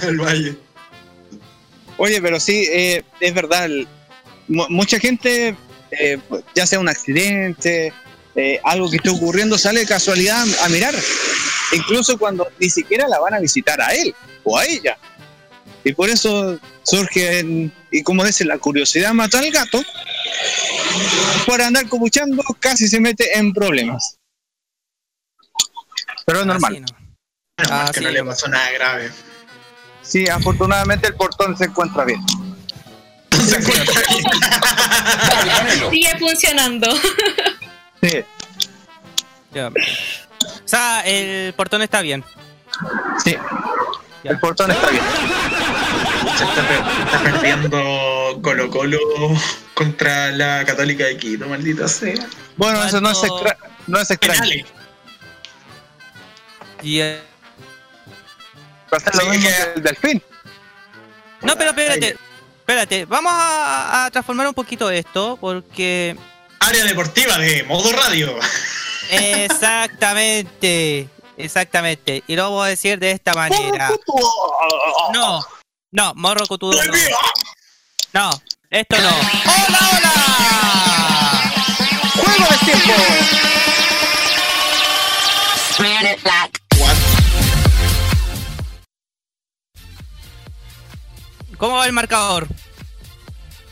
po. 0.01 0.07
El 0.07 0.17
valle. 0.19 0.57
Oye, 1.97 2.21
pero 2.21 2.39
sí, 2.39 2.67
eh, 2.71 3.03
es 3.19 3.33
verdad. 3.33 3.65
el- 3.65 3.87
mucha 4.47 4.99
gente, 4.99 5.55
eh, 5.91 6.19
ya 6.55 6.65
sea 6.67 6.79
un 6.79 6.89
accidente, 6.89 7.91
eh, 8.35 8.59
algo 8.63 8.89
que 8.89 8.97
esté 8.97 9.09
ocurriendo, 9.09 9.57
sale 9.57 9.81
de 9.81 9.85
casualidad 9.87 10.45
a 10.63 10.69
mirar. 10.69 10.93
Incluso 11.73 12.17
cuando 12.17 12.47
ni 12.59 12.69
siquiera 12.69 13.07
la 13.07 13.19
van 13.19 13.33
a 13.33 13.39
visitar 13.39 13.81
a 13.81 13.93
él 13.93 14.13
o 14.43 14.57
a 14.57 14.65
ella. 14.65 14.97
Y 15.83 15.93
por 15.93 16.09
eso 16.09 16.59
surge, 16.83 17.71
y 17.91 18.03
como 18.03 18.23
dice, 18.25 18.45
la 18.45 18.57
curiosidad 18.57 19.13
mata 19.13 19.39
al 19.39 19.51
gato. 19.51 19.81
Por 21.45 21.61
andar 21.61 21.87
copuchando, 21.87 22.43
casi 22.59 22.87
se 22.87 22.99
mete 22.99 23.37
en 23.37 23.53
problemas. 23.53 24.17
Pero 26.25 26.41
es 26.41 26.45
normal. 26.45 26.73
Así 26.73 26.81
no. 26.81 26.87
Ah, 27.71 27.89
que 27.93 27.99
sí, 27.99 28.05
no 28.05 28.11
le 28.11 28.23
pasó 28.23 28.47
nada 28.47 28.69
grave. 28.71 29.11
Sí, 30.01 30.27
afortunadamente 30.29 31.07
el 31.07 31.15
portón 31.15 31.57
se 31.57 31.65
encuentra 31.65 32.05
bien. 32.05 32.21
Se 33.31 33.57
encuentra 33.57 34.01
bien. 34.09 35.89
Sigue 35.91 36.17
funcionando. 36.19 36.87
Sí, 38.01 38.23
Ya. 39.53 39.67
O 39.69 40.67
sea, 40.67 41.01
el 41.05 41.53
portón 41.53 41.81
está 41.81 42.01
bien. 42.01 42.23
sí. 43.23 43.35
Ya. 44.23 44.31
El 44.31 44.39
portón 44.39 44.69
está 44.71 44.89
bien. 44.89 45.03
Se 46.37 46.43
está, 46.43 46.67
per- 46.67 47.05
está 47.05 47.23
perdiendo 47.23 47.77
Colo 48.41 48.69
Colo 48.69 48.99
contra 49.73 50.31
la 50.31 50.63
Católica 50.65 51.05
de 51.05 51.17
Quito, 51.17 51.47
maldita 51.47 51.87
sea. 51.87 52.27
Bueno, 52.55 52.83
eso 52.83 52.99
no 53.01 53.11
es, 53.11 53.17
¿Cuánto- 53.19 53.37
extra- 53.47 53.57
no 53.87 53.99
es 53.99 54.11
extraño. 54.11 54.39
Penales. 54.41 54.65
Y, 56.83 56.99
eh, 56.99 57.21
Va 58.93 58.97
a 58.97 58.99
ser 59.01 59.15
lo 59.15 59.21
Sí, 59.21 59.27
mismo 59.29 59.49
que- 59.49 59.71
el 59.75 59.83
delfín. 59.83 60.23
No, 61.41 61.55
pero 61.57 61.69
espérate. 61.71 62.17
Espérate, 62.59 63.05
vamos 63.05 63.31
a, 63.33 64.05
a 64.05 64.11
transformar 64.11 64.47
un 64.47 64.53
poquito 64.53 64.89
esto 64.89 65.37
porque 65.39 66.17
Área 66.59 66.83
deportiva 66.85 67.37
de 67.37 67.63
modo 67.63 67.91
radio. 67.93 68.37
exactamente, 69.09 71.07
exactamente. 71.37 72.23
Y 72.27 72.35
lo 72.35 72.43
vamos 72.43 72.65
a 72.65 72.69
decir 72.69 72.99
de 72.99 73.11
esta 73.11 73.33
manera. 73.33 73.89
No, 75.13 75.45
no, 75.91 76.13
morro 76.15 76.45
cotudo. 76.47 76.73
No, 76.83 76.91
no 78.17 78.31
esto 78.71 78.97
no. 78.97 79.09
¡Hola, 79.09 79.79
hola! 79.93 80.13
¡Juego 82.15 82.45
de 82.49 82.57
tiempo! 82.65 82.93
¿Cómo 91.57 91.75
va 91.75 91.85
el 91.85 91.93
marcador? 91.93 92.47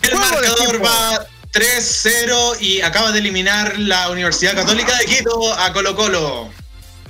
El 0.04 0.16
marcador 0.16 0.86
va 0.86 1.26
3-0 1.52 2.62
y 2.62 2.82
acaba 2.82 3.12
de 3.12 3.20
eliminar 3.20 3.80
la 3.80 4.10
Universidad 4.12 4.54
Católica 4.56 4.96
de 4.98 5.06
Quito 5.06 5.54
a 5.54 5.74
Colo 5.74 5.96
Colo. 5.96 6.52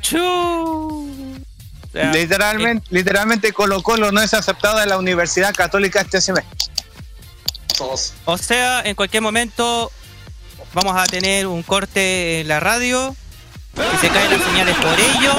Chu. 0.01 0.19
O 0.19 1.91
sea, 1.91 2.11
Literalmente, 2.13 2.87
literalmente 2.91 3.51
Colo 3.51 3.83
Colo 3.83 4.11
no 4.13 4.21
es 4.21 4.33
aceptada 4.33 4.83
en 4.83 4.89
la 4.89 4.97
Universidad 4.97 5.53
Católica 5.53 5.99
este 6.01 6.21
semestre. 6.21 6.75
Todos. 7.77 8.13
O 8.25 8.37
sea, 8.37 8.81
en 8.81 8.95
cualquier 8.95 9.21
momento 9.23 9.91
vamos 10.73 10.95
a 10.97 11.05
tener 11.05 11.47
un 11.47 11.63
corte 11.63 12.41
en 12.41 12.47
la 12.47 12.59
radio. 12.59 13.15
Que 13.75 13.97
se 13.99 14.09
caen 14.09 14.31
las 14.31 14.41
señales 14.43 14.75
por 14.77 14.97
ellos. 14.99 15.35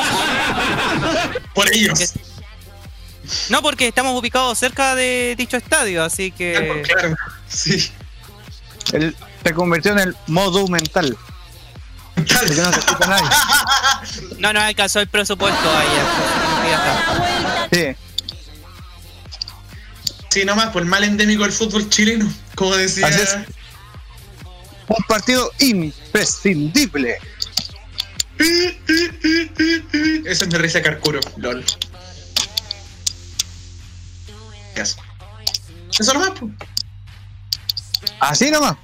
Por 1.55 1.73
ellos. 1.75 1.99
Que- 1.99 2.21
No, 3.49 3.63
porque 3.63 3.89
estamos 3.89 4.19
ubicados 4.19 4.59
cerca 4.59 4.95
de 4.95 5.35
dicho 5.39 5.57
estadio, 5.57 6.05
así 6.05 6.31
que. 6.33 6.83
Claro, 6.87 7.17
sí. 7.49 7.91
Él 8.93 9.17
se 9.43 9.55
convirtió 9.55 9.93
en 9.93 9.99
el 10.01 10.17
monumental. 10.27 11.17
Porque 12.15 12.35
no 12.63 12.73
se 12.73 12.79
escucha 12.81 13.07
nadie. 13.09 13.29
No 14.39 14.53
nos 14.53 14.63
alcanzó 14.63 15.01
el 15.01 15.09
presupuesto 15.09 15.69
está. 15.81 17.69
Sí. 17.73 17.97
Sí, 20.37 20.45
nomás, 20.45 20.69
por 20.69 20.83
el 20.83 20.89
mal 20.89 21.03
endémico 21.03 21.45
del 21.45 21.53
fútbol 21.53 21.89
chileno. 21.89 22.31
Como 22.57 22.77
decía. 22.77 23.07
Así 23.07 23.23
es. 23.23 23.39
Un 24.87 25.03
partido 25.09 25.51
imprescindible. 25.61 27.17
Esa 30.27 30.45
es 30.45 30.53
mi 30.53 30.59
risa 30.59 30.83
carcuro, 30.83 31.21
lol. 31.39 31.65
Eso. 34.75 34.97
Eso 35.99 36.13
nomás, 36.13 36.33
pues. 36.39 36.53
Así 38.21 38.51
nomás. 38.51 38.77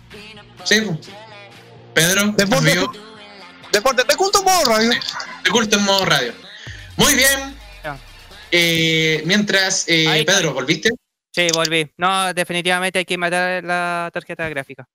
Sí, 0.65 0.81
pues. 0.81 1.01
Pedro, 1.93 2.33
Deporte, 2.35 2.71
amigo, 2.73 2.93
deporte, 3.71 4.05
te 4.05 4.15
junto 4.15 4.43
por 4.43 4.69
radio. 4.69 4.89
de 4.89 5.51
culto 5.51 5.77
en 5.77 5.85
modo 5.85 6.07
radio. 6.07 6.33
Muy 6.97 7.15
bien. 7.15 7.55
Eh, 8.51 9.23
mientras, 9.27 9.85
eh. 9.89 10.25
Pedro, 10.27 10.55
¿volviste? 10.55 10.89
Sí, 11.35 11.49
volví. 11.55 11.91
No, 11.97 12.33
definitivamente 12.35 12.99
hay 13.01 13.05
que 13.05 13.17
matar 13.19 13.65
la 13.65 14.11
tarjeta 14.13 14.49
gráfica. 14.49 14.87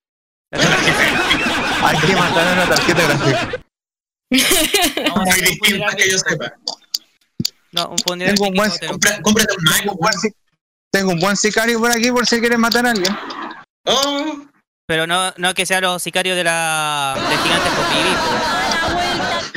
Hay 0.52 1.98
que 2.00 2.16
matar 2.16 2.70
tarjeta 2.70 3.02
gráfica. 3.04 3.62
A 5.14 5.20
Muy 5.26 5.42
distinta 5.42 5.96
que 5.96 6.10
yo 6.10 6.18
de- 6.18 6.30
sepa. 6.30 6.54
No, 7.72 7.90
un 7.90 7.98
funeral 8.00 8.36
Tengo 8.36 8.50
un 8.50 8.56
buen- 8.56 8.72
de 8.72 8.80
Quijotero. 8.80 8.94
Compra- 8.94 9.22
Cómprate 9.22 9.54
un 9.58 9.64
Mac, 9.64 9.78
Tengo 9.80 9.92
un 9.94 10.00
buen 10.00 10.14
si- 10.20 10.32
Tengo 10.92 11.12
un 11.12 11.20
buen 11.20 11.36
sicario 11.38 11.80
por 11.80 11.92
aquí 11.92 12.12
por 12.12 12.26
si 12.26 12.40
quieres 12.40 12.58
matar 12.60 12.86
a 12.88 12.92
alguien. 12.92 13.16
Oh, 13.86 14.46
Pero 14.88 15.06
no, 15.06 15.34
no 15.38 15.54
que 15.54 15.66
sean 15.66 15.82
los 15.84 16.02
sicarios 16.02 16.36
de 16.38 16.44
la 16.46 17.16
de 17.30 17.38
gigantes 17.38 17.74
por 17.74 17.86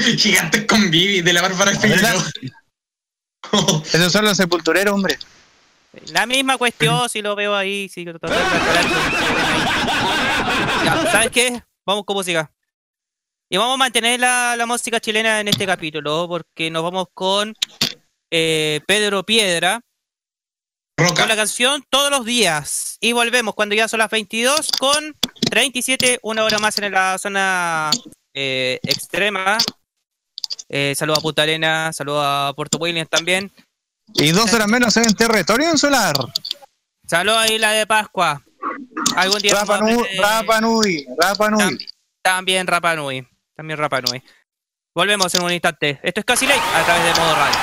vivir. 0.06 0.18
gigantes 0.18 0.64
con 0.66 0.90
Vivi 0.90 1.20
de 1.22 1.32
la 1.32 1.42
Bárbara. 1.42 1.72
Figueroa. 1.78 2.24
Esos 3.92 4.12
son 4.12 4.24
los 4.24 4.36
sepultureros, 4.36 4.92
hombre. 4.94 5.18
La 6.12 6.26
misma 6.26 6.56
cuestión, 6.56 7.08
si 7.08 7.20
lo 7.20 7.34
veo 7.34 7.54
ahí, 7.54 7.88
si 7.88 8.04
lo 8.04 8.18
trato 8.18 8.34
de 8.34 8.40
ahí. 8.40 8.90
Ya, 10.84 11.10
¿sabes 11.10 11.30
qué? 11.30 11.62
Vamos 11.84 12.04
con 12.04 12.16
música. 12.16 12.52
Y 13.48 13.56
vamos 13.56 13.74
a 13.74 13.78
mantener 13.78 14.20
la, 14.20 14.54
la 14.56 14.66
música 14.66 15.00
chilena 15.00 15.40
en 15.40 15.48
este 15.48 15.66
capítulo, 15.66 16.26
porque 16.28 16.70
nos 16.70 16.84
vamos 16.84 17.08
con 17.12 17.54
eh, 18.30 18.80
Pedro 18.86 19.24
Piedra, 19.24 19.80
Roca. 20.96 21.22
con 21.22 21.28
la 21.28 21.36
canción 21.36 21.84
Todos 21.90 22.10
los 22.10 22.24
días. 22.24 22.96
Y 23.00 23.12
volvemos 23.12 23.54
cuando 23.56 23.74
ya 23.74 23.88
son 23.88 23.98
las 23.98 24.10
22 24.10 24.70
con 24.78 25.16
37, 25.50 26.20
una 26.22 26.44
hora 26.44 26.60
más 26.60 26.78
en 26.78 26.92
la 26.92 27.18
zona 27.18 27.90
eh, 28.34 28.78
extrema. 28.84 29.58
Eh, 30.68 30.94
saludo 30.96 31.18
a 31.18 31.22
Punta 31.22 31.42
Arena, 31.42 31.92
saludo 31.92 32.22
a 32.22 32.52
Puerto 32.54 32.78
Williams 32.78 33.10
también. 33.10 33.50
Y 34.14 34.32
dos 34.32 34.52
horas 34.52 34.68
menos 34.68 34.96
en 34.96 35.14
territorio 35.14 35.70
insular. 35.70 36.16
Saludo 37.06 37.38
a 37.38 37.50
Isla 37.50 37.72
de 37.72 37.86
Pascua. 37.86 38.42
Algún 39.16 39.40
día 39.40 39.54
Rapa 39.54 39.78
Nui, 39.78 40.06
Rapa 40.18 40.60
Nui, 40.60 41.06
Rapa 41.18 41.50
Nui. 41.50 41.60
Tam- 41.60 41.78
También 42.22 42.66
Rapa 42.66 42.94
Nui. 42.94 43.26
También 43.56 43.78
Rapa 43.78 44.00
Nui. 44.00 44.22
Volvemos 44.94 45.34
en 45.34 45.42
un 45.42 45.52
instante. 45.52 45.98
Esto 46.02 46.20
es 46.20 46.26
Casi 46.26 46.46
Late 46.46 46.60
a 46.74 46.84
través 46.84 47.04
de 47.04 47.20
Modo 47.20 47.34
Radio. 47.34 47.58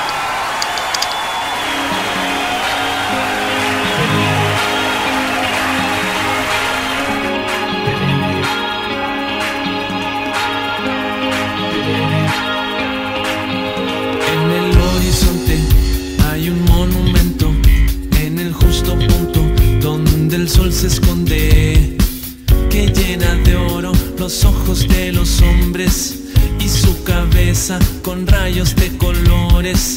Con 28.01 28.25
rayos 28.27 28.75
de 28.75 28.95
colores. 28.97 29.96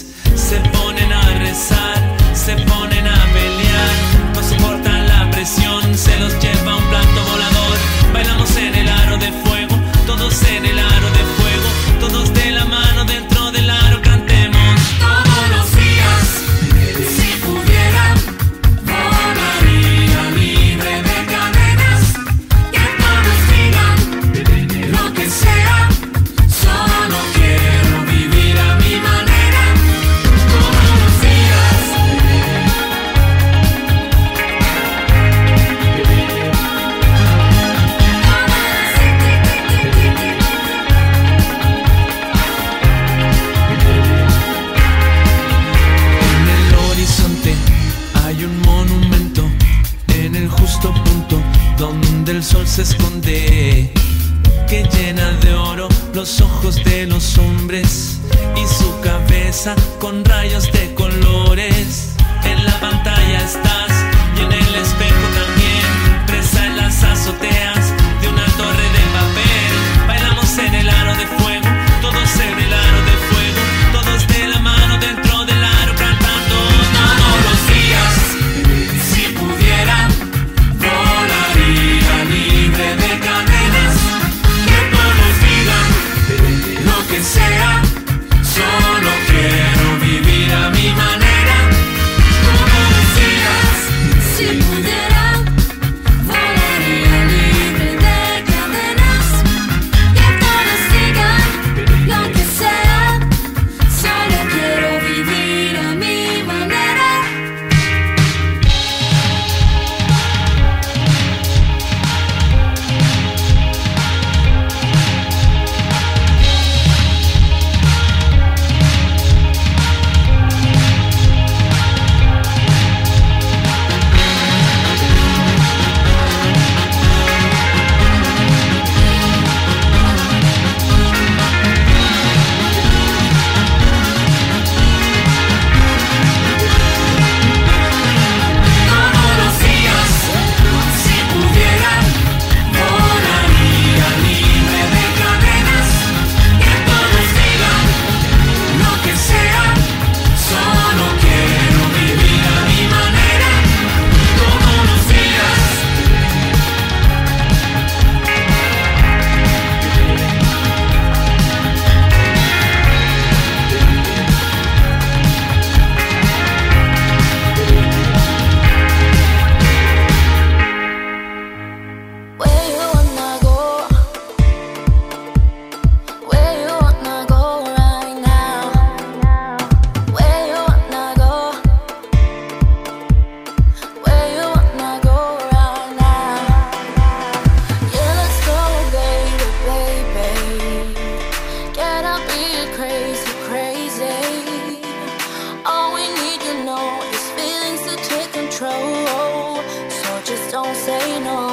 final 201.22 201.49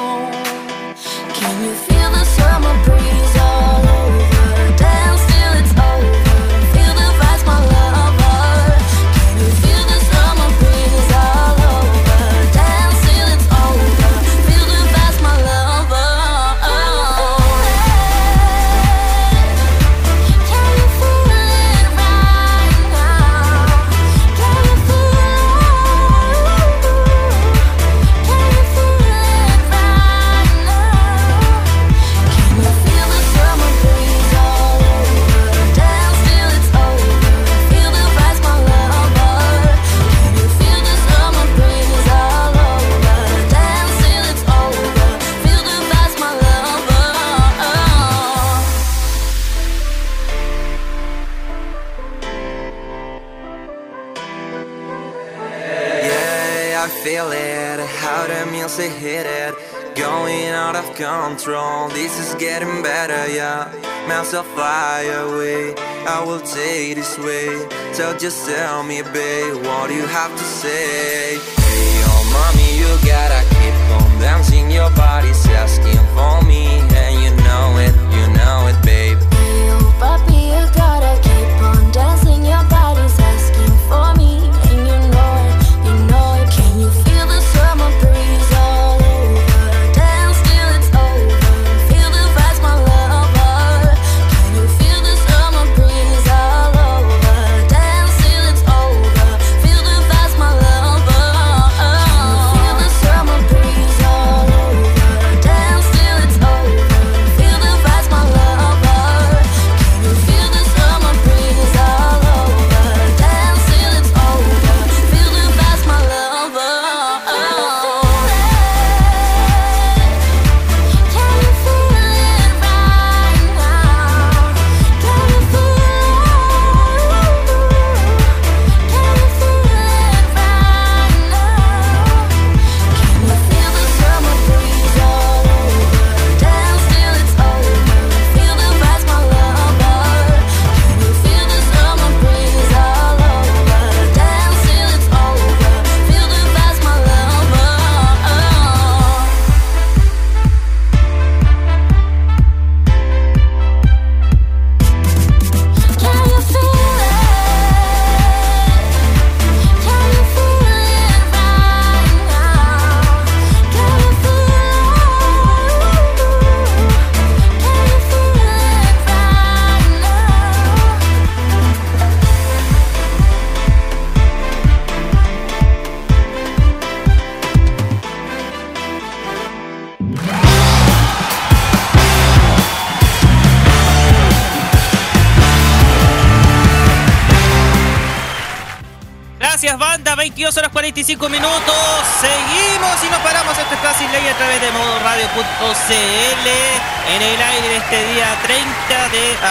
just 68.18 68.48
tell 68.48 68.82
me, 68.82 69.02
babe, 69.02 69.54
what 69.64 69.88
do 69.88 69.94
you 69.94 70.06
have 70.06 70.32
to 70.36 70.44
say? 70.44 71.57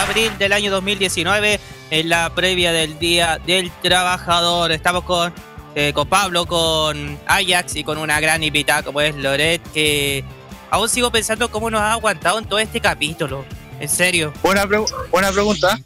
Abril 0.07 0.37
del 0.37 0.53
año 0.53 0.71
2019. 0.71 1.59
En 1.89 2.09
la 2.09 2.29
previa 2.29 2.71
del 2.71 2.99
Día 2.99 3.39
del 3.45 3.71
Trabajador. 3.81 4.71
Estamos 4.71 5.03
con, 5.03 5.33
eh, 5.75 5.93
con 5.93 6.07
Pablo, 6.07 6.45
con 6.45 7.17
Ajax 7.27 7.75
y 7.75 7.83
con 7.83 7.97
una 7.97 8.19
gran 8.19 8.43
invitada 8.43 8.83
como 8.83 9.01
es 9.01 9.15
Loret. 9.15 9.61
Que 9.73 10.23
aún 10.69 10.89
sigo 10.89 11.11
pensando 11.11 11.49
cómo 11.49 11.69
nos 11.69 11.81
ha 11.81 11.93
aguantado 11.93 12.39
en 12.39 12.45
todo 12.45 12.59
este 12.59 12.81
capítulo. 12.81 13.45
En 13.79 13.89
serio. 13.89 14.33
Buena, 14.41 14.65
buena 15.11 15.31
pregunta. 15.31 15.79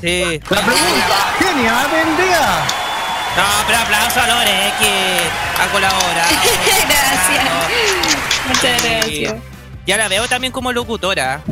Sí. 0.00 0.40
La 0.50 0.60
pregunta 0.62 1.34
genial. 1.38 1.86
No, 3.36 3.44
pero 3.66 3.78
aplauso 3.78 4.20
a 4.20 4.26
Lore, 4.28 4.72
que 4.80 5.62
ha 5.62 5.70
colaborado. 5.70 6.28
Gracias. 6.88 8.16
Muchas 8.48 8.82
gracias. 8.82 9.34
Ya 9.86 9.96
la 9.96 10.08
veo 10.08 10.26
también 10.26 10.52
como 10.52 10.72
locutora. 10.72 11.42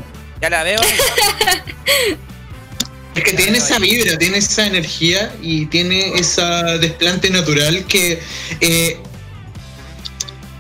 Ya 0.45 0.51
la 0.51 0.63
veo. 0.63 0.79
Es 3.15 3.25
que 3.25 3.33
tiene 3.33 3.57
esa 3.57 3.79
vibra, 3.79 4.19
tiene 4.19 4.37
esa 4.37 4.67
energía 4.67 5.33
y 5.41 5.65
tiene 5.67 6.13
esa 6.17 6.77
desplante 6.77 7.31
natural 7.31 7.87
que 7.87 8.21
eh, 8.61 8.99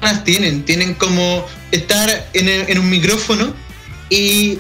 personas 0.01 0.25
tienen. 0.25 0.65
Tienen 0.65 0.95
como 0.95 1.47
estar 1.71 2.31
en, 2.33 2.49
el- 2.49 2.65
en 2.71 2.79
un 2.79 2.89
micrófono 2.89 3.55
y 4.09 4.59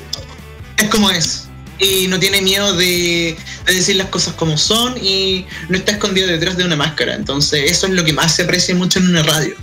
es 0.76 0.88
como 0.90 1.10
es. 1.10 1.48
Y 1.78 2.06
no 2.08 2.18
tiene 2.20 2.42
miedo 2.42 2.74
de, 2.76 3.34
de 3.64 3.72
decir 3.74 3.96
las 3.96 4.08
cosas 4.08 4.34
como 4.34 4.58
son 4.58 4.94
y 5.02 5.46
no 5.70 5.78
está 5.78 5.92
escondido 5.92 6.26
detrás 6.28 6.58
de 6.58 6.64
una 6.64 6.76
máscara. 6.76 7.14
Entonces 7.14 7.70
eso 7.70 7.86
es 7.86 7.94
lo 7.94 8.04
que 8.04 8.12
más 8.12 8.34
se 8.36 8.42
aprecia 8.42 8.74
mucho 8.74 8.98
en 8.98 9.08
una 9.08 9.22
radio. 9.22 9.54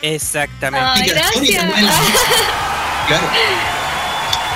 Exactamente. 0.00 1.10
Gracias. 1.10 1.66
Claro. 3.08 3.26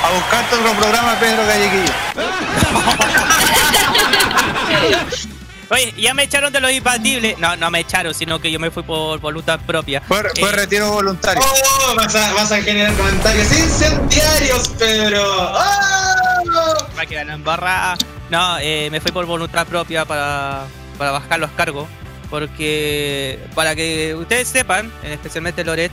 A 0.05 0.11
buscarte 0.13 0.55
otro 0.57 0.73
programa, 0.75 1.15
Pedro 1.19 1.47
Galleguillo. 1.47 1.93
Oye, 5.71 5.95
ya 5.97 6.13
me 6.15 6.25
echaron 6.25 6.53
de 6.53 6.61
los 6.61 6.71
impatibles. 6.71 7.39
No, 7.39 7.57
no 7.57 7.71
me 7.71 7.81
echaron, 7.81 8.13
sino 8.15 8.39
que 8.39 8.51
yo 8.53 8.61
me 8.61 8.71
fui 8.71 8.83
por 8.83 9.19
voluntad 9.19 9.59
propia. 9.67 10.03
Fue, 10.03 10.23
fue 10.39 10.51
Eh, 10.51 10.53
retiro 10.53 10.93
voluntario. 10.93 11.43
Oh, 11.43 11.95
vas 11.97 12.15
a, 12.15 12.33
vas 12.35 12.53
a 12.53 12.61
generar 12.63 12.93
comentarios 12.95 13.51
incendiarios, 13.51 14.69
Pedro. 14.79 15.23
¡Oh! 15.25 16.87
Va 16.97 17.07
que 17.07 17.15
ganan 17.15 17.43
barra. 17.43 17.97
No, 18.31 18.59
eh, 18.59 18.89
me 18.91 19.01
fui 19.01 19.11
por 19.11 19.25
voluntad 19.27 19.67
propia 19.67 20.05
para, 20.05 20.67
para 20.99 21.13
bajar 21.13 21.41
los 21.41 21.51
cargos. 21.53 21.89
Porque, 22.31 23.39
para 23.55 23.75
que 23.75 24.15
ustedes 24.15 24.49
sepan, 24.49 24.93
especialmente 25.03 25.65
Loret, 25.65 25.91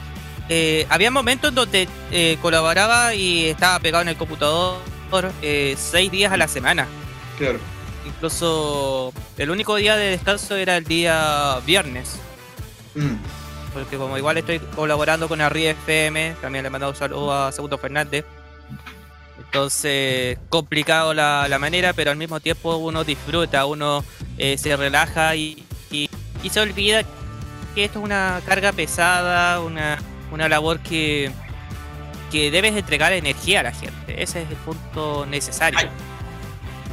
eh, 0.53 0.85
había 0.89 1.09
momentos 1.11 1.47
en 1.49 1.55
donde 1.55 1.87
eh, 2.11 2.37
colaboraba 2.41 3.15
y 3.15 3.45
estaba 3.45 3.79
pegado 3.79 4.01
en 4.01 4.09
el 4.09 4.17
computador 4.17 4.81
eh, 5.41 5.75
seis 5.79 6.11
días 6.11 6.33
a 6.33 6.35
la 6.37 6.49
semana. 6.49 6.87
Claro. 7.37 7.57
Incluso 8.05 9.13
el 9.37 9.49
único 9.49 9.75
día 9.77 9.95
de 9.95 10.09
descanso 10.09 10.57
era 10.57 10.75
el 10.75 10.83
día 10.83 11.57
viernes. 11.65 12.17
Mm. 12.95 13.15
Porque 13.73 13.95
como 13.95 14.17
igual 14.17 14.35
estoy 14.37 14.59
colaborando 14.75 15.29
con 15.29 15.39
Arri 15.39 15.67
FM, 15.67 16.35
también 16.41 16.63
le 16.63 16.67
he 16.67 16.69
mandado 16.69 16.91
un 16.91 16.97
saludo 16.97 17.33
a 17.33 17.51
Segundo 17.53 17.77
Fernández. 17.77 18.25
Entonces, 19.39 20.37
complicado 20.49 21.13
la, 21.13 21.47
la 21.47 21.59
manera, 21.59 21.93
pero 21.93 22.11
al 22.11 22.17
mismo 22.17 22.41
tiempo 22.41 22.75
uno 22.75 23.03
disfruta, 23.05 23.65
uno 23.65 24.03
eh, 24.37 24.57
se 24.57 24.75
relaja 24.75 25.33
y, 25.37 25.63
y- 25.91 26.09
y 26.43 26.49
se 26.49 26.59
olvida 26.59 27.03
que 27.75 27.85
esto 27.85 27.99
es 27.99 28.05
una 28.05 28.41
carga 28.45 28.71
pesada, 28.73 29.59
una, 29.61 29.97
una 30.31 30.49
labor 30.49 30.79
que, 30.79 31.31
que 32.31 32.51
debes 32.51 32.75
entregar 32.75 33.13
energía 33.13 33.59
a 33.59 33.63
la 33.63 33.71
gente. 33.71 34.21
Ese 34.21 34.41
es 34.41 34.49
el 34.49 34.55
punto 34.57 35.25
necesario. 35.25 35.79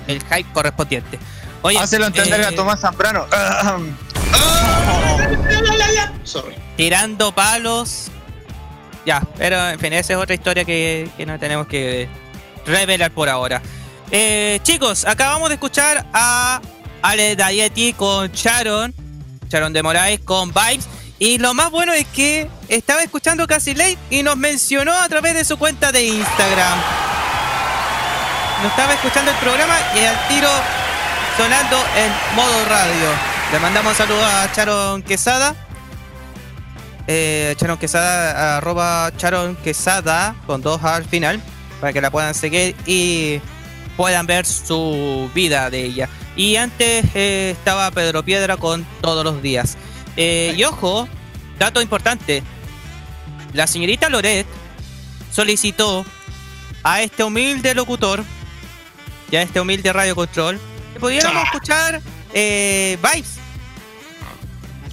El 0.06 0.20
hype 0.22 0.52
correspondiente. 0.52 1.18
Oye, 1.62 1.78
Hácelo 1.78 2.06
entender 2.06 2.40
a 2.44 2.50
eh, 2.50 2.52
Tomás 2.52 2.80
Zambrano. 2.80 3.26
Sorry. 6.24 6.54
tirando 6.76 7.32
palos. 7.32 8.10
Ya, 9.06 9.22
pero 9.36 9.70
en 9.70 9.78
fin, 9.78 9.92
esa 9.94 10.12
es 10.12 10.18
otra 10.18 10.34
historia 10.34 10.64
que, 10.64 11.08
que 11.16 11.24
no 11.24 11.38
tenemos 11.38 11.66
que 11.66 12.08
revelar 12.66 13.10
por 13.10 13.28
ahora. 13.28 13.62
Eh, 14.10 14.60
chicos, 14.62 15.04
acabamos 15.06 15.48
de 15.48 15.54
escuchar 15.54 16.06
a 16.12 16.60
Ale 17.02 17.36
Dayeti 17.36 17.92
con 17.92 18.30
Sharon, 18.32 18.94
Sharon 19.48 19.72
de 19.72 19.82
Moraes 19.82 20.20
con 20.20 20.52
Vibes. 20.52 20.88
Y 21.18 21.38
lo 21.38 21.52
más 21.52 21.70
bueno 21.70 21.92
es 21.92 22.06
que 22.06 22.48
estaba 22.68 23.02
escuchando 23.02 23.46
Casi 23.46 23.74
Late 23.74 23.98
y 24.10 24.22
nos 24.22 24.36
mencionó 24.36 24.92
a 24.92 25.08
través 25.08 25.34
de 25.34 25.44
su 25.44 25.58
cuenta 25.58 25.90
de 25.90 26.04
Instagram. 26.04 26.78
Nos 28.62 28.70
estaba 28.70 28.94
escuchando 28.94 29.30
el 29.30 29.36
programa 29.38 29.76
y 29.94 30.04
al 30.04 30.28
tiro 30.28 30.48
sonando 31.36 31.76
en 31.96 32.36
modo 32.36 32.64
radio. 32.66 33.08
Le 33.52 33.58
mandamos 33.60 33.96
saludos 33.96 34.22
a 34.24 34.50
Sharon 34.54 35.02
Quesada. 35.02 35.54
Eh, 37.06 37.54
Charon 37.56 37.78
Quesada, 37.78 38.58
arroba 38.58 39.10
Charon 39.16 39.56
Quesada, 39.56 40.36
con 40.46 40.60
dos 40.60 40.84
al 40.84 41.04
final. 41.04 41.40
para 41.80 41.92
que 41.92 42.00
la 42.00 42.10
puedan 42.10 42.34
seguir 42.34 42.74
y 42.86 43.40
puedan 43.96 44.26
ver 44.26 44.46
su 44.46 45.30
vida 45.34 45.70
de 45.70 45.84
ella. 45.84 46.08
Y 46.36 46.56
antes 46.56 47.04
eh, 47.14 47.54
estaba 47.56 47.90
Pedro 47.90 48.24
Piedra 48.24 48.56
con 48.56 48.84
todos 49.00 49.24
los 49.24 49.42
días. 49.42 49.76
Eh, 50.20 50.52
y 50.56 50.64
ojo, 50.64 51.08
dato 51.60 51.80
importante. 51.80 52.42
La 53.52 53.68
señorita 53.68 54.08
Loret 54.08 54.46
solicitó 55.32 56.04
a 56.82 57.02
este 57.02 57.22
humilde 57.22 57.72
locutor 57.72 58.24
y 59.30 59.36
a 59.36 59.42
este 59.42 59.60
humilde 59.60 59.92
radio 59.92 60.16
control 60.16 60.60
que 60.92 60.98
pudiéramos 60.98 61.44
escuchar 61.44 62.02
eh, 62.34 62.98
Vibes. 63.00 63.38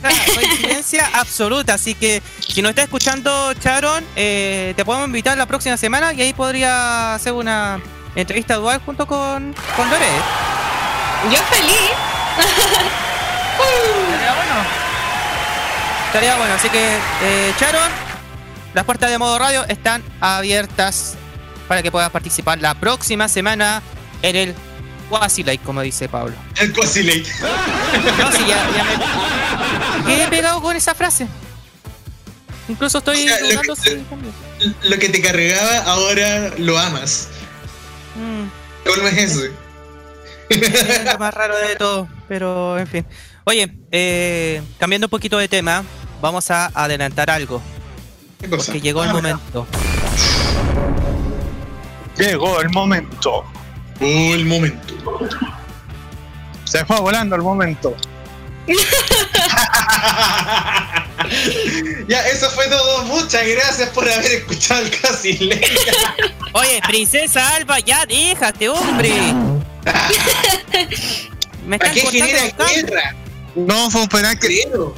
Coincidencia 0.36 1.10
absoluta, 1.14 1.74
así 1.74 1.96
que 1.96 2.22
si 2.48 2.62
nos 2.62 2.70
está 2.70 2.84
escuchando 2.84 3.52
Charon, 3.56 4.06
eh, 4.16 4.74
te 4.76 4.86
podemos 4.86 5.08
invitar 5.08 5.36
la 5.40 5.48
próxima 5.48 5.76
semana 5.76 6.14
y 6.14 6.22
ahí 6.22 6.34
podría 6.34 7.16
hacer 7.16 7.34
una 7.34 7.82
entrevista 8.16 8.58
dual 8.58 8.80
junto 8.86 9.08
con, 9.08 9.56
con 9.76 9.90
Loret. 9.90 10.22
Yo 11.32 11.42
feliz. 11.50 11.90
Estaría 14.12 14.36
bueno. 14.36 14.85
Bueno, 16.22 16.54
así 16.54 16.70
que 16.70 16.96
eh, 17.24 17.54
Charon, 17.60 17.92
las 18.74 18.86
puertas 18.86 19.12
de 19.12 19.18
modo 19.18 19.38
radio 19.38 19.66
están 19.68 20.02
abiertas 20.22 21.16
para 21.68 21.84
que 21.84 21.92
puedas 21.92 22.10
participar 22.10 22.58
la 22.60 22.74
próxima 22.74 23.28
semana 23.28 23.82
en 24.22 24.38
el 24.38 24.56
Quasi 25.10 25.44
Lake, 25.44 25.60
como 25.66 25.82
dice 25.82 26.08
Pablo. 26.08 26.34
El 26.56 26.72
Quasi 26.72 27.04
Lake. 27.04 27.26
No, 28.18 28.32
sí, 28.32 28.46
ya, 28.48 28.66
ya 28.78 28.86
me 30.06 30.16
quedé 30.16 30.28
pegado 30.30 30.62
con 30.62 30.74
esa 30.78 30.96
frase. 30.96 31.28
Incluso 32.70 33.00
estoy 33.00 33.26
O 33.26 33.76
sea, 33.76 33.94
que-. 33.94 34.90
Lo 34.90 34.98
que 34.98 35.10
te 35.10 35.22
cargaba, 35.22 35.80
ahora 35.80 36.54
lo 36.58 36.80
amas. 36.80 37.28
Mm. 38.16 38.90
¿Cómo 38.90 39.08
es 39.10 39.18
eso? 39.18 39.42
Es 40.48 41.04
lo 41.12 41.20
más 41.20 41.34
raro 41.34 41.58
de 41.58 41.76
todo, 41.76 42.08
pero 42.30 42.80
en 42.80 42.88
fin. 42.88 43.06
Oye, 43.44 43.78
eh, 43.92 44.62
cambiando 44.80 45.08
un 45.08 45.12
poquito 45.12 45.38
de 45.38 45.48
tema, 45.48 45.84
vamos 46.22 46.50
a 46.52 46.68
adelantar 46.74 47.30
algo. 47.30 47.62
¿Qué 48.40 48.50
cosa? 48.50 48.66
Porque 48.66 48.82
llegó 48.82 49.04
el 49.04 49.10
Ah, 49.10 49.14
momento. 49.14 49.68
Llegó 52.18 52.62
el 52.62 52.70
momento. 52.70 53.44
Oh, 54.02 54.34
el 54.34 54.46
momento. 54.46 54.94
Se 56.66 56.84
fue 56.86 57.00
volando 57.00 57.36
el 57.36 57.42
momento. 57.42 57.96
Ya, 62.08 62.20
eso 62.28 62.50
fue 62.52 62.68
todo. 62.68 63.04
Muchas 63.06 63.48
gracias 63.48 63.90
por 63.90 64.08
haber 64.10 64.32
escuchado 64.32 64.82
el 64.82 65.00
Casi 65.02 65.38
Lake. 65.40 65.76
Oye, 66.54 66.80
princesa 66.88 67.56
Alba, 67.56 67.80
ya 67.80 68.06
déjate, 68.06 68.70
hombre. 68.70 69.10
Me 71.66 71.80
¿Para 71.80 71.92
están 71.92 72.12
qué 72.12 72.20
cortando 72.20 72.26
genera 72.26 72.54
guerra? 72.70 73.16
No, 73.56 73.90
fue 73.90 74.02
un 74.02 74.08
penal 74.08 74.38
que. 74.40 74.48
Creo. 74.48 74.94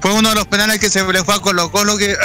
Fue 0.00 0.12
uno 0.12 0.28
de 0.28 0.34
los 0.34 0.46
penales 0.46 0.78
que 0.78 0.88
se 0.88 1.04
le 1.12 1.24
fue 1.24 1.34
a 1.34 1.40
Colo 1.40 1.70
Colo 1.70 1.96
que. 1.96 2.16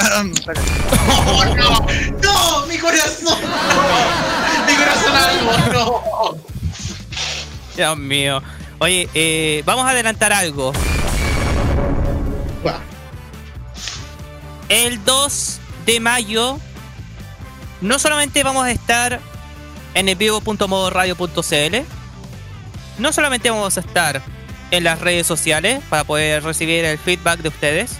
¡Oh, 1.25 1.45
no! 1.55 1.85
¡No! 2.21 2.65
¡Mi 2.67 2.77
corazón! 2.77 3.39
¡Mi 4.67 4.75
corazón 4.75 5.15
algo! 5.15 5.73
¡No! 5.73 6.37
Dios 7.75 7.97
mío. 7.97 8.41
Oye, 8.79 9.09
eh, 9.13 9.63
vamos 9.65 9.85
a 9.85 9.89
adelantar 9.89 10.33
algo. 10.33 10.73
El 14.69 15.03
2 15.03 15.59
de 15.85 15.99
mayo 15.99 16.59
no 17.81 17.99
solamente 17.99 18.43
vamos 18.43 18.65
a 18.65 18.71
estar 18.71 19.19
en 19.93 20.09
el 20.09 20.15
vivo.modoradio.cl, 20.15 21.75
no 22.97 23.13
solamente 23.13 23.49
vamos 23.49 23.77
a 23.77 23.81
estar 23.81 24.21
en 24.73 24.83
las 24.83 24.99
redes 24.99 25.27
sociales 25.27 25.81
para 25.89 26.03
poder 26.03 26.43
recibir 26.43 26.83
el 26.83 26.97
feedback 26.97 27.39
de 27.39 27.49
ustedes, 27.49 27.97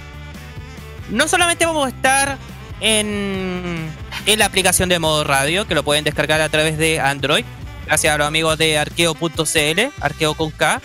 no 1.09 1.27
solamente 1.27 1.65
vamos 1.65 1.85
a 1.85 1.89
estar 1.89 2.37
en, 2.81 3.89
en 4.25 4.39
la 4.39 4.45
aplicación 4.45 4.89
de 4.89 4.99
Modo 4.99 5.23
Radio, 5.23 5.67
que 5.67 5.75
lo 5.75 5.83
pueden 5.83 6.03
descargar 6.03 6.41
a 6.41 6.49
través 6.49 6.77
de 6.77 6.99
Android, 6.99 7.45
gracias 7.85 8.13
a 8.13 8.17
los 8.17 8.27
amigos 8.27 8.57
de 8.57 8.77
arqueo.cl, 8.77 9.81
arqueo 10.01 10.33
con 10.33 10.51
K, 10.51 10.81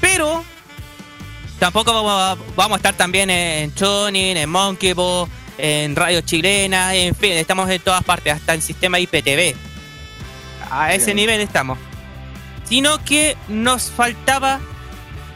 pero 0.00 0.44
Tampoco 1.58 1.94
vamos 1.94 2.12
a, 2.12 2.36
vamos 2.56 2.74
a 2.74 2.76
estar 2.76 2.94
también 2.94 3.30
en 3.30 3.70
Tuning, 3.70 4.36
en 4.36 4.50
Monkeybo, 4.50 5.28
en 5.56 5.94
Radio 5.94 6.20
Chilena, 6.20 6.94
en 6.94 7.14
fin, 7.14 7.32
estamos 7.32 7.70
en 7.70 7.80
todas 7.80 8.02
partes, 8.04 8.34
hasta 8.34 8.54
en 8.54 8.60
sistema 8.60 8.98
IPTV. 8.98 9.54
A 10.70 10.92
ese 10.92 11.06
Bien. 11.06 11.16
nivel 11.16 11.40
estamos. 11.40 11.78
Sino 12.74 12.98
que 13.04 13.36
nos 13.46 13.84
faltaba 13.84 14.58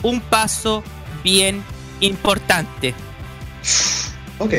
un 0.02 0.20
paso 0.20 0.82
bien 1.22 1.62
importante. 2.00 2.96
Ok. 4.38 4.54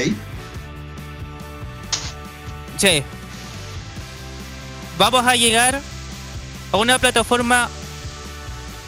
Che, 2.78 3.04
vamos 4.98 5.28
a 5.28 5.36
llegar 5.36 5.82
a 6.72 6.78
una 6.78 6.98
plataforma 7.00 7.68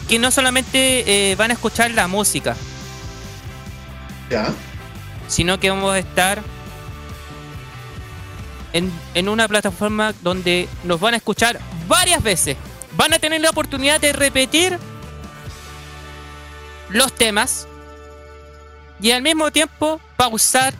que 0.08 0.18
no 0.18 0.30
solamente 0.30 1.30
eh, 1.30 1.36
van 1.36 1.50
a 1.50 1.52
escuchar 1.52 1.90
la 1.90 2.08
música, 2.08 2.56
Ya. 4.30 4.54
sino 5.28 5.60
que 5.60 5.68
vamos 5.68 5.92
a 5.92 5.98
estar 5.98 6.40
en, 8.72 8.90
en 9.12 9.28
una 9.28 9.46
plataforma 9.48 10.14
donde 10.22 10.66
nos 10.82 10.98
van 10.98 11.12
a 11.12 11.18
escuchar 11.18 11.60
varias 11.86 12.22
veces. 12.22 12.56
Van 12.96 13.12
a 13.14 13.18
tener 13.18 13.40
la 13.40 13.50
oportunidad 13.50 14.00
de 14.00 14.12
repetir 14.12 14.78
los 16.90 17.12
temas 17.14 17.66
y 19.00 19.10
al 19.10 19.22
mismo 19.22 19.50
tiempo 19.50 20.00
pausar 20.16 20.74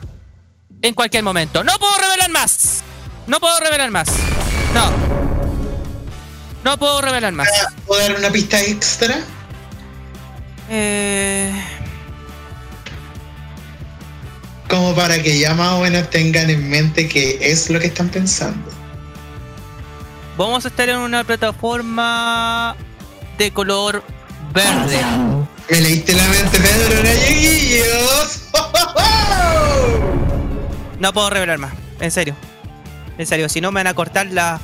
en 0.81 0.93
cualquier 0.93 1.23
momento. 1.23 1.63
No 1.63 1.73
puedo 1.79 1.97
revelar 1.97 2.29
más. 2.29 2.83
No 3.27 3.39
puedo 3.39 3.59
revelar 3.59 3.89
más. 3.89 4.09
No. 4.73 4.91
No 6.63 6.77
puedo 6.77 7.01
revelar 7.01 7.33
más. 7.33 7.47
¿Puedo 7.85 8.01
dar 8.01 8.17
una 8.17 8.29
pista 8.29 8.61
extra? 8.61 9.17
Eh, 10.69 11.51
Como 14.69 14.95
para 14.95 15.21
que 15.21 15.37
ya 15.39 15.53
más 15.53 15.73
o 15.73 15.81
menos 15.81 16.09
tengan 16.09 16.49
en 16.49 16.69
mente 16.69 17.07
qué 17.09 17.37
es 17.41 17.69
lo 17.69 17.79
que 17.79 17.87
están 17.87 18.09
pensando. 18.09 18.71
Vamos 20.37 20.65
a 20.65 20.67
estar 20.67 20.89
en 20.89 20.97
una 20.97 21.23
plataforma 21.23 22.75
de 23.37 23.51
color 23.51 24.03
verde. 24.53 24.99
Me 25.69 25.81
leíste 25.81 26.13
la 26.13 26.27
mente, 26.27 26.59
Pedro 26.59 27.03
Galleguillos. 27.03 28.41
No 30.99 31.11
puedo 31.11 31.27
revelar 31.29 31.57
más, 31.57 31.73
en 31.99 32.11
serio. 32.11 32.33
En 33.17 33.27
serio, 33.27 33.49
si 33.49 33.59
no 33.59 33.73
me 33.73 33.79
van 33.79 33.87
a 33.87 33.93
cortar 33.93 34.27
la, 34.27 34.61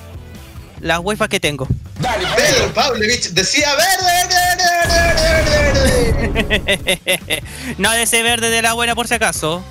las 0.79 0.99
wifi 1.03 1.27
que 1.27 1.41
tengo. 1.41 1.67
Pedro 1.99 2.73
Pavlovich 2.73 3.31
decía 3.31 3.67
verde, 3.75 4.25
verde, 4.29 4.63
verde, 4.87 5.43
verde, 5.43 6.77
verde, 6.77 7.01
verde. 7.05 7.43
no 7.77 7.91
de 7.91 8.03
ese 8.03 8.23
verde 8.23 8.49
de 8.49 8.61
la 8.61 8.71
buena 8.71 8.95
por 8.95 9.09
si 9.09 9.15
acaso. 9.15 9.61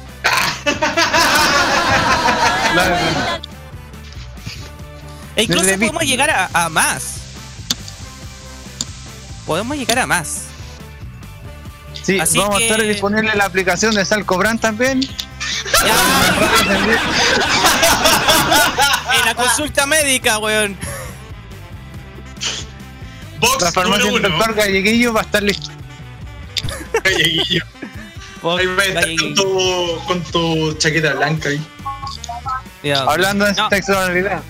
E 5.39 5.43
incluso 5.44 5.65
Del 5.65 5.78
de 5.81 5.86
podemos 5.86 6.02
llegar 6.05 6.31
a, 6.31 6.51
a 6.52 6.69
más. 6.69 7.15
Podemos 9.47 9.77
llegar 9.77 10.01
a 10.01 10.06
más. 10.06 10.43
Sí, 12.02 12.19
Así 12.20 12.39
vamos 12.39 12.59
que- 12.59 12.65
a 12.65 12.66
estar 12.69 12.82
disponible 12.86 13.31
en 13.32 13.39
la 13.39 13.44
aplicación 13.44 13.94
de 13.94 14.05
Salcobran 14.05 14.59
también. 14.59 15.01
En 19.19 19.24
la 19.24 19.35
consulta 19.35 19.86
médica, 19.86 20.39
weón. 20.39 20.77
Box 23.40 23.62
La 23.62 23.73
farmacia 23.73 24.10
del 24.10 24.23
doctor 24.23 24.55
Galleguillo 24.55 25.12
va 25.12 25.20
a 25.20 25.24
estar 25.24 25.43
lista. 25.43 25.70
Galleguillo. 27.05 27.65
Ahí 28.43 28.66
va 28.66 28.82
a 28.82 28.86
estar 28.86 29.05
con 29.16 29.35
tu, 29.35 30.01
con 30.06 30.23
tu 30.24 30.73
chaqueta 30.74 31.15
blanca 31.15 31.48
ahí. 31.48 31.60
Ya. 32.82 33.01
Hablando 33.02 33.44
de 33.44 33.52
No. 33.55 33.69
sexualidad. 33.69 34.43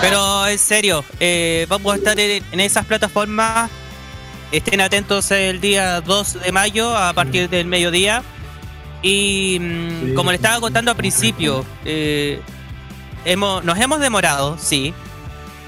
Pero 0.00 0.46
en 0.46 0.58
serio, 0.58 1.04
eh, 1.20 1.66
vamos 1.68 1.94
a 1.94 1.96
estar 1.96 2.18
en, 2.20 2.42
en 2.52 2.60
esas 2.60 2.84
plataformas. 2.86 3.70
Estén 4.52 4.80
atentos 4.80 5.30
el 5.32 5.60
día 5.60 6.00
2 6.00 6.42
de 6.44 6.52
mayo 6.52 6.96
a 6.96 7.12
partir 7.12 7.48
del 7.48 7.66
mediodía. 7.66 8.22
Y 9.02 9.58
mm, 9.60 10.14
como 10.14 10.30
le 10.30 10.36
estaba 10.36 10.60
contando 10.60 10.90
al 10.90 10.96
principio, 10.96 11.64
eh, 11.84 12.40
hemos, 13.24 13.64
nos 13.64 13.78
hemos 13.78 14.00
demorado, 14.00 14.56
sí. 14.58 14.94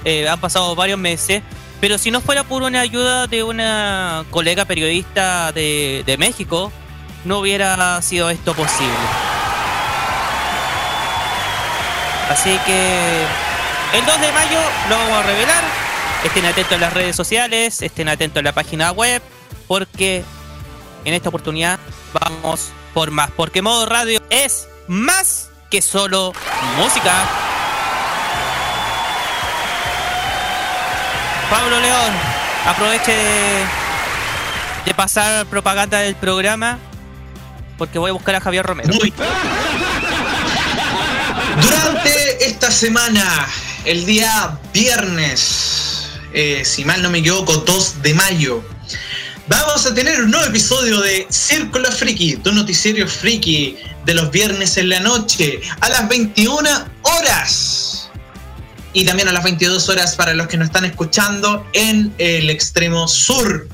Eh, 0.05 0.27
han 0.29 0.39
pasado 0.39 0.75
varios 0.75 0.99
meses. 0.99 1.43
Pero 1.81 1.97
si 1.97 2.11
no 2.11 2.19
fuera 2.19 2.43
por 2.43 2.63
una 2.63 2.81
ayuda 2.81 3.27
de 3.27 3.43
una 3.43 4.25
colega 4.31 4.65
periodista 4.65 5.51
de, 5.53 6.03
de 6.05 6.17
México, 6.17 6.71
no 7.23 7.39
hubiera 7.39 8.01
sido 8.01 8.29
esto 8.29 8.53
posible. 8.53 9.38
Así 12.29 12.57
que 12.65 13.25
el 13.93 14.05
2 14.05 14.21
de 14.21 14.31
mayo 14.31 14.59
lo 14.89 14.97
vamos 14.97 15.17
a 15.17 15.23
revelar. 15.23 15.63
Estén 16.23 16.45
atentos 16.45 16.73
en 16.73 16.81
las 16.81 16.93
redes 16.93 17.15
sociales, 17.15 17.81
estén 17.81 18.07
atentos 18.07 18.39
en 18.39 18.45
la 18.45 18.51
página 18.51 18.91
web, 18.91 19.21
porque 19.67 20.23
en 21.05 21.13
esta 21.13 21.29
oportunidad 21.29 21.79
vamos 22.13 22.69
por 22.93 23.09
más. 23.11 23.31
Porque 23.31 23.61
modo 23.61 23.85
radio 23.85 24.21
es 24.29 24.67
más 24.87 25.49
que 25.71 25.81
solo 25.81 26.33
música. 26.77 27.13
Pablo 31.49 31.79
León, 31.79 32.13
aproveche 32.67 33.11
de, 34.85 34.93
pasar 34.93 35.45
propaganda 35.47 35.99
del 35.99 36.15
programa, 36.15 36.77
porque 37.77 37.97
voy 37.97 38.09
a 38.09 38.13
buscar 38.13 38.35
a 38.35 38.41
Javier 38.41 38.65
Romero. 38.65 38.93
Durante 38.93 39.23
esta 42.59 42.71
semana, 42.71 43.47
el 43.85 44.05
día 44.05 44.59
viernes, 44.73 46.09
eh, 46.33 46.63
si 46.65 46.83
mal 46.83 47.01
no 47.01 47.09
me 47.09 47.19
equivoco, 47.19 47.55
2 47.55 48.01
de 48.01 48.13
mayo, 48.13 48.61
vamos 49.47 49.85
a 49.85 49.93
tener 49.93 50.19
un 50.19 50.31
nuevo 50.31 50.45
episodio 50.45 50.99
de 50.99 51.25
Círculo 51.29 51.89
Friki, 51.89 52.35
tu 52.35 52.51
noticiero 52.51 53.07
friki 53.07 53.77
de 54.03 54.13
los 54.13 54.29
viernes 54.29 54.75
en 54.75 54.89
la 54.89 54.99
noche, 54.99 55.61
a 55.79 55.87
las 55.87 56.09
21 56.09 56.69
horas. 57.03 58.09
Y 58.91 59.05
también 59.05 59.29
a 59.29 59.31
las 59.31 59.45
22 59.45 59.87
horas 59.87 60.17
para 60.17 60.33
los 60.33 60.47
que 60.47 60.57
nos 60.57 60.65
están 60.65 60.83
escuchando 60.83 61.65
en 61.71 62.13
el 62.17 62.49
extremo 62.49 63.07
sur 63.07 63.69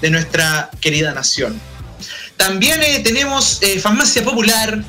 de 0.00 0.10
nuestra 0.10 0.68
querida 0.80 1.14
nación. 1.14 1.60
También 2.36 2.82
eh, 2.82 3.02
tenemos 3.04 3.62
eh, 3.62 3.78
Farmacia 3.78 4.24
Popular 4.24 4.82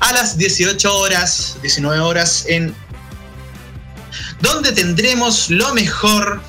a 0.00 0.12
las 0.12 0.38
18 0.38 0.96
horas, 0.96 1.56
19 1.62 2.00
horas, 2.00 2.44
en 2.48 2.74
donde 4.40 4.72
tendremos 4.72 5.50
lo 5.50 5.74
mejor 5.74 6.40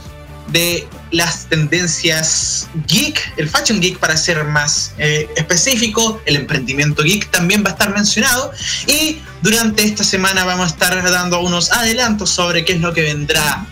de 0.52 0.88
las 1.12 1.46
tendencias 1.48 2.68
geek, 2.88 3.34
el 3.38 3.50
fashion 3.50 3.80
geek 3.80 3.98
para 3.98 4.16
ser 4.16 4.44
más 4.44 4.94
eh, 4.98 5.28
específico, 5.36 6.22
el 6.26 6.36
emprendimiento 6.36 7.04
geek 7.04 7.30
también 7.32 7.64
va 7.64 7.70
a 7.70 7.74
estar 7.74 7.94
mencionado 7.94 8.52
y 8.88 9.20
durante 9.42 9.84
esta 9.84 10.04
semana 10.04 10.46
vamos 10.46 10.72
a 10.72 10.74
estar 10.74 11.12
dando 11.12 11.40
unos 11.42 11.72
adelantos 11.72 12.30
sobre 12.30 12.64
qué 12.64 12.74
es 12.74 12.80
lo 12.80 12.94
que 12.94 13.02
vendrá 13.02 13.66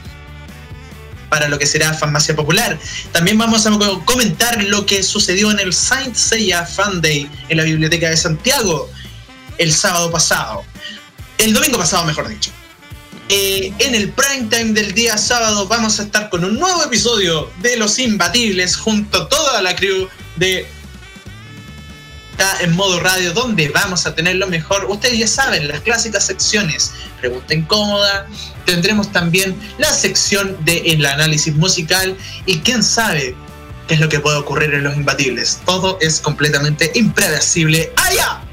para 1.29 1.49
lo 1.49 1.59
que 1.59 1.65
será 1.65 1.93
Farmacia 1.93 2.35
Popular. 2.35 2.79
También 3.11 3.37
vamos 3.37 3.67
a 3.67 3.71
comentar 4.05 4.63
lo 4.63 4.85
que 4.85 5.03
sucedió 5.03 5.51
en 5.51 5.59
el 5.59 5.73
Saint 5.73 6.15
Seiya 6.15 6.65
Fan 6.65 7.01
Day 7.01 7.29
en 7.49 7.57
la 7.57 7.63
Biblioteca 7.63 8.09
de 8.09 8.17
Santiago 8.17 8.89
el 9.57 9.73
sábado 9.73 10.11
pasado. 10.11 10.63
El 11.37 11.53
domingo 11.53 11.77
pasado, 11.77 12.05
mejor 12.05 12.27
dicho. 12.27 12.51
Eh, 13.29 13.73
en 13.79 13.93
el 13.93 14.09
prime 14.11 14.47
time 14.49 14.71
del 14.71 14.93
día 14.93 15.17
sábado 15.17 15.67
vamos 15.67 15.99
a 15.99 16.03
estar 16.03 16.29
con 16.29 16.45
un 16.45 16.57
nuevo 16.57 16.81
episodio 16.83 17.51
de 17.61 17.75
Los 17.75 17.99
Imbatibles 17.99 18.77
junto 18.77 19.23
a 19.23 19.29
toda 19.29 19.61
la 19.61 19.75
crew 19.75 20.07
de 20.37 20.65
está 22.37 22.63
en 22.63 22.75
modo 22.75 22.99
radio 22.99 23.33
donde 23.33 23.69
vamos 23.69 24.05
a 24.05 24.13
tener 24.13 24.35
lo 24.35 24.47
mejor. 24.47 24.85
Ustedes 24.89 25.17
ya 25.17 25.27
saben, 25.27 25.67
las 25.67 25.81
clásicas 25.81 26.23
secciones, 26.25 26.93
pregunta 27.19 27.55
incómoda, 27.55 28.27
tendremos 28.65 29.11
también 29.11 29.59
la 29.79 29.91
sección 29.91 30.55
del 30.63 31.03
análisis 31.05 31.55
musical 31.55 32.15
y 32.45 32.59
quién 32.59 32.83
sabe 32.83 33.35
qué 33.87 33.95
es 33.95 33.99
lo 33.99 34.07
que 34.07 34.19
puede 34.19 34.37
ocurrir 34.37 34.73
en 34.73 34.83
los 34.83 34.95
imbatibles. 34.95 35.59
Todo 35.65 35.97
es 35.99 36.19
completamente 36.19 36.91
impredecible. 36.93 37.91
¡Allá! 37.95 38.46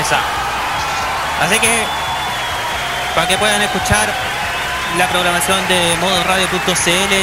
Esa. 0.00 0.18
Así 1.40 1.58
que, 1.58 1.84
para 3.14 3.28
que 3.28 3.38
puedan 3.38 3.62
escuchar 3.62 4.08
la 4.96 5.08
programación 5.08 5.66
de 5.68 5.96
modoradio.cl 6.00 7.14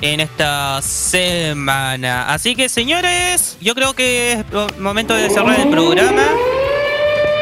en 0.00 0.20
esta 0.20 0.80
semana. 0.82 2.32
Así 2.32 2.54
que, 2.54 2.68
señores, 2.68 3.56
yo 3.60 3.74
creo 3.74 3.94
que 3.94 4.32
es 4.32 4.44
momento 4.78 5.14
de 5.14 5.30
cerrar 5.30 5.58
el 5.58 5.68
programa. 5.68 6.22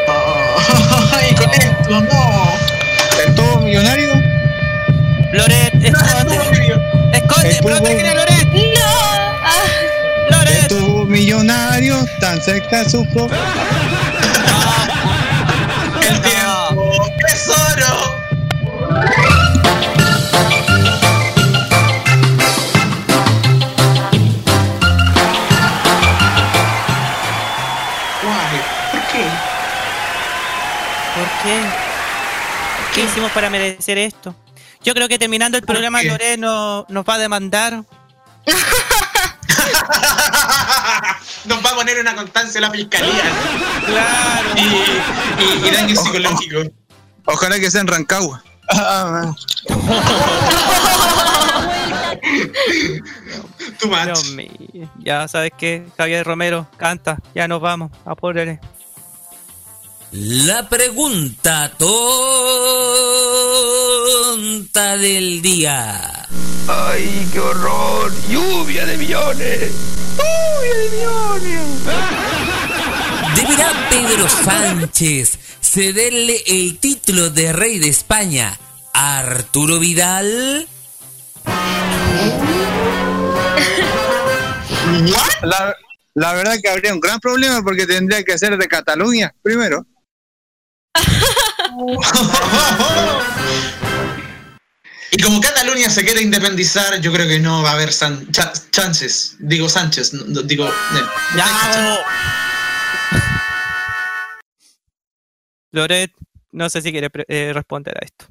¡Ay, 1.13 1.35
con 1.35 1.51
esto, 1.51 2.01
no! 2.01 2.53
¿El 3.27 3.35
todo 3.35 3.61
millonario? 3.61 4.13
Loret, 5.33 5.75
esconde. 5.75 6.37
Esconde, 7.13 7.59
protegen 7.63 8.07
a 8.07 8.15
Loret. 8.15 8.47
El 11.07 11.13
tubo 11.13 11.19
millonario, 11.19 12.05
tan 12.21 12.41
cerca 12.43 12.89
supo. 12.89 13.29
¡El 16.01 16.21
tiempo! 16.21 17.07
¡Tesoro! 17.29 18.17
Guay, 28.23 28.61
¿por 28.93 29.01
qué? 29.13 29.25
¿Por 31.15 31.29
qué? 31.43 31.57
¿Qué 32.95 33.01
hicimos 33.05 33.31
para 33.33 33.51
merecer 33.51 33.99
esto? 33.99 34.35
Yo 34.83 34.95
creo 34.95 35.09
que 35.09 35.19
terminando 35.19 35.59
el 35.59 35.65
programa 35.65 36.01
qué? 36.01 36.09
Loret 36.09 36.39
no- 36.39 36.87
nos 36.89 37.05
va 37.05 37.15
a 37.15 37.19
demandar. 37.19 37.83
Nos 41.47 41.65
va 41.65 41.71
a 41.71 41.75
poner 41.75 41.99
una 42.01 42.15
constancia 42.15 42.61
la 42.61 42.71
fiscalía. 42.71 43.13
Claro. 43.87 44.49
Y, 44.57 44.61
y- 45.65 45.69
y 45.69 45.71
daño 45.71 45.95
psicológico. 45.95 46.59
Ojalá 47.27 47.61
que 47.61 47.71
sea 47.71 47.83
en 47.83 47.87
Rancagua. 47.87 48.43
Ah. 48.69 49.33
Dios 54.05 54.31
mío. 54.33 54.91
Ya 54.99 55.29
sabes 55.29 55.53
que 55.57 55.87
Javier 55.97 56.27
Romero 56.27 56.67
canta. 56.77 57.19
Ya 57.35 57.47
nos 57.49 57.61
vamos. 57.61 57.91
Apúrele. 58.05 58.59
La 60.13 60.69
pregunta 60.69 61.73
tonta 61.77 61.87
del 64.97 65.43
día. 65.43 66.27
¡Ay, 66.69 67.29
qué 67.33 67.41
horror! 67.41 68.13
¡Lluvia 68.31 68.87
de 68.87 68.97
millones! 68.99 69.73
¡Lluvia 70.17 70.75
de 70.77 70.91
millones! 70.97 71.61
¿Deberá 73.35 73.73
Pedro 73.91 74.29
Sánchez 74.29 75.39
cederle 75.61 76.41
el 76.47 76.79
título 76.79 77.31
de 77.31 77.53
rey 77.53 77.81
de 77.81 77.89
España 77.89 78.57
a 78.95 79.19
Arturo 79.19 79.81
Vidal? 79.81 80.69
La, 85.43 85.77
la 86.15 86.33
verdad 86.33 86.57
que 86.63 86.71
habría 86.71 86.95
un 86.95 87.01
gran 87.01 87.19
problema 87.19 87.61
porque 87.63 87.87
tendría 87.87 88.23
que 88.23 88.39
ser 88.39 88.57
de 88.57 88.69
Cataluña 88.69 89.35
primero. 89.43 89.85
Y 95.13 95.23
como 95.23 95.41
Cataluña 95.41 95.89
se 95.89 96.05
quiere 96.05 96.21
independizar, 96.21 97.01
yo 97.01 97.13
creo 97.13 97.27
que 97.29 97.39
no 97.39 97.63
va 97.63 97.71
a 97.71 97.75
haber 97.75 97.93
san- 97.93 98.31
cha- 98.33 98.53
chances. 98.71 99.37
Digo 99.39 99.69
Sánchez, 99.69 100.13
no- 100.13 100.25
no- 100.27 100.43
digo. 100.43 100.67
eh, 100.69 101.03
¡Ya! 101.37 101.47
Loret, 105.73 106.11
no 106.53 106.69
sé 106.69 106.83
si 106.83 106.91
quiere 106.93 107.09
pre- 107.09 107.25
eh, 107.29 107.53
responder 107.55 107.97
a 107.97 108.05
esto. 108.05 108.27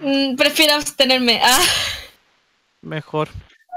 Mm, 0.00 0.34
prefiero 0.36 0.74
abstenerme. 0.74 1.40
Ah, 1.42 1.62
Mejor. 2.82 3.28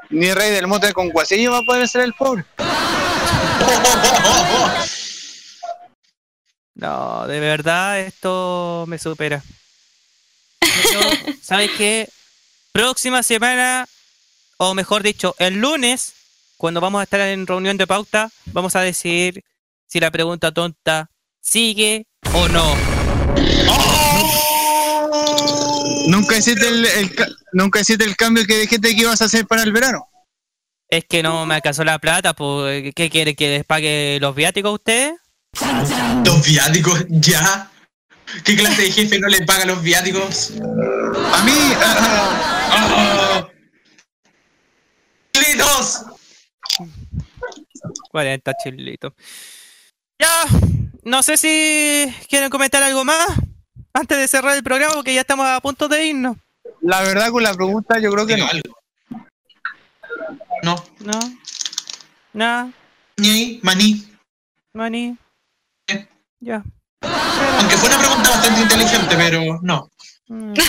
Ni 0.09 0.33
rey 0.33 0.51
del 0.51 0.67
mote 0.67 0.91
con 0.93 1.09
Guasillo 1.09 1.51
va 1.51 1.59
a 1.59 1.63
poder 1.63 1.87
ser 1.87 2.01
el 2.01 2.13
pobre. 2.13 2.43
No, 6.83 7.25
de 7.27 7.39
verdad 7.39 8.01
esto 8.01 8.83
me 8.89 8.99
supera. 8.99 9.41
¿Sabes 11.41 11.71
qué? 11.77 12.09
Próxima 12.73 13.23
semana, 13.23 13.87
o 14.57 14.73
mejor 14.73 15.01
dicho, 15.01 15.33
el 15.39 15.61
lunes, 15.61 16.11
cuando 16.57 16.81
vamos 16.81 16.99
a 16.99 17.03
estar 17.03 17.21
en 17.21 17.47
reunión 17.47 17.77
de 17.77 17.87
pauta, 17.87 18.29
vamos 18.47 18.75
a 18.75 18.81
decidir 18.81 19.45
si 19.87 20.01
la 20.01 20.11
pregunta 20.11 20.51
tonta 20.51 21.09
sigue 21.39 22.05
o 22.33 22.49
no. 22.49 22.75
Nunca 26.07 26.35
hiciste 26.37 26.67
el, 26.67 26.85
el 26.85 27.15
ca- 27.15 27.29
nunca 27.53 27.79
hiciste 27.79 28.03
el 28.03 28.17
cambio 28.17 28.45
que 28.45 28.59
dijiste 28.59 28.93
que 28.93 29.01
ibas 29.03 29.21
a 29.21 29.25
hacer 29.25 29.47
para 29.47 29.63
el 29.63 29.71
verano. 29.71 30.09
Es 30.89 31.05
que 31.05 31.23
no 31.23 31.45
me 31.45 31.55
alcanzó 31.55 31.85
la 31.85 31.97
plata, 31.97 32.33
pues, 32.33 32.93
¿qué 32.93 33.09
quiere 33.09 33.35
que 33.35 33.47
les 33.51 33.63
pague 33.65 34.17
los 34.19 34.35
viáticos 34.35 34.69
a 34.69 34.73
ustedes? 34.73 35.13
¿Los 36.25 36.45
viáticos? 36.45 37.05
¿Ya? 37.09 37.69
¿Qué 38.43 38.55
clase 38.55 38.83
de 38.83 38.91
jefe 38.91 39.19
no 39.19 39.27
le 39.27 39.45
paga 39.45 39.65
los 39.65 39.81
viáticos? 39.81 40.53
A 40.59 41.43
mí, 41.43 41.53
ah, 41.77 42.69
¡Ah! 42.71 43.47
¡Litos! 45.33 46.05
40 48.11 48.53
chilitos. 48.63 49.13
Ya, 50.19 50.45
no 51.03 51.21
sé 51.21 51.37
si 51.37 52.13
quieren 52.29 52.49
comentar 52.49 52.81
algo 52.81 53.03
más. 53.03 53.27
Antes 53.93 54.17
de 54.17 54.27
cerrar 54.27 54.55
el 54.55 54.63
programa, 54.63 54.95
porque 54.95 55.13
ya 55.13 55.21
estamos 55.21 55.45
a 55.45 55.61
punto 55.61 55.87
de 55.87 56.07
irnos. 56.07 56.37
La 56.81 57.01
verdad, 57.01 57.29
con 57.29 57.43
la 57.43 57.53
pregunta, 57.53 57.99
yo 57.99 58.11
creo 58.11 58.25
que 58.25 58.37
no. 58.37 58.47
No. 60.63 60.83
No. 60.99 61.19
Nada. 62.33 62.71
Ni 63.17 63.59
maní. 63.61 64.07
Maní. 64.73 65.17
Ya. 66.43 66.61
Aunque 67.01 67.77
fue 67.77 67.87
una 67.89 67.99
pregunta 67.99 68.29
bastante 68.29 68.61
inteligente, 68.61 69.15
pero 69.15 69.59
no. 69.61 69.89
Mm. 70.27 70.53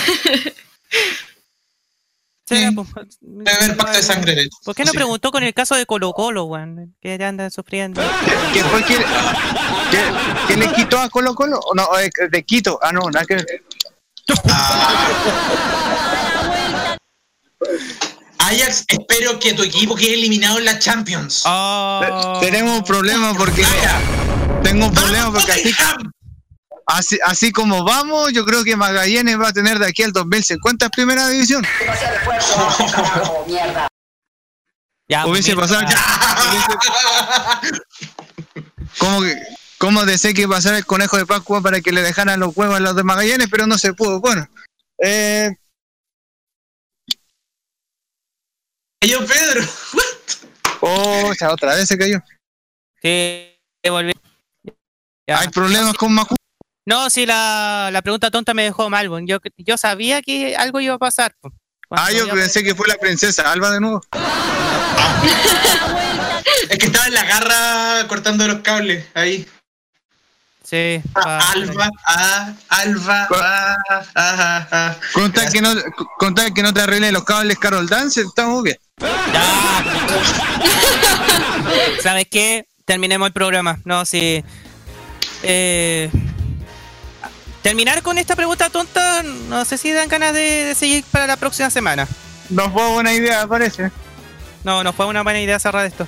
Sí. 2.46 2.56
Será, 2.56 2.72
pues, 2.72 3.16
Debe 3.22 3.50
haber 3.56 3.74
pacto 3.78 3.96
de 3.96 4.02
sangre, 4.02 4.34
de 4.34 4.42
hecho. 4.42 4.58
¿Por 4.66 4.74
qué 4.74 4.84
no 4.84 4.90
Sí. 4.90 4.98
preguntó 4.98 5.30
con 5.32 5.42
el 5.44 5.54
caso 5.54 5.76
de 5.76 5.86
Colo 5.86 6.12
Colo, 6.12 6.44
weón? 6.44 6.94
Que 7.00 7.16
ya 7.16 7.28
andan 7.28 7.50
sufriendo. 7.50 8.02
¿Qué 8.52 8.62
fue 8.64 8.84
que, 8.84 8.96
que, 8.98 10.46
que 10.48 10.56
le 10.58 10.70
quitó 10.74 10.98
a 10.98 11.08
Colo 11.08 11.34
Colo? 11.34 11.58
No, 11.74 11.88
eh, 11.98 12.10
de 12.30 12.42
Quito. 12.44 12.78
Ah, 12.82 12.92
no, 12.92 13.00
nada 13.10 13.24
que 13.24 13.36
ver. 13.36 13.46
Ajax, 18.38 18.84
espero 18.88 19.38
que 19.40 19.54
tu 19.54 19.62
equipo 19.62 19.94
quede 19.96 20.14
eliminado 20.14 20.58
en 20.58 20.66
la 20.66 20.78
Champions. 20.78 21.42
Ah. 21.46 22.38
Te- 22.40 22.46
Tenemos 22.50 22.78
un 22.78 22.84
problema 22.84 23.32
porque. 23.34 23.64
Tengo 24.64 24.86
un 24.86 24.94
problema 24.94 25.30
porque 25.30 25.52
así, 25.52 25.74
así, 26.86 27.18
así 27.24 27.52
como 27.52 27.84
vamos, 27.84 28.32
yo 28.32 28.44
creo 28.44 28.64
que 28.64 28.76
Magallanes 28.76 29.38
va 29.38 29.48
a 29.48 29.52
tener 29.52 29.78
de 29.78 29.86
aquí 29.86 30.02
al 30.02 30.12
2050 30.12 30.86
en 30.86 30.90
primera 30.90 31.28
división. 31.28 31.64
Ya, 35.06 35.26
Hubiese 35.26 35.54
pues, 35.54 35.70
pasado. 35.70 35.86
Como 38.98 39.20
que. 39.20 39.40
Como 39.76 40.06
desee 40.06 40.32
que 40.32 40.48
pasara 40.48 40.78
el 40.78 40.86
conejo 40.86 41.18
de 41.18 41.26
Pascua 41.26 41.60
para 41.60 41.82
que 41.82 41.92
le 41.92 42.00
dejaran 42.00 42.40
los 42.40 42.56
huevos 42.56 42.76
a 42.76 42.80
los 42.80 42.96
de 42.96 43.04
Magallanes, 43.04 43.48
pero 43.50 43.66
no 43.66 43.76
se 43.76 43.92
pudo. 43.92 44.18
Bueno, 44.18 44.48
eh, 44.98 45.50
Yo, 49.02 49.18
Pedro. 49.26 49.62
oh, 50.80 51.32
esa 51.32 51.52
otra 51.52 51.74
vez 51.74 51.86
se 51.86 51.98
cayó. 51.98 52.18
Sí, 53.02 53.58
volví. 53.86 54.14
Ya. 55.26 55.40
Hay 55.40 55.48
problemas 55.48 55.94
con 55.94 56.12
Macu. 56.12 56.36
No, 56.86 57.08
sí, 57.08 57.24
la, 57.24 57.88
la 57.92 58.02
pregunta 58.02 58.30
tonta 58.30 58.52
me 58.52 58.64
dejó 58.64 58.90
mal. 58.90 59.08
Yo, 59.26 59.38
yo 59.56 59.78
sabía 59.78 60.20
que 60.20 60.54
algo 60.56 60.80
iba 60.80 60.94
a 60.94 60.98
pasar. 60.98 61.34
Ah, 61.90 62.10
yo 62.12 62.28
pensé 62.28 62.62
que 62.62 62.74
fue 62.74 62.86
la 62.88 62.96
princesa 62.96 63.50
Alba 63.50 63.70
de 63.70 63.80
nuevo. 63.80 64.02
Es 66.68 66.78
que 66.78 66.86
estaba 66.86 67.06
en 67.06 67.14
la 67.14 67.24
garra 67.24 68.06
cortando 68.08 68.46
los 68.46 68.60
cables 68.60 69.06
ahí. 69.14 69.48
Sí. 70.62 71.00
Ah, 71.14 71.52
Alba, 71.52 71.88
ah, 72.06 72.52
Alba, 72.68 73.28
ah, 73.30 73.76
ah, 73.90 74.04
ah, 74.14 74.66
ah. 74.72 74.96
Que 75.52 75.60
no, 75.60 75.74
contar 76.18 76.54
que 76.54 76.62
no 76.62 76.72
te 76.72 76.80
arregle 76.80 77.12
los 77.12 77.24
cables 77.24 77.58
Carol 77.58 77.86
Dance, 77.86 78.22
estamos 78.22 78.62
bien. 78.62 78.78
¿Sabes 82.02 82.26
qué? 82.30 82.66
Terminemos 82.86 83.26
el 83.26 83.34
programa. 83.34 83.78
No, 83.84 84.06
sí. 84.06 84.42
Eh, 85.46 86.10
terminar 87.62 88.02
con 88.02 88.18
esta 88.18 88.34
pregunta 88.36 88.68
tonta, 88.70 89.22
no 89.22 89.64
sé 89.64 89.78
si 89.78 89.92
dan 89.92 90.08
ganas 90.08 90.32
de, 90.34 90.64
de 90.64 90.74
seguir 90.74 91.04
para 91.10 91.26
la 91.26 91.36
próxima 91.36 91.70
semana. 91.70 92.06
No 92.50 92.70
fue 92.70 92.86
buena 92.90 93.12
idea, 93.12 93.46
parece. 93.46 93.90
No, 94.64 94.82
no 94.82 94.92
fue 94.92 95.06
una 95.06 95.22
buena 95.22 95.40
idea 95.40 95.58
cerrar 95.58 95.84
esto. 95.86 96.06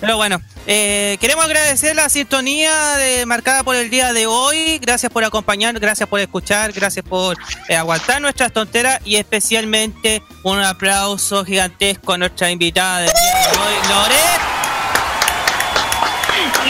Pero 0.00 0.16
bueno, 0.16 0.40
eh, 0.68 1.16
queremos 1.20 1.44
agradecer 1.44 1.96
la 1.96 2.08
sintonía 2.08 2.72
de- 2.96 3.26
marcada 3.26 3.64
por 3.64 3.74
el 3.74 3.90
día 3.90 4.12
de 4.12 4.26
hoy. 4.28 4.78
Gracias 4.78 5.10
por 5.10 5.24
acompañar, 5.24 5.76
gracias 5.80 6.08
por 6.08 6.20
escuchar, 6.20 6.72
gracias 6.72 7.04
por 7.04 7.36
eh, 7.68 7.74
aguantar 7.76 8.20
nuestras 8.20 8.52
tonteras 8.52 9.00
y 9.04 9.16
especialmente 9.16 10.22
un 10.44 10.60
aplauso 10.60 11.44
gigantesco 11.44 12.12
a 12.12 12.18
nuestra 12.18 12.48
invitada 12.52 12.98
del 13.00 13.10
día 13.10 13.50
de 13.50 13.58
hoy, 13.58 13.74
Loret. 13.88 14.40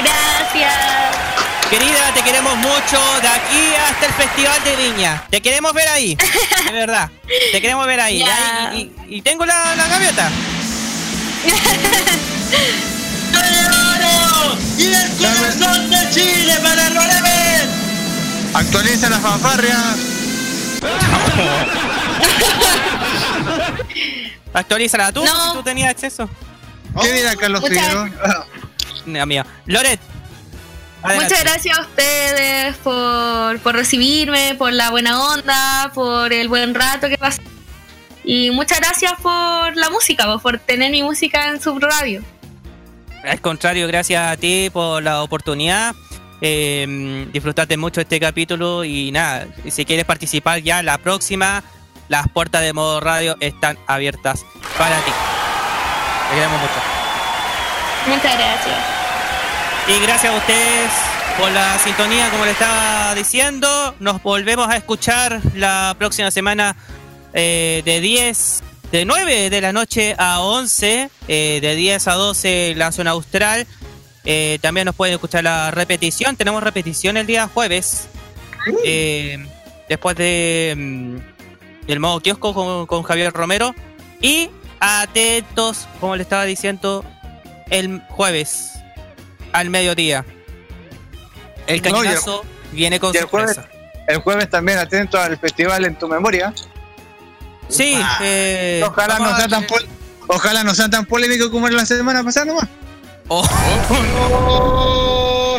Gracias. 0.02 1.27
Querida, 1.70 2.12
te 2.14 2.22
queremos 2.22 2.56
mucho 2.56 2.98
de 3.20 3.28
aquí 3.28 3.74
hasta 3.90 4.06
el 4.06 4.12
Festival 4.14 4.64
de 4.64 4.76
Viña. 4.76 5.22
Te 5.30 5.40
queremos 5.42 5.74
ver 5.74 5.86
ahí, 5.88 6.16
de 6.16 6.72
verdad. 6.72 7.10
Te 7.52 7.60
queremos 7.60 7.86
ver 7.86 8.00
ahí. 8.00 8.24
Y, 8.72 8.76
y- 8.78 8.92
y 9.18 9.22
tengo 9.22 9.44
la, 9.44 9.76
la 9.76 9.86
gaviota. 9.86 10.30
¡Y 14.78 14.94
el 14.94 15.10
corazón 15.18 15.90
de 15.90 16.10
Chile 16.10 16.54
para 16.62 16.88
Loreven! 16.90 17.68
Actualiza 18.54 19.10
la 19.10 19.18
fanfarria. 19.18 19.76
Actualízala 24.54 25.12
tú, 25.12 25.22
No. 25.24 25.50
si 25.50 25.56
tú 25.58 25.62
tenías 25.62 25.90
acceso. 25.90 26.30
¿Qué 27.02 27.12
dirá 27.12 27.36
Carlos 27.36 27.60
Muchas- 27.60 27.76
Figueroa? 27.78 28.08
Mira, 29.04 29.26
mía. 29.26 29.44
Loret. 29.66 30.00
Adelante. 31.02 31.34
Muchas 31.34 31.44
gracias 31.44 31.78
a 31.78 31.82
ustedes 31.82 32.76
por, 32.78 33.58
por 33.60 33.74
recibirme, 33.74 34.54
por 34.56 34.72
la 34.72 34.90
buena 34.90 35.20
onda, 35.20 35.90
por 35.94 36.32
el 36.32 36.48
buen 36.48 36.74
rato 36.74 37.08
que 37.08 37.18
pasé. 37.18 37.42
Y 38.24 38.50
muchas 38.50 38.80
gracias 38.80 39.12
por 39.22 39.76
la 39.76 39.90
música, 39.90 40.26
pues, 40.26 40.42
por 40.42 40.58
tener 40.58 40.90
mi 40.90 41.02
música 41.02 41.48
en 41.48 41.60
su 41.60 41.78
radio. 41.78 42.22
Al 43.24 43.40
contrario, 43.40 43.86
gracias 43.88 44.32
a 44.32 44.36
ti 44.36 44.70
por 44.72 45.02
la 45.02 45.22
oportunidad. 45.22 45.94
Eh, 46.40 47.26
disfrutaste 47.32 47.76
mucho 47.76 48.00
este 48.00 48.20
capítulo 48.20 48.84
y 48.84 49.10
nada, 49.10 49.48
si 49.68 49.84
quieres 49.84 50.04
participar 50.04 50.60
ya 50.60 50.82
la 50.82 50.98
próxima, 50.98 51.64
las 52.08 52.28
puertas 52.28 52.62
de 52.62 52.72
modo 52.72 53.00
radio 53.00 53.36
están 53.40 53.76
abiertas 53.86 54.44
para 54.76 54.96
ti. 55.00 55.10
Te 56.30 56.34
queremos 56.36 56.60
mucho. 56.60 56.80
Muchas 58.06 58.38
gracias. 58.38 58.97
Y 59.88 60.00
gracias 60.02 60.34
a 60.34 60.36
ustedes 60.36 60.90
por 61.38 61.50
la 61.50 61.78
sintonía, 61.78 62.28
como 62.30 62.44
le 62.44 62.50
estaba 62.50 63.14
diciendo. 63.14 63.94
Nos 64.00 64.22
volvemos 64.22 64.68
a 64.68 64.76
escuchar 64.76 65.40
la 65.54 65.96
próxima 65.98 66.30
semana 66.30 66.76
eh, 67.32 67.80
de 67.86 68.02
10, 68.02 68.62
de 68.92 69.06
9 69.06 69.48
de 69.48 69.60
la 69.62 69.72
noche 69.72 70.14
a 70.18 70.42
11, 70.42 71.08
eh, 71.26 71.58
de 71.62 71.74
10 71.74 72.06
a 72.06 72.14
12 72.14 72.74
la 72.76 72.92
zona 72.92 73.12
austral. 73.12 73.66
Eh, 74.26 74.58
también 74.60 74.84
nos 74.84 74.94
pueden 74.94 75.14
escuchar 75.14 75.42
la 75.42 75.70
repetición. 75.70 76.36
Tenemos 76.36 76.62
repetición 76.62 77.16
el 77.16 77.26
día 77.26 77.48
jueves. 77.48 78.08
eh, 78.84 79.38
después 79.88 80.16
de 80.16 80.74
mm, 80.76 81.86
del 81.86 82.00
modo 82.00 82.20
kiosco 82.20 82.52
con, 82.52 82.84
con 82.84 83.04
Javier 83.04 83.32
Romero. 83.32 83.74
Y 84.20 84.50
atentos, 84.80 85.88
como 85.98 86.14
le 86.14 86.24
estaba 86.24 86.44
diciendo, 86.44 87.06
el 87.70 88.02
jueves 88.10 88.77
al 89.52 89.70
mediodía. 89.70 90.24
El 91.66 91.82
No, 91.82 91.88
y 91.88 91.90
el- 91.90 91.92
cañonazo 92.14 92.44
viene 92.72 92.98
con 93.00 93.14
el 93.16 93.24
jueves, 93.24 93.54
sorpresa. 93.56 93.76
el 94.06 94.18
jueves 94.18 94.48
también 94.50 94.78
atento 94.78 95.18
al 95.20 95.36
festival 95.38 95.84
en 95.84 95.98
tu 95.98 96.08
memoria. 96.08 96.52
Sí, 97.68 98.00
eh, 98.22 98.82
Ojalá 98.86 99.18
no 99.18 99.36
sea 99.36 99.48
tan 99.48 99.66
pol- 99.66 99.86
Ojalá 100.30 100.62
no 100.64 100.74
sea 100.74 100.88
tan 100.90 101.04
polémico 101.06 101.50
como 101.50 101.68
la 101.68 101.84
semana 101.86 102.22
pasada 102.24 102.46
nomás. 102.46 102.68
Oh, 103.28 103.46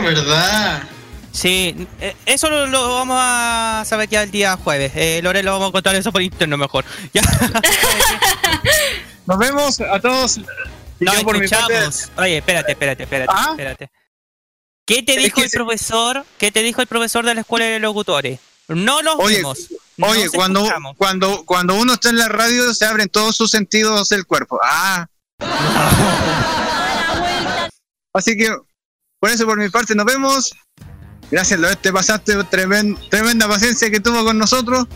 ¿verdad? 0.04 0.84
Sí, 1.32 1.88
eh, 2.02 2.16
eso 2.26 2.50
lo, 2.50 2.68
lo 2.68 2.94
vamos 2.96 3.18
a 3.20 3.84
saber 3.86 4.10
ya 4.10 4.24
el 4.24 4.32
día 4.32 4.58
jueves. 4.58 4.92
Eh, 4.96 5.22
Lore, 5.24 5.42
lo 5.44 5.52
vamos 5.54 5.70
a 5.70 5.72
contar 5.72 5.96
eso 5.96 6.12
por 6.12 6.22
interno 6.22 6.58
mejor. 6.58 6.84
Ya. 7.14 7.22
Nos 9.26 9.38
vemos 9.38 9.80
a 9.82 10.00
todos. 10.00 10.40
Y 11.00 11.06
Nos 11.06 11.16
yo 11.18 11.24
por 11.24 11.40
mi 11.40 11.48
parte- 11.48 11.74
escuchamos. 11.78 12.12
Oye, 12.18 12.38
espérate, 12.38 12.72
espérate, 12.74 13.04
espérate, 13.04 13.34
¿Ah? 13.36 13.48
espérate. 13.52 13.90
¿Qué 14.86 15.04
te 15.04 15.16
Es 15.16 15.24
dijo 15.24 15.36
que 15.36 15.44
el 15.44 15.50
se- 15.50 15.58
profesor? 15.58 16.26
¿Qué 16.38 16.52
te 16.52 16.62
dijo 16.64 16.82
el 16.82 16.88
profesor 16.88 17.26
de 17.26 17.36
la 17.36 17.42
escuela 17.42 17.66
de 17.66 17.80
locutores? 17.80 18.40
No 18.68 19.02
los 19.02 19.16
Oye, 19.20 19.38
vimos. 19.38 19.68
no 19.98 20.08
Oye, 20.08 20.30
cuando, 20.30 20.60
escuchamos. 20.62 20.96
cuando, 20.98 21.46
cuando 21.46 21.76
uno 21.76 21.94
está 21.94 22.10
en 22.10 22.18
la 22.18 22.28
radio 22.28 22.74
se 22.74 22.86
abren 22.86 23.10
todos 23.10 23.36
sus 23.36 23.52
sentidos 23.52 24.10
del 24.10 24.26
cuerpo. 24.26 24.60
Ah. 24.64 25.08
Así 28.14 28.36
que, 28.38 28.56
por 29.20 29.30
eso 29.30 29.46
por 29.46 29.58
mi 29.58 29.70
parte 29.70 29.96
nos 29.96 30.06
vemos. 30.06 30.52
Gracias, 31.32 31.60
Loret, 31.60 31.80
te 31.80 31.94
pasaste 31.94 32.36
tremen- 32.46 32.98
tremenda 33.10 33.48
paciencia 33.48 33.90
que 33.92 34.00
tuvo 34.00 34.24
con 34.24 34.38
nosotros. 34.38 34.88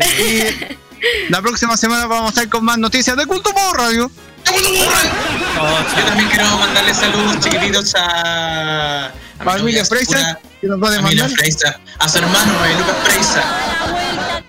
Y 0.00 0.42
la 1.30 1.40
próxima 1.40 1.76
semana 1.76 2.06
vamos 2.06 2.26
a 2.26 2.28
estar 2.30 2.48
con 2.48 2.64
más 2.64 2.78
noticias 2.78 3.16
de 3.16 3.26
Culto 3.26 3.52
Modo 3.52 3.72
Radio. 3.74 4.10
Yo 4.46 6.04
también 6.06 6.28
quiero 6.28 6.58
mandarle 6.58 6.94
saludos 6.94 7.40
chiquititos 7.40 7.94
a. 7.94 9.06
a 9.06 9.44
mi 9.44 9.50
A 9.50 9.56
Emilio 9.58 9.84
novia 9.84 9.84
Freisa, 9.84 10.18
Sakura, 10.18 10.40
que 10.60 10.66
nos 10.66 10.82
va 10.82 10.88
a 10.88 10.90
a 10.90 10.96
Emilio 10.96 11.24
demandar. 11.24 11.38
Freisa, 11.38 11.80
a 11.98 12.08
su 12.08 12.18
hermano, 12.18 12.64
eh, 12.64 12.74
Lucas 12.78 12.96
Freisa. 13.04 13.68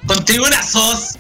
Con 0.06 0.26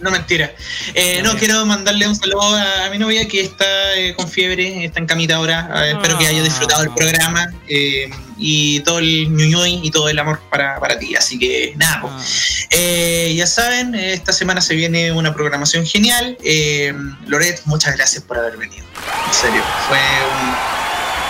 no 0.01 0.11
mentira. 0.11 0.51
Eh, 0.95 1.21
no, 1.21 1.35
quiero 1.37 1.63
mandarle 1.65 2.07
un 2.07 2.15
saludo 2.15 2.55
a, 2.55 2.89
mi 2.89 2.97
novia 2.97 3.27
que 3.27 3.41
está 3.41 3.95
eh, 3.95 4.15
con 4.15 4.27
fiebre, 4.27 4.85
está 4.85 4.99
en 4.99 5.05
camita 5.05 5.35
ahora. 5.35 5.91
Espero 5.91 6.17
que 6.17 6.25
haya 6.25 6.41
disfrutado 6.41 6.83
el 6.83 6.93
programa. 6.95 7.53
Eh, 7.67 8.09
y 8.39 8.79
todo 8.81 8.99
el 8.99 9.29
ñuñuy 9.35 9.81
y 9.83 9.91
todo 9.91 10.07
el 10.09 10.17
amor 10.17 10.39
para, 10.49 10.79
para 10.79 10.97
ti. 10.97 11.15
Así 11.15 11.37
que 11.37 11.73
nada, 11.75 12.01
po. 12.01 12.09
Eh, 12.69 13.33
ya 13.37 13.45
saben, 13.45 13.93
esta 13.95 14.31
semana 14.33 14.61
se 14.61 14.75
viene 14.75 15.11
una 15.11 15.33
programación 15.33 15.85
genial. 15.85 16.37
Eh, 16.43 16.93
Loret, 17.27 17.61
muchas 17.65 17.95
gracias 17.95 18.23
por 18.23 18.37
haber 18.37 18.57
venido. 18.57 18.85
En 19.27 19.33
serio, 19.33 19.61
fue 19.87 19.99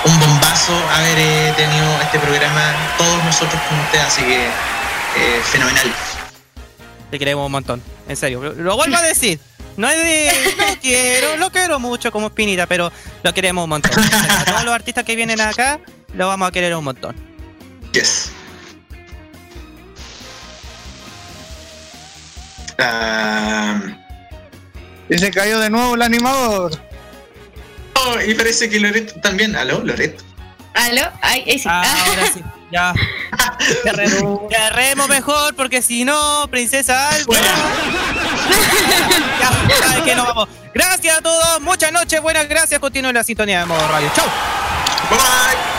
un, 0.05 0.13
un 0.13 0.19
bombazo 0.19 0.73
haber 0.91 1.17
eh, 1.19 1.53
tenido 1.57 2.01
este 2.01 2.19
programa 2.19 2.73
todos 2.97 3.23
nosotros 3.23 3.61
con 3.67 3.79
usted, 3.79 3.99
así 3.99 4.21
que 4.21 4.45
eh, 4.45 5.41
fenomenal. 5.51 5.91
Te 7.11 7.17
queremos 7.17 7.45
un 7.47 7.51
montón, 7.51 7.81
en 8.07 8.15
serio. 8.15 8.41
Lo- 8.41 8.53
Lo 8.53 8.75
vuelvo 8.75 8.95
a 8.97 9.01
decir. 9.01 9.39
No 9.77 9.89
es 9.89 9.97
de. 9.97 10.31
Lo 10.57 10.79
quiero, 10.81 11.37
lo 11.37 11.51
quiero 11.51 11.79
mucho 11.79 12.11
como 12.11 12.27
espinita, 12.27 12.67
pero 12.67 12.91
lo 13.23 13.33
queremos 13.33 13.63
un 13.63 13.69
montón. 13.69 13.91
A 14.29 14.45
todos 14.45 14.63
los 14.65 14.73
artistas 14.73 15.05
que 15.05 15.15
vienen 15.15 15.39
acá, 15.39 15.79
lo 16.13 16.27
vamos 16.27 16.47
a 16.47 16.51
querer 16.51 16.75
un 16.75 16.83
montón. 16.83 17.15
Yes. 17.93 18.31
Ah, 22.77 23.79
Y 25.09 25.17
se 25.17 25.31
cayó 25.31 25.59
de 25.59 25.69
nuevo 25.69 25.95
el 25.95 26.01
animador. 26.01 26.71
oh, 27.95 28.21
y 28.25 28.33
parece 28.35 28.69
que 28.69 28.79
Loret 28.79 29.19
también. 29.21 29.55
¿Aló, 29.55 29.83
Loret? 29.83 30.21
¿Aló? 30.75 31.01
Ay, 31.21 31.43
ay, 31.47 31.59
sí. 31.59 31.67
Ahora 31.69 32.25
sí, 32.33 32.41
ya. 32.71 32.93
Cerremos, 33.83 34.39
cerremos 34.49 35.09
mejor, 35.09 35.55
porque 35.55 35.81
si 35.81 36.05
no, 36.05 36.47
Princesa 36.49 37.09
Alba. 37.09 37.35
ya, 39.39 39.85
saben 39.87 40.03
que 40.05 40.15
nos 40.15 40.27
vamos. 40.27 40.49
Gracias 40.73 41.17
a 41.17 41.21
todos, 41.21 41.61
muchas 41.61 41.91
noches, 41.91 42.21
buenas 42.21 42.47
gracias. 42.47 42.79
Continúen 42.79 43.13
la 43.15 43.23
sintonía 43.23 43.59
de 43.61 43.65
modo 43.65 43.85
radio. 43.87 44.09
Chau. 44.15 44.27
Bye. 45.09 45.78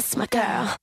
That's 0.00 0.16
my 0.16 0.24
girl. 0.24 0.76